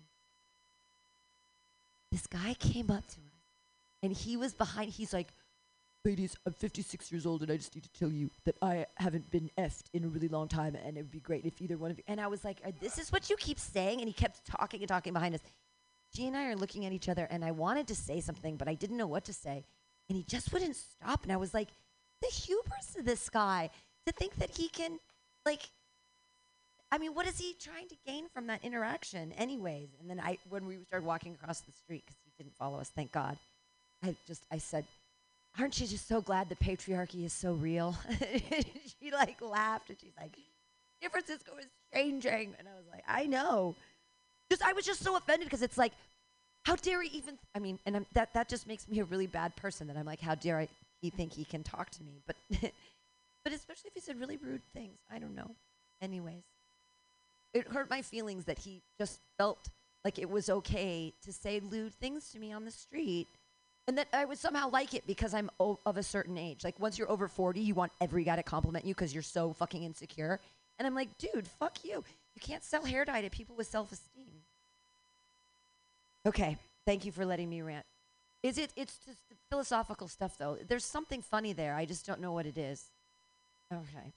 this 2.11 2.27
guy 2.27 2.53
came 2.55 2.91
up 2.91 3.05
to 3.07 3.17
us 3.19 3.41
and 4.03 4.11
he 4.13 4.37
was 4.37 4.53
behind 4.53 4.91
he's 4.91 5.13
like 5.13 5.33
ladies, 6.03 6.35
I'm 6.45 6.53
56 6.53 7.11
years 7.11 7.25
old, 7.25 7.43
and 7.43 7.51
I 7.51 7.57
just 7.57 7.75
need 7.75 7.83
to 7.83 7.91
tell 7.91 8.09
you 8.09 8.31
that 8.45 8.55
I 8.61 8.85
haven't 8.97 9.29
been 9.29 9.51
effed 9.57 9.83
in 9.93 10.03
a 10.03 10.07
really 10.07 10.27
long 10.27 10.47
time, 10.47 10.75
and 10.75 10.97
it 10.97 11.01
would 11.01 11.11
be 11.11 11.19
great 11.19 11.45
if 11.45 11.61
either 11.61 11.77
one 11.77 11.91
of 11.91 11.97
you. 11.97 12.03
And 12.07 12.19
I 12.19 12.27
was 12.27 12.43
like, 12.43 12.59
"Uh, 12.65 12.71
"This 12.79 12.97
is 12.97 13.11
what 13.11 13.29
you 13.29 13.37
keep 13.37 13.59
saying," 13.59 13.99
and 13.99 14.07
he 14.07 14.13
kept 14.13 14.43
talking 14.45 14.81
and 14.81 14.89
talking 14.89 15.13
behind 15.13 15.35
us. 15.35 15.41
She 16.13 16.27
and 16.27 16.35
I 16.35 16.47
are 16.47 16.55
looking 16.55 16.85
at 16.85 16.91
each 16.91 17.07
other, 17.07 17.25
and 17.25 17.45
I 17.45 17.51
wanted 17.51 17.87
to 17.87 17.95
say 17.95 18.19
something, 18.19 18.57
but 18.57 18.67
I 18.67 18.73
didn't 18.73 18.97
know 18.97 19.07
what 19.07 19.25
to 19.25 19.33
say, 19.33 19.63
and 20.09 20.17
he 20.17 20.23
just 20.23 20.51
wouldn't 20.51 20.75
stop. 20.75 21.23
And 21.23 21.31
I 21.31 21.37
was 21.37 21.53
like, 21.53 21.69
"The 22.21 22.27
hubris 22.27 22.95
of 22.97 23.05
this 23.05 23.29
guy 23.29 23.69
to 24.05 24.11
think 24.11 24.35
that 24.35 24.57
he 24.57 24.69
can, 24.69 24.99
like." 25.45 25.69
I 26.91 26.97
mean, 26.97 27.13
what 27.13 27.25
is 27.25 27.37
he 27.37 27.55
trying 27.59 27.87
to 27.87 27.95
gain 28.05 28.27
from 28.33 28.47
that 28.47 28.63
interaction, 28.63 29.31
anyways? 29.33 29.89
And 29.99 30.09
then 30.09 30.19
I, 30.19 30.37
when 30.49 30.65
we 30.65 30.77
started 30.83 31.05
walking 31.05 31.33
across 31.33 31.61
the 31.61 31.71
street, 31.71 32.03
because 32.05 32.17
he 32.25 32.31
didn't 32.37 32.55
follow 32.55 32.79
us, 32.79 32.89
thank 32.89 33.11
God, 33.13 33.37
I 34.03 34.15
just, 34.27 34.43
I 34.51 34.57
said, 34.57 34.83
aren't 35.57 35.79
you 35.79 35.87
just 35.87 36.07
so 36.07 36.21
glad 36.21 36.49
the 36.49 36.55
patriarchy 36.55 37.25
is 37.25 37.33
so 37.33 37.53
real? 37.53 37.95
she 39.01 39.11
like 39.11 39.41
laughed 39.41 39.89
and 39.89 39.97
she's 39.99 40.13
like, 40.19 40.35
San 41.01 41.09
Francisco 41.09 41.53
is 41.59 41.67
changing. 41.93 42.55
And 42.59 42.67
I 42.67 42.75
was 42.75 42.85
like, 42.91 43.03
I 43.07 43.25
know. 43.25 43.75
Just 44.49 44.63
I 44.63 44.73
was 44.73 44.85
just 44.85 45.01
so 45.01 45.15
offended 45.15 45.47
because 45.47 45.61
it's 45.61 45.77
like, 45.77 45.93
how 46.63 46.75
dare 46.75 47.01
he 47.01 47.17
even? 47.17 47.37
I 47.55 47.59
mean, 47.59 47.79
and 47.85 47.95
I'm, 47.95 48.05
that 48.13 48.33
that 48.33 48.49
just 48.49 48.67
makes 48.67 48.87
me 48.87 48.99
a 48.99 49.05
really 49.05 49.27
bad 49.27 49.55
person. 49.55 49.87
That 49.87 49.97
I'm 49.97 50.05
like, 50.05 50.19
how 50.19 50.35
dare 50.35 50.59
I, 50.59 50.67
he 51.01 51.09
think 51.09 51.33
he 51.33 51.45
can 51.45 51.63
talk 51.63 51.89
to 51.91 52.03
me? 52.03 52.21
But 52.27 52.35
but 53.43 53.53
especially 53.53 53.87
if 53.87 53.93
he 53.93 54.01
said 54.01 54.19
really 54.19 54.37
rude 54.37 54.61
things. 54.73 54.99
I 55.09 55.19
don't 55.19 55.35
know. 55.35 55.55
Anyways, 56.01 56.43
it 57.53 57.67
hurt 57.67 57.89
my 57.89 58.01
feelings 58.01 58.45
that 58.45 58.59
he 58.59 58.81
just 58.97 59.19
felt 59.37 59.69
like 60.05 60.17
it 60.17 60.29
was 60.29 60.49
okay 60.49 61.13
to 61.23 61.31
say 61.33 61.59
lewd 61.59 61.93
things 61.93 62.29
to 62.31 62.39
me 62.39 62.51
on 62.51 62.65
the 62.65 62.71
street 62.71 63.27
and 63.87 63.97
that 63.97 64.07
I 64.13 64.25
would 64.25 64.37
somehow 64.37 64.69
like 64.69 64.93
it 64.93 65.05
because 65.05 65.33
I'm 65.33 65.49
o- 65.59 65.79
of 65.85 65.97
a 65.97 66.03
certain 66.03 66.37
age. 66.37 66.63
Like 66.63 66.79
once 66.79 66.97
you're 66.97 67.11
over 67.11 67.27
40, 67.27 67.59
you 67.59 67.73
want 67.75 67.91
every 67.99 68.23
guy 68.23 68.35
to 68.35 68.43
compliment 68.43 68.85
you 68.85 68.93
because 68.93 69.13
you're 69.13 69.23
so 69.23 69.53
fucking 69.53 69.83
insecure. 69.83 70.39
And 70.79 70.87
I'm 70.87 70.95
like, 70.95 71.17
dude, 71.17 71.47
fuck 71.47 71.83
you. 71.83 72.03
You 72.35 72.39
can't 72.41 72.63
sell 72.63 72.85
hair 72.85 73.05
dye 73.05 73.21
to 73.21 73.29
people 73.29 73.55
with 73.55 73.67
self-esteem. 73.67 74.41
Okay, 76.25 76.57
thank 76.85 77.05
you 77.05 77.11
for 77.11 77.25
letting 77.25 77.49
me 77.49 77.61
rant. 77.61 77.85
Is 78.43 78.57
it? 78.57 78.71
It's 78.75 78.97
just 79.05 79.19
philosophical 79.49 80.07
stuff, 80.07 80.37
though. 80.37 80.57
There's 80.67 80.85
something 80.85 81.21
funny 81.21 81.53
there. 81.53 81.75
I 81.75 81.85
just 81.85 82.05
don't 82.05 82.19
know 82.21 82.31
what 82.31 82.45
it 82.45 82.57
is. 82.57 82.85
Okay, 83.71 84.11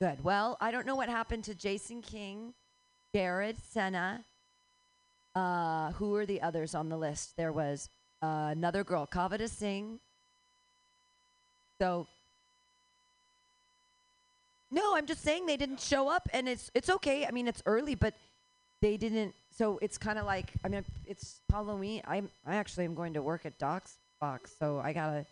good. 0.00 0.22
Well, 0.24 0.56
I 0.60 0.70
don't 0.70 0.86
know 0.86 0.96
what 0.96 1.08
happened 1.08 1.44
to 1.44 1.54
Jason 1.54 2.02
King, 2.02 2.54
Jared 3.14 3.56
Senna. 3.70 4.24
Uh, 5.34 5.92
who 5.92 6.14
are 6.14 6.26
the 6.26 6.40
others 6.42 6.74
on 6.74 6.88
the 6.88 6.96
list? 6.96 7.36
There 7.36 7.52
was 7.52 7.88
uh, 8.22 8.48
another 8.52 8.84
girl, 8.84 9.06
Kavita 9.10 9.48
Singh. 9.48 9.98
So, 11.80 12.06
no, 14.70 14.96
I'm 14.96 15.06
just 15.06 15.22
saying 15.22 15.46
they 15.46 15.56
didn't 15.56 15.80
show 15.80 16.08
up, 16.08 16.28
and 16.32 16.48
it's 16.48 16.70
it's 16.74 16.88
okay. 16.88 17.26
I 17.26 17.30
mean, 17.30 17.48
it's 17.48 17.62
early, 17.66 17.94
but 17.94 18.14
they 18.80 18.96
didn't. 18.96 19.34
So 19.50 19.78
it's 19.82 19.98
kind 19.98 20.18
of 20.18 20.26
like 20.26 20.52
I 20.64 20.68
mean, 20.68 20.84
it's 21.06 21.40
Halloween. 21.50 22.02
I'm 22.06 22.28
I 22.46 22.56
actually 22.56 22.84
am 22.84 22.94
going 22.94 23.14
to 23.14 23.22
work 23.22 23.44
at 23.44 23.58
Doc's 23.58 23.98
Box, 24.20 24.54
so 24.58 24.78
I 24.78 24.92
gotta. 24.92 25.26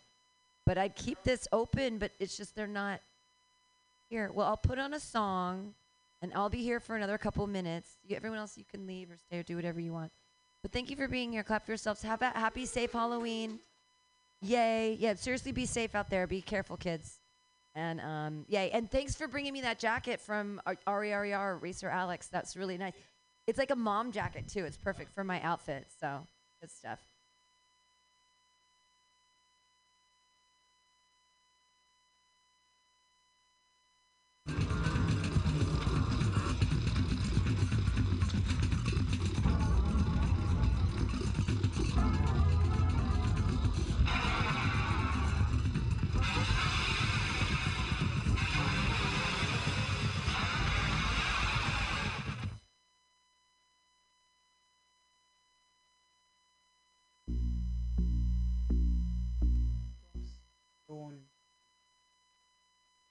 But 0.65 0.77
I'd 0.77 0.95
keep 0.95 1.21
this 1.23 1.47
open, 1.51 1.97
but 1.97 2.11
it's 2.19 2.37
just 2.37 2.55
they're 2.55 2.67
not 2.67 2.99
here. 4.13 4.29
Well, 4.31 4.45
I'll 4.45 4.57
put 4.57 4.77
on 4.77 4.93
a 4.93 4.99
song, 4.99 5.73
and 6.21 6.31
I'll 6.35 6.49
be 6.49 6.61
here 6.61 6.79
for 6.79 6.95
another 6.95 7.17
couple 7.17 7.47
minutes. 7.47 7.97
You, 8.07 8.15
everyone 8.15 8.37
else, 8.37 8.55
you 8.55 8.63
can 8.63 8.85
leave 8.85 9.09
or 9.09 9.17
stay 9.17 9.39
or 9.39 9.43
do 9.43 9.55
whatever 9.55 9.79
you 9.79 9.91
want. 9.91 10.11
But 10.61 10.71
thank 10.71 10.91
you 10.91 10.95
for 10.95 11.07
being 11.07 11.31
here. 11.31 11.41
Clap 11.41 11.65
for 11.65 11.71
yourselves. 11.71 12.03
Have 12.03 12.21
a 12.21 12.29
happy, 12.29 12.67
safe 12.67 12.91
Halloween. 12.91 13.57
Yay. 14.39 14.97
Yeah, 14.99 15.15
seriously, 15.15 15.51
be 15.51 15.65
safe 15.65 15.95
out 15.95 16.11
there. 16.11 16.27
Be 16.27 16.41
careful, 16.41 16.77
kids. 16.77 17.19
And 17.73 17.99
um, 18.01 18.45
yay. 18.47 18.69
And 18.71 18.89
thanks 18.91 19.15
for 19.15 19.27
bringing 19.27 19.51
me 19.51 19.61
that 19.61 19.79
jacket 19.79 20.21
from 20.21 20.61
Ari 20.85 21.11
Racer 21.59 21.89
Alex. 21.89 22.27
That's 22.27 22.55
really 22.55 22.77
nice. 22.77 22.93
It's 23.47 23.57
like 23.57 23.71
a 23.71 23.75
mom 23.75 24.11
jacket, 24.11 24.47
too. 24.47 24.63
It's 24.63 24.77
perfect 24.77 25.11
for 25.15 25.23
my 25.23 25.41
outfit. 25.41 25.87
So, 25.99 26.27
good 26.61 26.69
stuff. 26.69 26.99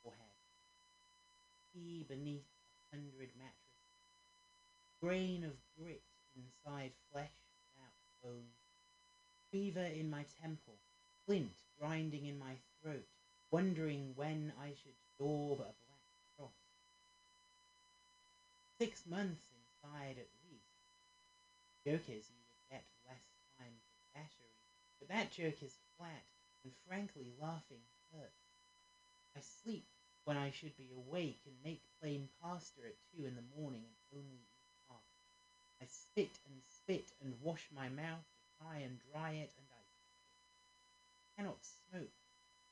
Forehead. 0.03 0.35
He 1.75 2.05
beneath 2.09 2.47
a 2.93 2.97
hundred 2.97 3.31
mattresses. 3.39 3.59
Grain 5.01 5.45
of 5.45 5.53
grit 5.77 6.01
inside 6.37 6.93
flesh 7.11 7.35
without 7.75 7.97
bone. 8.23 8.51
Fever 9.51 9.89
in 9.99 10.11
my 10.11 10.25
temple. 10.41 10.75
Flint 11.27 11.51
grinding 11.81 12.27
in 12.27 12.39
my 12.39 12.55
throat. 12.83 13.05
Wondering 13.51 14.13
when 14.17 14.53
I 14.63 14.69
should 14.69 14.99
daub 15.19 15.59
a 15.61 15.75
black 15.75 16.07
cross. 16.37 16.61
Six 18.79 19.03
months 19.11 19.43
inside 19.59 20.17
at 20.19 20.31
least. 20.47 20.71
Joke 21.85 22.09
is 22.09 22.31
you 22.31 22.39
would 22.47 22.71
get 22.71 22.85
less 23.09 23.27
time 23.59 23.75
for 23.75 24.19
battery, 24.19 24.55
but 25.01 25.09
that 25.09 25.33
joke 25.33 25.61
is 25.63 25.75
flat 25.99 26.23
and 26.65 26.73
frankly 26.87 27.27
laughing 27.41 27.83
hurts. 28.13 28.47
I 29.37 29.41
sleep 29.41 29.85
when 30.25 30.37
I 30.37 30.51
should 30.51 30.77
be 30.77 30.89
awake 30.95 31.41
and 31.47 31.55
make 31.65 31.83
plain 32.01 32.29
pasta 32.43 32.81
at 32.87 32.95
two 33.11 33.27
in 33.27 33.35
the 33.35 33.61
morning 33.61 33.83
and 33.83 34.21
only 34.21 34.37
eat 34.37 34.71
half. 34.89 35.09
I 35.83 35.87
spit 35.87 36.39
and 36.47 36.61
spit 36.69 37.13
and 37.23 37.35
wash 37.43 37.69
my 37.75 37.89
mouth 37.89 38.23
to 38.23 38.65
try 38.65 38.79
and 38.79 38.99
dry 39.11 39.31
it 39.33 39.51
and 39.59 39.67
I 39.73 39.83
cannot 41.37 41.59
smoke 41.65 42.13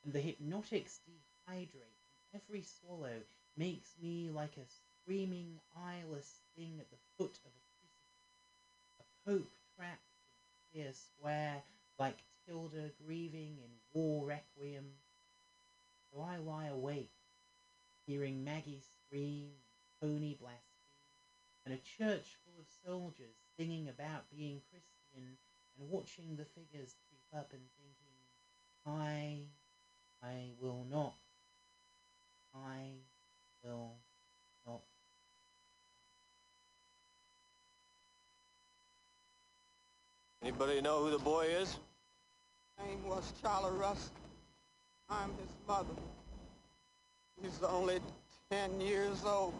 and 0.04 0.12
the 0.12 0.20
hypnotics 0.20 1.00
dehydrate 1.06 2.00
and 2.32 2.42
every 2.42 2.62
swallow 2.62 3.20
makes 3.56 3.94
me 4.00 4.30
like 4.34 4.56
a 4.56 4.66
screaming 4.66 5.60
eyeless 5.76 6.40
thing 6.56 6.72
at 6.80 6.90
the 6.90 6.96
foot 7.18 7.38
of 7.44 7.52
a 7.52 7.62
crucifix. 7.76 8.30
A 9.00 9.04
pope 9.28 9.50
trapped 9.76 10.14
in 10.72 10.82
clear 10.82 10.92
square, 10.92 11.62
like 11.98 12.16
Tilda 12.46 12.90
grieving 13.04 13.58
in 13.58 13.70
war 13.92 14.26
requiem. 14.26 14.84
So 16.12 16.22
I 16.22 16.38
lie 16.38 16.66
awake, 16.66 17.12
hearing 18.06 18.44
Maggie 18.44 18.82
scream, 19.06 19.50
and 20.02 20.10
Tony 20.10 20.36
blaspheme, 20.40 20.60
and 21.64 21.74
a 21.74 21.76
church 21.76 22.36
full 22.44 22.58
of 22.58 22.66
soldiers 22.84 23.34
singing 23.56 23.88
about 23.88 24.24
being 24.34 24.60
Christian, 24.70 25.36
and 25.78 25.90
watching 25.90 26.36
the 26.36 26.44
figures 26.44 26.94
creep 27.08 27.40
up 27.40 27.52
and 27.52 27.62
thinking, 27.78 28.10
I, 28.86 29.42
I 30.26 30.50
will 30.60 30.84
not, 30.90 31.14
I 32.54 32.88
will 33.62 33.92
not. 34.66 34.80
Anybody 40.42 40.80
know 40.80 41.04
who 41.04 41.10
the 41.10 41.18
boy 41.18 41.44
is? 41.44 41.76
Name 42.86 43.04
was 43.06 43.32
Charlie 43.42 43.76
Russ. 43.78 44.10
I'm 45.08 45.30
his 45.40 45.50
mother. 45.66 45.94
He's 47.42 47.62
only 47.62 48.00
10 48.50 48.80
years 48.80 49.24
old. 49.24 49.54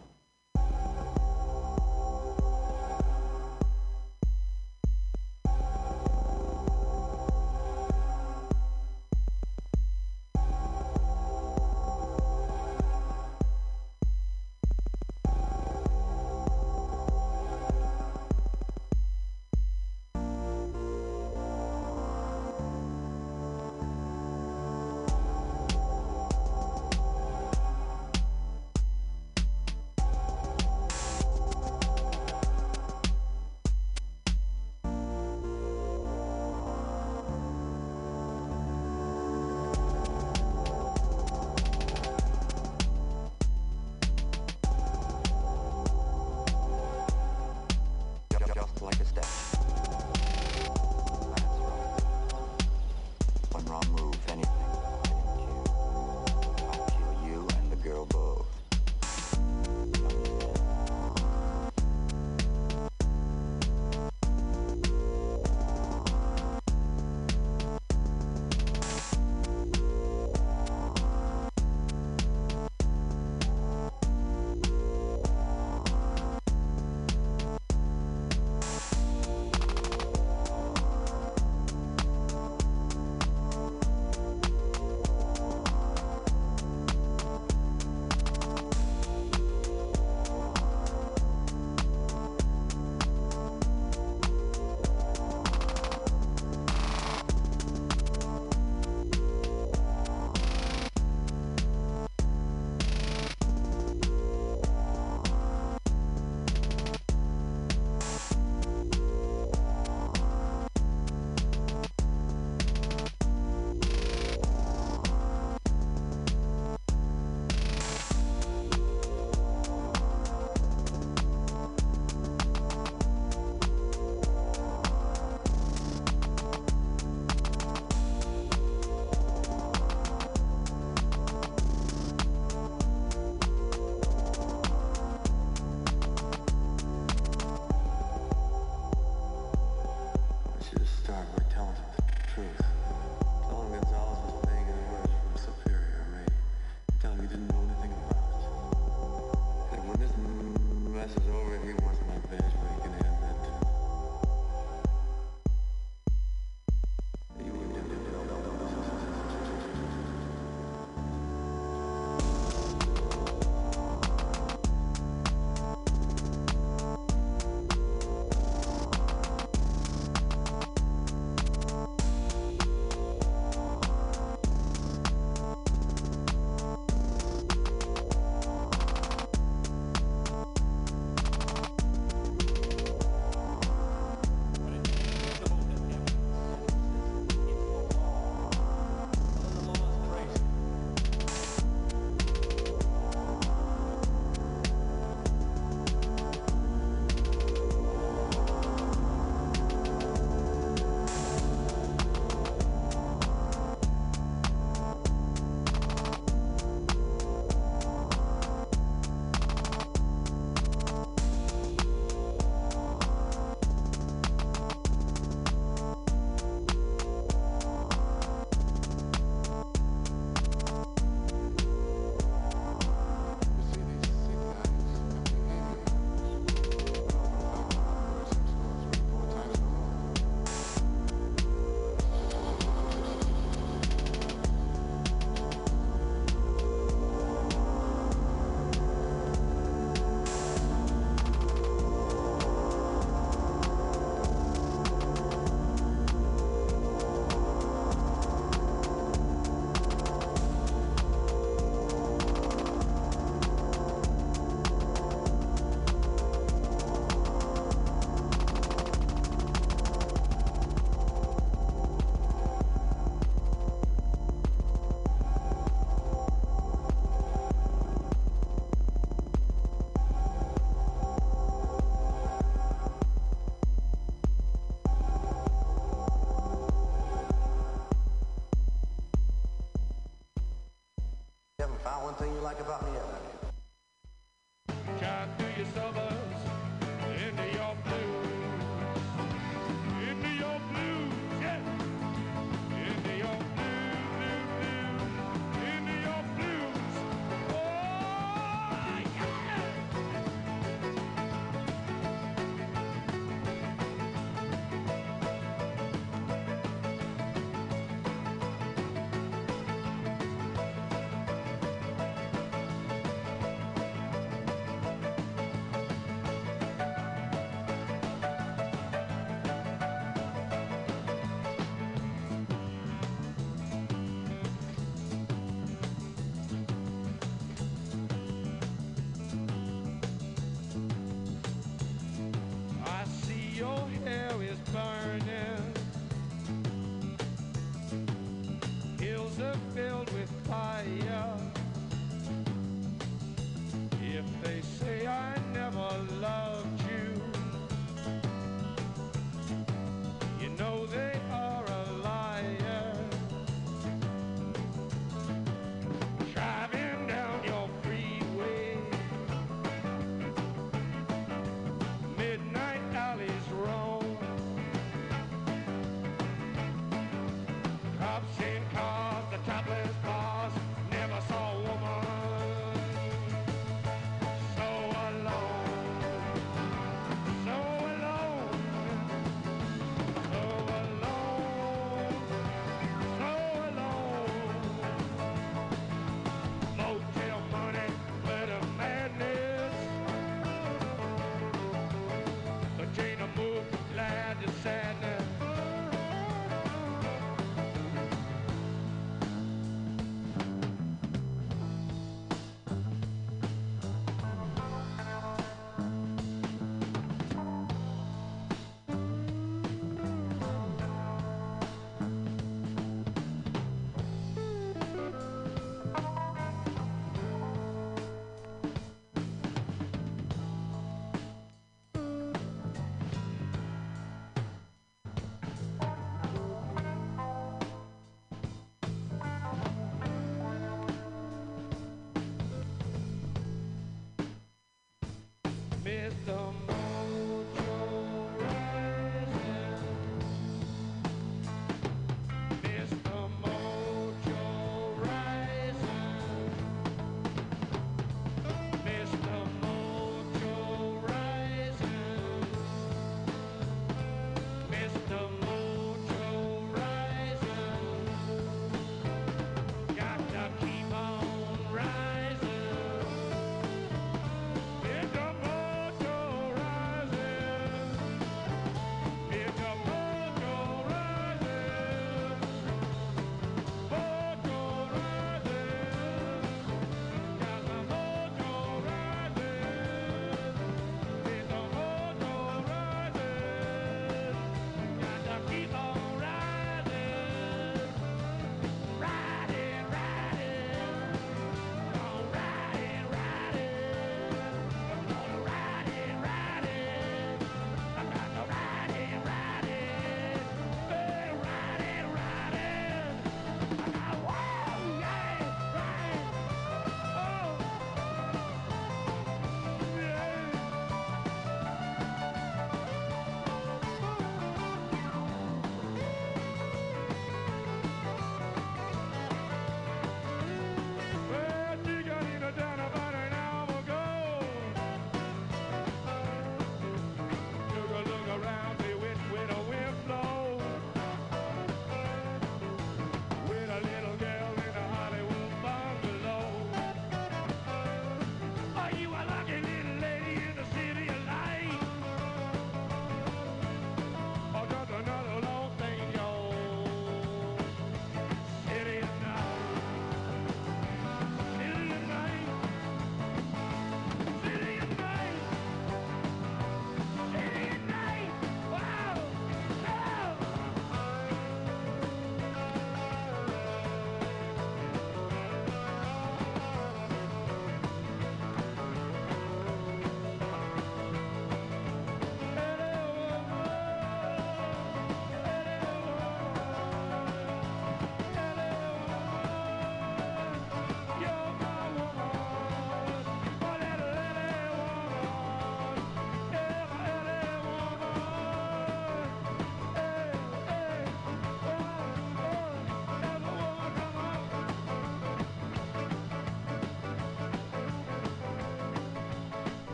One 282.01 282.15
thing 282.15 282.33
you 282.33 282.41
like 282.41 282.59
about 282.59 282.83
me. 282.83 283.10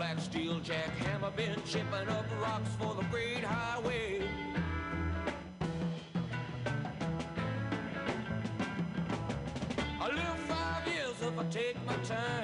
black 0.00 0.18
steel 0.18 0.58
jackhammer 0.60 1.30
been 1.36 1.62
chipping 1.66 2.08
up 2.08 2.24
rocks 2.40 2.70
for 2.78 2.94
the 2.94 3.02
great 3.10 3.44
highway. 3.44 4.22
I 10.00 10.08
live 10.08 10.38
five 10.48 10.88
years 10.88 11.20
if 11.20 11.38
I 11.38 11.44
take 11.50 11.76
my 11.84 11.94
time. 11.96 12.39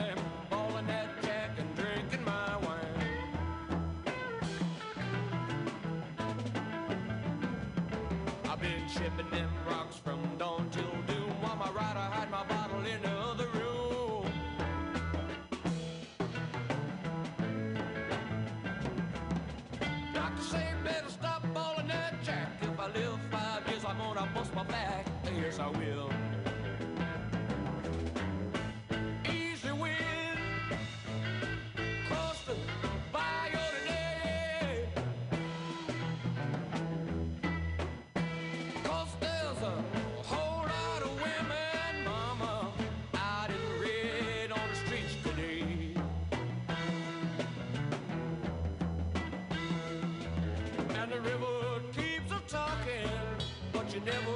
devil 54.07 54.36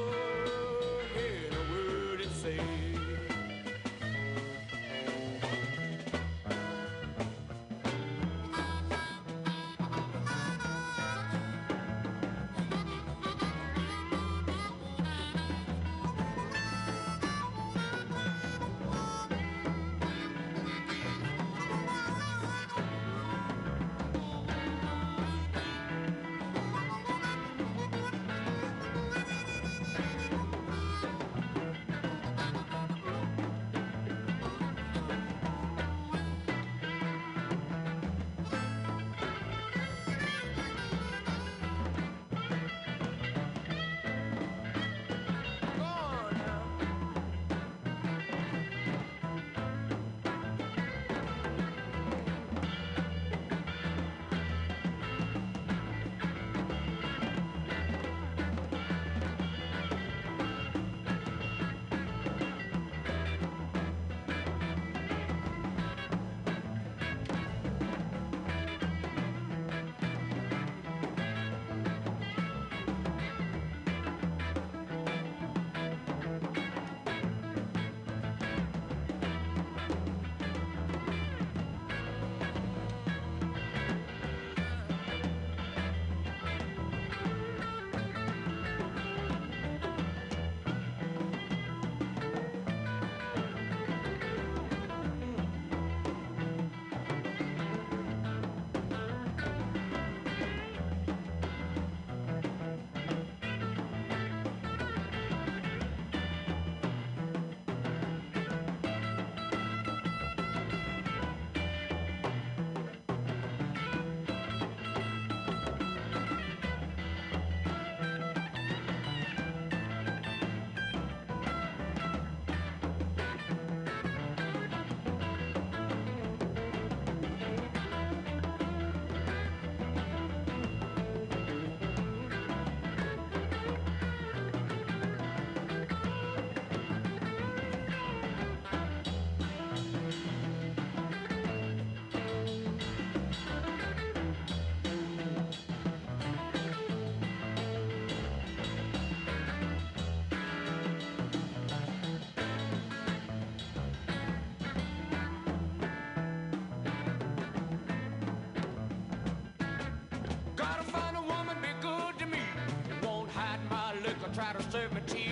try 164.40 164.52
to 164.54 164.70
serve 164.72 164.90
me 164.94 165.00
tea 165.06 165.29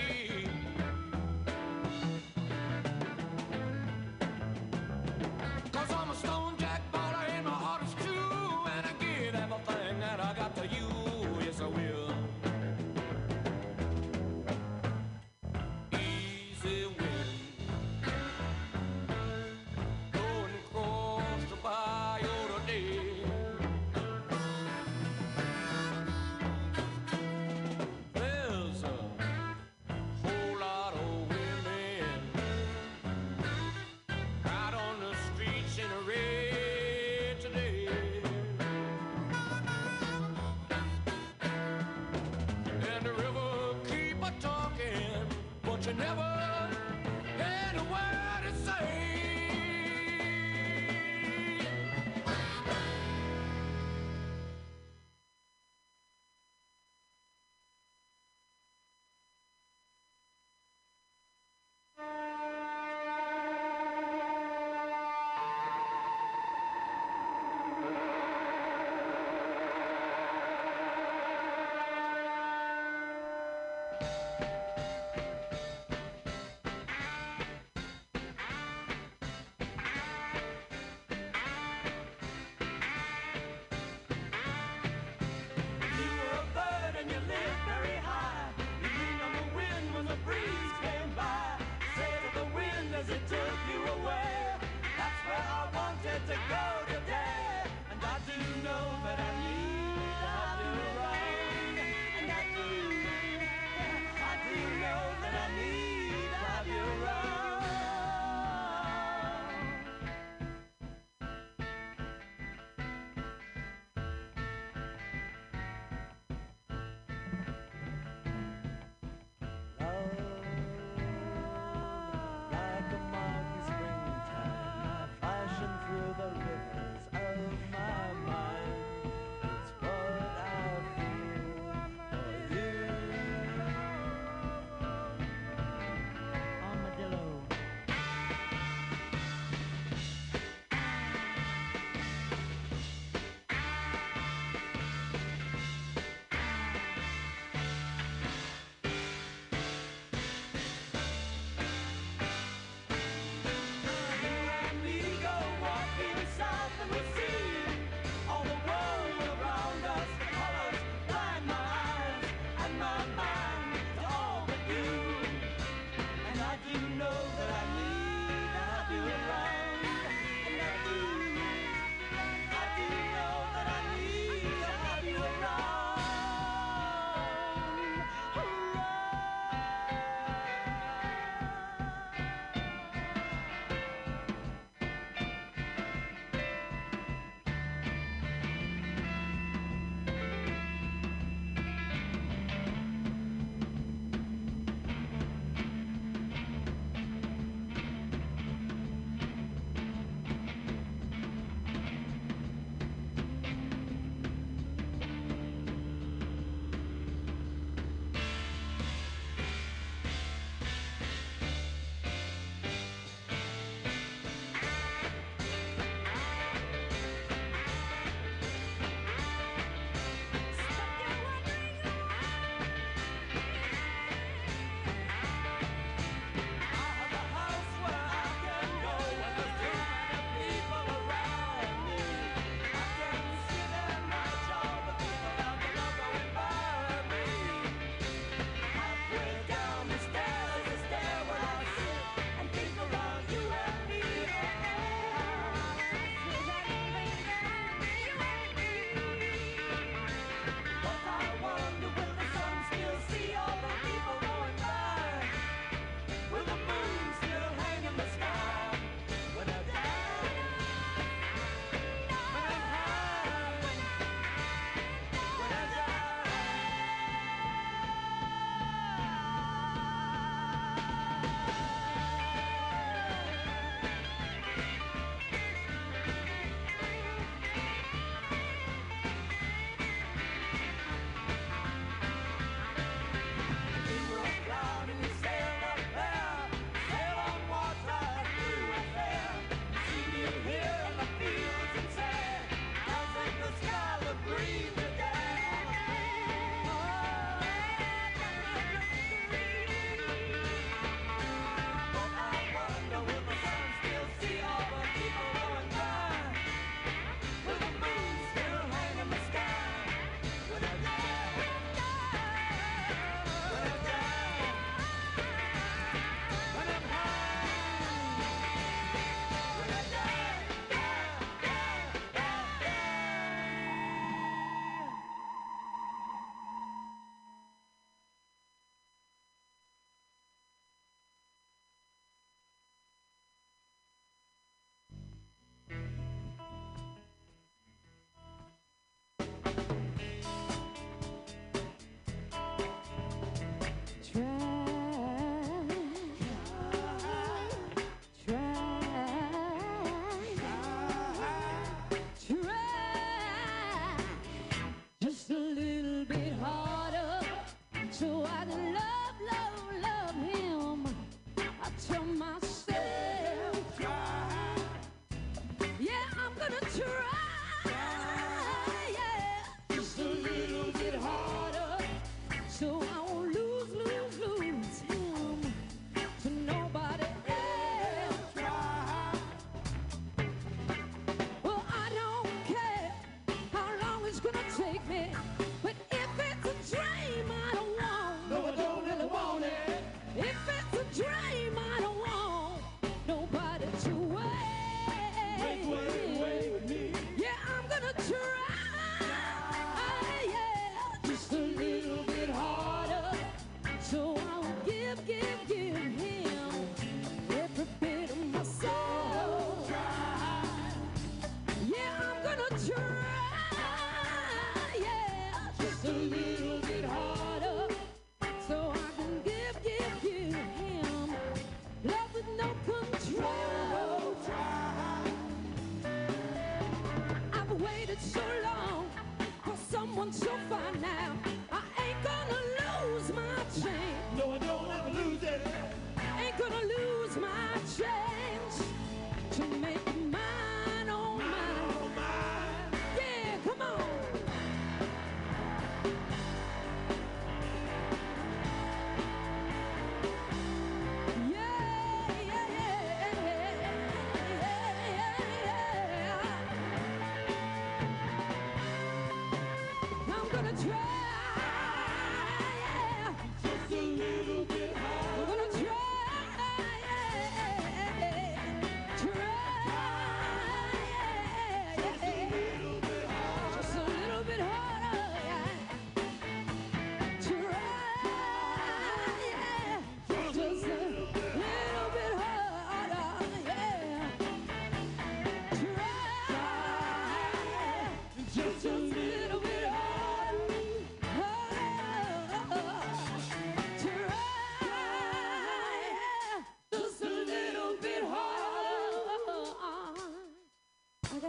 Just 460.59 461.08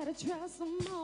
gotta 0.09 0.25
try 0.25 0.47
some 0.47 0.77
more. 0.89 0.98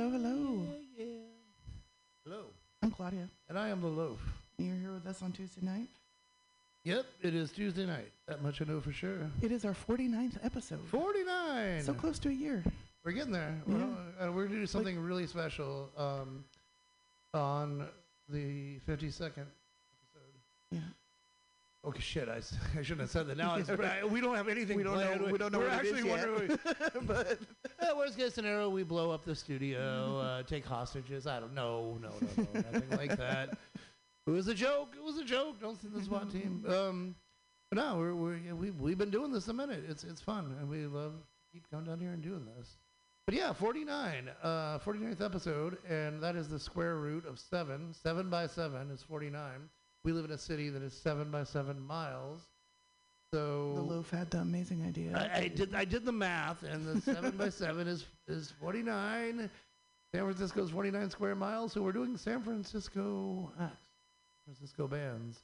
Hello, 0.00 0.12
hello. 0.12 0.66
Hello. 2.24 2.44
I'm 2.82 2.90
Claudia. 2.90 3.28
And 3.50 3.58
I 3.58 3.68
am 3.68 3.82
the 3.82 3.86
loaf. 3.86 4.18
You're 4.56 4.76
here 4.76 4.94
with 4.94 5.06
us 5.06 5.20
on 5.20 5.30
Tuesday 5.30 5.60
night. 5.60 5.88
Yep, 6.84 7.04
it 7.20 7.34
is 7.34 7.50
Tuesday 7.50 7.84
night. 7.84 8.10
That 8.26 8.42
much 8.42 8.62
I 8.62 8.64
know 8.64 8.80
for 8.80 8.92
sure. 8.92 9.30
It 9.42 9.52
is 9.52 9.66
our 9.66 9.74
49th 9.74 10.38
episode. 10.42 10.80
49! 10.90 11.82
So 11.82 11.92
close 11.92 12.18
to 12.20 12.30
a 12.30 12.32
year. 12.32 12.64
We're 13.04 13.12
getting 13.12 13.30
there. 13.30 13.54
Yeah. 13.66 13.74
Well, 13.74 13.98
uh, 14.18 14.32
we're 14.32 14.44
going 14.46 14.54
to 14.54 14.60
do 14.60 14.66
something 14.66 14.98
really 14.98 15.26
special 15.26 15.90
um, 15.98 16.46
on 17.34 17.86
the 18.30 18.78
52nd 18.88 19.44
episode. 19.44 19.44
Yeah. 20.70 20.80
Okay, 21.82 22.00
shit. 22.00 22.28
I, 22.28 22.36
I 22.78 22.82
shouldn't 22.82 23.00
have 23.00 23.10
said 23.10 23.26
that. 23.28 23.36
Now 23.38 23.54
it's, 23.56 23.70
I, 23.70 24.04
we 24.04 24.20
don't 24.20 24.36
have 24.36 24.48
anything 24.48 24.76
We 24.76 24.82
don't 24.82 24.94
planned. 24.94 25.22
know- 25.22 25.32
we 25.32 25.38
don't 25.38 25.52
know 25.52 25.60
We're 25.60 25.68
what 25.68 25.84
it 25.84 25.86
is 25.86 25.94
actually 25.94 26.10
yet. 26.10 26.28
wondering. 26.30 26.58
but 27.06 27.38
uh, 27.80 27.96
worst 27.96 28.18
case 28.18 28.34
scenario, 28.34 28.68
we 28.68 28.82
blow 28.82 29.10
up 29.10 29.24
the 29.24 29.34
studio, 29.34 30.18
uh, 30.18 30.42
take 30.42 30.64
hostages. 30.66 31.26
I 31.26 31.40
don't 31.40 31.54
know. 31.54 31.98
No, 32.02 32.10
no, 32.36 32.46
no. 32.54 32.60
nothing 32.72 32.90
like 32.98 33.16
that. 33.16 33.56
It 34.26 34.30
was 34.30 34.48
a 34.48 34.54
joke. 34.54 34.94
It 34.96 35.02
was 35.02 35.16
a 35.18 35.24
joke. 35.24 35.60
Don't 35.60 35.80
send 35.80 35.94
the 35.94 36.02
SWAT 36.02 36.30
team. 36.30 36.64
Um, 36.68 37.14
but 37.70 37.78
no, 37.78 37.96
we're, 37.98 38.14
we're, 38.14 38.36
yeah, 38.36 38.52
we, 38.52 38.70
we've 38.72 38.98
been 38.98 39.10
doing 39.10 39.32
this 39.32 39.48
a 39.48 39.52
minute. 39.52 39.84
It's, 39.88 40.04
it's 40.04 40.20
fun, 40.20 40.54
and 40.60 40.68
we 40.68 40.86
love 40.86 41.14
keep 41.52 41.68
coming 41.70 41.86
down 41.86 41.98
here 41.98 42.10
and 42.12 42.22
doing 42.22 42.44
this. 42.56 42.76
But 43.26 43.34
yeah, 43.34 43.52
49, 43.52 44.28
uh, 44.42 44.78
49th 44.80 45.24
episode, 45.24 45.78
and 45.88 46.22
that 46.22 46.36
is 46.36 46.48
the 46.48 46.58
square 46.58 46.96
root 46.96 47.26
of 47.26 47.38
7. 47.38 47.94
7 47.94 48.28
by 48.28 48.46
7 48.46 48.90
is 48.90 49.02
49. 49.02 49.42
We 50.04 50.12
live 50.12 50.24
in 50.24 50.30
a 50.30 50.38
city 50.38 50.70
that 50.70 50.82
is 50.82 50.92
7 50.94 51.30
by 51.30 51.44
7 51.44 51.80
miles. 51.86 52.40
So 53.32 53.74
the 53.76 53.82
loaf 53.82 54.10
had 54.10 54.28
the 54.30 54.38
amazing 54.38 54.84
idea. 54.84 55.16
I, 55.16 55.42
I 55.42 55.48
did 55.48 55.72
I 55.72 55.84
did 55.84 56.04
the 56.04 56.10
math, 56.10 56.64
and 56.64 56.84
the 56.84 57.00
seven 57.00 57.30
by 57.36 57.48
seven 57.62 57.86
is 57.86 58.06
is 58.26 58.52
forty 58.60 58.82
nine. 58.82 59.48
San 60.12 60.24
Francisco 60.24 60.64
is 60.64 60.70
forty 60.70 60.90
nine 60.90 61.10
square 61.10 61.36
miles, 61.36 61.72
so 61.72 61.80
we're 61.80 61.92
doing 61.92 62.16
San 62.16 62.42
Francisco 62.42 63.52
acts, 63.60 63.86
San 64.44 64.56
Francisco 64.56 64.88
bands. 64.88 65.38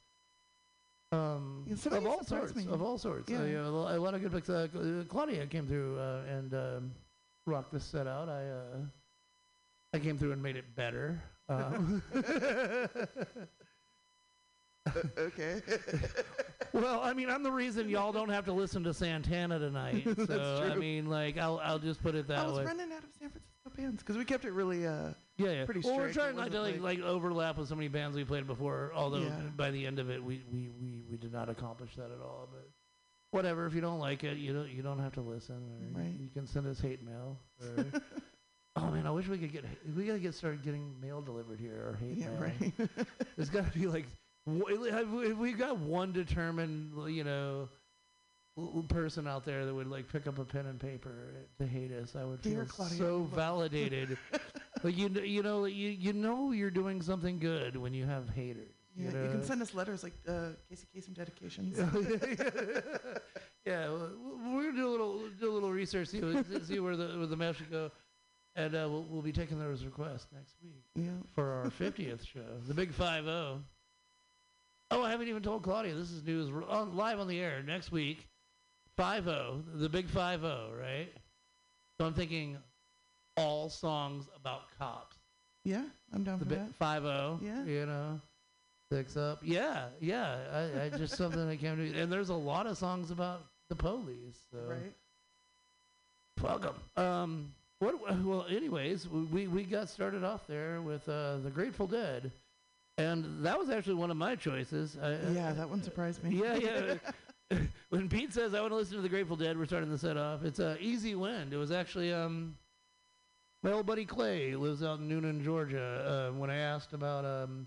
Um, 1.13 1.65
of 1.93 2.07
all 2.09 2.25
sorts, 2.25 2.57
me. 2.57 2.67
of 2.69 2.83
all 2.83 2.99
sorts. 2.99 3.31
Yeah. 3.31 3.43
Uh, 3.43 3.45
yeah, 3.45 3.61
a 3.61 3.69
lo- 3.69 3.97
a 3.97 4.01
lot 4.01 4.15
of 4.15 4.21
good 4.21 4.33
picks. 4.33 4.51
Uh, 4.51 4.67
uh, 4.75 5.05
Claudia 5.05 5.47
came 5.47 5.69
through 5.69 5.97
uh, 6.01 6.23
and 6.29 6.55
um, 6.55 6.93
rocked 7.47 7.73
this 7.73 7.85
set 7.85 8.09
out. 8.09 8.29
I 8.29 8.49
uh, 8.49 8.79
I 9.95 10.01
came 10.01 10.19
through 10.19 10.33
and 10.33 10.43
made 10.43 10.57
it 10.57 10.75
better. 10.75 11.23
Um, 11.49 12.03
okay. 15.19 15.61
well, 16.73 17.01
I 17.01 17.13
mean, 17.13 17.29
I'm 17.31 17.43
the 17.43 17.51
reason 17.53 17.89
y'all 17.89 18.13
don't 18.13 18.29
have 18.29 18.45
to 18.47 18.53
listen 18.53 18.85
to 18.85 18.95
Santana 18.95 19.59
tonight. 19.59 20.05
That's 20.07 20.29
so 20.29 20.71
I 20.73 20.77
mean, 20.77 21.07
like, 21.07 21.39
I'll 21.39 21.61
I'll 21.63 21.79
just 21.79 22.03
put 22.03 22.15
it 22.15 22.29
that 22.29 22.39
way. 22.39 22.43
I 22.45 22.47
was 22.49 22.59
way. 22.59 22.65
running 22.65 22.93
out 22.93 23.05
of 23.05 23.11
San 23.19 23.31
Francisco 23.31 23.71
bands 23.77 24.03
because 24.03 24.17
we 24.17 24.25
kept 24.25 24.45
it 24.45 24.53
really 24.53 24.87
uh, 24.87 25.11
Yeah, 25.37 25.51
yeah. 25.51 25.65
pretty 25.65 25.81
well, 25.81 25.97
we're 25.97 26.13
trying 26.13 26.37
not 26.37 26.51
to 26.53 26.59
wasn't 26.59 26.83
like, 26.83 26.99
like 26.99 27.07
overlap 27.07 27.59
with 27.59 27.69
so 27.69 27.75
many 27.75 27.89
bands 27.89 28.17
we 28.17 28.25
played 28.25 28.47
before. 28.47 28.93
Although 28.95 29.23
Yeah. 29.23 29.41
by 29.57 29.71
the 29.71 29.87
end 29.87 29.99
of 29.99 30.09
it, 30.11 30.23
we, 30.23 30.43
we, 30.53 30.69
we, 30.81 31.03
we 31.11 31.17
did 31.17 31.33
not 31.33 31.49
accomplish 31.49 31.95
that 31.97 32.11
at 32.11 32.21
all. 32.23 32.49
But 32.51 32.69
whatever. 33.33 33.67
If 33.67 33.75
you 33.75 33.81
don't 33.81 33.99
like 33.99 34.25
it, 34.25 34.37
you 34.39 34.53
don't 34.53 34.71
you 34.71 34.83
don't 34.83 34.99
have 35.01 35.13
to 35.15 35.21
listen. 35.21 35.57
Right. 35.95 36.15
You 36.19 36.29
can 36.33 36.47
send 36.47 36.67
us 36.67 36.81
hate 36.81 37.05
mail. 37.05 37.39
Oh 38.79 38.91
man, 38.91 39.07
I 39.07 39.11
wish 39.11 39.27
we 39.27 39.39
could 39.39 39.53
get 39.53 39.65
we 39.97 40.05
gotta 40.05 40.19
get 40.19 40.35
started 40.35 40.63
getting 40.63 40.95
mail 41.01 41.23
delivered 41.23 41.59
here 41.59 41.77
or 41.89 41.97
hate 41.99 42.19
Yeah, 42.19 42.29
mail. 42.31 42.41
right. 42.41 42.89
There's 43.37 43.49
got 43.49 43.73
to 43.73 43.79
be 43.79 43.87
like 43.87 44.05
have 44.47 45.13
we, 45.13 45.29
have 45.29 45.39
we 45.39 45.53
got 45.53 45.79
one 45.79 46.13
determined 46.13 46.93
you 47.13 47.25
know 47.25 47.69
person 48.89 49.27
out 49.27 49.45
there 49.45 49.67
that 49.67 49.75
would 49.75 49.89
like 49.89 50.11
pick 50.11 50.27
up 50.27 50.39
a 50.39 50.45
pen 50.45 50.67
and 50.67 50.81
paper 50.81 51.35
to 51.59 51.67
hate 51.67 51.93
us. 51.93 52.17
I 52.17 52.25
would 52.25 52.41
Dear 52.41 52.65
feel 52.65 52.67
Claudia, 52.67 52.99
so 52.99 53.29
validated. 53.35 54.17
like 54.83 54.97
you, 54.97 55.09
you 55.09 55.43
know, 55.43 55.67
you 55.67 55.91
you 55.91 56.13
know 56.13 56.53
you're 56.53 56.71
doing 56.71 57.03
something 57.03 57.39
good 57.39 57.77
when 57.77 57.93
you 57.93 58.07
have 58.07 58.29
haters. 58.31 58.73
Yeah, 58.97 59.11
you, 59.11 59.25
you 59.25 59.31
can 59.31 59.45
send 59.45 59.61
us 59.61 59.75
letters 59.75 60.03
like 60.03 60.15
uh, 60.27 60.51
Casey 60.71 60.87
Kasem 60.97 61.15
dedications. 61.15 61.79
yeah, 63.67 63.91
we're 63.91 64.65
gonna 64.65 64.73
do 64.73 64.89
a 64.89 64.91
little 64.91 65.21
do 65.39 65.51
a 65.51 65.53
little 65.53 65.71
research, 65.73 66.09
see 66.09 66.21
see 66.65 66.81
where 66.81 66.97
the 66.97 67.09
where 67.19 67.27
the 67.27 67.37
mail 67.37 67.53
should 67.53 67.71
go, 67.71 67.91
and 68.55 68.75
uh, 68.75 68.89
we'll 68.91 69.05
we'll 69.11 69.23
be 69.23 69.33
taking 69.33 69.59
those 69.59 69.85
requests 69.85 70.29
next 70.35 70.55
week 70.63 70.83
yeah. 70.95 71.11
for 71.35 71.53
our 71.53 71.67
50th 71.67 72.27
show, 72.27 72.41
the 72.67 72.75
Big 72.75 72.95
Five 72.95 73.25
Zero. 73.25 73.61
Oh, 74.91 75.03
I 75.03 75.11
haven't 75.11 75.29
even 75.29 75.43
told 75.43 75.63
Claudia. 75.63 75.95
This 75.95 76.11
is 76.13 76.23
news 76.25 76.51
on 76.69 76.97
live 76.97 77.19
on 77.19 77.27
the 77.29 77.39
air 77.41 77.63
next 77.67 77.91
week. 77.91 78.27
Five 78.97 79.25
Zero, 79.25 79.63
the 79.75 79.89
Big 79.89 80.09
Five 80.09 80.41
Zero, 80.41 80.71
right? 80.81 81.09
So 81.99 82.07
I'm 82.07 82.15
thinking 82.15 82.57
all 83.37 83.69
songs 83.69 84.27
about 84.41 84.63
cops. 84.79 85.17
Yeah, 85.65 85.83
I'm 86.15 86.23
down 86.23 86.39
The 86.39 86.45
for 86.45 86.49
big 86.51 86.59
that. 86.61 86.75
five 86.79 87.03
zero. 87.03 87.41
Yeah. 87.43 87.65
You 87.65 87.87
know, 87.87 88.21
six 88.93 89.17
up. 89.17 89.41
Yeah, 89.43 89.87
yeah. 90.01 90.37
I, 90.53 90.85
I 90.85 90.89
just 90.91 91.17
something 91.19 91.49
I 91.49 91.57
came 91.57 91.77
to. 91.77 91.99
And 92.01 92.11
there's 92.13 92.29
a 92.29 92.35
lot 92.35 92.67
of 92.67 92.79
songs 92.79 93.11
about 93.11 93.43
the 93.69 93.75
police. 93.75 94.39
So. 94.53 94.59
Right. 94.69 94.93
Fuck 96.39 96.67
'em. 96.97 97.03
Um. 97.05 97.53
What? 97.81 98.01
Well, 98.25 98.47
anyways, 98.49 99.09
we 99.09 99.49
we 99.49 99.65
got 99.65 99.89
started 99.89 100.23
off 100.23 100.47
there 100.47 100.81
with 100.81 101.07
uh, 101.09 101.39
the 101.39 101.51
Grateful 101.51 101.87
Dead, 101.89 102.31
and 102.99 103.45
that 103.45 103.59
was 103.59 103.71
actually 103.71 103.95
one 103.95 104.11
of 104.11 104.17
my 104.17 104.35
choices. 104.37 104.97
I, 105.03 105.19
Yeah, 105.33 105.53
that 105.53 105.69
one 105.69 105.83
surprised 105.83 106.23
me. 106.25 106.41
yeah, 106.41 106.57
yeah. 106.57 106.95
when 107.91 108.09
Pete 108.09 108.33
says 108.33 108.55
I 108.55 108.61
want 108.61 108.73
to 108.73 108.77
listen 108.77 108.97
to 108.97 109.03
the 109.03 109.09
Grateful 109.09 109.37
Dead, 109.37 109.57
we're 109.57 109.67
starting 109.67 109.91
the 109.91 109.99
set 109.99 110.17
off. 110.17 110.45
It's 110.45 110.59
a 110.59 110.77
easy 110.81 111.15
wind. 111.15 111.53
It 111.53 111.57
was 111.57 111.71
actually 111.71 112.13
um, 112.13 112.57
my 113.63 113.73
old 113.73 113.87
buddy 113.87 114.05
Clay 114.05 114.57
lives 114.57 114.83
out 114.83 114.99
in 114.99 115.09
Newnan, 115.09 115.45
Georgia. 115.45 116.31
Uh, 116.33 116.39
when 116.39 116.51
I 116.51 116.57
asked 116.57 116.93
about 116.93 117.25
um, 117.25 117.67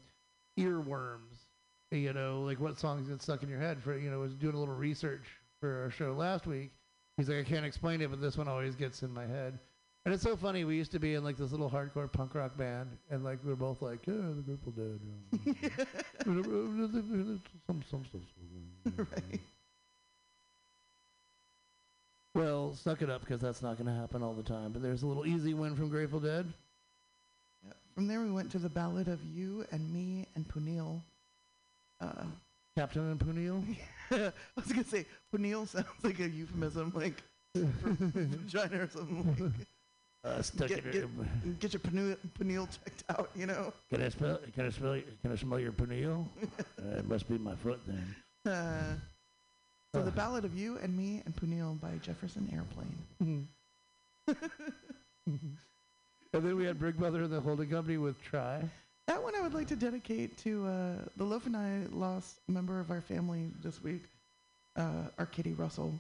earworms, 0.57 1.45
you 1.91 2.14
know, 2.14 2.41
like 2.41 2.60
what 2.60 2.77
songs 2.77 3.07
get 3.07 3.22
stuck 3.22 3.41
in 3.43 3.49
your 3.49 3.60
head 3.60 3.81
for, 3.81 3.97
you 3.97 4.11
know, 4.11 4.19
was 4.19 4.34
doing 4.34 4.56
a 4.56 4.60
little 4.60 4.76
research 4.76 5.23
for 5.60 5.84
our 5.84 5.91
show 5.91 6.14
last 6.14 6.45
week. 6.45 6.72
He's 7.18 7.30
like, 7.30 7.39
I 7.39 7.43
can't 7.43 7.65
explain 7.65 8.01
it, 8.01 8.10
but 8.10 8.22
this 8.22 8.38
one 8.38 8.47
always 8.47 8.76
gets 8.76 9.01
in 9.03 9.11
my 9.14 9.26
head. 9.26 9.60
And 10.05 10.13
it's 10.13 10.23
so 10.23 10.35
funny. 10.35 10.63
We 10.63 10.76
used 10.76 10.91
to 10.93 10.99
be 10.99 11.15
in 11.15 11.23
like 11.23 11.38
this 11.38 11.51
little 11.51 11.69
hardcore 11.69 12.11
punk 12.11 12.34
rock 12.34 12.57
band, 12.57 12.89
and 13.11 13.23
like 13.23 13.39
we 13.43 13.49
were 13.49 13.55
both 13.55 13.81
like, 13.81 13.99
yeah, 14.07 14.13
the 14.13 14.41
Grateful 14.41 14.71
Dead. 14.71 14.99
some 17.67 17.84
some 17.89 18.05
stuff. 18.05 18.21
right. 18.97 19.39
Well, 22.35 22.73
suck 22.76 23.01
it 23.01 23.09
up 23.09 23.21
because 23.21 23.41
that's 23.41 23.61
not 23.61 23.77
going 23.77 23.88
to 23.88 23.99
happen 23.99 24.23
all 24.23 24.34
the 24.34 24.43
time. 24.43 24.71
But 24.71 24.81
there's 24.81 25.03
a 25.03 25.07
little 25.07 25.26
easy 25.26 25.53
win 25.53 25.76
from 25.76 25.89
Grateful 25.89 26.19
Dead. 26.19 26.45
Yeah. 27.65 27.73
From 27.95 28.07
there, 28.07 28.21
we 28.21 28.31
went 28.31 28.51
to 28.51 28.59
the 28.59 28.69
ballad 28.69 29.07
of 29.07 29.19
you 29.26 29.65
and 29.71 29.91
me 29.93 30.26
and 30.35 30.47
Pooneil. 30.47 31.01
Uh, 31.99 32.23
Captain 32.77 33.11
and 33.11 33.19
Pooneil. 33.19 33.63
I 34.11 34.31
was 34.55 34.71
gonna 34.71 34.85
say 34.85 35.05
Pooneil 35.34 35.67
sounds 35.67 35.88
like 36.01 36.19
a 36.19 36.30
euphemism, 36.30 36.93
like 36.95 37.21
vagina 37.55 38.84
or 38.84 38.89
something. 38.89 39.35
Like, 39.38 39.67
Uh, 40.24 40.41
stuck 40.41 40.68
get, 40.68 40.80
it. 40.80 40.91
get, 40.91 41.04
in- 41.04 41.58
get 41.60 41.74
your 41.74 41.80
Pooneil, 41.80 42.18
Pooneil 42.38 42.68
checked 42.70 43.04
out, 43.10 43.30
you 43.36 43.46
know. 43.46 43.72
Can 43.90 44.02
I 44.04 44.10
smell? 44.10 44.40
Can 44.54 44.66
I 44.66 44.70
smell? 44.70 44.96
Your, 44.98 45.06
can 45.22 45.32
I 45.32 45.36
smell 45.38 45.60
your 45.60 45.72
Pooneil? 45.72 46.26
uh, 46.44 46.98
it 46.98 47.08
must 47.08 47.30
be 47.30 47.38
my 47.38 47.56
foot 47.56 47.80
then. 47.88 48.16
Uh, 48.46 48.96
so 49.94 50.02
the 50.04 50.10
Uh. 50.12 50.16
ballad 50.16 50.44
of 50.44 50.58
you 50.58 50.78
and 50.84 50.96
me 50.98 51.22
and 51.26 51.34
Pooneil 51.36 51.80
by 51.80 51.91
Jefferson 52.02 52.50
Airplane. 52.54 53.48
And 56.32 56.46
then 56.46 56.56
we 56.58 56.64
had 56.66 56.80
Big 56.80 56.96
Brother 56.98 57.24
and 57.24 57.34
the 57.34 57.40
Holding 57.41 57.70
Company 57.72 57.98
with 57.98 58.22
Try. 58.22 58.62
That 59.08 59.24
one 59.24 59.36
I 59.36 59.41
would 59.41 59.56
like 59.56 59.68
to 59.70 59.76
dedicate 59.76 60.38
to 60.40 60.68
uh, 60.68 60.94
the 61.18 61.24
Loaf 61.24 61.48
and 61.48 61.58
I 61.58 61.82
lost 61.91 62.38
a 62.48 62.52
member 62.52 62.80
of 62.80 62.91
our 62.91 63.02
family 63.02 63.50
this 63.64 63.82
week, 63.82 64.04
uh, 64.76 65.06
our 65.18 65.26
kitty 65.26 65.54
Russell. 65.54 65.91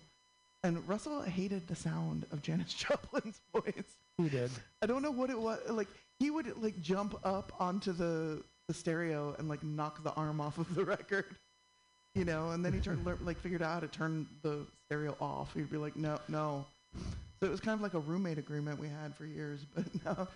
And 0.63 0.87
Russell 0.87 1.21
hated 1.23 1.67
the 1.67 1.75
sound 1.75 2.27
of 2.31 2.43
Janis 2.43 2.73
Joplin's 2.75 3.41
voice. 3.55 3.95
He 4.23 4.29
did. 4.29 4.51
I 4.81 4.85
don't 4.85 5.01
know 5.01 5.11
what 5.11 5.29
it 5.29 5.39
was. 5.39 5.59
Like 5.69 5.87
he 6.19 6.29
would 6.29 6.61
like 6.61 6.79
jump 6.81 7.15
up 7.23 7.51
onto 7.59 7.91
the 7.93 8.43
the 8.67 8.73
stereo 8.73 9.35
and 9.39 9.47
like 9.49 9.63
knock 9.63 10.03
the 10.03 10.11
arm 10.13 10.39
off 10.41 10.57
of 10.57 10.73
the 10.75 10.83
record, 10.95 11.25
you 12.15 12.25
know. 12.25 12.51
And 12.51 12.63
then 12.63 12.73
he 12.73 12.79
turned 12.79 13.05
lear- 13.05 13.17
like 13.21 13.39
figured 13.39 13.61
out 13.61 13.73
how 13.75 13.79
to 13.79 13.87
turn 13.87 14.27
the 14.43 14.65
stereo 14.85 15.15
off. 15.21 15.53
He'd 15.53 15.71
be 15.71 15.77
like, 15.77 15.95
no, 15.95 16.19
no. 16.27 16.65
So 17.39 17.47
it 17.47 17.49
was 17.51 17.61
kind 17.61 17.75
of 17.75 17.81
like 17.81 17.93
a 17.93 17.99
roommate 17.99 18.37
agreement 18.37 18.79
we 18.79 18.89
had 18.89 19.15
for 19.15 19.25
years, 19.25 19.61
but 19.73 19.85
now 20.05 20.27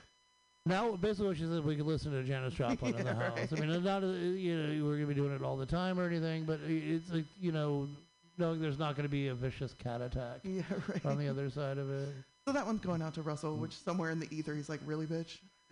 Now, 0.65 0.95
basically, 0.95 1.27
what 1.27 1.37
she 1.37 1.43
said, 1.43 1.65
we 1.65 1.75
could 1.75 1.85
listen 1.85 2.13
to 2.13 2.23
Janis 2.23 2.53
Joplin 2.53 2.95
in 2.95 3.03
the 3.05 3.11
Yeah, 3.11 3.29
house. 3.35 3.51
I 3.51 3.59
mean, 3.59 3.69
it's 3.69 3.83
not, 3.83 4.01
uh, 4.03 4.07
you 4.07 4.55
know, 4.55 4.85
we're 4.85 4.91
going 4.95 5.01
to 5.01 5.07
be 5.07 5.13
doing 5.13 5.35
it 5.35 5.41
all 5.43 5.57
the 5.57 5.65
time 5.65 5.99
or 5.99 6.05
anything, 6.07 6.45
but 6.45 6.61
it's 6.65 7.11
like, 7.11 7.25
you 7.41 7.51
know, 7.51 7.89
knowing 8.37 8.61
there's 8.61 8.79
not 8.79 8.95
going 8.95 9.03
to 9.03 9.09
be 9.11 9.27
a 9.27 9.35
vicious 9.35 9.73
cat 9.73 9.99
attack 10.01 10.39
yeah, 10.43 10.61
right. 10.87 11.05
on 11.05 11.17
the 11.17 11.27
other 11.27 11.49
side 11.49 11.77
of 11.77 11.91
it. 11.91 12.07
So 12.45 12.51
that 12.53 12.65
one's 12.65 12.81
going 12.81 13.01
out 13.01 13.13
to 13.15 13.21
Russell, 13.21 13.55
which 13.55 13.73
somewhere 13.73 14.09
in 14.11 14.19
the 14.19 14.27
ether 14.35 14.53
he's 14.53 14.69
like, 14.69 14.81
really, 14.85 15.05
bitch. 15.05 15.37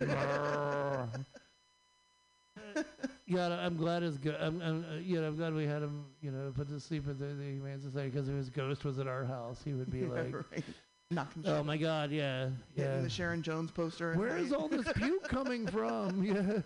yeah, 3.26 3.48
I'm 3.64 3.76
glad 3.76 4.02
it's 4.02 4.16
good. 4.18 4.36
I'm, 4.40 4.60
I'm, 4.62 4.84
uh, 4.84 4.94
you 4.96 5.20
know, 5.20 5.28
I'm 5.28 5.36
glad 5.36 5.54
we 5.54 5.66
had 5.66 5.82
him, 5.82 6.06
you 6.22 6.30
know, 6.30 6.52
put 6.54 6.68
to 6.68 6.80
sleep 6.80 7.08
at 7.08 7.18
the, 7.18 7.26
the 7.26 7.44
Humane 7.44 7.80
Society 7.80 8.10
because 8.10 8.28
if 8.28 8.34
his 8.36 8.50
ghost 8.50 8.84
was 8.84 8.98
at 8.98 9.06
our 9.06 9.24
house, 9.24 9.60
he 9.64 9.74
would 9.74 9.90
be 9.90 10.00
Yeah, 10.02 10.08
like, 10.08 10.34
right. 10.50 10.64
knocking 11.10 11.44
Oh 11.46 11.62
my 11.62 11.76
God, 11.76 12.10
yeah, 12.10 12.48
yeah. 12.74 13.00
the 13.00 13.10
Sharon 13.10 13.42
Jones 13.42 13.70
poster. 13.70 14.14
Where 14.14 14.36
is 14.38 14.52
all 14.52 14.68
this 14.68 14.90
puke 14.94 15.28
coming 15.28 15.66
from? 15.66 16.22
Yeah. 16.24 16.60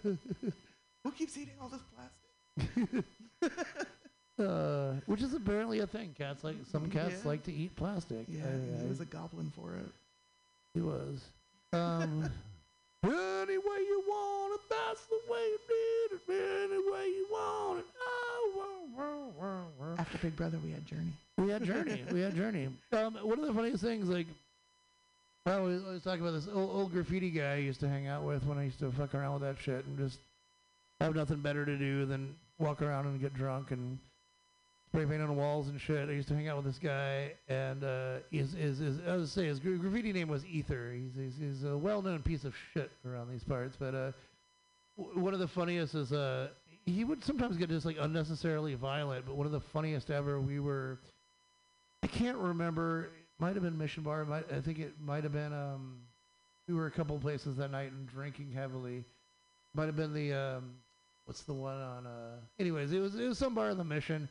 Who 1.05 1.13
keeps 1.13 1.37
eating 1.37 1.55
all 1.61 1.69
this 1.69 1.83
plastic? 1.95 3.05
Uh, 4.39 4.93
which 5.07 5.23
is 5.23 5.33
apparently 5.33 5.79
a 5.81 5.87
thing. 5.87 6.15
Cats 6.19 6.45
like 6.45 6.57
some 6.71 6.91
cats 6.91 7.23
Yeah. 7.23 7.29
like 7.29 7.43
to 7.45 7.53
eat 7.53 7.75
plastic. 7.77 8.27
Yeah, 8.29 8.43
I- 8.45 8.87
was 8.87 9.01
a 9.01 9.07
goblin 9.07 9.51
for 9.57 9.75
it. 9.77 9.91
He 10.75 10.81
was. 10.83 11.25
Um, 11.73 12.23
any 13.03 13.59
way 13.59 13.79
you 13.89 14.03
want 14.07 14.61
it, 14.61 14.69
that's 14.69 15.07
the 15.07 15.21
way 15.33 15.41
you 15.41 15.59
did 15.69 16.19
it. 16.19 16.71
Any 16.71 16.93
way 16.93 17.07
you 17.07 17.27
want 17.33 17.79
it. 17.81 17.87
Oh. 18.99 19.95
After 19.99 20.19
Big 20.19 20.37
Brother, 20.37 20.59
we 20.65 20.71
had 20.73 20.87
Journey. 20.87 21.13
We 21.39 21.49
had 21.51 21.65
Journey. 21.65 22.05
we 22.13 22.21
had 22.21 22.35
Journey. 22.35 22.69
Um, 22.93 23.15
one 23.23 23.39
of 23.39 23.47
the 23.47 23.55
funniest 23.55 23.83
things, 23.83 24.09
like, 24.09 24.27
I 25.47 25.59
was, 25.59 25.83
I 25.85 25.93
was 25.93 26.03
talking 26.03 26.21
about 26.21 26.33
this 26.33 26.49
old, 26.53 26.71
old 26.71 26.93
graffiti 26.93 27.31
guy 27.31 27.53
I 27.55 27.57
used 27.57 27.81
to 27.81 27.89
hang 27.89 28.07
out 28.07 28.23
with 28.25 28.45
when 28.45 28.59
I 28.59 28.65
used 28.65 28.79
to 28.81 28.91
fuck 28.93 29.15
around 29.15 29.41
with 29.41 29.43
that 29.43 29.63
shit 29.63 29.85
and 29.87 29.97
just 29.99 30.19
have 31.01 31.15
nothing 31.15 31.39
better 31.41 31.65
to 31.65 31.77
do 31.77 32.05
than 32.05 32.35
walk 32.59 32.83
around 32.83 33.07
and 33.07 33.21
get 33.21 33.35
drunk 33.35 33.71
and 33.71 33.99
spray 34.97 35.05
paint 35.05 35.21
on 35.21 35.29
the 35.29 35.35
walls 35.35 35.69
and 35.69 35.79
shit. 35.79 36.09
I 36.09 36.13
used 36.13 36.29
to 36.29 36.35
hang 36.35 36.49
out 36.49 36.57
with 36.57 36.65
this 36.65 36.79
guy, 36.79 37.33
and 37.51 37.85
uh, 37.85 38.15
his, 38.31 38.55
his, 38.55 38.81
I 39.07 39.23
say 39.27 39.45
his 39.45 39.59
gra- 39.59 39.77
graffiti 39.77 40.11
name 40.11 40.29
was 40.29 40.43
Ether. 40.47 40.95
He's, 40.95 41.11
he's, 41.15 41.35
he's 41.39 41.65
a 41.65 41.77
well-known 41.77 42.23
piece 42.23 42.45
of 42.45 42.55
shit 42.73 42.91
around 43.07 43.31
these 43.31 43.45
parts, 43.45 43.77
but 43.79 43.95
uh, 43.95 44.13
w- 44.97 45.21
one 45.21 45.35
of 45.35 45.41
the 45.41 45.49
funniest 45.49 45.95
is 45.95 46.13
uh, 46.15 46.49
he 46.87 47.05
would 47.05 47.23
sometimes 47.23 47.59
get 47.59 47.69
just 47.69 47.85
like 47.85 47.99
unnecessarily 48.01 48.73
violent. 48.73 49.27
But 49.27 49.37
one 49.37 49.45
of 49.45 49.53
the 49.53 49.61
funniest 49.61 50.11
ever, 50.11 50.41
we 50.41 50.61
were, 50.61 50.99
I 52.03 52.07
can't 52.07 52.39
remember. 52.39 53.11
Might 53.39 53.53
have 53.53 53.65
been 53.65 53.77
Mission 53.77 54.03
Bar. 54.03 54.25
Might, 54.25 54.51
I 54.51 54.63
think 54.63 54.79
it 54.79 54.95
might 55.05 55.25
have 55.25 55.33
been. 55.35 55.53
Um, 55.53 55.99
we 56.69 56.75
were 56.75 56.87
a 56.87 56.91
couple 56.91 57.19
places 57.19 57.59
that 57.59 57.71
night 57.71 57.93
and 57.93 58.09
drinking 58.09 58.51
heavily. 58.51 59.05
Might 59.75 59.87
have 59.87 59.97
been 59.97 60.15
the 60.15 60.33
um, 60.33 60.71
what's 61.27 61.43
the 61.43 61.53
one 61.53 61.77
on? 61.77 62.07
Uh, 62.07 62.37
anyways, 62.59 62.93
it 62.93 63.01
was 63.01 63.15
it 63.15 63.29
was 63.29 63.37
some 63.37 63.55
bar 63.55 63.69
in 63.69 63.77
the 63.77 63.85
Mission, 63.85 64.27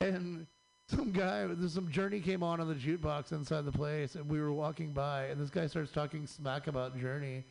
and 0.00 0.46
some 0.88 1.12
guy, 1.12 1.46
some 1.68 1.90
Journey 1.90 2.20
came 2.20 2.42
on 2.42 2.60
on 2.60 2.68
the 2.68 2.74
jukebox 2.74 3.32
inside 3.32 3.64
the 3.64 3.72
place, 3.72 4.14
and 4.14 4.28
we 4.28 4.40
were 4.40 4.52
walking 4.52 4.92
by, 4.92 5.26
and 5.26 5.40
this 5.40 5.50
guy 5.50 5.66
starts 5.66 5.92
talking 5.92 6.26
smack 6.26 6.66
about 6.66 6.98
Journey, 6.98 7.44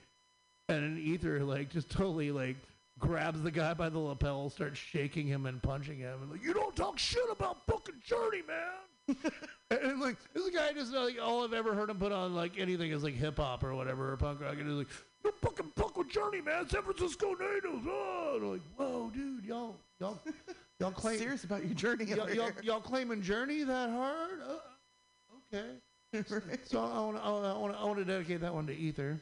and 0.70 0.84
an 0.84 0.98
Ether 0.98 1.44
like 1.44 1.70
just 1.70 1.90
totally 1.90 2.32
like 2.32 2.58
grabs 3.00 3.42
the 3.42 3.52
guy 3.52 3.74
by 3.74 3.90
the 3.90 4.00
lapel, 4.00 4.50
starts 4.50 4.80
shaking 4.80 5.28
him 5.28 5.46
and 5.46 5.62
punching 5.62 6.00
him, 6.00 6.22
and 6.24 6.32
like 6.32 6.44
you 6.44 6.54
don't 6.54 6.76
talk 6.76 6.98
shit 6.98 7.30
about 7.32 7.66
fucking 7.68 8.02
Journey, 8.04 8.42
man. 8.48 9.16
and, 9.70 9.80
and, 9.80 10.02
like 10.02 10.18
this 10.34 10.50
guy 10.50 10.74
just 10.74 10.94
like 10.94 11.16
all 11.22 11.44
I've 11.44 11.54
ever 11.54 11.74
heard 11.74 11.90
him 11.90 11.98
put 11.98 12.12
on 12.12 12.36
like 12.36 12.60
anything 12.60 12.92
is 12.92 13.04
like 13.04 13.14
hip 13.14 13.38
hop 13.38 13.64
or 13.64 13.74
whatever 13.76 14.12
or 14.14 14.18
punk 14.18 14.42
rock, 14.42 14.56
and 14.58 14.68
he's 14.68 14.78
like 14.78 14.88
you 15.24 15.32
fucking 15.42 15.72
fuck 15.76 15.96
with 15.96 16.10
Journey, 16.10 16.42
man, 16.42 16.68
San 16.68 16.82
Francisco 16.82 17.36
natives. 17.40 17.86
Oh, 17.88 18.34
and 18.36 18.44
I'm 18.44 18.52
like 18.52 18.62
whoa, 18.76 19.12
dude, 19.14 19.46
y'all 19.46 19.76
y'all 20.00 20.20
y'all 20.80 20.92
claim 20.92 21.18
Serious 21.18 21.44
about 21.44 21.66
your 21.66 21.74
journey 21.74 22.06
y'all, 22.06 22.30
y'all, 22.32 22.52
y'all 22.62 22.82
claiming 22.82 23.22
Journey 23.22 23.64
that 23.64 23.90
hard? 23.90 24.42
Uh, 24.48 25.56
okay. 25.56 25.70
So 26.64 26.80
I 26.80 27.00
want 27.00 27.18
to 27.18 27.24
I 27.24 27.30
want 27.30 27.74
to 27.74 27.80
I 27.80 27.84
want 27.84 27.98
to 28.00 28.06
dedicate 28.06 28.42
that 28.42 28.54
one 28.54 28.66
to 28.68 28.76
Ether, 28.76 29.22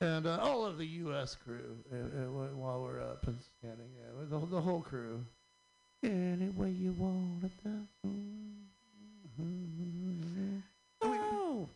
and 0.00 0.26
uh, 0.26 0.38
all 0.40 0.64
of 0.64 0.78
the 0.78 0.86
U.S. 0.86 1.34
crew 1.34 1.76
uh, 1.92 1.96
uh, 1.96 2.54
while 2.54 2.80
we're 2.80 3.00
up 3.00 3.26
and 3.26 3.36
scanning. 3.58 3.90
Yeah, 3.98 4.24
the, 4.30 4.46
the 4.46 4.60
whole 4.60 4.80
crew. 4.80 5.24
Any 6.02 6.48
way 6.50 6.70
you 6.70 6.92
want 6.92 7.44
it, 7.44 7.50
Oh. 11.02 11.68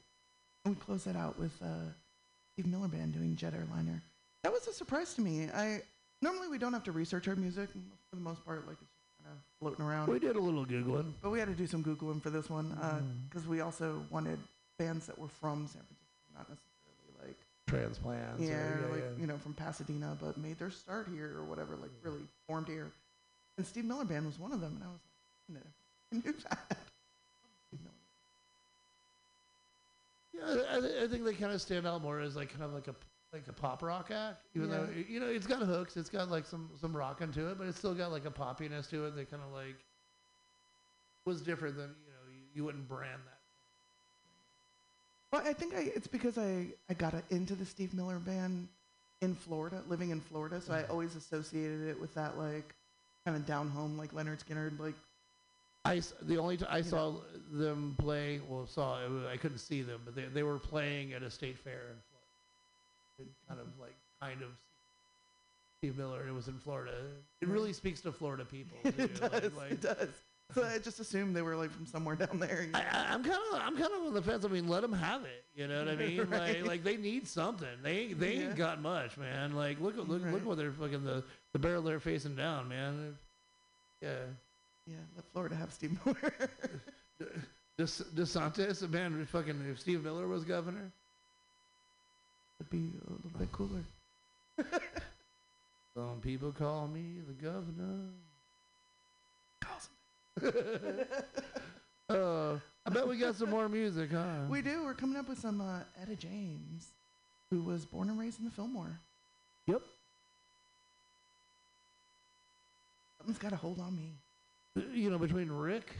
And 0.65 0.74
we 0.74 0.81
close 0.81 1.05
that 1.05 1.16
out 1.16 1.39
with 1.39 1.52
uh, 1.62 1.90
Steve 2.52 2.66
Miller 2.66 2.89
Band 2.89 3.12
doing 3.12 3.36
Jet 3.36 3.52
Airliner. 3.52 4.01
That 4.43 4.52
was 4.52 4.66
a 4.66 4.73
surprise 4.73 5.15
to 5.15 5.20
me. 5.20 5.48
I 5.55 5.82
normally 6.25 6.49
we 6.49 6.59
don't 6.59 6.73
have 6.73 6.85
to 6.85 6.93
research 6.93 7.29
our 7.29 7.37
music 7.37 7.69
for 8.11 8.17
the 8.17 8.23
most 8.23 8.45
part, 8.45 8.67
like 8.67 8.77
it's 8.81 8.93
kind 9.23 9.31
of 9.37 9.39
floating 9.61 9.85
around. 9.85 10.09
We 10.09 10.19
did 10.19 10.37
a 10.37 10.41
little 10.41 10.65
googling. 10.67 11.13
but 11.23 11.31
we 11.31 11.39
had 11.39 11.49
to 11.49 11.55
do 11.55 11.67
some 11.67 11.85
googling 11.85 12.21
for 12.23 12.31
this 12.31 12.49
one 12.51 12.67
Mm. 12.83 13.29
because 13.29 13.47
we 13.47 13.61
also 13.61 14.03
wanted 14.11 14.39
bands 14.79 15.07
that 15.07 15.19
were 15.19 15.29
from 15.29 15.67
San 15.69 15.83
Francisco, 15.83 16.27
not 16.37 16.49
necessarily 16.49 17.29
like 17.29 17.39
Transplants. 17.69 18.41
or- 18.43 18.45
yeah, 18.45 18.81
yeah, 18.81 18.87
like 18.93 19.05
yeah. 19.05 19.21
you 19.21 19.27
know 19.27 19.39
from 19.39 19.53
Pasadena, 19.55 20.17
but 20.21 20.37
made 20.39 20.59
their 20.59 20.71
start 20.71 21.07
here 21.13 21.33
or 21.39 21.45
whatever, 21.45 21.77
like 21.77 21.91
really 22.03 22.23
formed 22.47 22.69
here. 22.69 22.91
And 23.59 23.67
Steve 23.67 23.85
Miller 23.85 24.05
Band 24.05 24.27
was 24.27 24.39
one 24.39 24.53
of 24.53 24.61
them, 24.61 24.73
and 24.77 24.85
I 24.85 24.89
was 24.89 25.01
like, 25.53 25.63
I 26.13 26.17
knew 26.27 26.35
that. 26.49 26.79
Yeah, 30.37 30.65
I, 30.77 30.81
th- 30.81 31.03
I 31.05 31.07
think 31.07 31.25
they 31.25 31.33
kind 31.35 31.53
of 31.53 31.63
stand 31.63 31.87
out 31.87 32.03
more 32.03 32.19
as 32.21 32.35
like 32.35 32.51
kind 32.51 32.65
of 32.65 32.73
like 32.75 32.89
a 32.89 32.95
like 33.35 33.48
a 33.48 33.52
pop 33.52 33.82
rock 33.82 34.11
act, 34.12 34.44
even 34.55 34.70
though 34.70 34.85
Yeah. 34.85 34.97
y- 34.97 35.06
you 35.09 35.20
know 35.20 35.27
it's 35.27 35.47
got 35.47 35.61
hooks, 35.61 35.97
it's 35.97 36.09
got 36.09 36.31
like 36.31 36.47
some 36.47 36.70
some 36.81 36.97
rocking 36.97 37.32
to 37.32 37.51
it, 37.51 37.59
but 37.59 37.66
it's 37.66 37.77
still 37.77 37.94
got 37.94 38.12
like 38.12 38.24
a 38.24 38.31
poppiness 38.31 38.89
to 38.90 39.06
it 39.06 39.16
that 39.16 39.31
kind 39.31 39.43
of 39.43 39.52
like 39.52 39.77
was 41.27 41.43
different 41.43 41.77
than 41.77 41.90
you 42.06 42.12
know 42.12 42.32
you, 42.32 42.40
you 42.55 42.65
wouldn't 42.65 42.89
brand 42.89 43.20
that. 43.27 43.39
Well, 45.32 45.43
I 45.44 45.52
think 45.52 45.74
I, 45.74 45.81
it's 45.97 46.06
because 46.06 46.39
I, 46.39 46.66
I 46.89 46.94
got 46.94 47.15
into 47.31 47.56
the 47.56 47.66
Steve 47.66 47.93
Miller 47.93 48.20
Band 48.20 48.69
in 49.20 49.35
Florida, 49.35 49.82
living 49.89 50.11
in 50.11 50.20
Florida, 50.20 50.61
so 50.61 50.73
I 50.73 50.82
mm-hmm. 50.82 50.93
always 50.93 51.16
associated 51.16 51.89
it 51.89 52.01
with 52.01 52.15
that 52.15 52.39
like 52.39 52.73
kind 53.24 53.36
of 53.36 53.44
down 53.47 53.69
home, 53.69 53.98
like 53.98 54.12
Lynyrd 54.12 54.44
Skynyrd, 54.44 54.78
like 54.78 54.94
I 55.85 55.97
s- 55.97 56.15
the 56.23 56.39
only 56.39 56.56
t- 56.56 56.66
I 56.69 56.82
saw 56.82 57.11
know. 57.11 57.20
them 57.52 57.97
play 57.98 58.40
well 58.48 58.66
saw 58.66 58.98
I 59.31 59.36
couldn't 59.36 59.59
see 59.59 59.82
them, 59.82 60.01
but 60.05 60.15
they 60.15 60.27
they 60.27 60.43
were 60.44 60.59
playing 60.59 61.12
at 61.15 61.23
a 61.23 61.31
state 61.31 61.59
fair 61.59 61.73
in 61.90 61.97
Florida. 62.09 62.14
It 63.19 63.27
kind 63.49 63.61
of 63.61 63.66
like 63.81 63.95
kind 64.20 64.43
of 64.43 64.49
Steve 65.78 65.97
Miller, 65.99 66.20
and 66.20 66.28
it 66.31 66.32
was 66.32 66.49
in 66.49 66.59
Florida. 66.59 66.93
It 67.41 67.49
really 67.49 67.73
speaks 67.73 68.01
to 68.03 68.12
Florida 68.12 68.45
people. 68.45 68.78
it 68.85 69.20
does, 69.20 69.32
like- 69.32 69.57
like- 69.57 69.70
it 69.73 69.81
does. 69.81 70.09
So 70.55 70.62
I 70.62 70.77
just 70.78 71.01
assumed 71.01 71.35
they 71.35 71.41
were 71.43 71.57
like 71.57 71.70
from 71.70 71.86
somewhere 71.86 72.16
down 72.16 72.39
there. 72.39 72.69
I, 72.74 73.07
I'm 73.09 73.24
kind 73.24 73.39
of, 73.53 73.61
I'm 73.61 73.77
kind 73.78 73.93
of 73.95 74.03
on 74.07 74.15
the 74.15 74.20
fence. 74.23 74.45
I 74.45 74.49
mean, 74.49 74.69
let 74.69 74.82
them 74.82 74.93
have 74.93 75.23
it. 75.24 75.43
You 75.57 75.66
know 75.66 75.78
what 75.85 75.89
I 75.95 75.97
mean? 76.07 76.19
Right. 76.28 76.59
Like, 76.61 76.66
like 76.66 76.85
they 76.85 76.97
need 76.99 77.27
something. 77.27 77.66
They, 77.82 77.99
ain't 78.01 78.20
they 78.20 78.35
Yeah. 78.35 78.43
ain't 78.49 78.57
got 78.57 78.81
much, 78.82 79.16
man. 79.16 79.57
Like, 79.57 79.81
look, 79.81 79.97
look, 79.97 80.23
Right. 80.23 80.35
look 80.35 80.45
what 80.45 80.59
they're 80.59 80.70
fucking 80.70 81.03
the, 81.03 81.24
the 81.55 81.59
barrel 81.59 81.82
they're 81.82 81.99
facing 81.99 82.36
down, 82.36 82.69
man. 82.69 83.16
Yeah. 84.03 84.11
yeah, 84.86 84.97
let 85.16 85.24
Florida 85.32 85.55
have 85.57 85.73
Steve 85.73 85.99
Miller. 86.05 86.35
De, 87.78 87.85
DeSantis, 87.85 88.89
man, 88.91 89.24
fucking 89.27 89.65
if 89.70 89.81
Steve 89.81 90.05
Miller 90.05 90.28
was 90.28 90.45
governor, 90.45 90.93
It'd 92.65 92.70
be 92.70 92.93
a 93.07 93.12
little 93.12 93.39
bit 93.39 93.53
cooler. 93.53 93.85
some 95.95 96.20
people 96.23 96.51
call 96.53 96.89
me 96.89 97.20
the 97.27 97.35
governor. 97.35 98.09
uh, 102.09 102.59
I 102.86 102.91
bet 102.91 103.07
we 103.07 103.19
got 103.19 103.36
some 103.36 103.51
more 103.51 103.69
music, 103.69 104.11
huh? 104.12 104.47
We 104.49 104.62
do. 104.62 104.82
We're 104.85 104.95
coming 104.95 105.16
up 105.16 105.28
with 105.28 105.39
some 105.39 105.61
uh, 105.61 105.81
Etta 106.01 106.16
James, 106.16 106.89
who 107.51 107.61
was 107.61 107.85
born 107.85 108.09
and 108.09 108.19
raised 108.19 108.39
in 108.39 108.47
the 108.47 108.51
Fillmore. 108.51 108.99
Yep. 109.66 109.82
Something's 113.19 113.39
got 113.39 113.53
a 113.53 113.57
hold 113.57 113.78
on 113.78 113.97
me. 113.97 114.11
you 114.95 115.11
know, 115.11 115.19
between 115.19 115.51
Rick, 115.51 115.93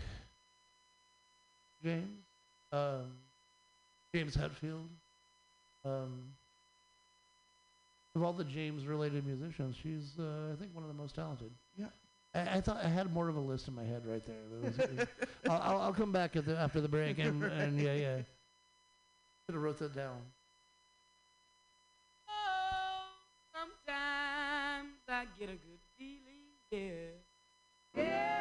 James, 1.85 2.09
um, 2.73 3.13
James 4.15 4.37
Hetfield, 4.37 4.89
um, 5.85 6.23
of 8.15 8.23
all 8.23 8.33
the 8.33 8.45
James-related 8.45 9.27
musicians, 9.27 9.77
she's, 9.83 10.13
uh, 10.19 10.53
I 10.53 10.57
think, 10.61 10.73
one 10.75 10.85
of 10.85 10.89
the 10.89 10.95
most 10.95 11.15
talented. 11.17 11.51
Yeah. 11.77 11.87
I, 12.35 12.57
I 12.57 12.61
thought 12.61 12.85
I 12.85 12.89
had 12.89 13.13
more 13.13 13.29
of 13.29 13.37
a 13.37 13.41
list 13.41 13.67
in 13.69 13.75
my 13.75 13.85
head 13.85 14.03
right 14.07 14.23
there. 14.27 14.37
It 14.63 14.99
was- 14.99 15.07
I'll, 15.51 15.61
I'll, 15.63 15.81
I'll 15.83 15.93
come 15.95 16.13
back 16.13 16.37
at 16.37 16.45
the, 16.47 16.57
after 16.59 16.81
the 16.81 16.89
break 16.89 17.19
and, 17.19 17.43
and 17.61 17.81
yeah, 17.81 17.95
yeah. 17.95 18.17
Should 19.47 19.55
have 19.55 19.63
wrote 19.63 19.79
that 19.79 19.95
down. 19.95 20.17
Oh, 22.29 23.05
sometimes 23.53 24.95
I 25.09 25.25
get 25.39 25.49
a 25.49 25.53
good 25.53 25.81
feeling, 25.99 26.45
yeah. 26.71 28.03
Yeah. 28.03 28.34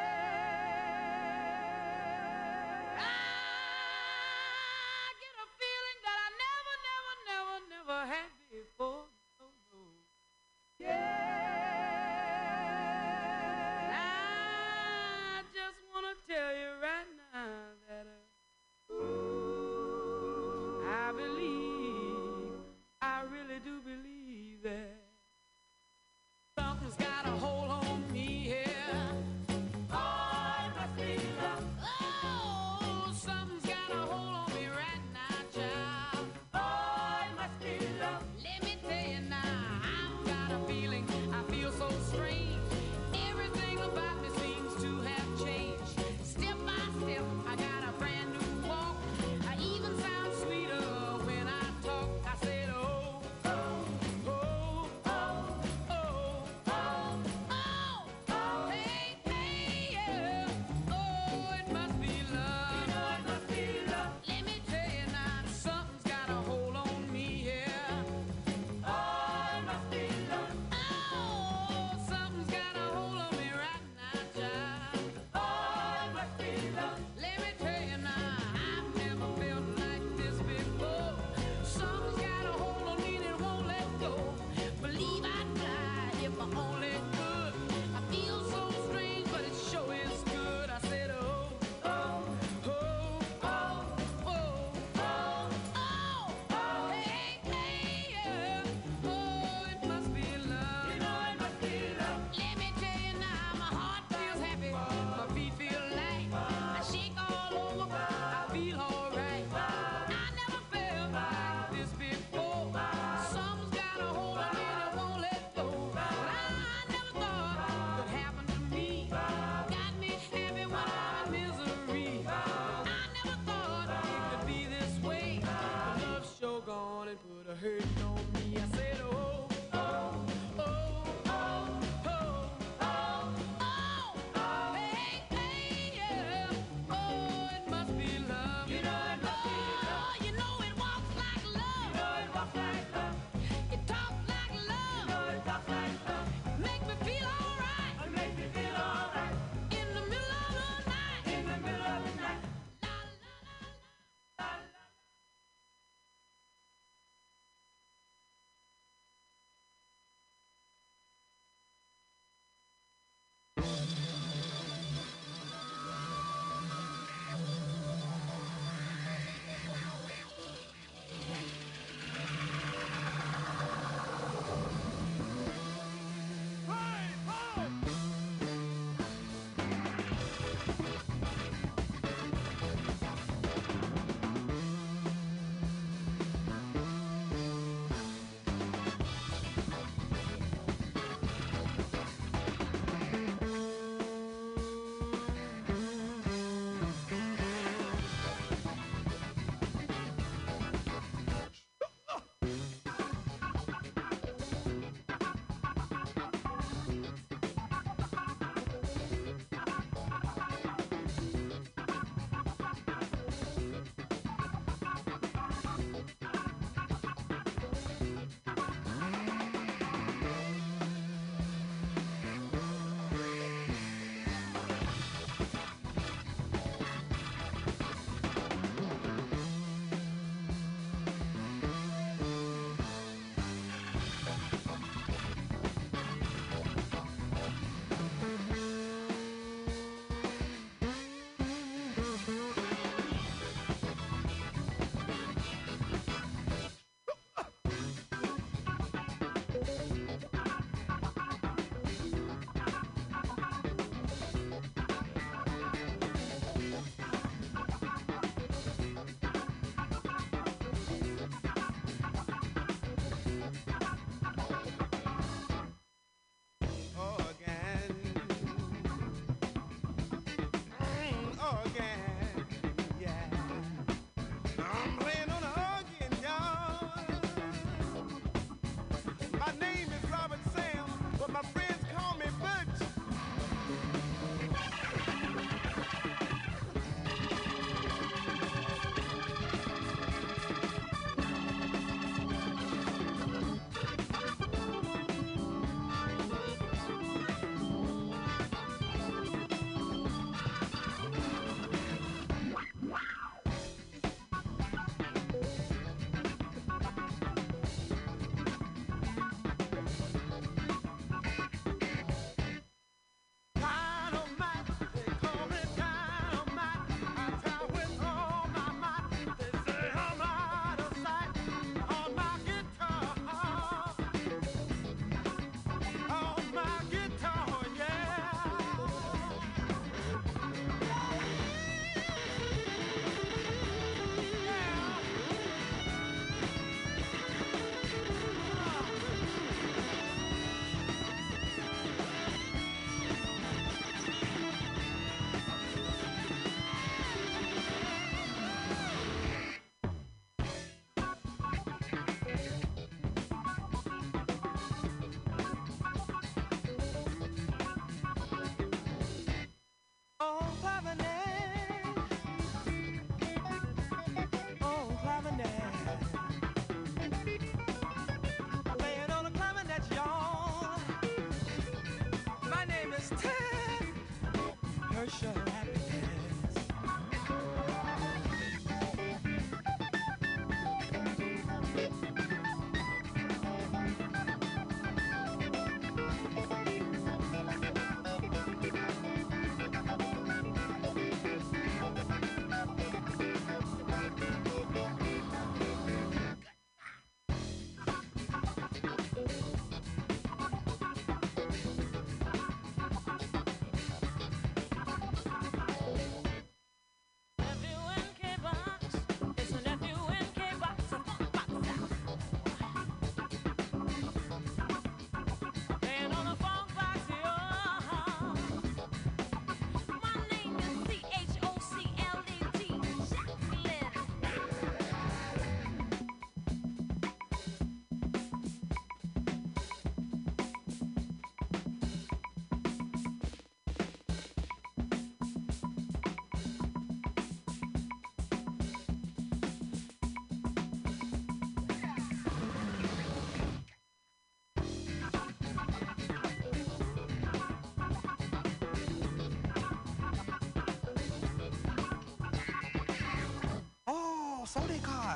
So 454.53 454.59
they 454.67 454.77
call. 454.77 455.15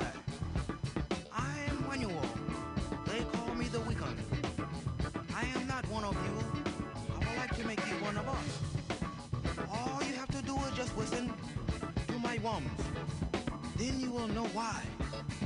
I 1.32 1.54
am 1.68 1.88
manual. 1.88 2.26
They 3.06 3.20
call 3.32 3.54
me 3.54 3.66
the 3.66 3.78
weekend. 3.80 4.18
I 5.32 5.44
am 5.54 5.64
not 5.68 5.88
one 5.88 6.02
of 6.02 6.14
you. 6.26 6.34
I 7.14 7.18
would 7.18 7.36
like 7.36 7.54
to 7.56 7.64
make 7.64 7.78
you 7.86 7.94
one 8.08 8.16
of 8.16 8.26
us. 8.28 8.48
All 9.70 10.02
you 10.02 10.14
have 10.14 10.30
to 10.38 10.42
do 10.42 10.56
is 10.66 10.72
just 10.76 10.98
listen 10.98 11.32
to 12.08 12.18
my 12.18 12.38
worms. 12.38 12.82
Then 13.76 14.00
you 14.00 14.10
will 14.10 14.26
know 14.26 14.46
why 14.46 14.82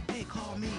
they 0.07 0.25
call 0.25 0.57
me 0.57 0.73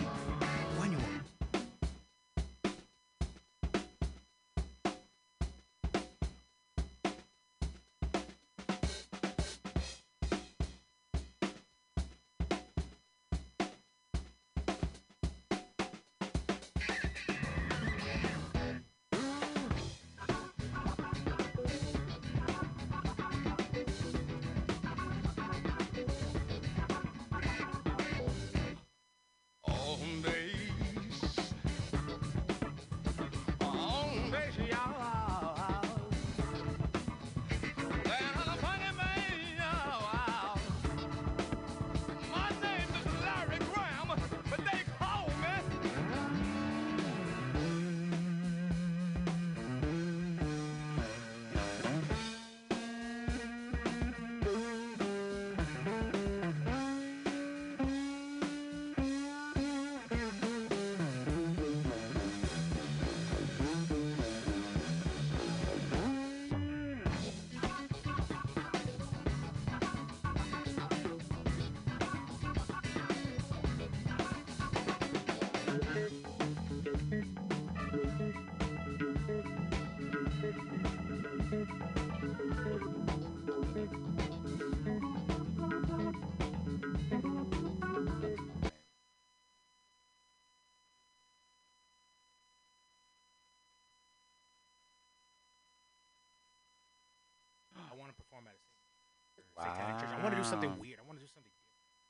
satanic 99.61 99.99
church. 99.99 100.09
I 100.17 100.23
want 100.23 100.35
to 100.35 100.41
do 100.41 100.47
something 100.47 100.71
weird. 100.79 100.99
I 101.03 101.07
want 101.07 101.19
to 101.19 101.25
do 101.25 101.31
something 101.33 101.51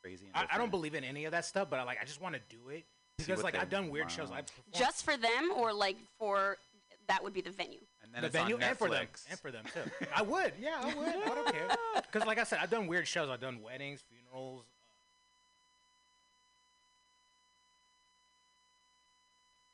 Crazy. 0.02 0.26
and 0.36 0.48
I, 0.52 0.56
I 0.56 0.58
don't 0.58 0.72
believe 0.72 0.96
in 0.96 1.04
any 1.04 1.26
of 1.26 1.32
that 1.32 1.46
stuff, 1.46 1.70
but 1.70 1.80
I 1.80 1.84
like 1.84 1.98
I 2.02 2.06
just 2.06 2.22
want 2.22 2.36
to 2.36 2.42
do 2.50 2.70
it 2.70 2.86
because 3.18 3.44
like 3.44 3.58
I've 3.58 3.70
done 3.70 3.90
weird 3.90 4.12
shows. 4.12 4.32
I've 4.32 4.48
performed 4.48 4.74
Just 4.74 5.06
for 5.06 5.16
them, 5.16 5.52
or 5.56 5.74
like 5.74 5.96
for 6.20 6.58
that 7.08 7.24
would 7.24 7.34
be 7.34 7.42
the 7.42 7.52
venue. 7.52 7.80
And 8.04 8.14
then 8.14 8.22
the 8.22 8.28
it's 8.28 8.36
on 8.36 8.44
venue 8.44 8.58
and 8.58 8.78
for 8.78 8.90
them 8.90 9.08
and 9.30 9.40
for 9.40 9.52
them 9.52 9.66
too. 9.74 9.90
I 10.16 10.22
would, 10.22 10.54
yeah, 10.60 10.78
I 10.82 10.94
would. 10.94 11.08
I 11.08 11.36
don't 11.36 11.52
care 11.52 11.68
because 11.96 12.26
like 12.28 12.38
I 12.38 12.44
said, 12.44 12.60
I've 12.62 12.70
done 12.70 12.88
weird 12.88 13.08
shows. 13.08 13.30
I've 13.30 13.42
done 13.42 13.62
weddings, 13.62 14.02
funerals. 14.10 14.66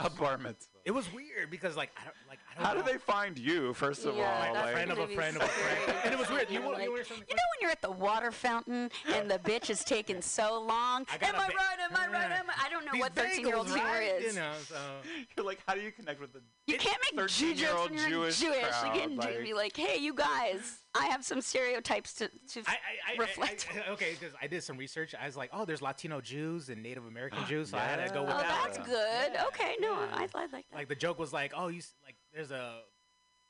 A 0.02 0.10
bar 0.10 0.38
mitzvah. 0.38 0.66
It 0.86 0.92
was 0.92 1.12
weird 1.14 1.52
because 1.52 1.76
like 1.76 1.92
I 1.98 2.06
don't 2.06 2.16
like 2.30 2.40
I 2.50 2.56
don't. 2.56 2.66
How 2.66 2.74
know. 2.74 2.82
do 2.82 2.92
they 2.92 2.98
find 2.98 3.38
you? 3.38 3.74
First 3.74 4.06
of 4.06 4.16
Yeah, 4.16 4.24
all, 4.48 4.54
that's 4.54 4.66
like, 4.68 4.74
friend 4.74 4.92
of 4.92 4.98
a 4.98 5.02
gonna 5.02 5.14
friend 5.16 5.36
of 5.36 5.44
a 5.44 5.48
friend, 5.48 6.00
and 6.06 6.14
it 6.14 6.18
was 6.20 6.30
weird. 6.30 6.50
You, 6.50 6.54
You're 6.62 6.64
you 6.64 6.72
like- 6.72 7.10
You 7.10 7.36
know 7.36 7.48
when 7.52 7.60
you're 7.62 7.70
at 7.70 7.82
the 7.82 7.92
water 7.92 8.32
fountain 8.32 8.90
and 9.14 9.30
the 9.30 9.38
bitch 9.40 9.70
is 9.70 9.84
taking 9.84 10.22
so 10.22 10.60
long? 10.62 11.06
I 11.12 11.26
Am 11.26 11.36
I 11.36 11.40
right? 11.40 11.80
Am 11.82 11.96
I 11.96 12.08
right? 12.08 12.32
Am 12.32 12.46
I? 12.50 12.66
I 12.66 12.70
don't 12.70 12.86
know 12.86 12.94
These 12.94 13.02
what 13.02 13.14
13 13.14 13.46
year 13.46 13.58
old 13.58 13.68
bagels, 13.68 13.74
humor 13.76 13.90
right? 13.90 14.22
is. 14.22 14.34
You 14.36 14.40
know, 14.40 14.52
so 14.68 14.76
you're 15.36 15.46
like, 15.46 15.60
how 15.68 15.76
do 15.76 15.82
you 15.82 15.92
connect 15.92 16.22
with 16.22 16.32
the 16.34 16.40
You 16.66 16.78
can't 16.78 16.98
make 17.14 17.28
Jew 17.28 17.54
jokes 17.54 17.62
13-year-old 17.62 17.90
when 17.92 18.00
you're 18.00 18.10
Jewish 18.10 18.40
Jewish. 18.40 18.58
crowd, 18.68 18.96
you 18.96 19.02
can 19.02 19.16
like- 19.18 19.44
be 19.44 19.54
like, 19.54 19.76
hey, 19.78 19.98
you 20.00 20.14
guys, 20.14 20.80
I 20.96 21.06
have 21.08 21.24
some 21.24 21.40
stereotypes 21.42 22.14
to, 22.16 22.28
to 22.28 22.62
I, 22.68 22.72
I, 22.72 23.14
I, 23.14 23.18
reflect. 23.18 23.68
I, 23.74 23.90
I, 23.90 23.94
okay, 23.94 24.16
because 24.20 24.34
I 24.42 24.48
did 24.48 24.64
some 24.64 24.78
research. 24.78 25.14
I 25.20 25.28
was 25.28 25.38
like, 25.38 25.52
oh, 25.54 25.64
there's 25.66 25.82
Latino 25.82 26.20
Jews 26.20 26.70
and 26.70 26.82
Native 26.82 27.06
American 27.06 27.46
Jews, 27.48 27.70
so 27.70 27.78
I 27.78 27.82
had 27.82 28.08
to 28.08 28.14
go 28.14 28.24
with 28.24 28.32
that. 28.32 28.46
oh, 28.46 28.66
that. 28.66 28.74
that's 28.74 28.88
good. 28.88 29.48
Okay, 29.48 29.76
no, 29.80 29.94
I, 29.94 30.28
I 30.34 30.42
like 30.42 30.52
that. 30.52 30.76
Like 30.76 30.88
the 30.88 30.96
joke 30.96 31.20
was 31.20 31.32
like, 31.32 31.54
oh, 31.56 31.68
you 31.68 31.80
s- 31.80 31.94
like 32.04 32.16
there's 32.34 32.52
a 32.52 32.80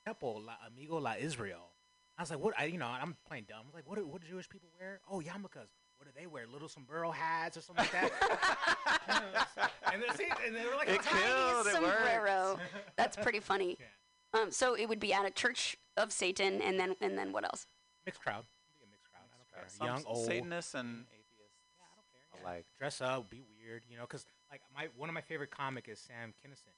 temple, 0.06 0.42
La 0.46 0.54
Amigo 0.68 0.98
La 1.00 1.14
Israel. 1.20 1.72
I 2.18 2.22
was 2.24 2.30
like, 2.32 2.40
what? 2.40 2.54
I, 2.60 2.66
you 2.66 2.78
know, 2.78 2.88
I'm 2.88 3.16
playing 3.28 3.46
dumb. 3.48 3.60
I 3.64 3.66
was 3.68 3.74
like, 3.76 3.88
what? 3.88 3.98
Do, 3.98 4.06
what 4.06 4.22
do 4.22 4.28
Jewish 4.28 4.50
people 4.50 4.68
wear? 4.78 5.00
Oh, 5.10 5.20
yarmulkes. 5.22 5.70
What 5.98 6.06
do 6.06 6.12
they 6.18 6.28
wear? 6.28 6.46
Little 6.52 6.68
sombrero 6.70 7.12
hats 7.12 7.58
or 7.58 7.62
something 7.62 7.86
like 7.86 7.92
that. 7.92 9.72
and, 9.94 10.02
then, 10.02 10.16
see, 10.16 10.26
and 10.46 10.56
they 10.56 10.66
were 10.66 10.76
like, 10.76 10.88
It 10.90 11.02
Tiny 11.02 11.24
killed, 11.24 11.68
it 11.68 11.82
worked. 11.82 11.98
sombrero. 11.98 12.60
That's 12.98 13.16
pretty 13.18 13.40
funny. 13.40 13.78
Um, 14.34 14.52
so 14.52 14.76
it 14.76 14.88
would 14.88 15.00
be 15.00 15.14
at 15.14 15.26
a 15.26 15.32
church 15.32 15.78
of 15.98 16.12
Satan, 16.12 16.62
and 16.62 16.80
then 16.80 16.96
and 17.02 17.18
then 17.18 17.32
what 17.32 17.44
else? 17.44 17.66
mixed 18.06 18.22
crowd. 18.22 18.46
Be 18.80 18.86
a 18.86 18.90
mixed 18.92 19.10
crowd. 19.12 19.26
I 19.26 19.36
don't 19.38 19.50
care. 19.54 19.70
Some 19.70 19.88
Young, 19.88 20.04
old. 20.06 20.26
Satanists 20.26 20.74
and 20.74 21.06
atheists. 21.10 21.66
Yeah, 21.78 21.86
I 21.86 21.96
don't 21.98 22.44
care. 22.44 22.52
alike. 22.54 22.66
Dress 22.78 23.02
up, 23.02 23.30
be 23.30 23.42
weird, 23.58 23.84
you 23.90 23.98
know, 23.98 24.04
because 24.04 24.26
like 24.52 24.62
my 24.76 24.88
one 24.98 25.10
of 25.10 25.16
my 25.16 25.22
favorite 25.22 25.52
comic 25.52 25.88
is 25.90 26.00
Sam 26.00 26.34
Kinison. 26.46 26.74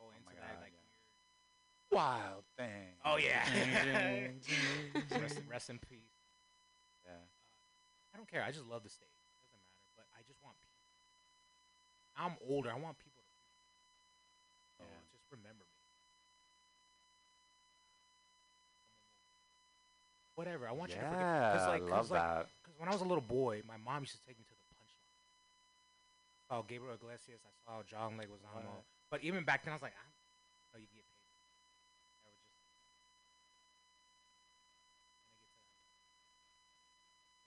Oh, 0.00 0.08
into 0.16 0.34
that 0.40 0.56
God, 0.56 0.62
like 0.62 0.72
Wild 1.92 2.44
thing. 2.56 2.96
Oh 3.04 3.18
yeah. 3.20 3.44
Rest, 5.12 5.36
ding. 5.36 5.44
rest 5.44 5.68
in 5.68 5.78
peace. 5.78 6.08
Yeah. 7.04 7.12
I 8.14 8.16
don't 8.16 8.24
care. 8.30 8.42
I 8.42 8.50
just 8.50 8.64
love 8.64 8.80
the 8.82 8.88
stage. 8.88 9.12
It 9.12 9.28
doesn't 9.28 9.76
matter. 9.76 9.92
But 10.00 10.06
I 10.16 10.24
just 10.24 10.40
want 10.40 10.56
people. 10.56 10.80
I'm 12.16 12.34
older. 12.48 12.72
I 12.72 12.80
want 12.80 12.96
people 12.96 13.20
to. 13.20 14.84
Oh, 14.88 14.96
just 15.12 15.28
remember 15.28 15.68
me. 15.68 15.76
Whatever. 20.34 20.68
I 20.68 20.72
want 20.72 20.90
you 20.90 20.96
to 20.96 21.04
forget. 21.04 21.20
Yeah, 21.20 21.52
Cause 21.52 21.66
like, 21.68 21.82
I 21.82 21.88
'cause 21.88 21.90
love 21.90 22.10
like, 22.10 22.22
that. 22.22 22.46
Because 22.62 22.80
when 22.80 22.88
I 22.88 22.92
was 22.92 23.00
a 23.02 23.04
little 23.04 23.24
boy, 23.24 23.62
my 23.68 23.76
mom 23.76 24.02
used 24.02 24.16
to 24.16 24.24
take 24.26 24.38
me 24.38 24.44
to 24.44 24.50
the 24.50 24.56
punchline. 24.72 25.12
I 26.50 26.54
oh, 26.54 26.60
saw 26.60 26.62
Gabriel 26.66 26.94
Iglesias. 26.94 27.40
I 27.44 27.52
saw 27.66 27.82
John 27.84 28.16
Leguizamo. 28.16 28.56
Right. 28.56 28.84
But 29.10 29.22
even 29.22 29.44
back 29.44 29.64
then, 29.64 29.72
I 29.72 29.76
was 29.76 29.82
like, 29.82 29.92
I 29.92 30.04
know 30.72 30.80
you 30.80 30.88
get 30.88 31.04
paid. 31.04 31.28
I 31.28 32.24
would 32.24 32.32
just. 32.32 32.48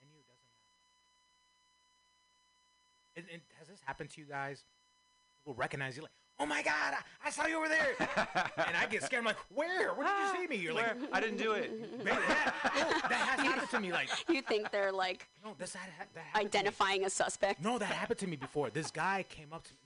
And 0.02 0.10
you 0.14 0.22
doesn't 0.22 0.46
matter. 0.54 0.70
And, 3.18 3.26
and 3.32 3.42
has 3.58 3.66
this 3.66 3.80
happened 3.84 4.10
to 4.14 4.20
you 4.20 4.26
guys? 4.30 4.62
People 5.42 5.54
recognize 5.58 5.96
you 5.96 6.02
like, 6.02 6.14
oh 6.38 6.46
my 6.46 6.62
god, 6.62 6.94
I, 6.94 7.26
I 7.28 7.30
saw 7.30 7.46
you 7.46 7.56
over 7.58 7.68
there, 7.68 7.94
and 7.98 8.76
I 8.76 8.86
get 8.90 9.02
scared. 9.02 9.20
I'm 9.20 9.26
like, 9.26 9.36
where? 9.54 9.92
Where 9.94 10.06
did 10.06 10.14
you 10.20 10.40
see 10.42 10.46
me? 10.48 10.56
You're 10.62 10.74
like, 10.74 10.96
I 11.12 11.20
didn't 11.20 11.38
do 11.38 11.52
it. 11.52 11.70
Man, 12.04 12.16
that, 12.28 12.54
no, 12.74 13.08
that 13.08 13.12
has 13.12 13.40
happened 13.40 13.70
to 13.70 13.80
me. 13.80 13.92
Like, 13.92 14.08
You 14.28 14.42
think 14.42 14.70
they're 14.70 14.92
like 14.92 15.28
no, 15.44 15.54
this 15.58 15.74
had, 15.74 15.90
ha- 15.98 16.04
that 16.14 16.20
happened 16.24 16.34
to 16.52 16.56
me. 16.56 16.60
identifying 16.60 17.04
a 17.04 17.10
suspect? 17.10 17.62
No, 17.62 17.78
that 17.78 17.86
happened 17.86 18.18
to 18.20 18.26
me 18.26 18.36
before. 18.36 18.70
This 18.70 18.90
guy 18.90 19.24
came 19.28 19.52
up 19.52 19.64
to 19.64 19.72
me. 19.72 19.78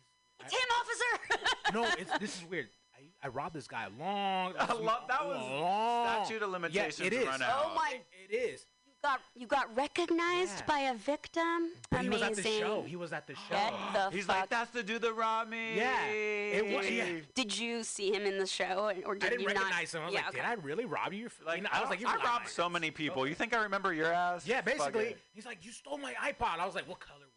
It's 0.44 0.52
him, 0.54 0.68
officer. 0.80 1.72
No, 1.74 1.86
it's, 1.98 2.18
this 2.18 2.36
is 2.38 2.44
weird. 2.48 2.68
I, 2.96 3.26
I 3.26 3.28
robbed 3.28 3.54
this 3.54 3.68
guy 3.68 3.84
a 3.86 4.02
long. 4.02 4.54
I 4.58 4.72
love- 4.72 5.04
that 5.08 5.26
was 5.26 5.36
long. 5.60 6.24
statute 6.24 6.42
of 6.42 6.50
limitations 6.50 6.98
Yeah, 7.00 7.06
it 7.06 7.12
is. 7.12 7.26
run 7.26 7.42
Oh 7.42 7.46
out. 7.46 7.74
my! 7.76 8.00
It 8.28 8.34
is. 8.34 8.66
You 9.02 9.08
got 9.08 9.20
you 9.34 9.46
got 9.46 9.76
recognized 9.76 10.58
Yeah. 10.58 10.64
by 10.66 10.78
a 10.80 10.94
victim. 10.94 11.70
But 11.90 12.00
he 12.02 12.06
Amazing. 12.08 12.28
was 12.28 12.38
at 12.38 12.44
the 12.44 12.58
show. 12.58 12.82
He 12.82 12.96
was 12.96 13.12
at 13.14 13.26
the 13.26 13.34
show. 13.34 13.40
Get 13.50 13.72
the 13.94 14.10
He's 14.10 14.26
fuck. 14.26 14.36
like, 14.40 14.50
that's 14.50 14.70
the 14.72 14.82
dude 14.82 15.00
that 15.02 15.14
robbed 15.14 15.50
me. 15.50 15.76
Yeah, 15.76 16.04
it 16.06 16.66
wa- 16.74 16.82
did, 16.82 16.92
yeah. 16.92 17.06
you, 17.06 17.22
did 17.34 17.58
you 17.58 17.82
see 17.82 18.12
him 18.12 18.26
in 18.26 18.38
the 18.38 18.46
show, 18.46 18.92
or 19.06 19.14
did 19.14 19.24
I 19.24 19.28
didn't 19.30 19.40
you 19.40 19.46
recognize 19.46 19.94
not? 19.94 20.00
him. 20.00 20.02
I 20.02 20.06
was 20.06 20.14
yeah, 20.14 20.20
like, 20.20 20.28
okay. 20.28 20.36
did 20.38 20.44
I 20.46 20.52
really 20.54 20.84
rob 20.84 21.12
you? 21.14 21.30
Like, 21.46 21.56
You 21.58 21.62
know, 21.62 21.70
I, 21.72 21.78
I 21.78 21.80
was 21.80 21.88
like, 21.90 22.04
I 22.06 22.12
you 22.14 22.18
robbed 22.22 22.48
so 22.48 22.68
many 22.68 22.90
people. 22.90 23.26
You 23.26 23.34
think 23.34 23.54
I 23.56 23.62
remember 23.62 23.94
your 23.94 24.12
ass? 24.12 24.46
Yeah, 24.46 24.60
basically, 24.60 25.16
he's 25.32 25.46
like, 25.46 25.64
you 25.64 25.72
stole 25.72 25.96
my 25.96 26.12
iPod. 26.14 26.58
I 26.58 26.66
was 26.66 26.74
like, 26.74 26.86
what 26.88 27.00
color 27.00 27.20
was 27.20 27.29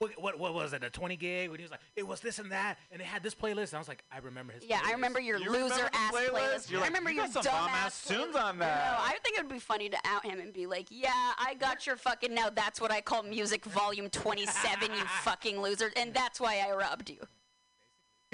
what, 0.00 0.18
what 0.18 0.38
what 0.38 0.54
was 0.54 0.72
it? 0.72 0.82
A 0.82 0.88
20 0.88 1.16
gig? 1.16 1.50
When 1.50 1.58
he 1.58 1.62
was 1.62 1.70
like, 1.70 1.80
it 1.94 2.06
was 2.06 2.20
this 2.20 2.38
and 2.38 2.50
that, 2.52 2.78
and 2.90 3.02
it 3.02 3.04
had 3.04 3.22
this 3.22 3.34
playlist. 3.34 3.68
And 3.68 3.74
I 3.74 3.78
was 3.78 3.88
like, 3.88 4.02
I 4.10 4.18
remember 4.18 4.54
his. 4.54 4.64
Yeah, 4.64 4.80
I 4.82 4.92
remember 4.92 5.20
your 5.20 5.38
loser 5.38 5.90
ass 5.92 6.12
playlist. 6.12 6.74
I 6.74 6.86
remember 6.86 7.10
your 7.10 7.26
dumb 7.28 7.44
ass 7.46 8.02
tunes 8.06 8.34
playlist. 8.34 8.42
on 8.42 8.58
that. 8.60 8.92
No, 8.92 9.04
I 9.04 9.18
think 9.22 9.36
it 9.36 9.44
would 9.44 9.52
be 9.52 9.58
funny 9.58 9.90
to 9.90 9.98
out 10.06 10.24
him 10.24 10.40
and 10.40 10.54
be 10.54 10.66
like, 10.66 10.86
"Yeah, 10.90 11.10
I 11.12 11.54
got 11.58 11.86
your 11.86 11.96
fucking 11.96 12.32
now. 12.32 12.48
That's 12.48 12.80
what 12.80 12.90
I 12.90 13.02
call 13.02 13.22
music 13.22 13.66
volume 13.66 14.08
27, 14.08 14.90
you 14.90 15.04
fucking 15.22 15.60
loser, 15.60 15.92
and 15.96 16.14
that's 16.14 16.40
why 16.40 16.64
I 16.66 16.74
robbed 16.74 17.10
you." 17.10 17.18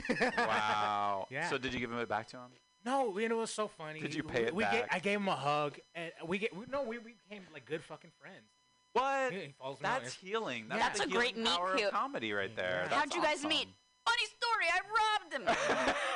wow. 0.09 1.26
Yeah. 1.32 1.51
So 1.51 1.59
did 1.59 1.74
you 1.74 1.80
give 1.80 1.90
him 1.90 1.98
it 1.98 2.09
back 2.09 2.28
to 2.28 2.36
him? 2.36 2.51
No, 2.84 3.18
you 3.18 3.28
know 3.28 3.38
it 3.38 3.40
was 3.40 3.51
so 3.51 3.66
funny. 3.66 3.98
Did 3.98 4.14
you 4.14 4.22
pay 4.22 4.44
it 4.44 4.55
we 4.55 4.62
back? 4.62 4.72
Gave, 4.72 4.84
I 4.93 4.98
gave 5.01 5.18
him 5.18 5.26
a 5.26 5.34
hug, 5.34 5.78
and 5.97 6.12
we 6.24 6.38
get 6.38 6.55
we, 6.55 6.66
no, 6.70 6.84
we, 6.84 6.98
we 6.98 7.14
became 7.28 7.43
like 7.52 7.66
good 7.66 7.82
fucking 7.82 8.12
friends. 8.20 8.47
What? 8.97 9.32
He 9.32 9.55
follows 9.59 9.81
me 9.81 9.86
on 9.89 10.01
That's 10.01 10.14
Insta- 10.14 10.18
healing. 10.18 10.64
That's, 10.68 10.82
That's 10.82 10.98
the 11.01 11.05
a 11.06 11.09
great 11.09 11.28
healing 11.36 11.44
meet 11.44 11.56
power 11.56 11.74
cute. 11.77 11.89
of 11.89 11.93
comedy 11.94 12.32
right 12.32 12.55
there. 12.56 12.86
How'd 12.90 13.02
That's 13.02 13.16
you 13.16 13.23
guys 13.23 13.36
awesome. 13.39 13.48
meet? 13.51 13.68
Funny 14.06 14.27
story. 14.36 14.66
I 14.73 15.44
robbed 15.44 15.48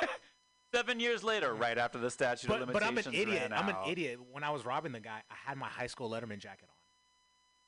him. 0.03 0.09
Seven 0.73 0.99
years 1.01 1.23
later, 1.23 1.53
right 1.53 1.77
after 1.77 1.99
the 1.99 2.09
statute 2.09 2.49
of 2.49 2.59
But, 2.67 2.71
but 2.73 2.83
I'm 2.83 2.97
an 2.97 3.03
idiot. 3.13 3.51
I'm 3.53 3.67
an 3.69 3.75
idiot. 3.87 4.19
When 4.31 4.43
I 4.43 4.49
was 4.51 4.65
robbing 4.65 4.93
the 4.93 4.99
guy, 5.01 5.21
I 5.29 5.35
had 5.45 5.57
my 5.57 5.67
high 5.67 5.87
school 5.87 6.09
Letterman 6.09 6.39
jacket 6.39 6.63
on. 6.69 6.75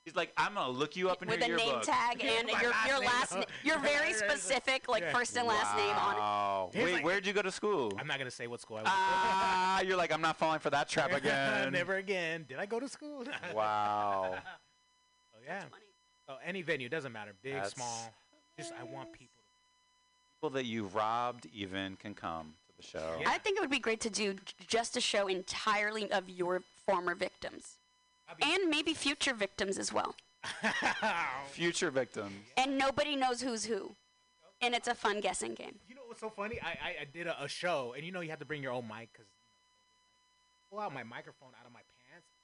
He's 0.06 0.14
like, 0.16 0.32
I'm 0.36 0.52
gonna 0.54 0.70
look 0.70 0.96
you 0.96 1.08
up 1.08 1.22
in 1.22 1.28
With 1.28 1.46
your 1.46 1.56
a 1.56 1.58
name 1.58 1.66
yearbook. 1.66 1.84
tag 1.84 2.22
and 2.22 2.50
My 2.50 2.60
your 2.60 2.70
last 2.72 2.88
your 2.88 3.00
name. 3.00 3.08
last. 3.08 3.34
na- 3.36 3.44
You're 3.62 3.78
very 3.94 4.12
specific, 4.12 4.86
like 4.88 5.02
Yeah. 5.02 5.12
first 5.14 5.34
and 5.36 5.46
last 5.48 5.74
name 5.78 5.96
on 5.96 6.14
it. 6.16 6.18
Wow. 6.18 6.70
Wait, 6.74 6.92
like- 6.94 7.04
where'd 7.04 7.26
you 7.26 7.32
go 7.32 7.40
to 7.40 7.50
school? 7.50 7.90
I'm 7.98 8.06
not 8.06 8.18
gonna 8.18 8.30
say 8.30 8.46
what 8.46 8.60
school 8.60 8.76
I 8.76 8.80
went 8.80 8.88
Ah, 8.90 9.80
you're 9.80 9.96
like, 9.96 10.12
I'm 10.12 10.20
not 10.20 10.36
falling 10.36 10.60
for 10.60 10.68
that 10.70 10.90
trap 10.90 11.12
again. 11.16 11.72
Never 11.72 11.96
again. 11.96 12.44
Did 12.46 12.58
I 12.58 12.66
go 12.66 12.80
to 12.80 12.88
school? 12.88 13.24
Wow. 13.54 14.36
Oh 16.28 16.36
any 16.44 16.62
venue 16.62 16.88
doesn't 16.88 17.12
matter, 17.12 17.32
big, 17.42 17.54
That's- 17.54 17.72
small. 17.74 18.12
Just 18.58 18.72
I 18.80 18.84
want 18.84 19.12
people. 19.12 19.42
People 20.36 20.50
that 20.50 20.64
you 20.64 20.86
robbed 20.86 21.46
even 21.52 21.96
can 21.96 22.14
come 22.14 22.54
to 22.68 22.76
the 22.76 22.82
show. 22.86 23.20
I 23.26 23.38
think 23.38 23.56
it 23.56 23.60
would 23.60 23.70
be 23.70 23.80
great 23.80 24.00
to 24.02 24.10
do 24.10 24.34
j- 24.34 24.40
just 24.68 24.96
a 24.96 25.00
show 25.00 25.26
entirely 25.26 26.10
of 26.12 26.28
your 26.28 26.62
former 26.86 27.14
victims, 27.16 27.78
and 28.40 28.70
maybe 28.70 28.94
future 28.94 29.34
victims 29.34 29.76
as 29.78 29.92
well. 29.92 30.14
Future 31.48 31.90
victims. 31.90 32.34
And 32.58 32.76
nobody 32.76 33.16
knows 33.16 33.40
who's 33.40 33.64
who, 33.64 33.96
and 34.60 34.74
it's 34.74 34.88
a 34.88 34.94
fun 34.94 35.20
guessing 35.20 35.54
game. 35.54 35.76
You 35.88 35.94
know 35.94 36.02
what's 36.06 36.20
so 36.20 36.28
funny? 36.30 36.60
I 36.62 36.68
I, 36.68 36.96
I 37.00 37.04
did 37.12 37.26
a, 37.26 37.42
a 37.42 37.48
show, 37.48 37.94
and 37.96 38.04
you 38.04 38.12
know 38.12 38.20
you 38.20 38.30
have 38.30 38.38
to 38.40 38.44
bring 38.44 38.62
your 38.62 38.72
own 38.72 38.86
mic 38.86 39.08
because 39.12 39.26
pull 40.70 40.80
out 40.80 40.92
my 40.92 41.02
microphone 41.02 41.48
out 41.58 41.66
of 41.66 41.72
my 41.72 41.80
pants, 41.80 41.93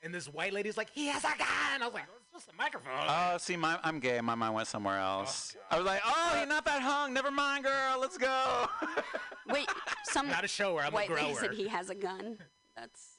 and 0.02 0.14
this 0.14 0.26
white 0.26 0.52
lady's 0.52 0.76
like, 0.76 0.90
"He 0.90 1.06
has 1.06 1.24
a 1.24 1.28
gun." 1.36 1.82
I 1.82 1.84
was 1.84 1.94
like, 1.94 2.04
oh, 2.08 2.16
"It's 2.22 2.44
just 2.44 2.48
a 2.52 2.56
microphone." 2.56 2.92
Oh, 3.06 3.36
see, 3.38 3.56
my, 3.56 3.78
I'm 3.82 4.00
gay. 4.00 4.20
My 4.20 4.34
mind 4.34 4.54
went 4.54 4.68
somewhere 4.68 4.98
else. 4.98 5.56
I 5.70 5.76
was 5.76 5.86
like, 5.86 6.00
oh, 6.04 6.34
you're 6.36 6.46
not 6.46 6.64
that 6.64 6.82
hung. 6.82 7.12
Never 7.12 7.30
mind, 7.30 7.64
girl. 7.64 7.98
Let's 8.00 8.16
go. 8.16 8.66
Wait, 9.48 9.68
some 10.04 10.28
Not 10.28 10.44
a 10.44 10.48
shower. 10.48 10.82
I'm 10.82 10.92
a 10.92 10.94
white 10.94 11.10
lady 11.10 11.34
said 11.34 11.52
he 11.52 11.68
has 11.68 11.90
a 11.90 11.94
gun. 11.94 12.38
That's 12.76 13.18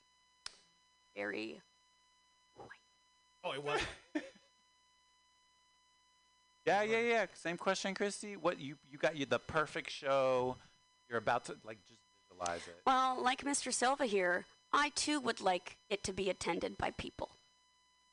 very. 1.15 1.61
white. 2.55 2.67
Oh, 3.43 3.51
it 3.53 3.63
was. 3.63 3.81
yeah, 6.65 6.83
yeah, 6.83 6.99
yeah. 6.99 7.25
Same 7.33 7.57
question, 7.57 7.93
Christy. 7.93 8.37
What 8.37 8.59
you 8.59 8.75
you 8.91 8.97
got 8.97 9.15
you 9.15 9.25
the 9.25 9.39
perfect 9.39 9.89
show. 9.89 10.57
You're 11.09 11.19
about 11.19 11.45
to 11.45 11.57
like 11.65 11.77
just 11.87 11.99
visualize 12.29 12.67
it. 12.67 12.77
Well, 12.87 13.21
like 13.21 13.43
Mr. 13.43 13.73
Silva 13.73 14.05
here, 14.05 14.45
I 14.73 14.89
too 14.89 15.19
would 15.19 15.41
like 15.41 15.77
it 15.89 16.03
to 16.05 16.13
be 16.13 16.29
attended 16.29 16.77
by 16.77 16.91
people. 16.91 17.37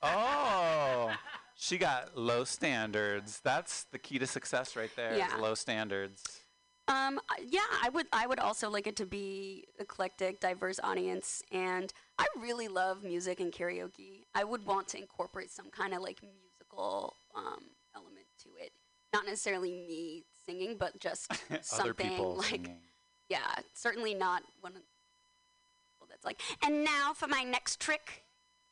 Oh, 0.02 1.12
she 1.54 1.78
got 1.78 2.16
low 2.16 2.44
standards. 2.44 3.40
That's 3.42 3.84
the 3.84 3.98
key 3.98 4.18
to 4.18 4.26
success 4.26 4.76
right 4.76 4.90
there. 4.96 5.16
Yeah. 5.16 5.36
low 5.38 5.54
standards. 5.54 6.22
Um, 6.88 7.20
yeah, 7.46 7.60
I 7.82 7.90
would. 7.90 8.06
I 8.12 8.26
would 8.26 8.38
also 8.38 8.70
like 8.70 8.86
it 8.86 8.96
to 8.96 9.06
be 9.06 9.66
eclectic, 9.78 10.40
diverse 10.40 10.80
audience, 10.82 11.42
and 11.52 11.92
I 12.18 12.26
really 12.40 12.66
love 12.66 13.04
music 13.04 13.40
and 13.40 13.52
karaoke. 13.52 14.24
I 14.34 14.42
would 14.44 14.64
want 14.64 14.88
to 14.88 14.98
incorporate 14.98 15.50
some 15.50 15.68
kind 15.70 15.92
of 15.92 16.00
like 16.00 16.20
musical 16.22 17.14
um, 17.36 17.60
element 17.94 18.26
to 18.44 18.48
it. 18.58 18.72
Not 19.12 19.26
necessarily 19.26 19.70
me 19.70 20.24
singing, 20.46 20.76
but 20.78 20.98
just 20.98 21.30
something 21.62 22.18
like 22.36 22.46
singing. 22.46 22.78
yeah, 23.28 23.54
certainly 23.74 24.14
not 24.14 24.42
one. 24.62 24.72
Of, 26.18 26.24
well, 26.24 26.34
that's 26.34 26.40
like. 26.40 26.40
And 26.64 26.84
now 26.84 27.12
for 27.14 27.26
my 27.28 27.42
next 27.42 27.80
trick, 27.80 28.24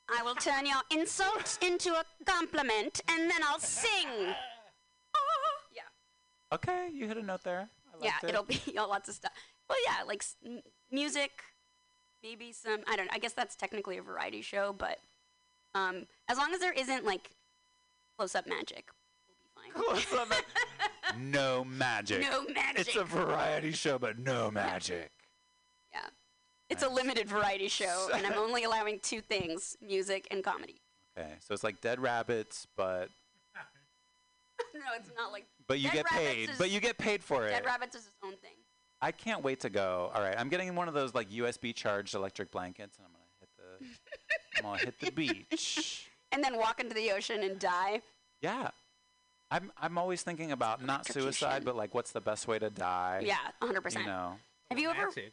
I 0.08 0.22
will 0.22 0.34
turn 0.34 0.66
your 0.66 0.80
insult 0.90 1.58
into 1.62 1.90
a 1.92 2.04
compliment, 2.24 3.00
and 3.08 3.30
then 3.30 3.40
I'll 3.44 3.58
sing. 3.58 4.08
yeah. 5.74 5.82
Okay, 6.52 6.88
you 6.92 7.06
hit 7.08 7.16
a 7.16 7.22
note 7.22 7.42
there. 7.44 7.68
I 8.00 8.04
Yeah, 8.04 8.12
it. 8.22 8.28
it'll 8.30 8.44
be 8.44 8.60
lots 8.76 9.08
of 9.08 9.14
stuff. 9.14 9.32
Well, 9.68 9.78
yeah, 9.86 10.04
like 10.04 10.22
s- 10.22 10.36
m- 10.44 10.60
music, 10.90 11.30
maybe 12.22 12.52
some. 12.52 12.80
I 12.88 12.96
don't. 12.96 13.06
know. 13.06 13.12
I 13.14 13.18
guess 13.18 13.32
that's 13.32 13.56
technically 13.56 13.98
a 13.98 14.02
variety 14.02 14.42
show, 14.42 14.74
but 14.76 14.98
um, 15.74 16.06
as 16.28 16.38
long 16.38 16.52
as 16.54 16.60
there 16.60 16.72
isn't 16.72 17.04
like 17.04 17.30
close-up 18.16 18.46
magic, 18.46 18.88
we'll 19.74 19.94
be 19.94 20.00
fine. 20.00 20.06
Close-up. 20.08 20.32
no 21.18 21.64
magic. 21.64 22.22
No 22.22 22.46
magic. 22.54 22.86
It's 22.88 22.96
a 22.96 23.04
variety 23.04 23.72
show, 23.72 23.98
but 23.98 24.18
no 24.18 24.50
magic. 24.50 25.10
Yeah, 26.68 26.74
it's 26.74 26.82
a 26.82 26.88
limited 26.88 27.28
variety 27.28 27.68
show, 27.68 28.08
and 28.14 28.26
I'm 28.26 28.38
only 28.38 28.64
allowing 28.64 28.98
two 29.00 29.20
things: 29.20 29.76
music 29.80 30.26
and 30.30 30.42
comedy. 30.44 30.76
Okay, 31.18 31.32
so 31.40 31.54
it's 31.54 31.64
like 31.64 31.80
Dead 31.80 32.00
Rabbits, 32.00 32.66
but 32.76 33.08
no, 34.74 34.80
it's 34.96 35.10
not 35.16 35.32
like. 35.32 35.46
but 35.66 35.78
you 35.78 35.84
Dead 35.88 35.94
get 35.94 36.10
Rabbits 36.12 36.34
paid. 36.34 36.50
is- 36.50 36.58
But 36.58 36.70
you 36.70 36.80
get 36.80 36.98
paid 36.98 37.22
for 37.22 37.46
it. 37.46 37.50
Dead 37.50 37.64
Rabbits 37.64 37.94
is 37.96 38.06
its 38.06 38.16
own 38.24 38.32
thing. 38.36 38.52
I 39.00 39.12
can't 39.12 39.42
wait 39.44 39.60
to 39.60 39.70
go. 39.70 40.10
All 40.14 40.22
right, 40.22 40.34
I'm 40.38 40.48
getting 40.48 40.74
one 40.74 40.88
of 40.88 40.94
those 40.94 41.14
like 41.14 41.30
USB 41.30 41.74
charged 41.74 42.14
electric 42.14 42.50
blankets, 42.50 42.96
and 42.98 43.06
I'm 43.06 43.12
gonna 43.12 43.24
hit 43.40 43.48
the. 43.56 44.58
I'm 44.58 44.62
gonna 44.64 44.78
hit 44.78 45.00
the 45.00 45.10
beach. 45.12 46.08
And 46.32 46.42
then 46.42 46.58
walk 46.58 46.80
into 46.80 46.92
the 46.92 47.12
ocean 47.12 47.44
and 47.44 47.58
die. 47.58 48.02
Yeah, 48.42 48.70
I'm. 49.50 49.70
I'm 49.80 49.96
always 49.96 50.22
thinking 50.22 50.50
about 50.50 50.84
not 50.84 51.06
suicide, 51.06 51.64
but 51.64 51.76
like, 51.76 51.94
what's 51.94 52.10
the 52.10 52.20
best 52.20 52.48
way 52.48 52.58
to 52.58 52.68
die? 52.68 53.22
Yeah, 53.24 53.36
100%. 53.62 54.00
You 54.00 54.06
know, 54.06 54.32
Have 54.70 54.78
you 54.78 54.90
ever? 54.90 55.06
Okay. 55.06 55.30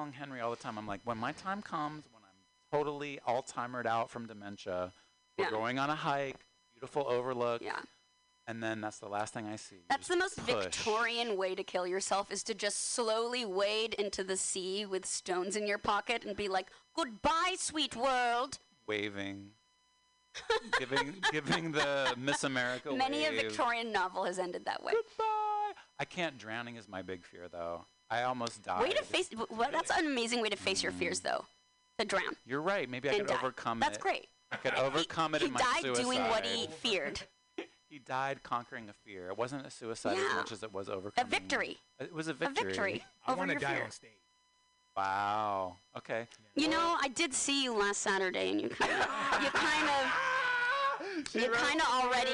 Telling 0.00 0.14
Henry 0.14 0.40
all 0.40 0.50
the 0.50 0.56
time. 0.56 0.78
I'm 0.78 0.86
like, 0.86 1.02
when 1.04 1.18
my 1.18 1.32
time 1.32 1.60
comes, 1.60 2.04
when 2.10 2.22
I'm 2.22 2.78
totally 2.78 3.20
Alzheimer'd 3.28 3.86
out 3.86 4.08
from 4.08 4.26
dementia, 4.26 4.94
we're 5.36 5.50
going 5.50 5.78
on 5.78 5.90
a 5.90 5.94
hike, 5.94 6.38
beautiful 6.72 7.04
overlook. 7.06 7.60
Yeah. 7.60 7.80
And 8.46 8.62
then 8.62 8.80
that's 8.80 8.98
the 8.98 9.10
last 9.10 9.34
thing 9.34 9.46
I 9.46 9.56
see. 9.56 9.84
That's 9.90 10.08
the 10.08 10.16
most 10.16 10.38
push. 10.38 10.54
Victorian 10.54 11.36
way 11.36 11.54
to 11.54 11.62
kill 11.62 11.86
yourself 11.86 12.32
is 12.32 12.42
to 12.44 12.54
just 12.54 12.94
slowly 12.94 13.44
wade 13.44 13.92
into 13.92 14.24
the 14.24 14.38
sea 14.38 14.86
with 14.86 15.04
stones 15.04 15.54
in 15.54 15.66
your 15.66 15.76
pocket 15.76 16.24
and 16.24 16.34
be 16.34 16.48
like, 16.48 16.68
"Goodbye, 16.96 17.56
sweet 17.58 17.94
world." 17.94 18.58
Waving. 18.86 19.50
giving 20.78 21.16
giving 21.30 21.72
the 21.72 22.14
Miss 22.16 22.42
America 22.42 22.90
Many 22.94 23.26
a. 23.26 23.32
Victorian 23.32 23.92
novel 23.92 24.24
has 24.24 24.38
ended 24.38 24.64
that 24.64 24.82
way. 24.82 24.92
Goodbye. 24.92 25.72
I 25.98 26.06
can't. 26.06 26.38
Drowning 26.38 26.76
is 26.76 26.88
my 26.88 27.02
big 27.02 27.22
fear, 27.22 27.48
though. 27.52 27.84
I 28.10 28.22
almost 28.24 28.62
died. 28.62 28.82
Way 28.82 28.90
to 28.92 29.04
face. 29.04 29.28
w- 29.28 29.46
Well, 29.50 29.70
that's 29.72 29.90
an 29.96 30.06
amazing 30.06 30.40
way 30.42 30.48
to 30.48 30.56
face 30.56 30.82
your 30.82 30.92
fears, 30.92 31.20
though. 31.20 31.44
To 31.98 32.04
drown. 32.04 32.36
You're 32.44 32.60
right. 32.62 32.88
Maybe 32.88 33.08
I 33.10 33.18
could 33.18 33.26
die. 33.26 33.36
overcome 33.36 33.78
That's 33.78 33.90
it. 33.90 33.92
That's 33.92 34.02
great. 34.02 34.28
I 34.52 34.56
could 34.56 34.74
overcome 34.74 35.34
it 35.36 35.42
He 35.42 35.46
in 35.46 35.52
my 35.52 35.60
died 35.60 35.94
doing 35.94 36.18
what 36.24 36.44
he 36.44 36.66
feared. 36.66 37.20
He 37.88 37.98
died 37.98 38.44
conquering 38.44 38.88
a 38.88 38.92
fear. 38.92 39.30
It 39.30 39.36
wasn't 39.36 39.66
a 39.66 39.70
suicide 39.70 40.16
as 40.16 40.34
much 40.36 40.52
as 40.52 40.62
it 40.62 40.72
was 40.72 40.88
overcoming. 40.88 41.26
A 41.26 41.28
victory. 41.28 41.76
It 41.98 42.12
was 42.14 42.28
a 42.28 42.32
victory. 42.32 42.62
A 42.62 42.64
victory. 42.64 42.92
victory 42.92 43.04
I 43.26 43.34
want 43.34 43.50
to 43.50 43.56
die 43.58 43.74
fear. 43.74 43.82
on 43.82 43.90
stage. 43.90 44.10
Wow. 44.96 45.76
Okay. 45.96 46.28
You 46.54 46.68
know, 46.68 46.96
I 47.02 47.08
did 47.08 47.34
see 47.34 47.64
you 47.64 47.74
last 47.76 48.00
Saturday, 48.00 48.50
and 48.52 48.60
you 48.60 48.68
kind 48.68 48.92
of, 48.92 49.42
you 49.42 49.50
kind 49.50 49.88
of, 49.88 51.34
you 51.34 51.50
kind 51.50 51.80
of 51.80 51.86
already 51.88 52.30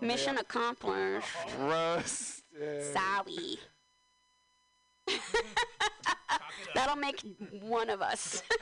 mission 0.00 0.36
accomplished. 0.38 1.28
Roasted. 1.60 2.92
Sorry. 2.92 3.58
That'll 6.74 6.96
make 6.96 7.20
one 7.60 7.90
of 7.90 8.02
us. 8.02 8.42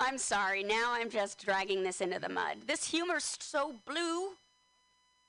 I'm 0.00 0.18
sorry. 0.18 0.62
Now 0.62 0.92
I'm 0.94 1.10
just 1.10 1.44
dragging 1.44 1.82
this 1.82 2.00
into 2.00 2.18
the 2.18 2.28
mud. 2.28 2.58
This 2.66 2.88
humor's 2.88 3.36
so 3.40 3.74
blue. 3.86 4.30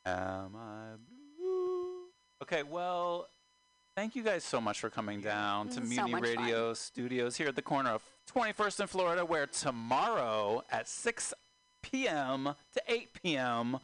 Am 0.05 0.55
I 0.55 0.91
blue? 1.37 2.03
Okay, 2.41 2.63
well, 2.63 3.27
thank 3.95 4.15
you 4.15 4.23
guys 4.23 4.43
so 4.43 4.61
much 4.61 4.79
for 4.79 4.89
coming 4.89 5.21
down 5.21 5.69
to 5.69 5.81
Mm, 5.81 5.83
so 5.83 5.89
Mutiny 5.89 6.11
much 6.11 6.35
fun. 6.35 6.43
Radio 6.43 6.73
Studios 6.73 7.35
here 7.35 7.47
at 7.47 7.55
the 7.55 7.61
corner 7.61 7.89
of 7.91 8.03
21st 8.33 8.79
and 8.81 8.89
Florida, 8.89 9.25
where 9.25 9.47
tomorrow 9.47 10.63
at 10.71 10.87
6 10.87 11.33
p.m. 11.81 12.55
to 12.73 12.81
8 12.87 13.09
p.m., 13.21 13.79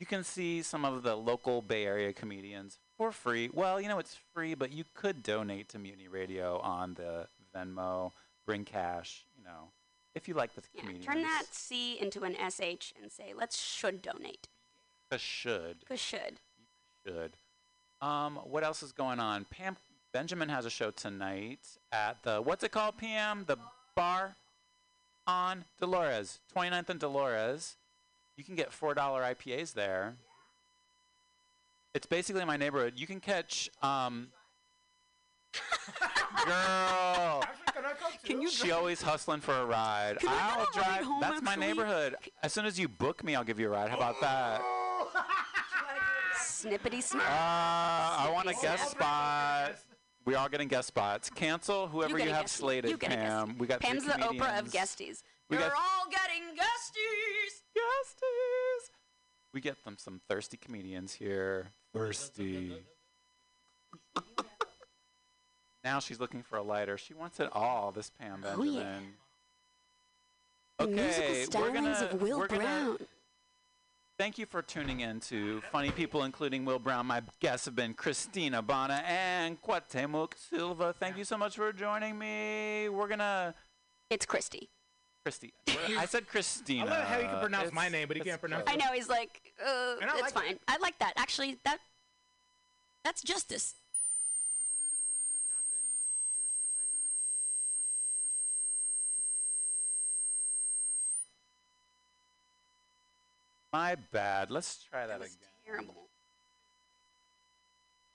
you 0.00 0.06
can 0.06 0.24
see 0.24 0.62
some 0.62 0.84
of 0.84 1.02
the 1.04 1.14
local 1.14 1.62
Bay 1.62 1.84
Area 1.84 2.12
comedians 2.12 2.78
for 2.96 3.12
free. 3.12 3.50
Well, 3.52 3.80
you 3.80 3.88
know, 3.88 3.98
it's 3.98 4.16
free, 4.34 4.54
but 4.54 4.72
you 4.72 4.84
could 4.94 5.22
donate 5.22 5.68
to 5.68 5.78
Mutiny 5.78 6.08
Radio 6.08 6.58
on 6.60 6.94
the 6.94 7.28
Venmo, 7.54 8.10
bring 8.46 8.64
cash, 8.64 9.24
you 9.36 9.44
know. 9.44 9.70
if 10.14 10.26
you 10.26 10.34
like 10.34 10.54
the 10.54 10.62
Yeah, 10.74 10.80
comedians. 10.80 11.06
turn 11.06 11.22
that 11.22 11.44
C 11.52 11.98
into 12.00 12.22
an 12.24 12.34
SH 12.34 12.92
and 13.00 13.12
say, 13.12 13.32
let's 13.36 13.56
should 13.60 14.02
donate. 14.02 14.48
Cause 15.10 15.20
should. 15.20 15.84
Cause 15.86 16.00
should. 16.00 16.40
Should. 17.06 17.32
Um, 18.00 18.36
what 18.44 18.64
else 18.64 18.82
is 18.82 18.92
going 18.92 19.20
on? 19.20 19.44
Pam 19.50 19.76
Benjamin 20.12 20.48
has 20.48 20.64
a 20.66 20.70
show 20.70 20.90
tonight 20.90 21.60
at 21.92 22.22
the 22.22 22.40
what's 22.40 22.64
it 22.64 22.72
called? 22.72 22.96
PM 22.96 23.44
the 23.46 23.56
bar 23.94 24.34
on 25.26 25.64
Dolores, 25.78 26.40
29th 26.56 26.88
and 26.88 26.98
Dolores. 27.00 27.76
You 28.40 28.44
can 28.44 28.54
get 28.54 28.72
four 28.72 28.94
dollar 28.94 29.20
IPAs 29.22 29.74
there. 29.74 30.14
It's 31.92 32.06
basically 32.06 32.42
my 32.46 32.56
neighborhood. 32.56 32.94
You 32.96 33.06
can 33.06 33.20
catch 33.20 33.68
um, 33.82 34.28
girl. 36.46 37.44
Can 38.24 38.40
you 38.40 38.48
She 38.48 38.68
drive- 38.68 38.78
always 38.78 39.02
hustling 39.02 39.40
for 39.42 39.52
a 39.54 39.66
ride. 39.66 40.16
Can 40.20 40.30
I 40.30 40.32
get 40.32 40.40
I'll 40.58 40.66
drive. 40.72 41.04
home, 41.04 41.20
That's 41.20 41.42
my 41.42 41.50
actually? 41.52 41.66
neighborhood. 41.66 42.14
As 42.42 42.54
soon 42.54 42.64
as 42.64 42.78
you 42.80 42.88
book 42.88 43.22
me, 43.22 43.34
I'll 43.34 43.44
give 43.44 43.60
you 43.60 43.66
a 43.66 43.70
ride. 43.70 43.90
How 43.90 43.96
about 43.98 44.18
that? 44.22 44.62
Snippety 46.38 47.02
snap. 47.02 47.22
Uh, 47.22 48.24
I 48.26 48.30
want 48.32 48.48
a 48.48 48.54
guest 48.54 48.92
spot. 48.92 49.74
We 50.24 50.34
are 50.34 50.48
getting 50.48 50.68
guest 50.68 50.88
spots. 50.88 51.28
Cancel 51.28 51.88
whoever 51.88 52.16
get 52.16 52.26
you 52.28 52.32
have 52.32 52.46
guestie. 52.46 52.48
slated, 52.48 52.90
You 52.92 52.96
get 52.96 53.12
a 53.12 53.16
Pam. 53.16 53.58
We 53.58 53.66
got 53.66 53.80
Pam's 53.80 54.04
three 54.04 54.12
the 54.14 54.18
Oprah 54.18 54.58
of 54.60 54.70
guesties. 54.70 55.22
We 55.50 55.56
You're 55.58 55.68
got- 55.68 55.76
all 55.76 56.08
getting 56.10 56.42
guesties. 56.56 57.62
Guesties. 57.76 58.90
We 59.52 59.60
get 59.60 59.84
them 59.84 59.96
some 59.98 60.20
thirsty 60.28 60.56
comedians 60.56 61.12
here. 61.12 61.72
Thirsty. 61.92 62.76
now 65.84 65.98
she's 65.98 66.20
looking 66.20 66.42
for 66.44 66.56
a 66.56 66.62
lighter. 66.62 66.96
She 66.96 67.14
wants 67.14 67.40
it 67.40 67.48
all. 67.52 67.90
This 67.90 68.10
Pam 68.10 68.42
Benjamin. 68.42 69.14
Oh, 70.78 70.86
yeah. 70.86 70.86
Musical 70.86 71.24
Okay, 71.24 71.46
we're 71.52 71.70
stylings 71.70 71.74
gonna 71.74 72.08
of 72.12 72.22
Will 72.22 72.38
we're 72.38 72.46
gonna 72.46 72.62
Brown. 72.62 72.98
Thank 74.18 74.38
you 74.38 74.46
for 74.46 74.62
tuning 74.62 75.00
in 75.00 75.18
to 75.20 75.60
Funny 75.72 75.90
People, 75.90 76.24
including 76.24 76.64
Will 76.64 76.78
Brown. 76.78 77.06
My 77.06 77.22
guests 77.40 77.64
have 77.64 77.74
been 77.74 77.94
Christina 77.94 78.62
Bana 78.62 79.02
and 79.06 79.60
Quatemuk 79.62 80.34
Silva. 80.36 80.92
Thank 80.92 81.16
you 81.18 81.24
so 81.24 81.36
much 81.36 81.56
for 81.56 81.72
joining 81.72 82.18
me. 82.18 82.88
We're 82.88 83.08
gonna. 83.08 83.54
It's 84.10 84.26
Christy. 84.26 84.68
Christy. 85.30 85.52
I 85.96 86.06
said 86.06 86.26
Christina. 86.26 86.86
I 86.86 86.88
love 86.88 87.04
how 87.06 87.18
you 87.18 87.28
can 87.28 87.40
pronounce 87.40 87.62
It's- 87.68 87.74
my 87.74 87.88
name, 87.88 88.08
but 88.08 88.16
he 88.16 88.22
can't 88.22 88.40
pronounce 88.40 88.64
I 88.66 88.76
know 88.76 88.92
he's 88.92 89.08
like, 89.08 89.52
uh, 89.64 89.96
it's 90.00 90.20
like 90.22 90.32
fine. 90.32 90.58
I 90.66 90.76
like 90.78 90.98
that. 90.98 91.12
Actually, 91.16 91.58
that 91.64 91.78
that's 93.04 93.22
justice. 93.22 93.74
My 103.72 103.94
bad. 104.10 104.50
Let's 104.50 104.82
try 104.82 105.06
that 105.06 105.20
again. 105.20 105.30
Terrible. 105.64 106.08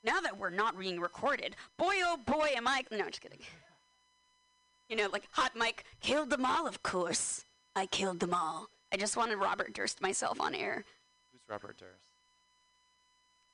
Now 0.04 0.20
that 0.20 0.38
we're 0.38 0.50
not 0.50 0.78
being 0.78 1.00
recorded, 1.00 1.56
boy 1.78 1.96
oh 2.04 2.18
boy 2.18 2.50
am 2.56 2.68
I. 2.68 2.84
No, 2.92 3.08
just 3.08 3.22
kidding. 3.22 3.40
You 4.90 4.96
know, 4.96 5.10
like 5.12 5.28
Hot 5.32 5.56
Mike 5.56 5.84
killed 6.00 6.30
them 6.30 6.46
all. 6.46 6.68
Of 6.68 6.84
course, 6.84 7.46
I 7.76 7.86
killed 7.86 8.20
them 8.20 8.34
all. 8.34 8.68
I 8.94 8.98
just 8.98 9.18
wanted 9.18 9.38
Robert 9.38 9.74
Durst 9.74 10.02
myself 10.02 10.40
on 10.40 10.54
air. 10.54 10.86
Who's 11.32 11.42
Robert 11.50 11.78
Durst? 11.78 12.12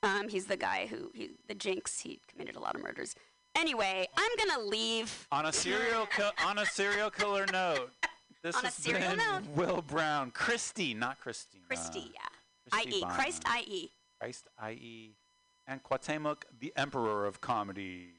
Um, 0.04 0.30
he's 0.30 0.48
the 0.48 0.58
guy 0.58 0.88
who 0.88 1.12
he 1.14 1.32
the 1.48 1.54
Jinx. 1.56 2.00
He 2.02 2.20
committed 2.28 2.56
a 2.56 2.60
lot 2.60 2.76
of 2.76 2.82
murders. 2.82 3.16
Anyway, 3.56 4.08
I'm 4.18 4.32
gonna 4.38 4.64
leave. 4.64 5.28
On 5.32 5.46
a 5.46 5.54
serial 5.54 6.06
kill 6.06 6.32
on 6.46 6.58
a 6.58 6.66
serial 6.66 7.10
killer 7.10 7.46
note. 7.52 7.92
This 8.44 8.56
On 8.56 8.66
a 8.66 8.72
serial 8.72 9.16
note. 9.16 9.44
Will 9.56 9.84
Brown, 9.84 10.32
Christy, 10.32 10.96
not 10.96 11.20
Christina. 11.20 11.64
Christy, 11.68 12.12
yeah. 12.12 12.72
Christy 12.72 13.04
I.E. 13.04 13.14
Christ, 13.14 13.44
I.E. 13.46 13.92
Christ, 14.20 14.48
i.e., 14.58 15.12
and 15.68 15.84
Quatemuk, 15.84 16.44
the 16.60 16.74
Emperor 16.76 17.28
of 17.28 17.40
Comedy. 17.40 18.14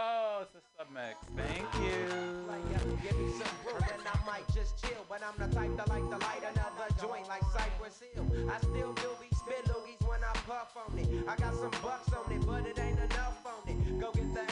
Oh, 0.00 0.44
it's 0.48 0.56
a 0.56 0.62
submix. 0.80 1.20
Thank 1.36 1.68
you. 1.84 2.08
Give 3.02 3.18
me 3.18 3.32
some 3.36 3.52
and 3.92 4.00
I 4.08 4.16
might 4.24 4.48
just 4.54 4.82
chill. 4.82 5.04
But 5.10 5.20
I'm 5.20 5.36
the 5.36 5.54
type 5.54 5.76
to 5.76 5.84
like 5.92 6.08
to 6.08 6.16
light 6.24 6.40
another 6.40 6.88
joint 6.98 7.28
like 7.28 7.44
Cypress 7.52 8.00
Hill. 8.00 8.24
I 8.50 8.58
still 8.60 8.94
do 8.94 9.10
spit 9.36 9.64
loogies 9.66 10.00
when 10.08 10.24
I 10.24 10.32
puff 10.48 10.72
on 10.80 10.98
it. 10.98 11.08
I 11.28 11.36
got 11.36 11.54
some 11.54 11.74
bucks 11.82 12.12
on 12.14 12.32
it, 12.32 12.46
but 12.46 12.66
it 12.66 12.78
ain't 12.78 12.98
enough 12.98 13.44
on 13.44 13.68
it. 13.68 14.00
Go 14.00 14.10
get 14.12 14.32
the. 14.32 14.50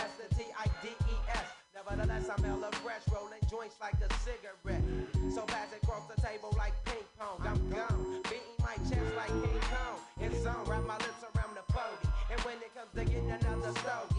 Nevertheless, 1.89 2.29
I'm 2.29 2.45
hella 2.45 2.71
fresh, 2.83 3.03
rolling 3.15 3.41
joints 3.49 3.77
like 3.81 3.95
a 3.95 4.13
cigarette. 4.21 4.83
So 5.33 5.45
it 5.73 5.81
the 6.09 6.21
table 6.21 6.55
like 6.59 6.75
ping 6.85 7.07
pong. 7.19 7.41
I'm 7.47 7.71
gone, 7.71 8.23
beating 8.25 8.59
my 8.61 8.75
chest 8.77 9.15
like 9.17 9.29
King 9.29 9.61
Kong. 9.73 9.99
Wrap 10.67 10.85
my 10.85 10.97
lips 10.99 11.23
around 11.23 11.57
the 11.57 11.73
40. 11.73 12.09
And 12.31 12.41
when 12.43 12.57
it 12.57 12.75
comes 12.75 12.93
to 12.95 13.05
getting 13.05 13.31
another 13.31 13.73
stogie, 13.81 14.18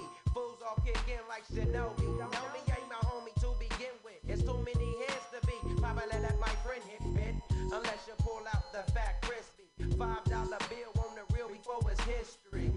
fools 0.76 0.98
all 1.08 1.26
like 1.30 1.46
Shinobi. 1.48 2.06
Know 2.20 2.46
me 2.54 2.62
ain't 2.70 2.90
my 2.90 3.02
homie 3.10 3.34
to 3.42 3.50
begin 3.60 3.96
with. 4.04 4.20
It's 4.28 4.44
too 4.44 4.58
many 4.66 4.90
heads 5.02 5.26
to 5.34 5.40
be. 5.48 5.56
Probably 5.82 6.04
let 6.22 6.40
my 6.40 6.54
friend 6.66 6.82
hit 6.86 7.02
fit. 7.16 7.36
Unless 7.72 8.08
you 8.08 8.14
pull 8.20 8.42
out 8.54 8.72
the 8.74 8.84
fat 8.92 9.22
crispy. 9.22 9.66
Five 9.98 10.24
dollar 10.26 10.60
bill 10.70 10.92
on 11.04 11.16
the 11.16 11.26
real 11.34 11.50
before 11.50 11.82
it's 11.92 12.02
history. 12.04 12.72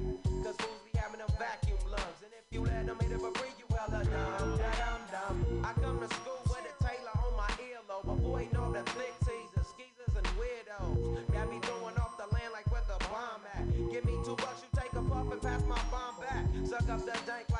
Cause 0.44 0.56
fools 0.56 0.82
be 0.85 0.93
having 0.98 1.19
them 1.19 1.32
vacuum 1.39 1.78
lungs. 1.89 2.20
And 2.24 2.32
if 2.32 2.47
you 2.51 2.62
let 2.64 2.86
them 2.86 2.98
hit 3.01 3.12
it 3.12 3.20
for 3.20 3.32
free, 3.39 3.52
you 3.59 3.66
hella 3.77 4.05
dumb. 4.05 4.56
Da-dum 4.56 5.01
dum. 5.12 5.64
I 5.64 5.73
come 5.81 6.01
to 6.01 6.09
school 6.14 6.40
with 6.48 6.64
a 6.64 6.74
Taylor 6.85 7.14
on 7.27 7.36
my 7.36 7.51
earlobe. 7.60 8.09
Avoiding 8.09 8.56
all 8.56 8.73
the 8.73 8.82
thick 8.97 9.14
teasers, 9.27 9.69
skeezers, 9.74 10.14
and 10.16 10.28
weirdos. 10.39 11.27
Got 11.32 11.51
me 11.51 11.59
throwing 11.62 11.97
off 11.98 12.16
the 12.16 12.28
land 12.35 12.52
like 12.52 12.70
where 12.73 12.85
the 12.89 12.98
bomb 13.12 13.44
at. 13.52 13.64
Give 13.93 14.05
me 14.05 14.16
two 14.24 14.36
bucks, 14.36 14.62
you 14.64 14.70
take 14.81 14.93
a 14.93 15.02
puff 15.02 15.31
and 15.32 15.43
pass 15.43 15.62
my 15.66 15.81
bomb 15.90 16.16
back. 16.20 16.44
Suck 16.64 16.89
up 16.89 17.05
the 17.05 17.16
dank 17.27 17.51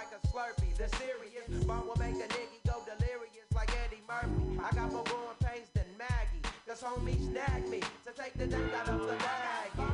serious 0.97 1.65
bomb 1.65 1.87
will 1.87 1.97
make 1.97 2.17
a 2.17 2.29
nigga 2.29 2.59
go 2.67 2.83
delirious 2.85 3.49
like 3.55 3.71
Eddie 3.85 4.03
Murphy. 4.09 4.59
I 4.63 4.75
got 4.75 4.93
more 4.93 5.05
growing 5.05 5.39
pains 5.45 5.69
than 5.75 5.87
Maggie. 5.99 6.43
Cause 6.67 6.83
homies 6.83 7.31
snag 7.31 7.69
me 7.69 7.81
to 7.81 8.13
take 8.13 8.35
the 8.35 8.47
dank 8.47 8.73
out 8.75 8.89
of 8.89 9.07
the 9.07 9.15
bag. 9.15 9.92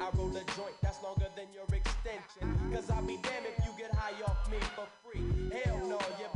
I 0.00 0.10
roll 0.16 0.28
a 0.30 0.44
joint 0.56 0.76
that's 0.82 1.02
longer 1.02 1.26
than 1.36 1.46
your 1.54 1.64
extension. 1.72 2.70
Cause 2.72 2.90
I'll 2.90 3.02
be 3.02 3.18
damned 3.22 3.46
if 3.56 3.64
you 3.64 3.72
get 3.78 3.94
high 3.94 4.12
off 4.24 4.50
me 4.50 4.58
for 4.74 4.86
free. 5.02 5.22
Hell 5.52 5.78
no, 5.88 5.98
you 6.18 6.35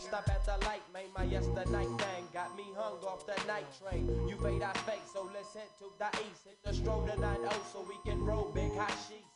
Stop 0.00 0.28
at 0.28 0.44
the 0.46 0.56
light, 0.66 0.80
made 0.94 1.12
My 1.16 1.24
yesterday 1.24 1.84
thing 1.84 2.24
got 2.32 2.56
me 2.56 2.64
hung 2.74 2.98
off 3.04 3.26
the 3.26 3.36
night 3.46 3.66
train. 3.78 4.08
You 4.26 4.36
fade, 4.42 4.62
I 4.62 4.72
fake, 4.88 5.02
so 5.12 5.28
let's 5.34 5.52
head 5.52 5.68
to 5.78 5.92
the 5.98 6.08
east. 6.24 6.46
Hit 6.46 6.58
the 6.64 6.72
stroll 6.72 7.06
to 7.06 7.20
9 7.20 7.36
so 7.70 7.84
we 7.86 7.96
can 8.10 8.24
roll 8.24 8.50
big 8.54 8.74
hot 8.76 8.94
sheets. 9.06 9.28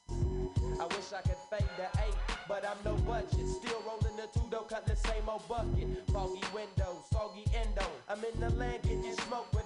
I 0.81 0.87
wish 0.87 1.13
I 1.13 1.21
could 1.21 1.37
fade 1.51 1.69
the 1.77 1.87
eight, 2.03 2.15
but 2.49 2.65
I'm 2.67 2.79
no 2.85 2.97
budget. 3.05 3.47
Still 3.47 3.83
rolling 3.87 4.17
the 4.17 4.27
two 4.33 4.47
though, 4.51 4.67
cut 4.69 4.87
the 4.87 4.97
same 4.97 5.29
old 5.29 5.47
bucket. 5.49 5.87
Foggy 6.11 6.43
window, 6.55 6.97
soggy 7.13 7.45
endo. 7.55 7.87
I'm 8.09 8.25
in 8.25 8.41
the 8.41 8.51
land 8.57 8.83
getting 8.83 9.15
smoke 9.29 9.53
with. 9.53 9.64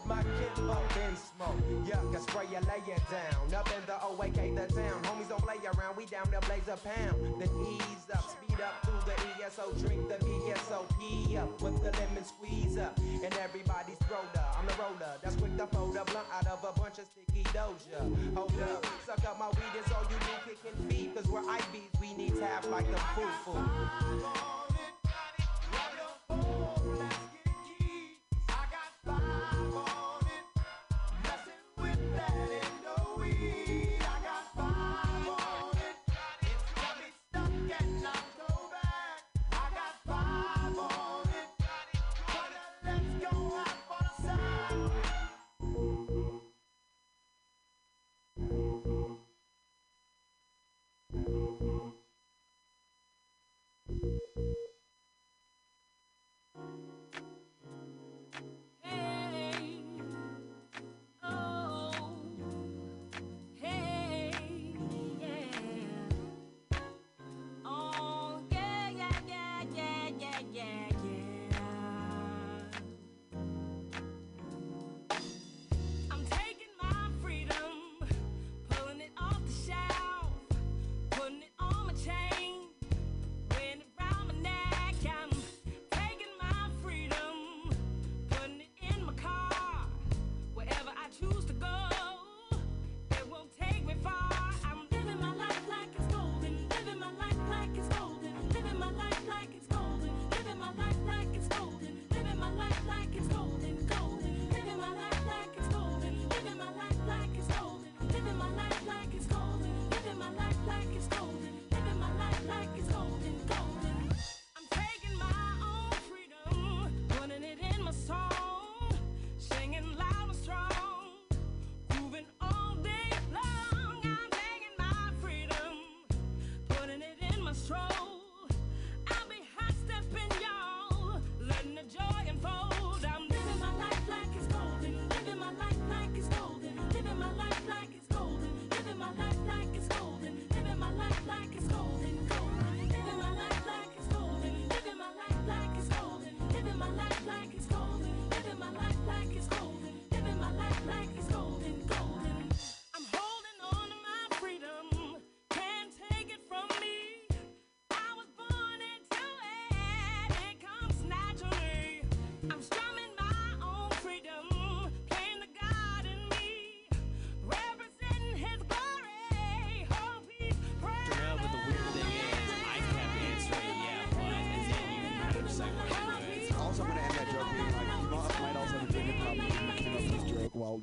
Smoke, 1.48 1.86
yuck, 1.86 2.16
I 2.16 2.20
spray 2.20 2.44
you, 2.50 2.60
lay 2.68 2.92
it 2.92 3.02
down. 3.10 3.54
Up 3.54 3.68
in 3.72 3.82
the 3.86 3.96
OAK, 4.04 4.54
the 4.54 4.74
town. 4.74 5.02
Homies 5.04 5.28
don't 5.28 5.42
play 5.42 5.56
around, 5.64 5.96
we 5.96 6.04
down 6.06 6.26
to 6.26 6.40
blaze 6.46 6.68
a 6.68 6.76
pound. 6.76 7.40
Then 7.40 7.48
ease 7.64 8.06
up, 8.12 8.24
speed 8.28 8.60
up 8.60 8.84
through 8.84 9.00
the 9.06 9.44
ESO. 9.44 9.72
Drink 9.80 10.08
the 10.08 10.16
VSOP 10.16 11.38
up 11.38 11.62
with 11.62 11.82
the 11.82 11.90
lemon 11.92 12.24
squeeze 12.24 12.76
up. 12.76 12.98
And 12.98 13.34
everybody's 13.38 13.96
up. 14.12 14.56
I'm 14.58 14.66
the 14.66 14.74
roller 14.74 15.14
that's 15.22 15.36
quick 15.36 15.56
to 15.56 15.66
fold 15.68 15.96
a 15.96 16.04
blunt 16.04 16.26
out 16.32 16.46
of 16.46 16.64
a 16.64 16.78
bunch 16.78 16.98
of 16.98 17.06
sticky 17.06 17.44
doja. 17.44 18.00
Hold 18.34 18.52
up, 18.60 18.86
suck 19.06 19.24
up 19.24 19.38
my 19.38 19.48
weed, 19.48 19.78
it's 19.78 19.92
all 19.92 20.04
you 20.10 20.18
do, 20.18 20.34
kicking 20.44 20.88
feet. 20.88 21.14
Cause 21.14 21.26
we're 21.28 21.42
IBs, 21.42 22.00
we 22.00 22.14
need 22.14 22.38
tap 22.38 22.68
like 22.70 22.90
the 22.90 22.98
foo-foo. 22.98 23.88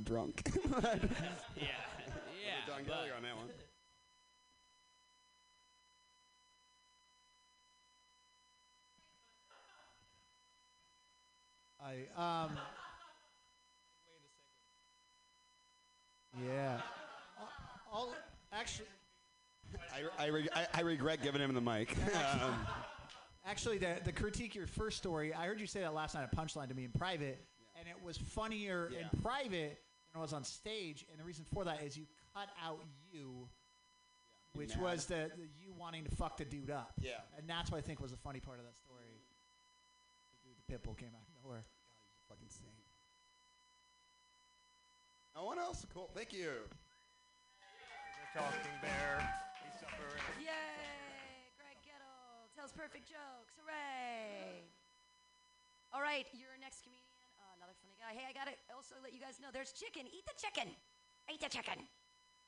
Drunk. 0.05 0.41
yeah, 0.81 0.95
yeah. 1.57 1.73
Don 2.67 2.83
Gallagher 2.85 3.13
on 3.17 3.23
that 3.23 3.35
one. 3.35 3.49
I 11.83 12.43
um. 12.45 12.51
Yeah. 16.45 16.79
All, 17.93 18.13
actually, 18.51 18.87
I, 19.93 20.23
I, 20.25 20.27
re- 20.27 20.49
I, 20.53 20.67
I 20.73 20.81
regret 20.81 21.21
giving 21.23 21.39
him 21.39 21.53
the 21.53 21.61
mic. 21.61 21.95
um, 22.15 22.55
actually, 23.45 23.77
the 23.77 23.99
the 24.03 24.11
critique 24.11 24.53
your 24.55 24.67
first 24.67 24.97
story. 24.97 25.33
I 25.33 25.45
heard 25.45 25.59
you 25.61 25.67
say 25.67 25.79
that 25.81 25.93
last 25.93 26.13
night 26.15 26.23
at 26.23 26.35
Punchline 26.35 26.67
to 26.67 26.73
me 26.73 26.83
in 26.85 26.91
private, 26.91 27.45
and 27.79 27.87
it 27.87 27.95
was 28.03 28.17
funnier 28.17 28.89
Yeah. 28.91 29.07
in 29.13 29.21
private 29.21 29.51
than 29.51 29.61
it 29.61 29.79
was 30.21 30.33
on 30.33 30.43
stage. 30.43 31.05
And 31.11 31.19
the 31.19 31.23
reason 31.23 31.45
for 31.53 31.63
that 31.65 31.81
is 31.83 31.97
you 31.97 32.05
cut 32.33 32.49
out 32.63 32.79
you, 33.11 33.47
which 34.53 34.75
mad. 34.75 34.83
was 34.83 35.05
the, 35.05 35.31
the 35.35 35.47
you 35.59 35.73
wanting 35.77 36.03
to 36.05 36.11
fuck 36.15 36.37
the 36.37 36.45
dude 36.45 36.71
up. 36.71 36.93
Yeah. 36.99 37.11
And 37.37 37.47
that's 37.49 37.71
what 37.71 37.77
I 37.77 37.81
think 37.81 37.99
was 37.99 38.11
the 38.11 38.17
funny 38.17 38.39
part 38.39 38.59
of 38.59 38.65
that 38.65 38.77
story. 38.77 39.19
The 40.43 40.49
dude, 40.49 40.57
the 40.57 40.89
pitbull 40.89 40.97
came 40.97 41.09
out 41.09 41.21
of 41.21 41.43
nowhere. 41.43 41.63
fucking 42.29 42.49
saint. 42.49 42.69
No 45.35 45.43
one 45.43 45.59
else? 45.59 45.85
Cool. 45.93 46.09
Thank 46.15 46.31
you. 46.31 46.63
The 48.33 48.39
talking 48.39 48.77
bear. 48.81 49.19
He's 49.63 49.75
suffering. 49.83 50.23
Yay! 50.39 51.51
Greg 51.59 51.75
Gettle 51.83 52.47
tells 52.55 52.71
perfect 52.71 53.03
jokes. 53.11 53.59
Hooray! 53.59 54.63
All 55.91 56.01
right, 56.01 56.25
your 56.31 56.55
next 56.59 56.83
comedian, 56.83 57.04
another 57.57 57.75
funny 57.79 57.95
guy. 57.95 58.11
Hey, 58.11 58.27
I 58.27 58.33
gotta 58.35 58.51
also 58.75 58.95
let 59.01 59.13
you 59.13 59.19
guys 59.19 59.39
know 59.39 59.47
there's 59.51 59.71
chicken. 59.71 60.03
Eat 60.11 60.25
the 60.27 60.35
chicken. 60.35 60.67
Eat 61.31 61.39
the 61.39 61.49
chicken. 61.49 61.79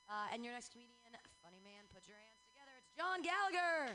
Uh, 0.08 0.32
and 0.32 0.44
your 0.44 0.52
next 0.52 0.72
comedian, 0.72 0.96
funny 1.42 1.60
man, 1.64 1.84
put 1.92 2.08
your 2.08 2.16
hands 2.16 2.44
together. 2.48 2.72
It's 2.80 2.92
John 2.96 3.20
Gallagher. 3.24 3.92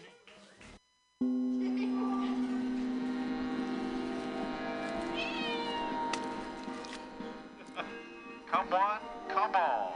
Come 8.52 8.74
on, 8.74 9.00
come 9.30 9.56
on. 9.56 9.92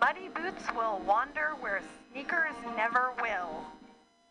Muddy 0.00 0.28
boots 0.28 0.62
will 0.76 1.00
wander 1.04 1.56
where 1.58 1.82
sneakers 2.12 2.54
never 2.76 3.10
will. 3.20 3.64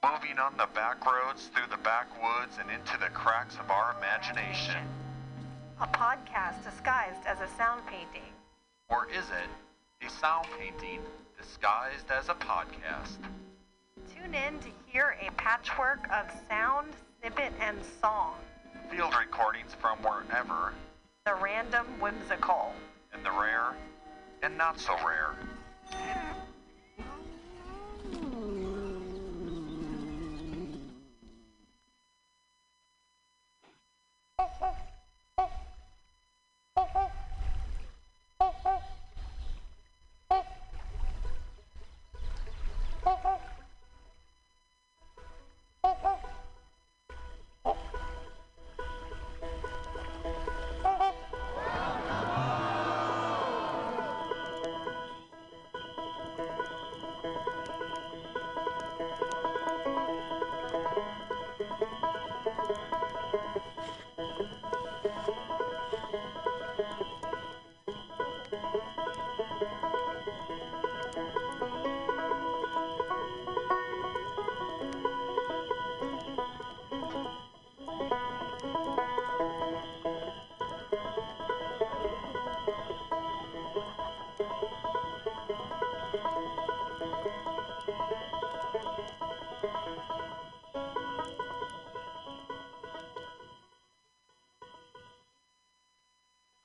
Moving 0.03 0.39
on 0.39 0.55
the 0.55 0.67
back 0.73 1.05
roads, 1.05 1.49
through 1.53 1.67
the 1.69 1.81
backwoods, 1.84 2.57
and 2.61 2.69
into 2.72 2.97
the 2.97 3.09
cracks 3.09 3.57
of 3.57 3.69
our 3.69 3.93
imagination. 3.97 4.88
A 5.81 5.88
podcast 5.88 6.64
disguised 6.64 7.26
as 7.27 7.41
a 7.41 7.47
sound 7.57 7.85
painting. 7.88 8.31
Or 8.88 9.10
is 9.10 9.26
it 9.26 10.06
a 10.06 10.10
sound 10.10 10.47
painting 10.57 11.02
disguised 11.38 12.10
as 12.10 12.30
a 12.30 12.34
podcast? 12.35 13.18
Tune 14.15 14.34
in 14.34 14.57
to 14.60 14.69
hear 14.85 15.18
a 15.22 15.31
patchwork 15.34 16.07
of 16.14 16.31
sound, 16.47 16.93
snippet, 17.19 17.52
and 17.60 17.77
song. 18.02 18.35
Field 18.89 19.14
recordings 19.19 19.73
from 19.73 19.97
wherever 19.99 20.73
the 21.26 21.34
random 21.34 21.85
whimsical. 21.99 22.72
and 23.14 23.26
the 23.26 23.31
rare 23.31 23.73
and 24.43 24.57
not 24.57 24.80
so 24.80 24.93
rare. 25.06 25.35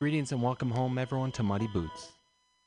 Greetings 0.00 0.32
and 0.32 0.40
welcome 0.40 0.70
home, 0.70 0.96
everyone, 0.96 1.30
to 1.32 1.42
Muddy 1.42 1.66
Boots. 1.66 2.12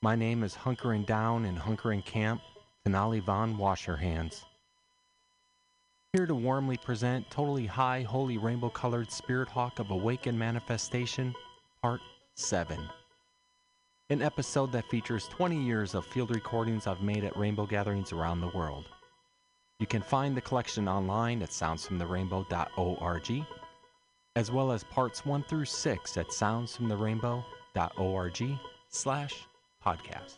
My 0.04 0.16
name 0.16 0.44
is 0.44 0.54
Hunkering 0.54 1.04
Down 1.08 1.46
and 1.46 1.58
Hunkering 1.58 2.06
Camp, 2.06 2.42
Denali 2.86 3.24
Von 3.24 3.58
Wash 3.58 3.88
Your 3.88 3.96
Hands. 3.96 4.46
Here 6.12 6.28
to 6.28 6.36
warmly 6.36 6.78
present 6.78 7.28
Totally 7.32 7.66
High 7.66 8.04
Holy 8.04 8.38
Rainbow 8.38 8.70
Colored 8.70 9.12
Spirit 9.12 9.50
Hawk 9.50 9.80
of 9.80 9.90
Awakened 9.90 10.38
Manifestation, 10.38 11.34
Part 11.82 12.02
7. 12.36 12.78
An 14.12 14.22
episode 14.22 14.72
that 14.72 14.88
features 14.92 15.28
20 15.30 15.60
years 15.60 15.96
of 15.96 16.06
field 16.06 16.30
recordings 16.30 16.86
I've 16.86 17.02
made 17.02 17.24
at 17.24 17.36
rainbow 17.36 17.66
gatherings 17.66 18.14
around 18.14 18.42
the 18.42 18.56
world. 18.56 18.86
You 19.80 19.88
can 19.88 20.04
find 20.04 20.38
the 20.38 20.42
collection 20.42 20.88
online 20.88 21.42
at 21.42 21.50
soundsfromtherainbow.org 21.50 23.44
as 24.36 24.52
well 24.52 24.72
as 24.72 24.84
parts 24.84 25.26
1 25.26 25.44
through 25.44 25.66
6 25.66 26.18
at 26.18 26.28
soundsfromtherainbow.org 26.30 28.60
slash 28.90 29.48
podcast. 29.86 30.38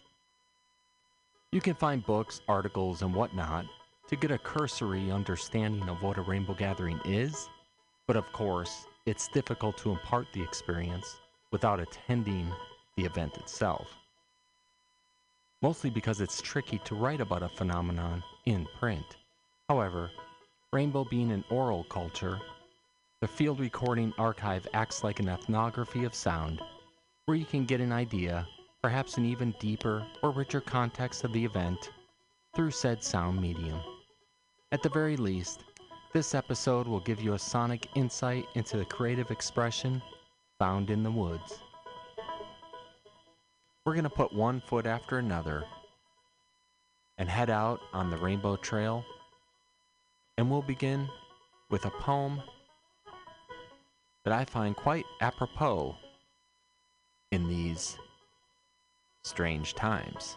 You 1.52 1.62
can 1.62 1.76
find 1.76 2.06
books, 2.06 2.42
articles, 2.48 3.02
and 3.02 3.14
whatnot 3.14 3.66
to 4.08 4.16
get 4.16 4.32
a 4.32 4.38
cursory 4.38 5.12
understanding 5.12 5.90
of 5.90 6.02
what 6.04 6.18
a 6.18 6.22
rainbow 6.22 6.54
gathering 6.54 7.02
is, 7.06 7.50
but 8.08 8.18
of 8.18 8.32
course, 8.34 8.86
it's 9.06 9.30
difficult 9.30 9.78
to 9.78 9.92
impart 9.92 10.28
the 10.34 10.44
experience 10.44 11.16
without 11.52 11.80
attending 11.80 12.52
the 12.98 13.06
event 13.06 13.38
itself. 13.38 13.88
Mostly 15.62 15.90
because 15.90 16.20
it's 16.22 16.42
tricky 16.42 16.80
to 16.86 16.96
write 16.96 17.22
about 17.22 17.44
a 17.44 17.50
phenomenon 17.50 18.24
in 18.46 18.68
print. 18.78 19.18
However, 19.70 20.12
rainbow 20.74 21.06
being 21.06 21.32
an 21.32 21.44
oral 21.50 21.86
culture, 21.86 22.40
the 23.26 23.32
Field 23.32 23.60
Recording 23.60 24.14
Archive 24.20 24.68
acts 24.76 25.04
like 25.04 25.20
an 25.20 25.30
ethnography 25.30 26.04
of 26.04 26.14
sound, 26.14 26.62
where 27.26 27.36
you 27.36 27.44
can 27.44 27.66
get 27.66 27.82
an 27.82 27.92
idea, 27.92 28.48
perhaps 28.84 29.18
an 29.18 29.26
even 29.26 29.52
deeper 29.60 30.06
or 30.22 30.30
richer 30.30 30.62
context 30.62 31.24
of 31.24 31.34
the 31.34 31.44
event, 31.44 31.90
through 32.54 32.70
said 32.70 33.04
sound 33.04 33.42
medium. 33.42 33.82
At 34.72 34.84
the 34.84 34.90
very 34.90 35.18
least, 35.18 35.64
this 36.14 36.36
episode 36.36 36.86
will 36.86 37.00
give 37.00 37.20
you 37.20 37.34
a 37.34 37.40
sonic 37.40 37.88
insight 37.96 38.46
into 38.54 38.78
the 38.78 38.86
creative 38.86 39.32
expression 39.32 40.04
found 40.60 40.92
in 40.92 41.02
the 41.02 41.10
woods. 41.10 41.58
We're 43.86 43.94
going 43.94 44.04
to 44.04 44.10
put 44.12 44.36
one 44.36 44.62
foot 44.62 44.86
after 44.86 45.18
another 45.18 45.64
and 47.18 47.28
head 47.28 47.50
out 47.50 47.80
on 47.92 48.12
the 48.12 48.18
Rainbow 48.18 48.56
Trail, 48.58 49.04
and 50.38 50.52
we'll 50.52 50.62
begin 50.62 51.10
with 51.72 51.86
a 51.86 51.90
poem 51.90 52.40
that 54.26 54.34
I 54.34 54.44
find 54.44 54.76
quite 54.76 55.06
apropos 55.22 55.96
in 57.32 57.48
these 57.48 57.96
strange 59.24 59.76
times. 59.76 60.36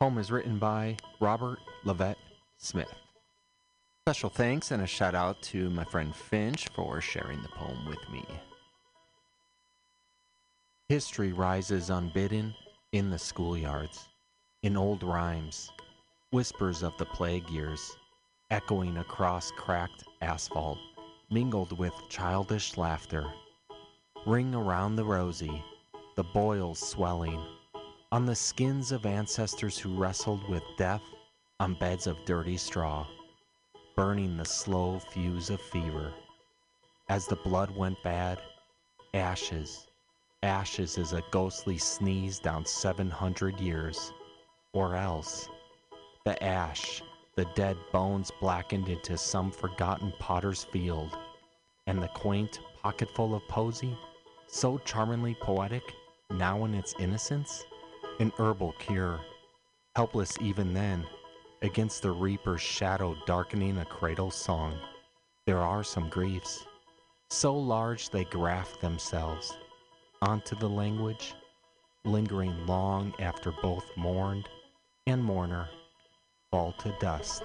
Poem 0.00 0.18
is 0.18 0.32
written 0.32 0.58
by 0.58 0.96
Robert 1.20 1.58
Levette 1.84 2.16
Smith. 2.56 2.92
Special 4.06 4.30
thanks 4.30 4.70
and 4.70 4.82
a 4.82 4.86
shout 4.86 5.14
out 5.14 5.40
to 5.42 5.70
my 5.70 5.84
friend 5.84 6.14
Finch 6.14 6.68
for 6.74 7.00
sharing 7.00 7.40
the 7.42 7.48
poem 7.48 7.86
with 7.86 8.00
me. 8.10 8.24
History 10.88 11.32
rises 11.32 11.90
unbidden 11.90 12.54
in 12.92 13.10
the 13.10 13.16
schoolyards, 13.16 14.06
in 14.62 14.76
old 14.76 15.02
rhymes, 15.02 15.70
whispers 16.30 16.82
of 16.82 16.96
the 16.98 17.06
plague 17.06 17.48
years, 17.48 17.92
echoing 18.50 18.98
across 18.98 19.50
cracked 19.52 20.04
asphalt 20.20 20.78
mingled 21.30 21.76
with 21.78 21.94
childish 22.08 22.76
laughter. 22.76 23.24
Ring 24.26 24.54
around 24.54 24.96
the 24.96 25.04
rosy, 25.04 25.64
the 26.16 26.24
boils 26.24 26.78
swelling, 26.78 27.44
on 28.12 28.26
the 28.26 28.34
skins 28.34 28.92
of 28.92 29.06
ancestors 29.06 29.78
who 29.78 29.96
wrestled 29.96 30.48
with 30.48 30.62
death 30.76 31.02
on 31.60 31.74
beds 31.74 32.06
of 32.06 32.24
dirty 32.24 32.56
straw, 32.56 33.06
burning 33.96 34.36
the 34.36 34.44
slow 34.44 34.98
fuse 34.98 35.50
of 35.50 35.60
fever. 35.60 36.12
As 37.08 37.26
the 37.26 37.36
blood 37.36 37.70
went 37.70 38.02
bad, 38.02 38.40
ashes, 39.12 39.86
ashes 40.42 40.98
as 40.98 41.12
a 41.12 41.22
ghostly 41.30 41.78
sneeze 41.78 42.38
down 42.38 42.64
700 42.64 43.60
years, 43.60 44.12
or 44.72 44.94
else 44.94 45.48
the 46.24 46.42
ash 46.42 47.02
the 47.36 47.44
dead 47.56 47.76
bones 47.92 48.30
blackened 48.40 48.88
into 48.88 49.18
some 49.18 49.50
forgotten 49.50 50.12
potter's 50.18 50.64
field, 50.64 51.18
and 51.86 52.02
the 52.02 52.08
quaint 52.08 52.60
pocketful 52.82 53.34
of 53.34 53.46
posy, 53.48 53.98
so 54.46 54.78
charmingly 54.78 55.34
poetic, 55.40 55.94
now 56.30 56.64
in 56.64 56.74
its 56.74 56.94
innocence, 56.98 57.64
an 58.20 58.32
herbal 58.38 58.72
cure, 58.78 59.20
helpless 59.96 60.36
even 60.40 60.72
then, 60.72 61.04
against 61.62 62.02
the 62.02 62.10
reaper's 62.10 62.60
shadow 62.60 63.16
darkening 63.26 63.78
a 63.78 63.84
cradle 63.84 64.30
song. 64.30 64.78
There 65.46 65.60
are 65.60 65.82
some 65.82 66.08
griefs, 66.08 66.64
so 67.30 67.54
large 67.56 68.10
they 68.10 68.24
graft 68.24 68.80
themselves 68.80 69.56
onto 70.22 70.54
the 70.56 70.68
language, 70.68 71.34
lingering 72.04 72.66
long 72.66 73.12
after 73.18 73.50
both 73.50 73.90
mourned 73.96 74.48
and 75.06 75.22
mourner 75.22 75.68
fall 76.54 76.72
to 76.78 76.94
dust. 77.00 77.42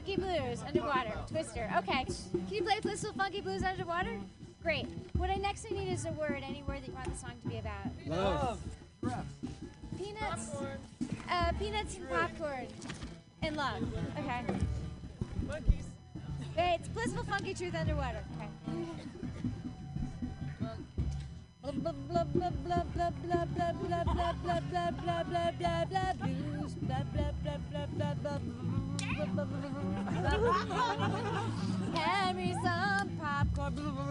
Funky 0.00 0.16
Blues, 0.16 0.62
underwater. 0.66 1.12
Twister. 1.28 1.70
Okay. 1.76 2.06
Can 2.32 2.46
you 2.50 2.62
play 2.62 2.80
Blissful 2.80 3.12
Funky 3.12 3.42
Blues 3.42 3.62
underwater? 3.62 4.18
Great. 4.62 4.86
What 5.14 5.28
I 5.28 5.34
next 5.34 5.66
I 5.70 5.74
need 5.74 5.92
is 5.92 6.06
a 6.06 6.12
word, 6.12 6.42
any 6.42 6.62
word 6.66 6.78
that 6.78 6.88
you 6.88 6.94
want 6.94 7.12
the 7.12 7.18
song 7.18 7.32
to 7.42 7.48
be 7.48 7.58
about. 7.58 7.84
Love. 8.06 8.58
Peanuts. 9.98 10.52
Uh, 11.30 11.52
peanuts 11.58 11.96
and 11.98 12.08
popcorn. 12.08 12.66
And 13.42 13.56
love. 13.56 13.82
Okay. 14.18 14.42
Monkeys. 15.46 15.84
Okay, 16.52 16.78
it's 16.78 16.88
Blissful 16.88 17.24
Funky 17.24 17.52
Truth 17.52 17.74
underwater. 17.74 18.24
Okay. 18.36 18.48
Blah 21.62 21.92
blah 21.92 21.92
blah 21.92 22.24
blah 22.24 22.50
blah 22.64 22.82
blah 22.94 23.10
blah 23.26 23.44
blah 23.44 23.72
blah 23.74 24.04
blah 24.04 24.32
blah 24.32 24.60
blah 24.64 25.22
blah 25.22 25.52
blah 25.52 25.84
blah 25.84 26.12
blues 26.14 26.74
blah 26.80 27.02
blah 27.12 27.32
blah 27.44 27.58
blah 27.70 27.86
blah 27.96 28.14
blah 28.14 28.38
blah 28.38 29.44
blah 29.44 29.79
blah 33.74 33.90
blah 33.94 34.09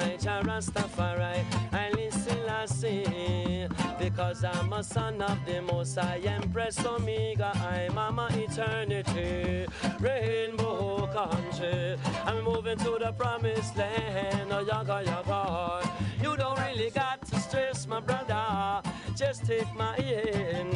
the 0.00 0.18
Jah 0.18 0.42
Rastafari. 0.42 1.44
I 1.72 1.90
listen, 1.90 2.48
I 2.48 2.66
sing. 2.66 3.68
Because 3.98 4.44
I'm 4.44 4.72
a 4.72 4.82
son 4.82 5.22
of 5.22 5.38
the 5.46 5.62
Most 5.62 5.96
High 5.96 6.20
Empress 6.24 6.84
Omega. 6.84 7.52
I'm 7.54 7.94
Mama 7.94 8.28
Eternity. 8.32 9.66
Rainbow 10.00 11.06
country. 11.12 11.96
I'm 12.26 12.42
moving 12.42 12.78
to 12.78 12.98
the 12.98 13.12
promised 13.12 13.76
land. 13.76 14.52
Oh, 14.52 14.60
yaga, 14.60 15.02
yaga. 15.06 15.88
You 16.20 16.36
don't 16.36 16.58
really 16.58 16.90
got 16.90 17.24
to 17.26 17.38
stress, 17.38 17.86
my 17.86 18.00
brother. 18.00 18.82
Just 19.14 19.46
take 19.46 19.72
my 19.74 19.94
hand, 20.00 20.73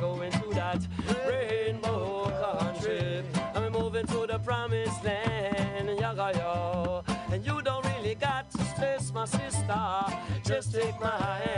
Just 10.59 10.75
take 10.75 11.01
my 11.01 11.09
hand. 11.09 11.58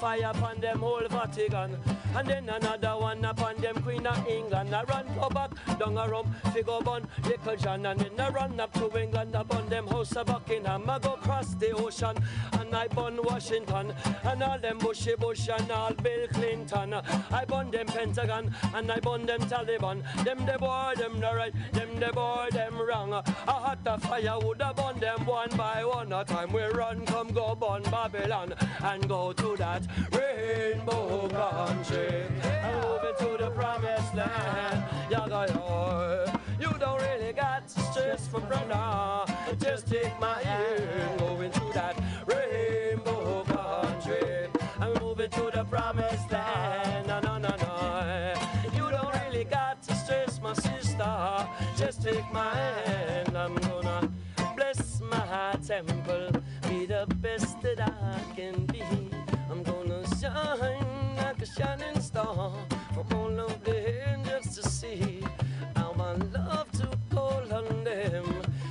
I 0.00 0.02
fire 0.02 0.30
upon 0.30 0.60
them 0.60 0.78
whole 0.78 1.06
Vatican. 1.10 1.76
And 2.16 2.26
then 2.26 2.48
another 2.48 2.96
one 2.98 3.22
upon 3.22 3.56
them 3.58 3.82
Queen 3.82 4.06
of 4.06 4.26
England. 4.26 4.74
I 4.74 4.82
run 4.84 5.06
go 5.14 5.28
back 5.28 5.50
down 5.78 5.98
a 5.98 6.08
rum, 6.08 6.34
figure 6.54 6.80
bun, 6.82 7.06
little 7.24 7.56
John. 7.56 7.84
And 7.84 8.00
then 8.00 8.18
I 8.18 8.30
run 8.30 8.58
up 8.58 8.72
to 8.74 8.98
England 8.98 9.34
upon 9.34 9.68
them 9.68 9.86
house 9.86 10.16
of 10.16 10.26
Buckingham. 10.26 10.88
I 10.88 10.98
go 10.98 11.12
cross 11.16 11.54
the 11.54 11.72
ocean 11.72 12.16
and 12.52 12.74
I 12.74 12.88
bun 12.88 13.20
Washington. 13.22 13.92
And 14.24 14.42
all 14.42 14.58
them 14.58 14.78
Bushy 14.78 15.16
Bush 15.16 15.48
and 15.48 15.70
all 15.70 15.92
Bill 15.92 16.26
Clinton. 16.28 16.94
I 17.30 17.44
bun 17.44 17.70
them 17.70 17.86
Pentagon 17.86 18.54
and 18.74 18.90
I 18.90 19.00
bun 19.00 19.26
them 19.26 19.40
Taliban. 19.42 20.02
Them 20.24 20.46
the 20.46 20.58
boy, 20.58 20.94
them 20.96 21.20
the 21.20 21.34
right, 21.34 21.72
them 21.72 22.00
the 22.00 22.10
boy, 22.12 22.48
them 22.52 22.80
wrong. 22.80 23.12
A 23.12 23.22
hot 23.46 24.00
fire 24.00 24.38
would 24.40 24.62
have 24.62 24.76
bun 24.76 24.98
them 24.98 25.26
one 25.26 25.50
by 25.56 25.84
one. 25.84 26.10
A 26.12 26.24
time 26.24 26.52
we 26.52 26.62
run, 26.62 27.04
come 27.04 27.28
go 27.32 27.54
bun 27.54 27.82
Babylon 27.82 28.54
and 28.82 29.06
go 29.06 29.32
to 29.32 29.56
that 29.58 29.89
rainbow 30.12 31.28
country. 31.28 32.24
And 32.42 32.80
move 32.82 33.04
it 33.04 33.18
to 33.18 33.36
the 33.44 33.50
promised 33.50 34.14
land. 34.14 34.84
Yaga 35.10 35.52
yo. 35.52 36.24
You 36.60 36.72
don't 36.78 37.00
really 37.02 37.32
got 37.32 37.68
to 37.68 37.80
stress 37.80 38.28
for 38.28 38.40
brother. 38.40 39.24
Just 39.58 39.88
take 39.88 40.18
my 40.20 40.38
hand, 40.42 41.18
going 41.18 41.50
to 41.52 41.64
that 41.74 41.96
rainbow 42.26 43.44
country. 43.44 44.48
I'm 44.80 44.94
moving 45.02 45.30
to 45.30 45.50
the 45.52 45.64
promised 45.64 46.30
land. 46.30 47.06
No, 47.08 47.20
no, 47.20 47.38
no, 47.38 47.54
no. 47.56 48.34
You 48.74 48.90
don't 48.90 49.14
really 49.24 49.44
got 49.44 49.82
to 49.82 49.94
stress, 49.94 50.40
my 50.40 50.52
sister. 50.54 51.46
Just 51.76 52.02
take 52.02 52.30
my 52.32 52.54
hand. 52.54 53.36
I'm 53.36 53.54
gonna 53.56 54.10
bless 54.56 55.00
my 55.00 55.56
temple, 55.66 56.39
shining 61.56 62.00
star 62.00 62.52
for 62.94 63.04
all 63.14 63.40
of 63.40 63.64
the 63.64 64.10
angels 64.10 64.56
to 64.56 64.62
see. 64.68 65.22
How 65.76 65.92
I 65.98 66.12
love 66.38 66.70
to 66.72 66.88
call 67.10 67.42
on 67.52 67.84
them, 67.84 68.24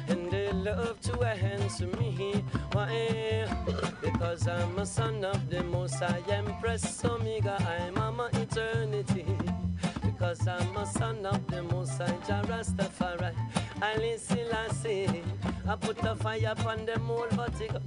and 0.07 0.31
they 0.31 0.51
love 0.51 0.99
to 1.01 1.21
answer 1.23 1.87
me. 1.99 2.43
Why? 2.71 3.47
Because 4.01 4.47
I'm 4.47 4.77
a 4.79 4.85
son 4.85 5.23
of 5.25 5.49
the 5.49 5.63
Most 5.63 5.95
High 5.95 6.23
Empress 6.29 7.03
Omega. 7.03 7.57
I'm 7.67 7.93
Mama 7.95 8.29
Eternity. 8.33 9.25
Because 10.01 10.47
I'm 10.47 10.77
a 10.77 10.85
son 10.85 11.25
of 11.25 11.45
the 11.47 11.63
Most 11.63 11.97
High 11.97 12.43
Rastafari. 12.49 13.33
I 13.81 13.95
listen, 13.97 14.47
I 14.53 14.67
say. 14.73 15.23
I 15.67 15.75
put 15.75 16.03
a 16.03 16.15
fire 16.15 16.53
upon 16.57 16.85
them 16.85 17.05
whole 17.05 17.27
Vatican. 17.31 17.83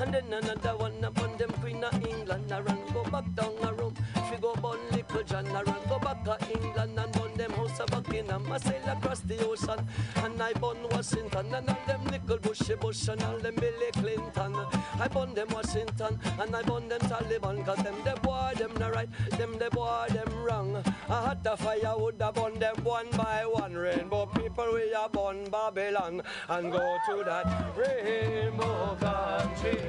And 0.00 0.14
then 0.14 0.32
another 0.32 0.76
one 0.76 1.04
upon 1.04 1.36
them 1.36 1.50
Queen 1.60 1.84
of 1.84 1.94
England. 2.06 2.50
I 2.52 2.60
run 2.60 2.78
go 2.92 3.04
back 3.04 3.24
down 3.34 3.54
a 3.62 3.72
room. 3.74 3.94
Fi 4.30 4.36
go 4.36 4.54
burn 4.54 4.78
little 4.92 5.22
John. 5.24 5.46
I 5.48 5.64
go 5.64 5.98
back 5.98 6.24
to 6.24 6.38
England 6.52 6.98
and 6.98 7.12
burn 7.12 7.36
them 7.36 7.50
house 7.50 7.80
of 7.80 7.88
Buckingham. 7.88 8.52
I 8.52 8.58
sail 8.58 8.86
across 8.86 9.20
the 9.20 9.44
ocean 9.44 9.84
and 10.16 10.40
I 10.40 10.52
burn 10.52 10.78
Washington 10.90 11.52
and 11.52 11.68
all 11.68 11.76
them 11.86 12.04
little 12.04 12.38
Bushy 12.38 12.74
Bush 12.76 13.08
and 13.08 13.22
all 13.24 13.38
them 13.38 13.56
Billy 13.56 13.90
Clinton. 13.92 14.54
I 15.00 15.08
burn 15.08 15.34
them 15.34 15.48
Washington 15.50 16.18
and 16.38 16.54
I 16.54 16.62
burn 16.62 16.88
them 16.88 17.00
Taliban. 17.00 17.64
Cause 17.64 17.82
them 17.82 17.96
the 18.04 18.20
boy, 18.22 18.52
them 18.56 18.72
the 18.74 18.90
right, 18.90 19.08
them 19.30 19.58
the 19.58 19.68
boy, 19.70 20.06
them 20.10 20.44
wrong. 20.44 20.82
I 21.08 21.28
had 21.28 21.42
the 21.42 21.56
fire 21.56 21.98
would 21.98 22.20
have 22.20 22.34
burn 22.34 22.58
them 22.60 22.76
one 22.84 23.10
by 23.16 23.44
one. 23.46 23.74
Rainbow 23.74 24.26
people 24.26 24.74
we 24.74 24.94
are 24.94 25.08
born 25.08 25.50
Babylon 25.50 26.22
and 26.48 26.70
go 26.70 26.98
to 27.08 27.24
that 27.24 27.76
rainbow 27.76 28.96
country. 29.00 29.80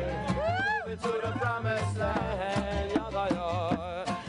To 0.91 1.07
the 1.07 1.31
promised 1.39 1.97
land. 1.97 2.91
Yaga, 2.95 3.33
yaga. 3.33 4.20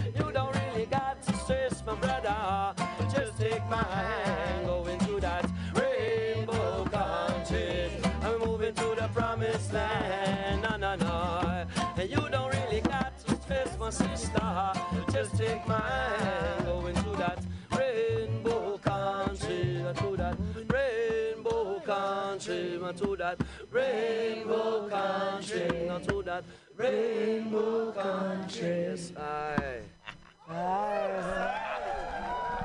Just 3.73 3.81
take 3.81 3.89
my 3.89 4.03
hand, 4.03 4.67
go 4.67 4.85
into 4.87 5.21
that 5.21 5.51
rainbow 5.75 6.85
country. 6.85 7.91
I'm 8.23 8.39
moving 8.41 8.75
to 8.75 8.95
the 8.95 9.09
promised 9.15 9.73
land. 9.73 10.63
No, 10.63 10.77
no, 10.77 10.95
no. 10.97 11.67
And 11.97 12.11
you 12.11 12.29
don't 12.31 12.53
really 12.53 12.81
got 12.83 13.19
to 13.27 13.35
stress, 13.41 13.79
my 13.79 13.89
sister. 13.89 14.73
Just 15.11 15.39
take 15.39 15.67
my 15.67 15.81
hand, 15.81 16.67
go 16.67 16.87
into 16.87 17.17
that 17.17 17.39
rainbow 17.75 18.77
country. 18.79 19.85
To 19.97 20.17
that 20.17 20.37
rainbow 20.69 21.81
country. 21.81 22.79
To 22.99 23.17
that 23.17 23.41
rainbow 23.71 24.89
country. 24.89 25.91
To 26.09 26.23
that 26.25 26.45
rainbow 26.77 27.93
country. 27.93 28.87
Yes, 28.91 29.13
I. 29.17 29.81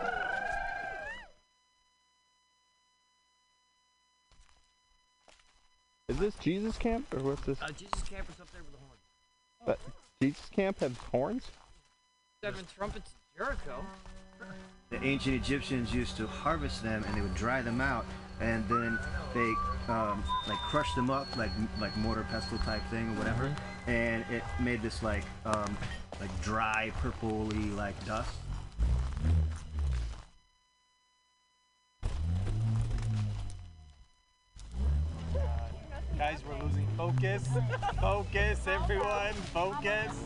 Is 6.10 6.18
this 6.20 6.36
Jesus 6.36 6.78
Camp 6.78 7.06
or 7.14 7.20
what's 7.20 7.42
this? 7.42 7.62
Uh, 7.62 7.68
Jesus 7.68 8.02
Camp 8.10 8.30
is 8.34 8.40
up 8.40 8.50
there 8.54 8.62
with 8.64 8.72
the 8.72 8.78
horn. 8.78 8.98
That 9.66 9.80
Jesus 10.22 10.46
Camp 10.56 10.80
has 10.80 10.96
horns? 11.12 11.44
Seven 12.42 12.64
trumpets, 12.74 13.12
in 13.12 13.44
Jericho. 13.44 13.86
The 14.90 15.04
ancient 15.04 15.36
Egyptians 15.36 15.94
used 15.94 16.16
to 16.16 16.26
harvest 16.26 16.82
them 16.82 17.04
and 17.04 17.14
they 17.14 17.20
would 17.20 17.36
dry 17.36 17.62
them 17.62 17.82
out 17.82 18.06
and 18.40 18.66
then 18.70 18.98
they 19.34 19.54
um, 19.92 20.24
like 20.48 20.58
crush 20.60 20.94
them 20.96 21.10
up 21.10 21.28
like 21.36 21.52
like 21.82 21.96
mortar 21.98 22.26
pestle 22.30 22.58
type 22.60 22.82
thing 22.90 23.10
or 23.10 23.18
whatever 23.18 23.54
and 23.88 24.24
it 24.32 24.44
made 24.62 24.82
this 24.82 25.04
like 25.04 25.26
um, 25.46 25.78
like 26.22 26.42
dry 26.42 26.90
purpley 27.02 27.76
like 27.76 28.02
dust. 28.06 28.32
Guys, 36.18 36.42
we're 36.50 36.58
losing 36.66 36.88
focus. 36.98 37.48
focus, 38.02 38.68
everyone. 38.68 39.34
Focus. 39.54 40.18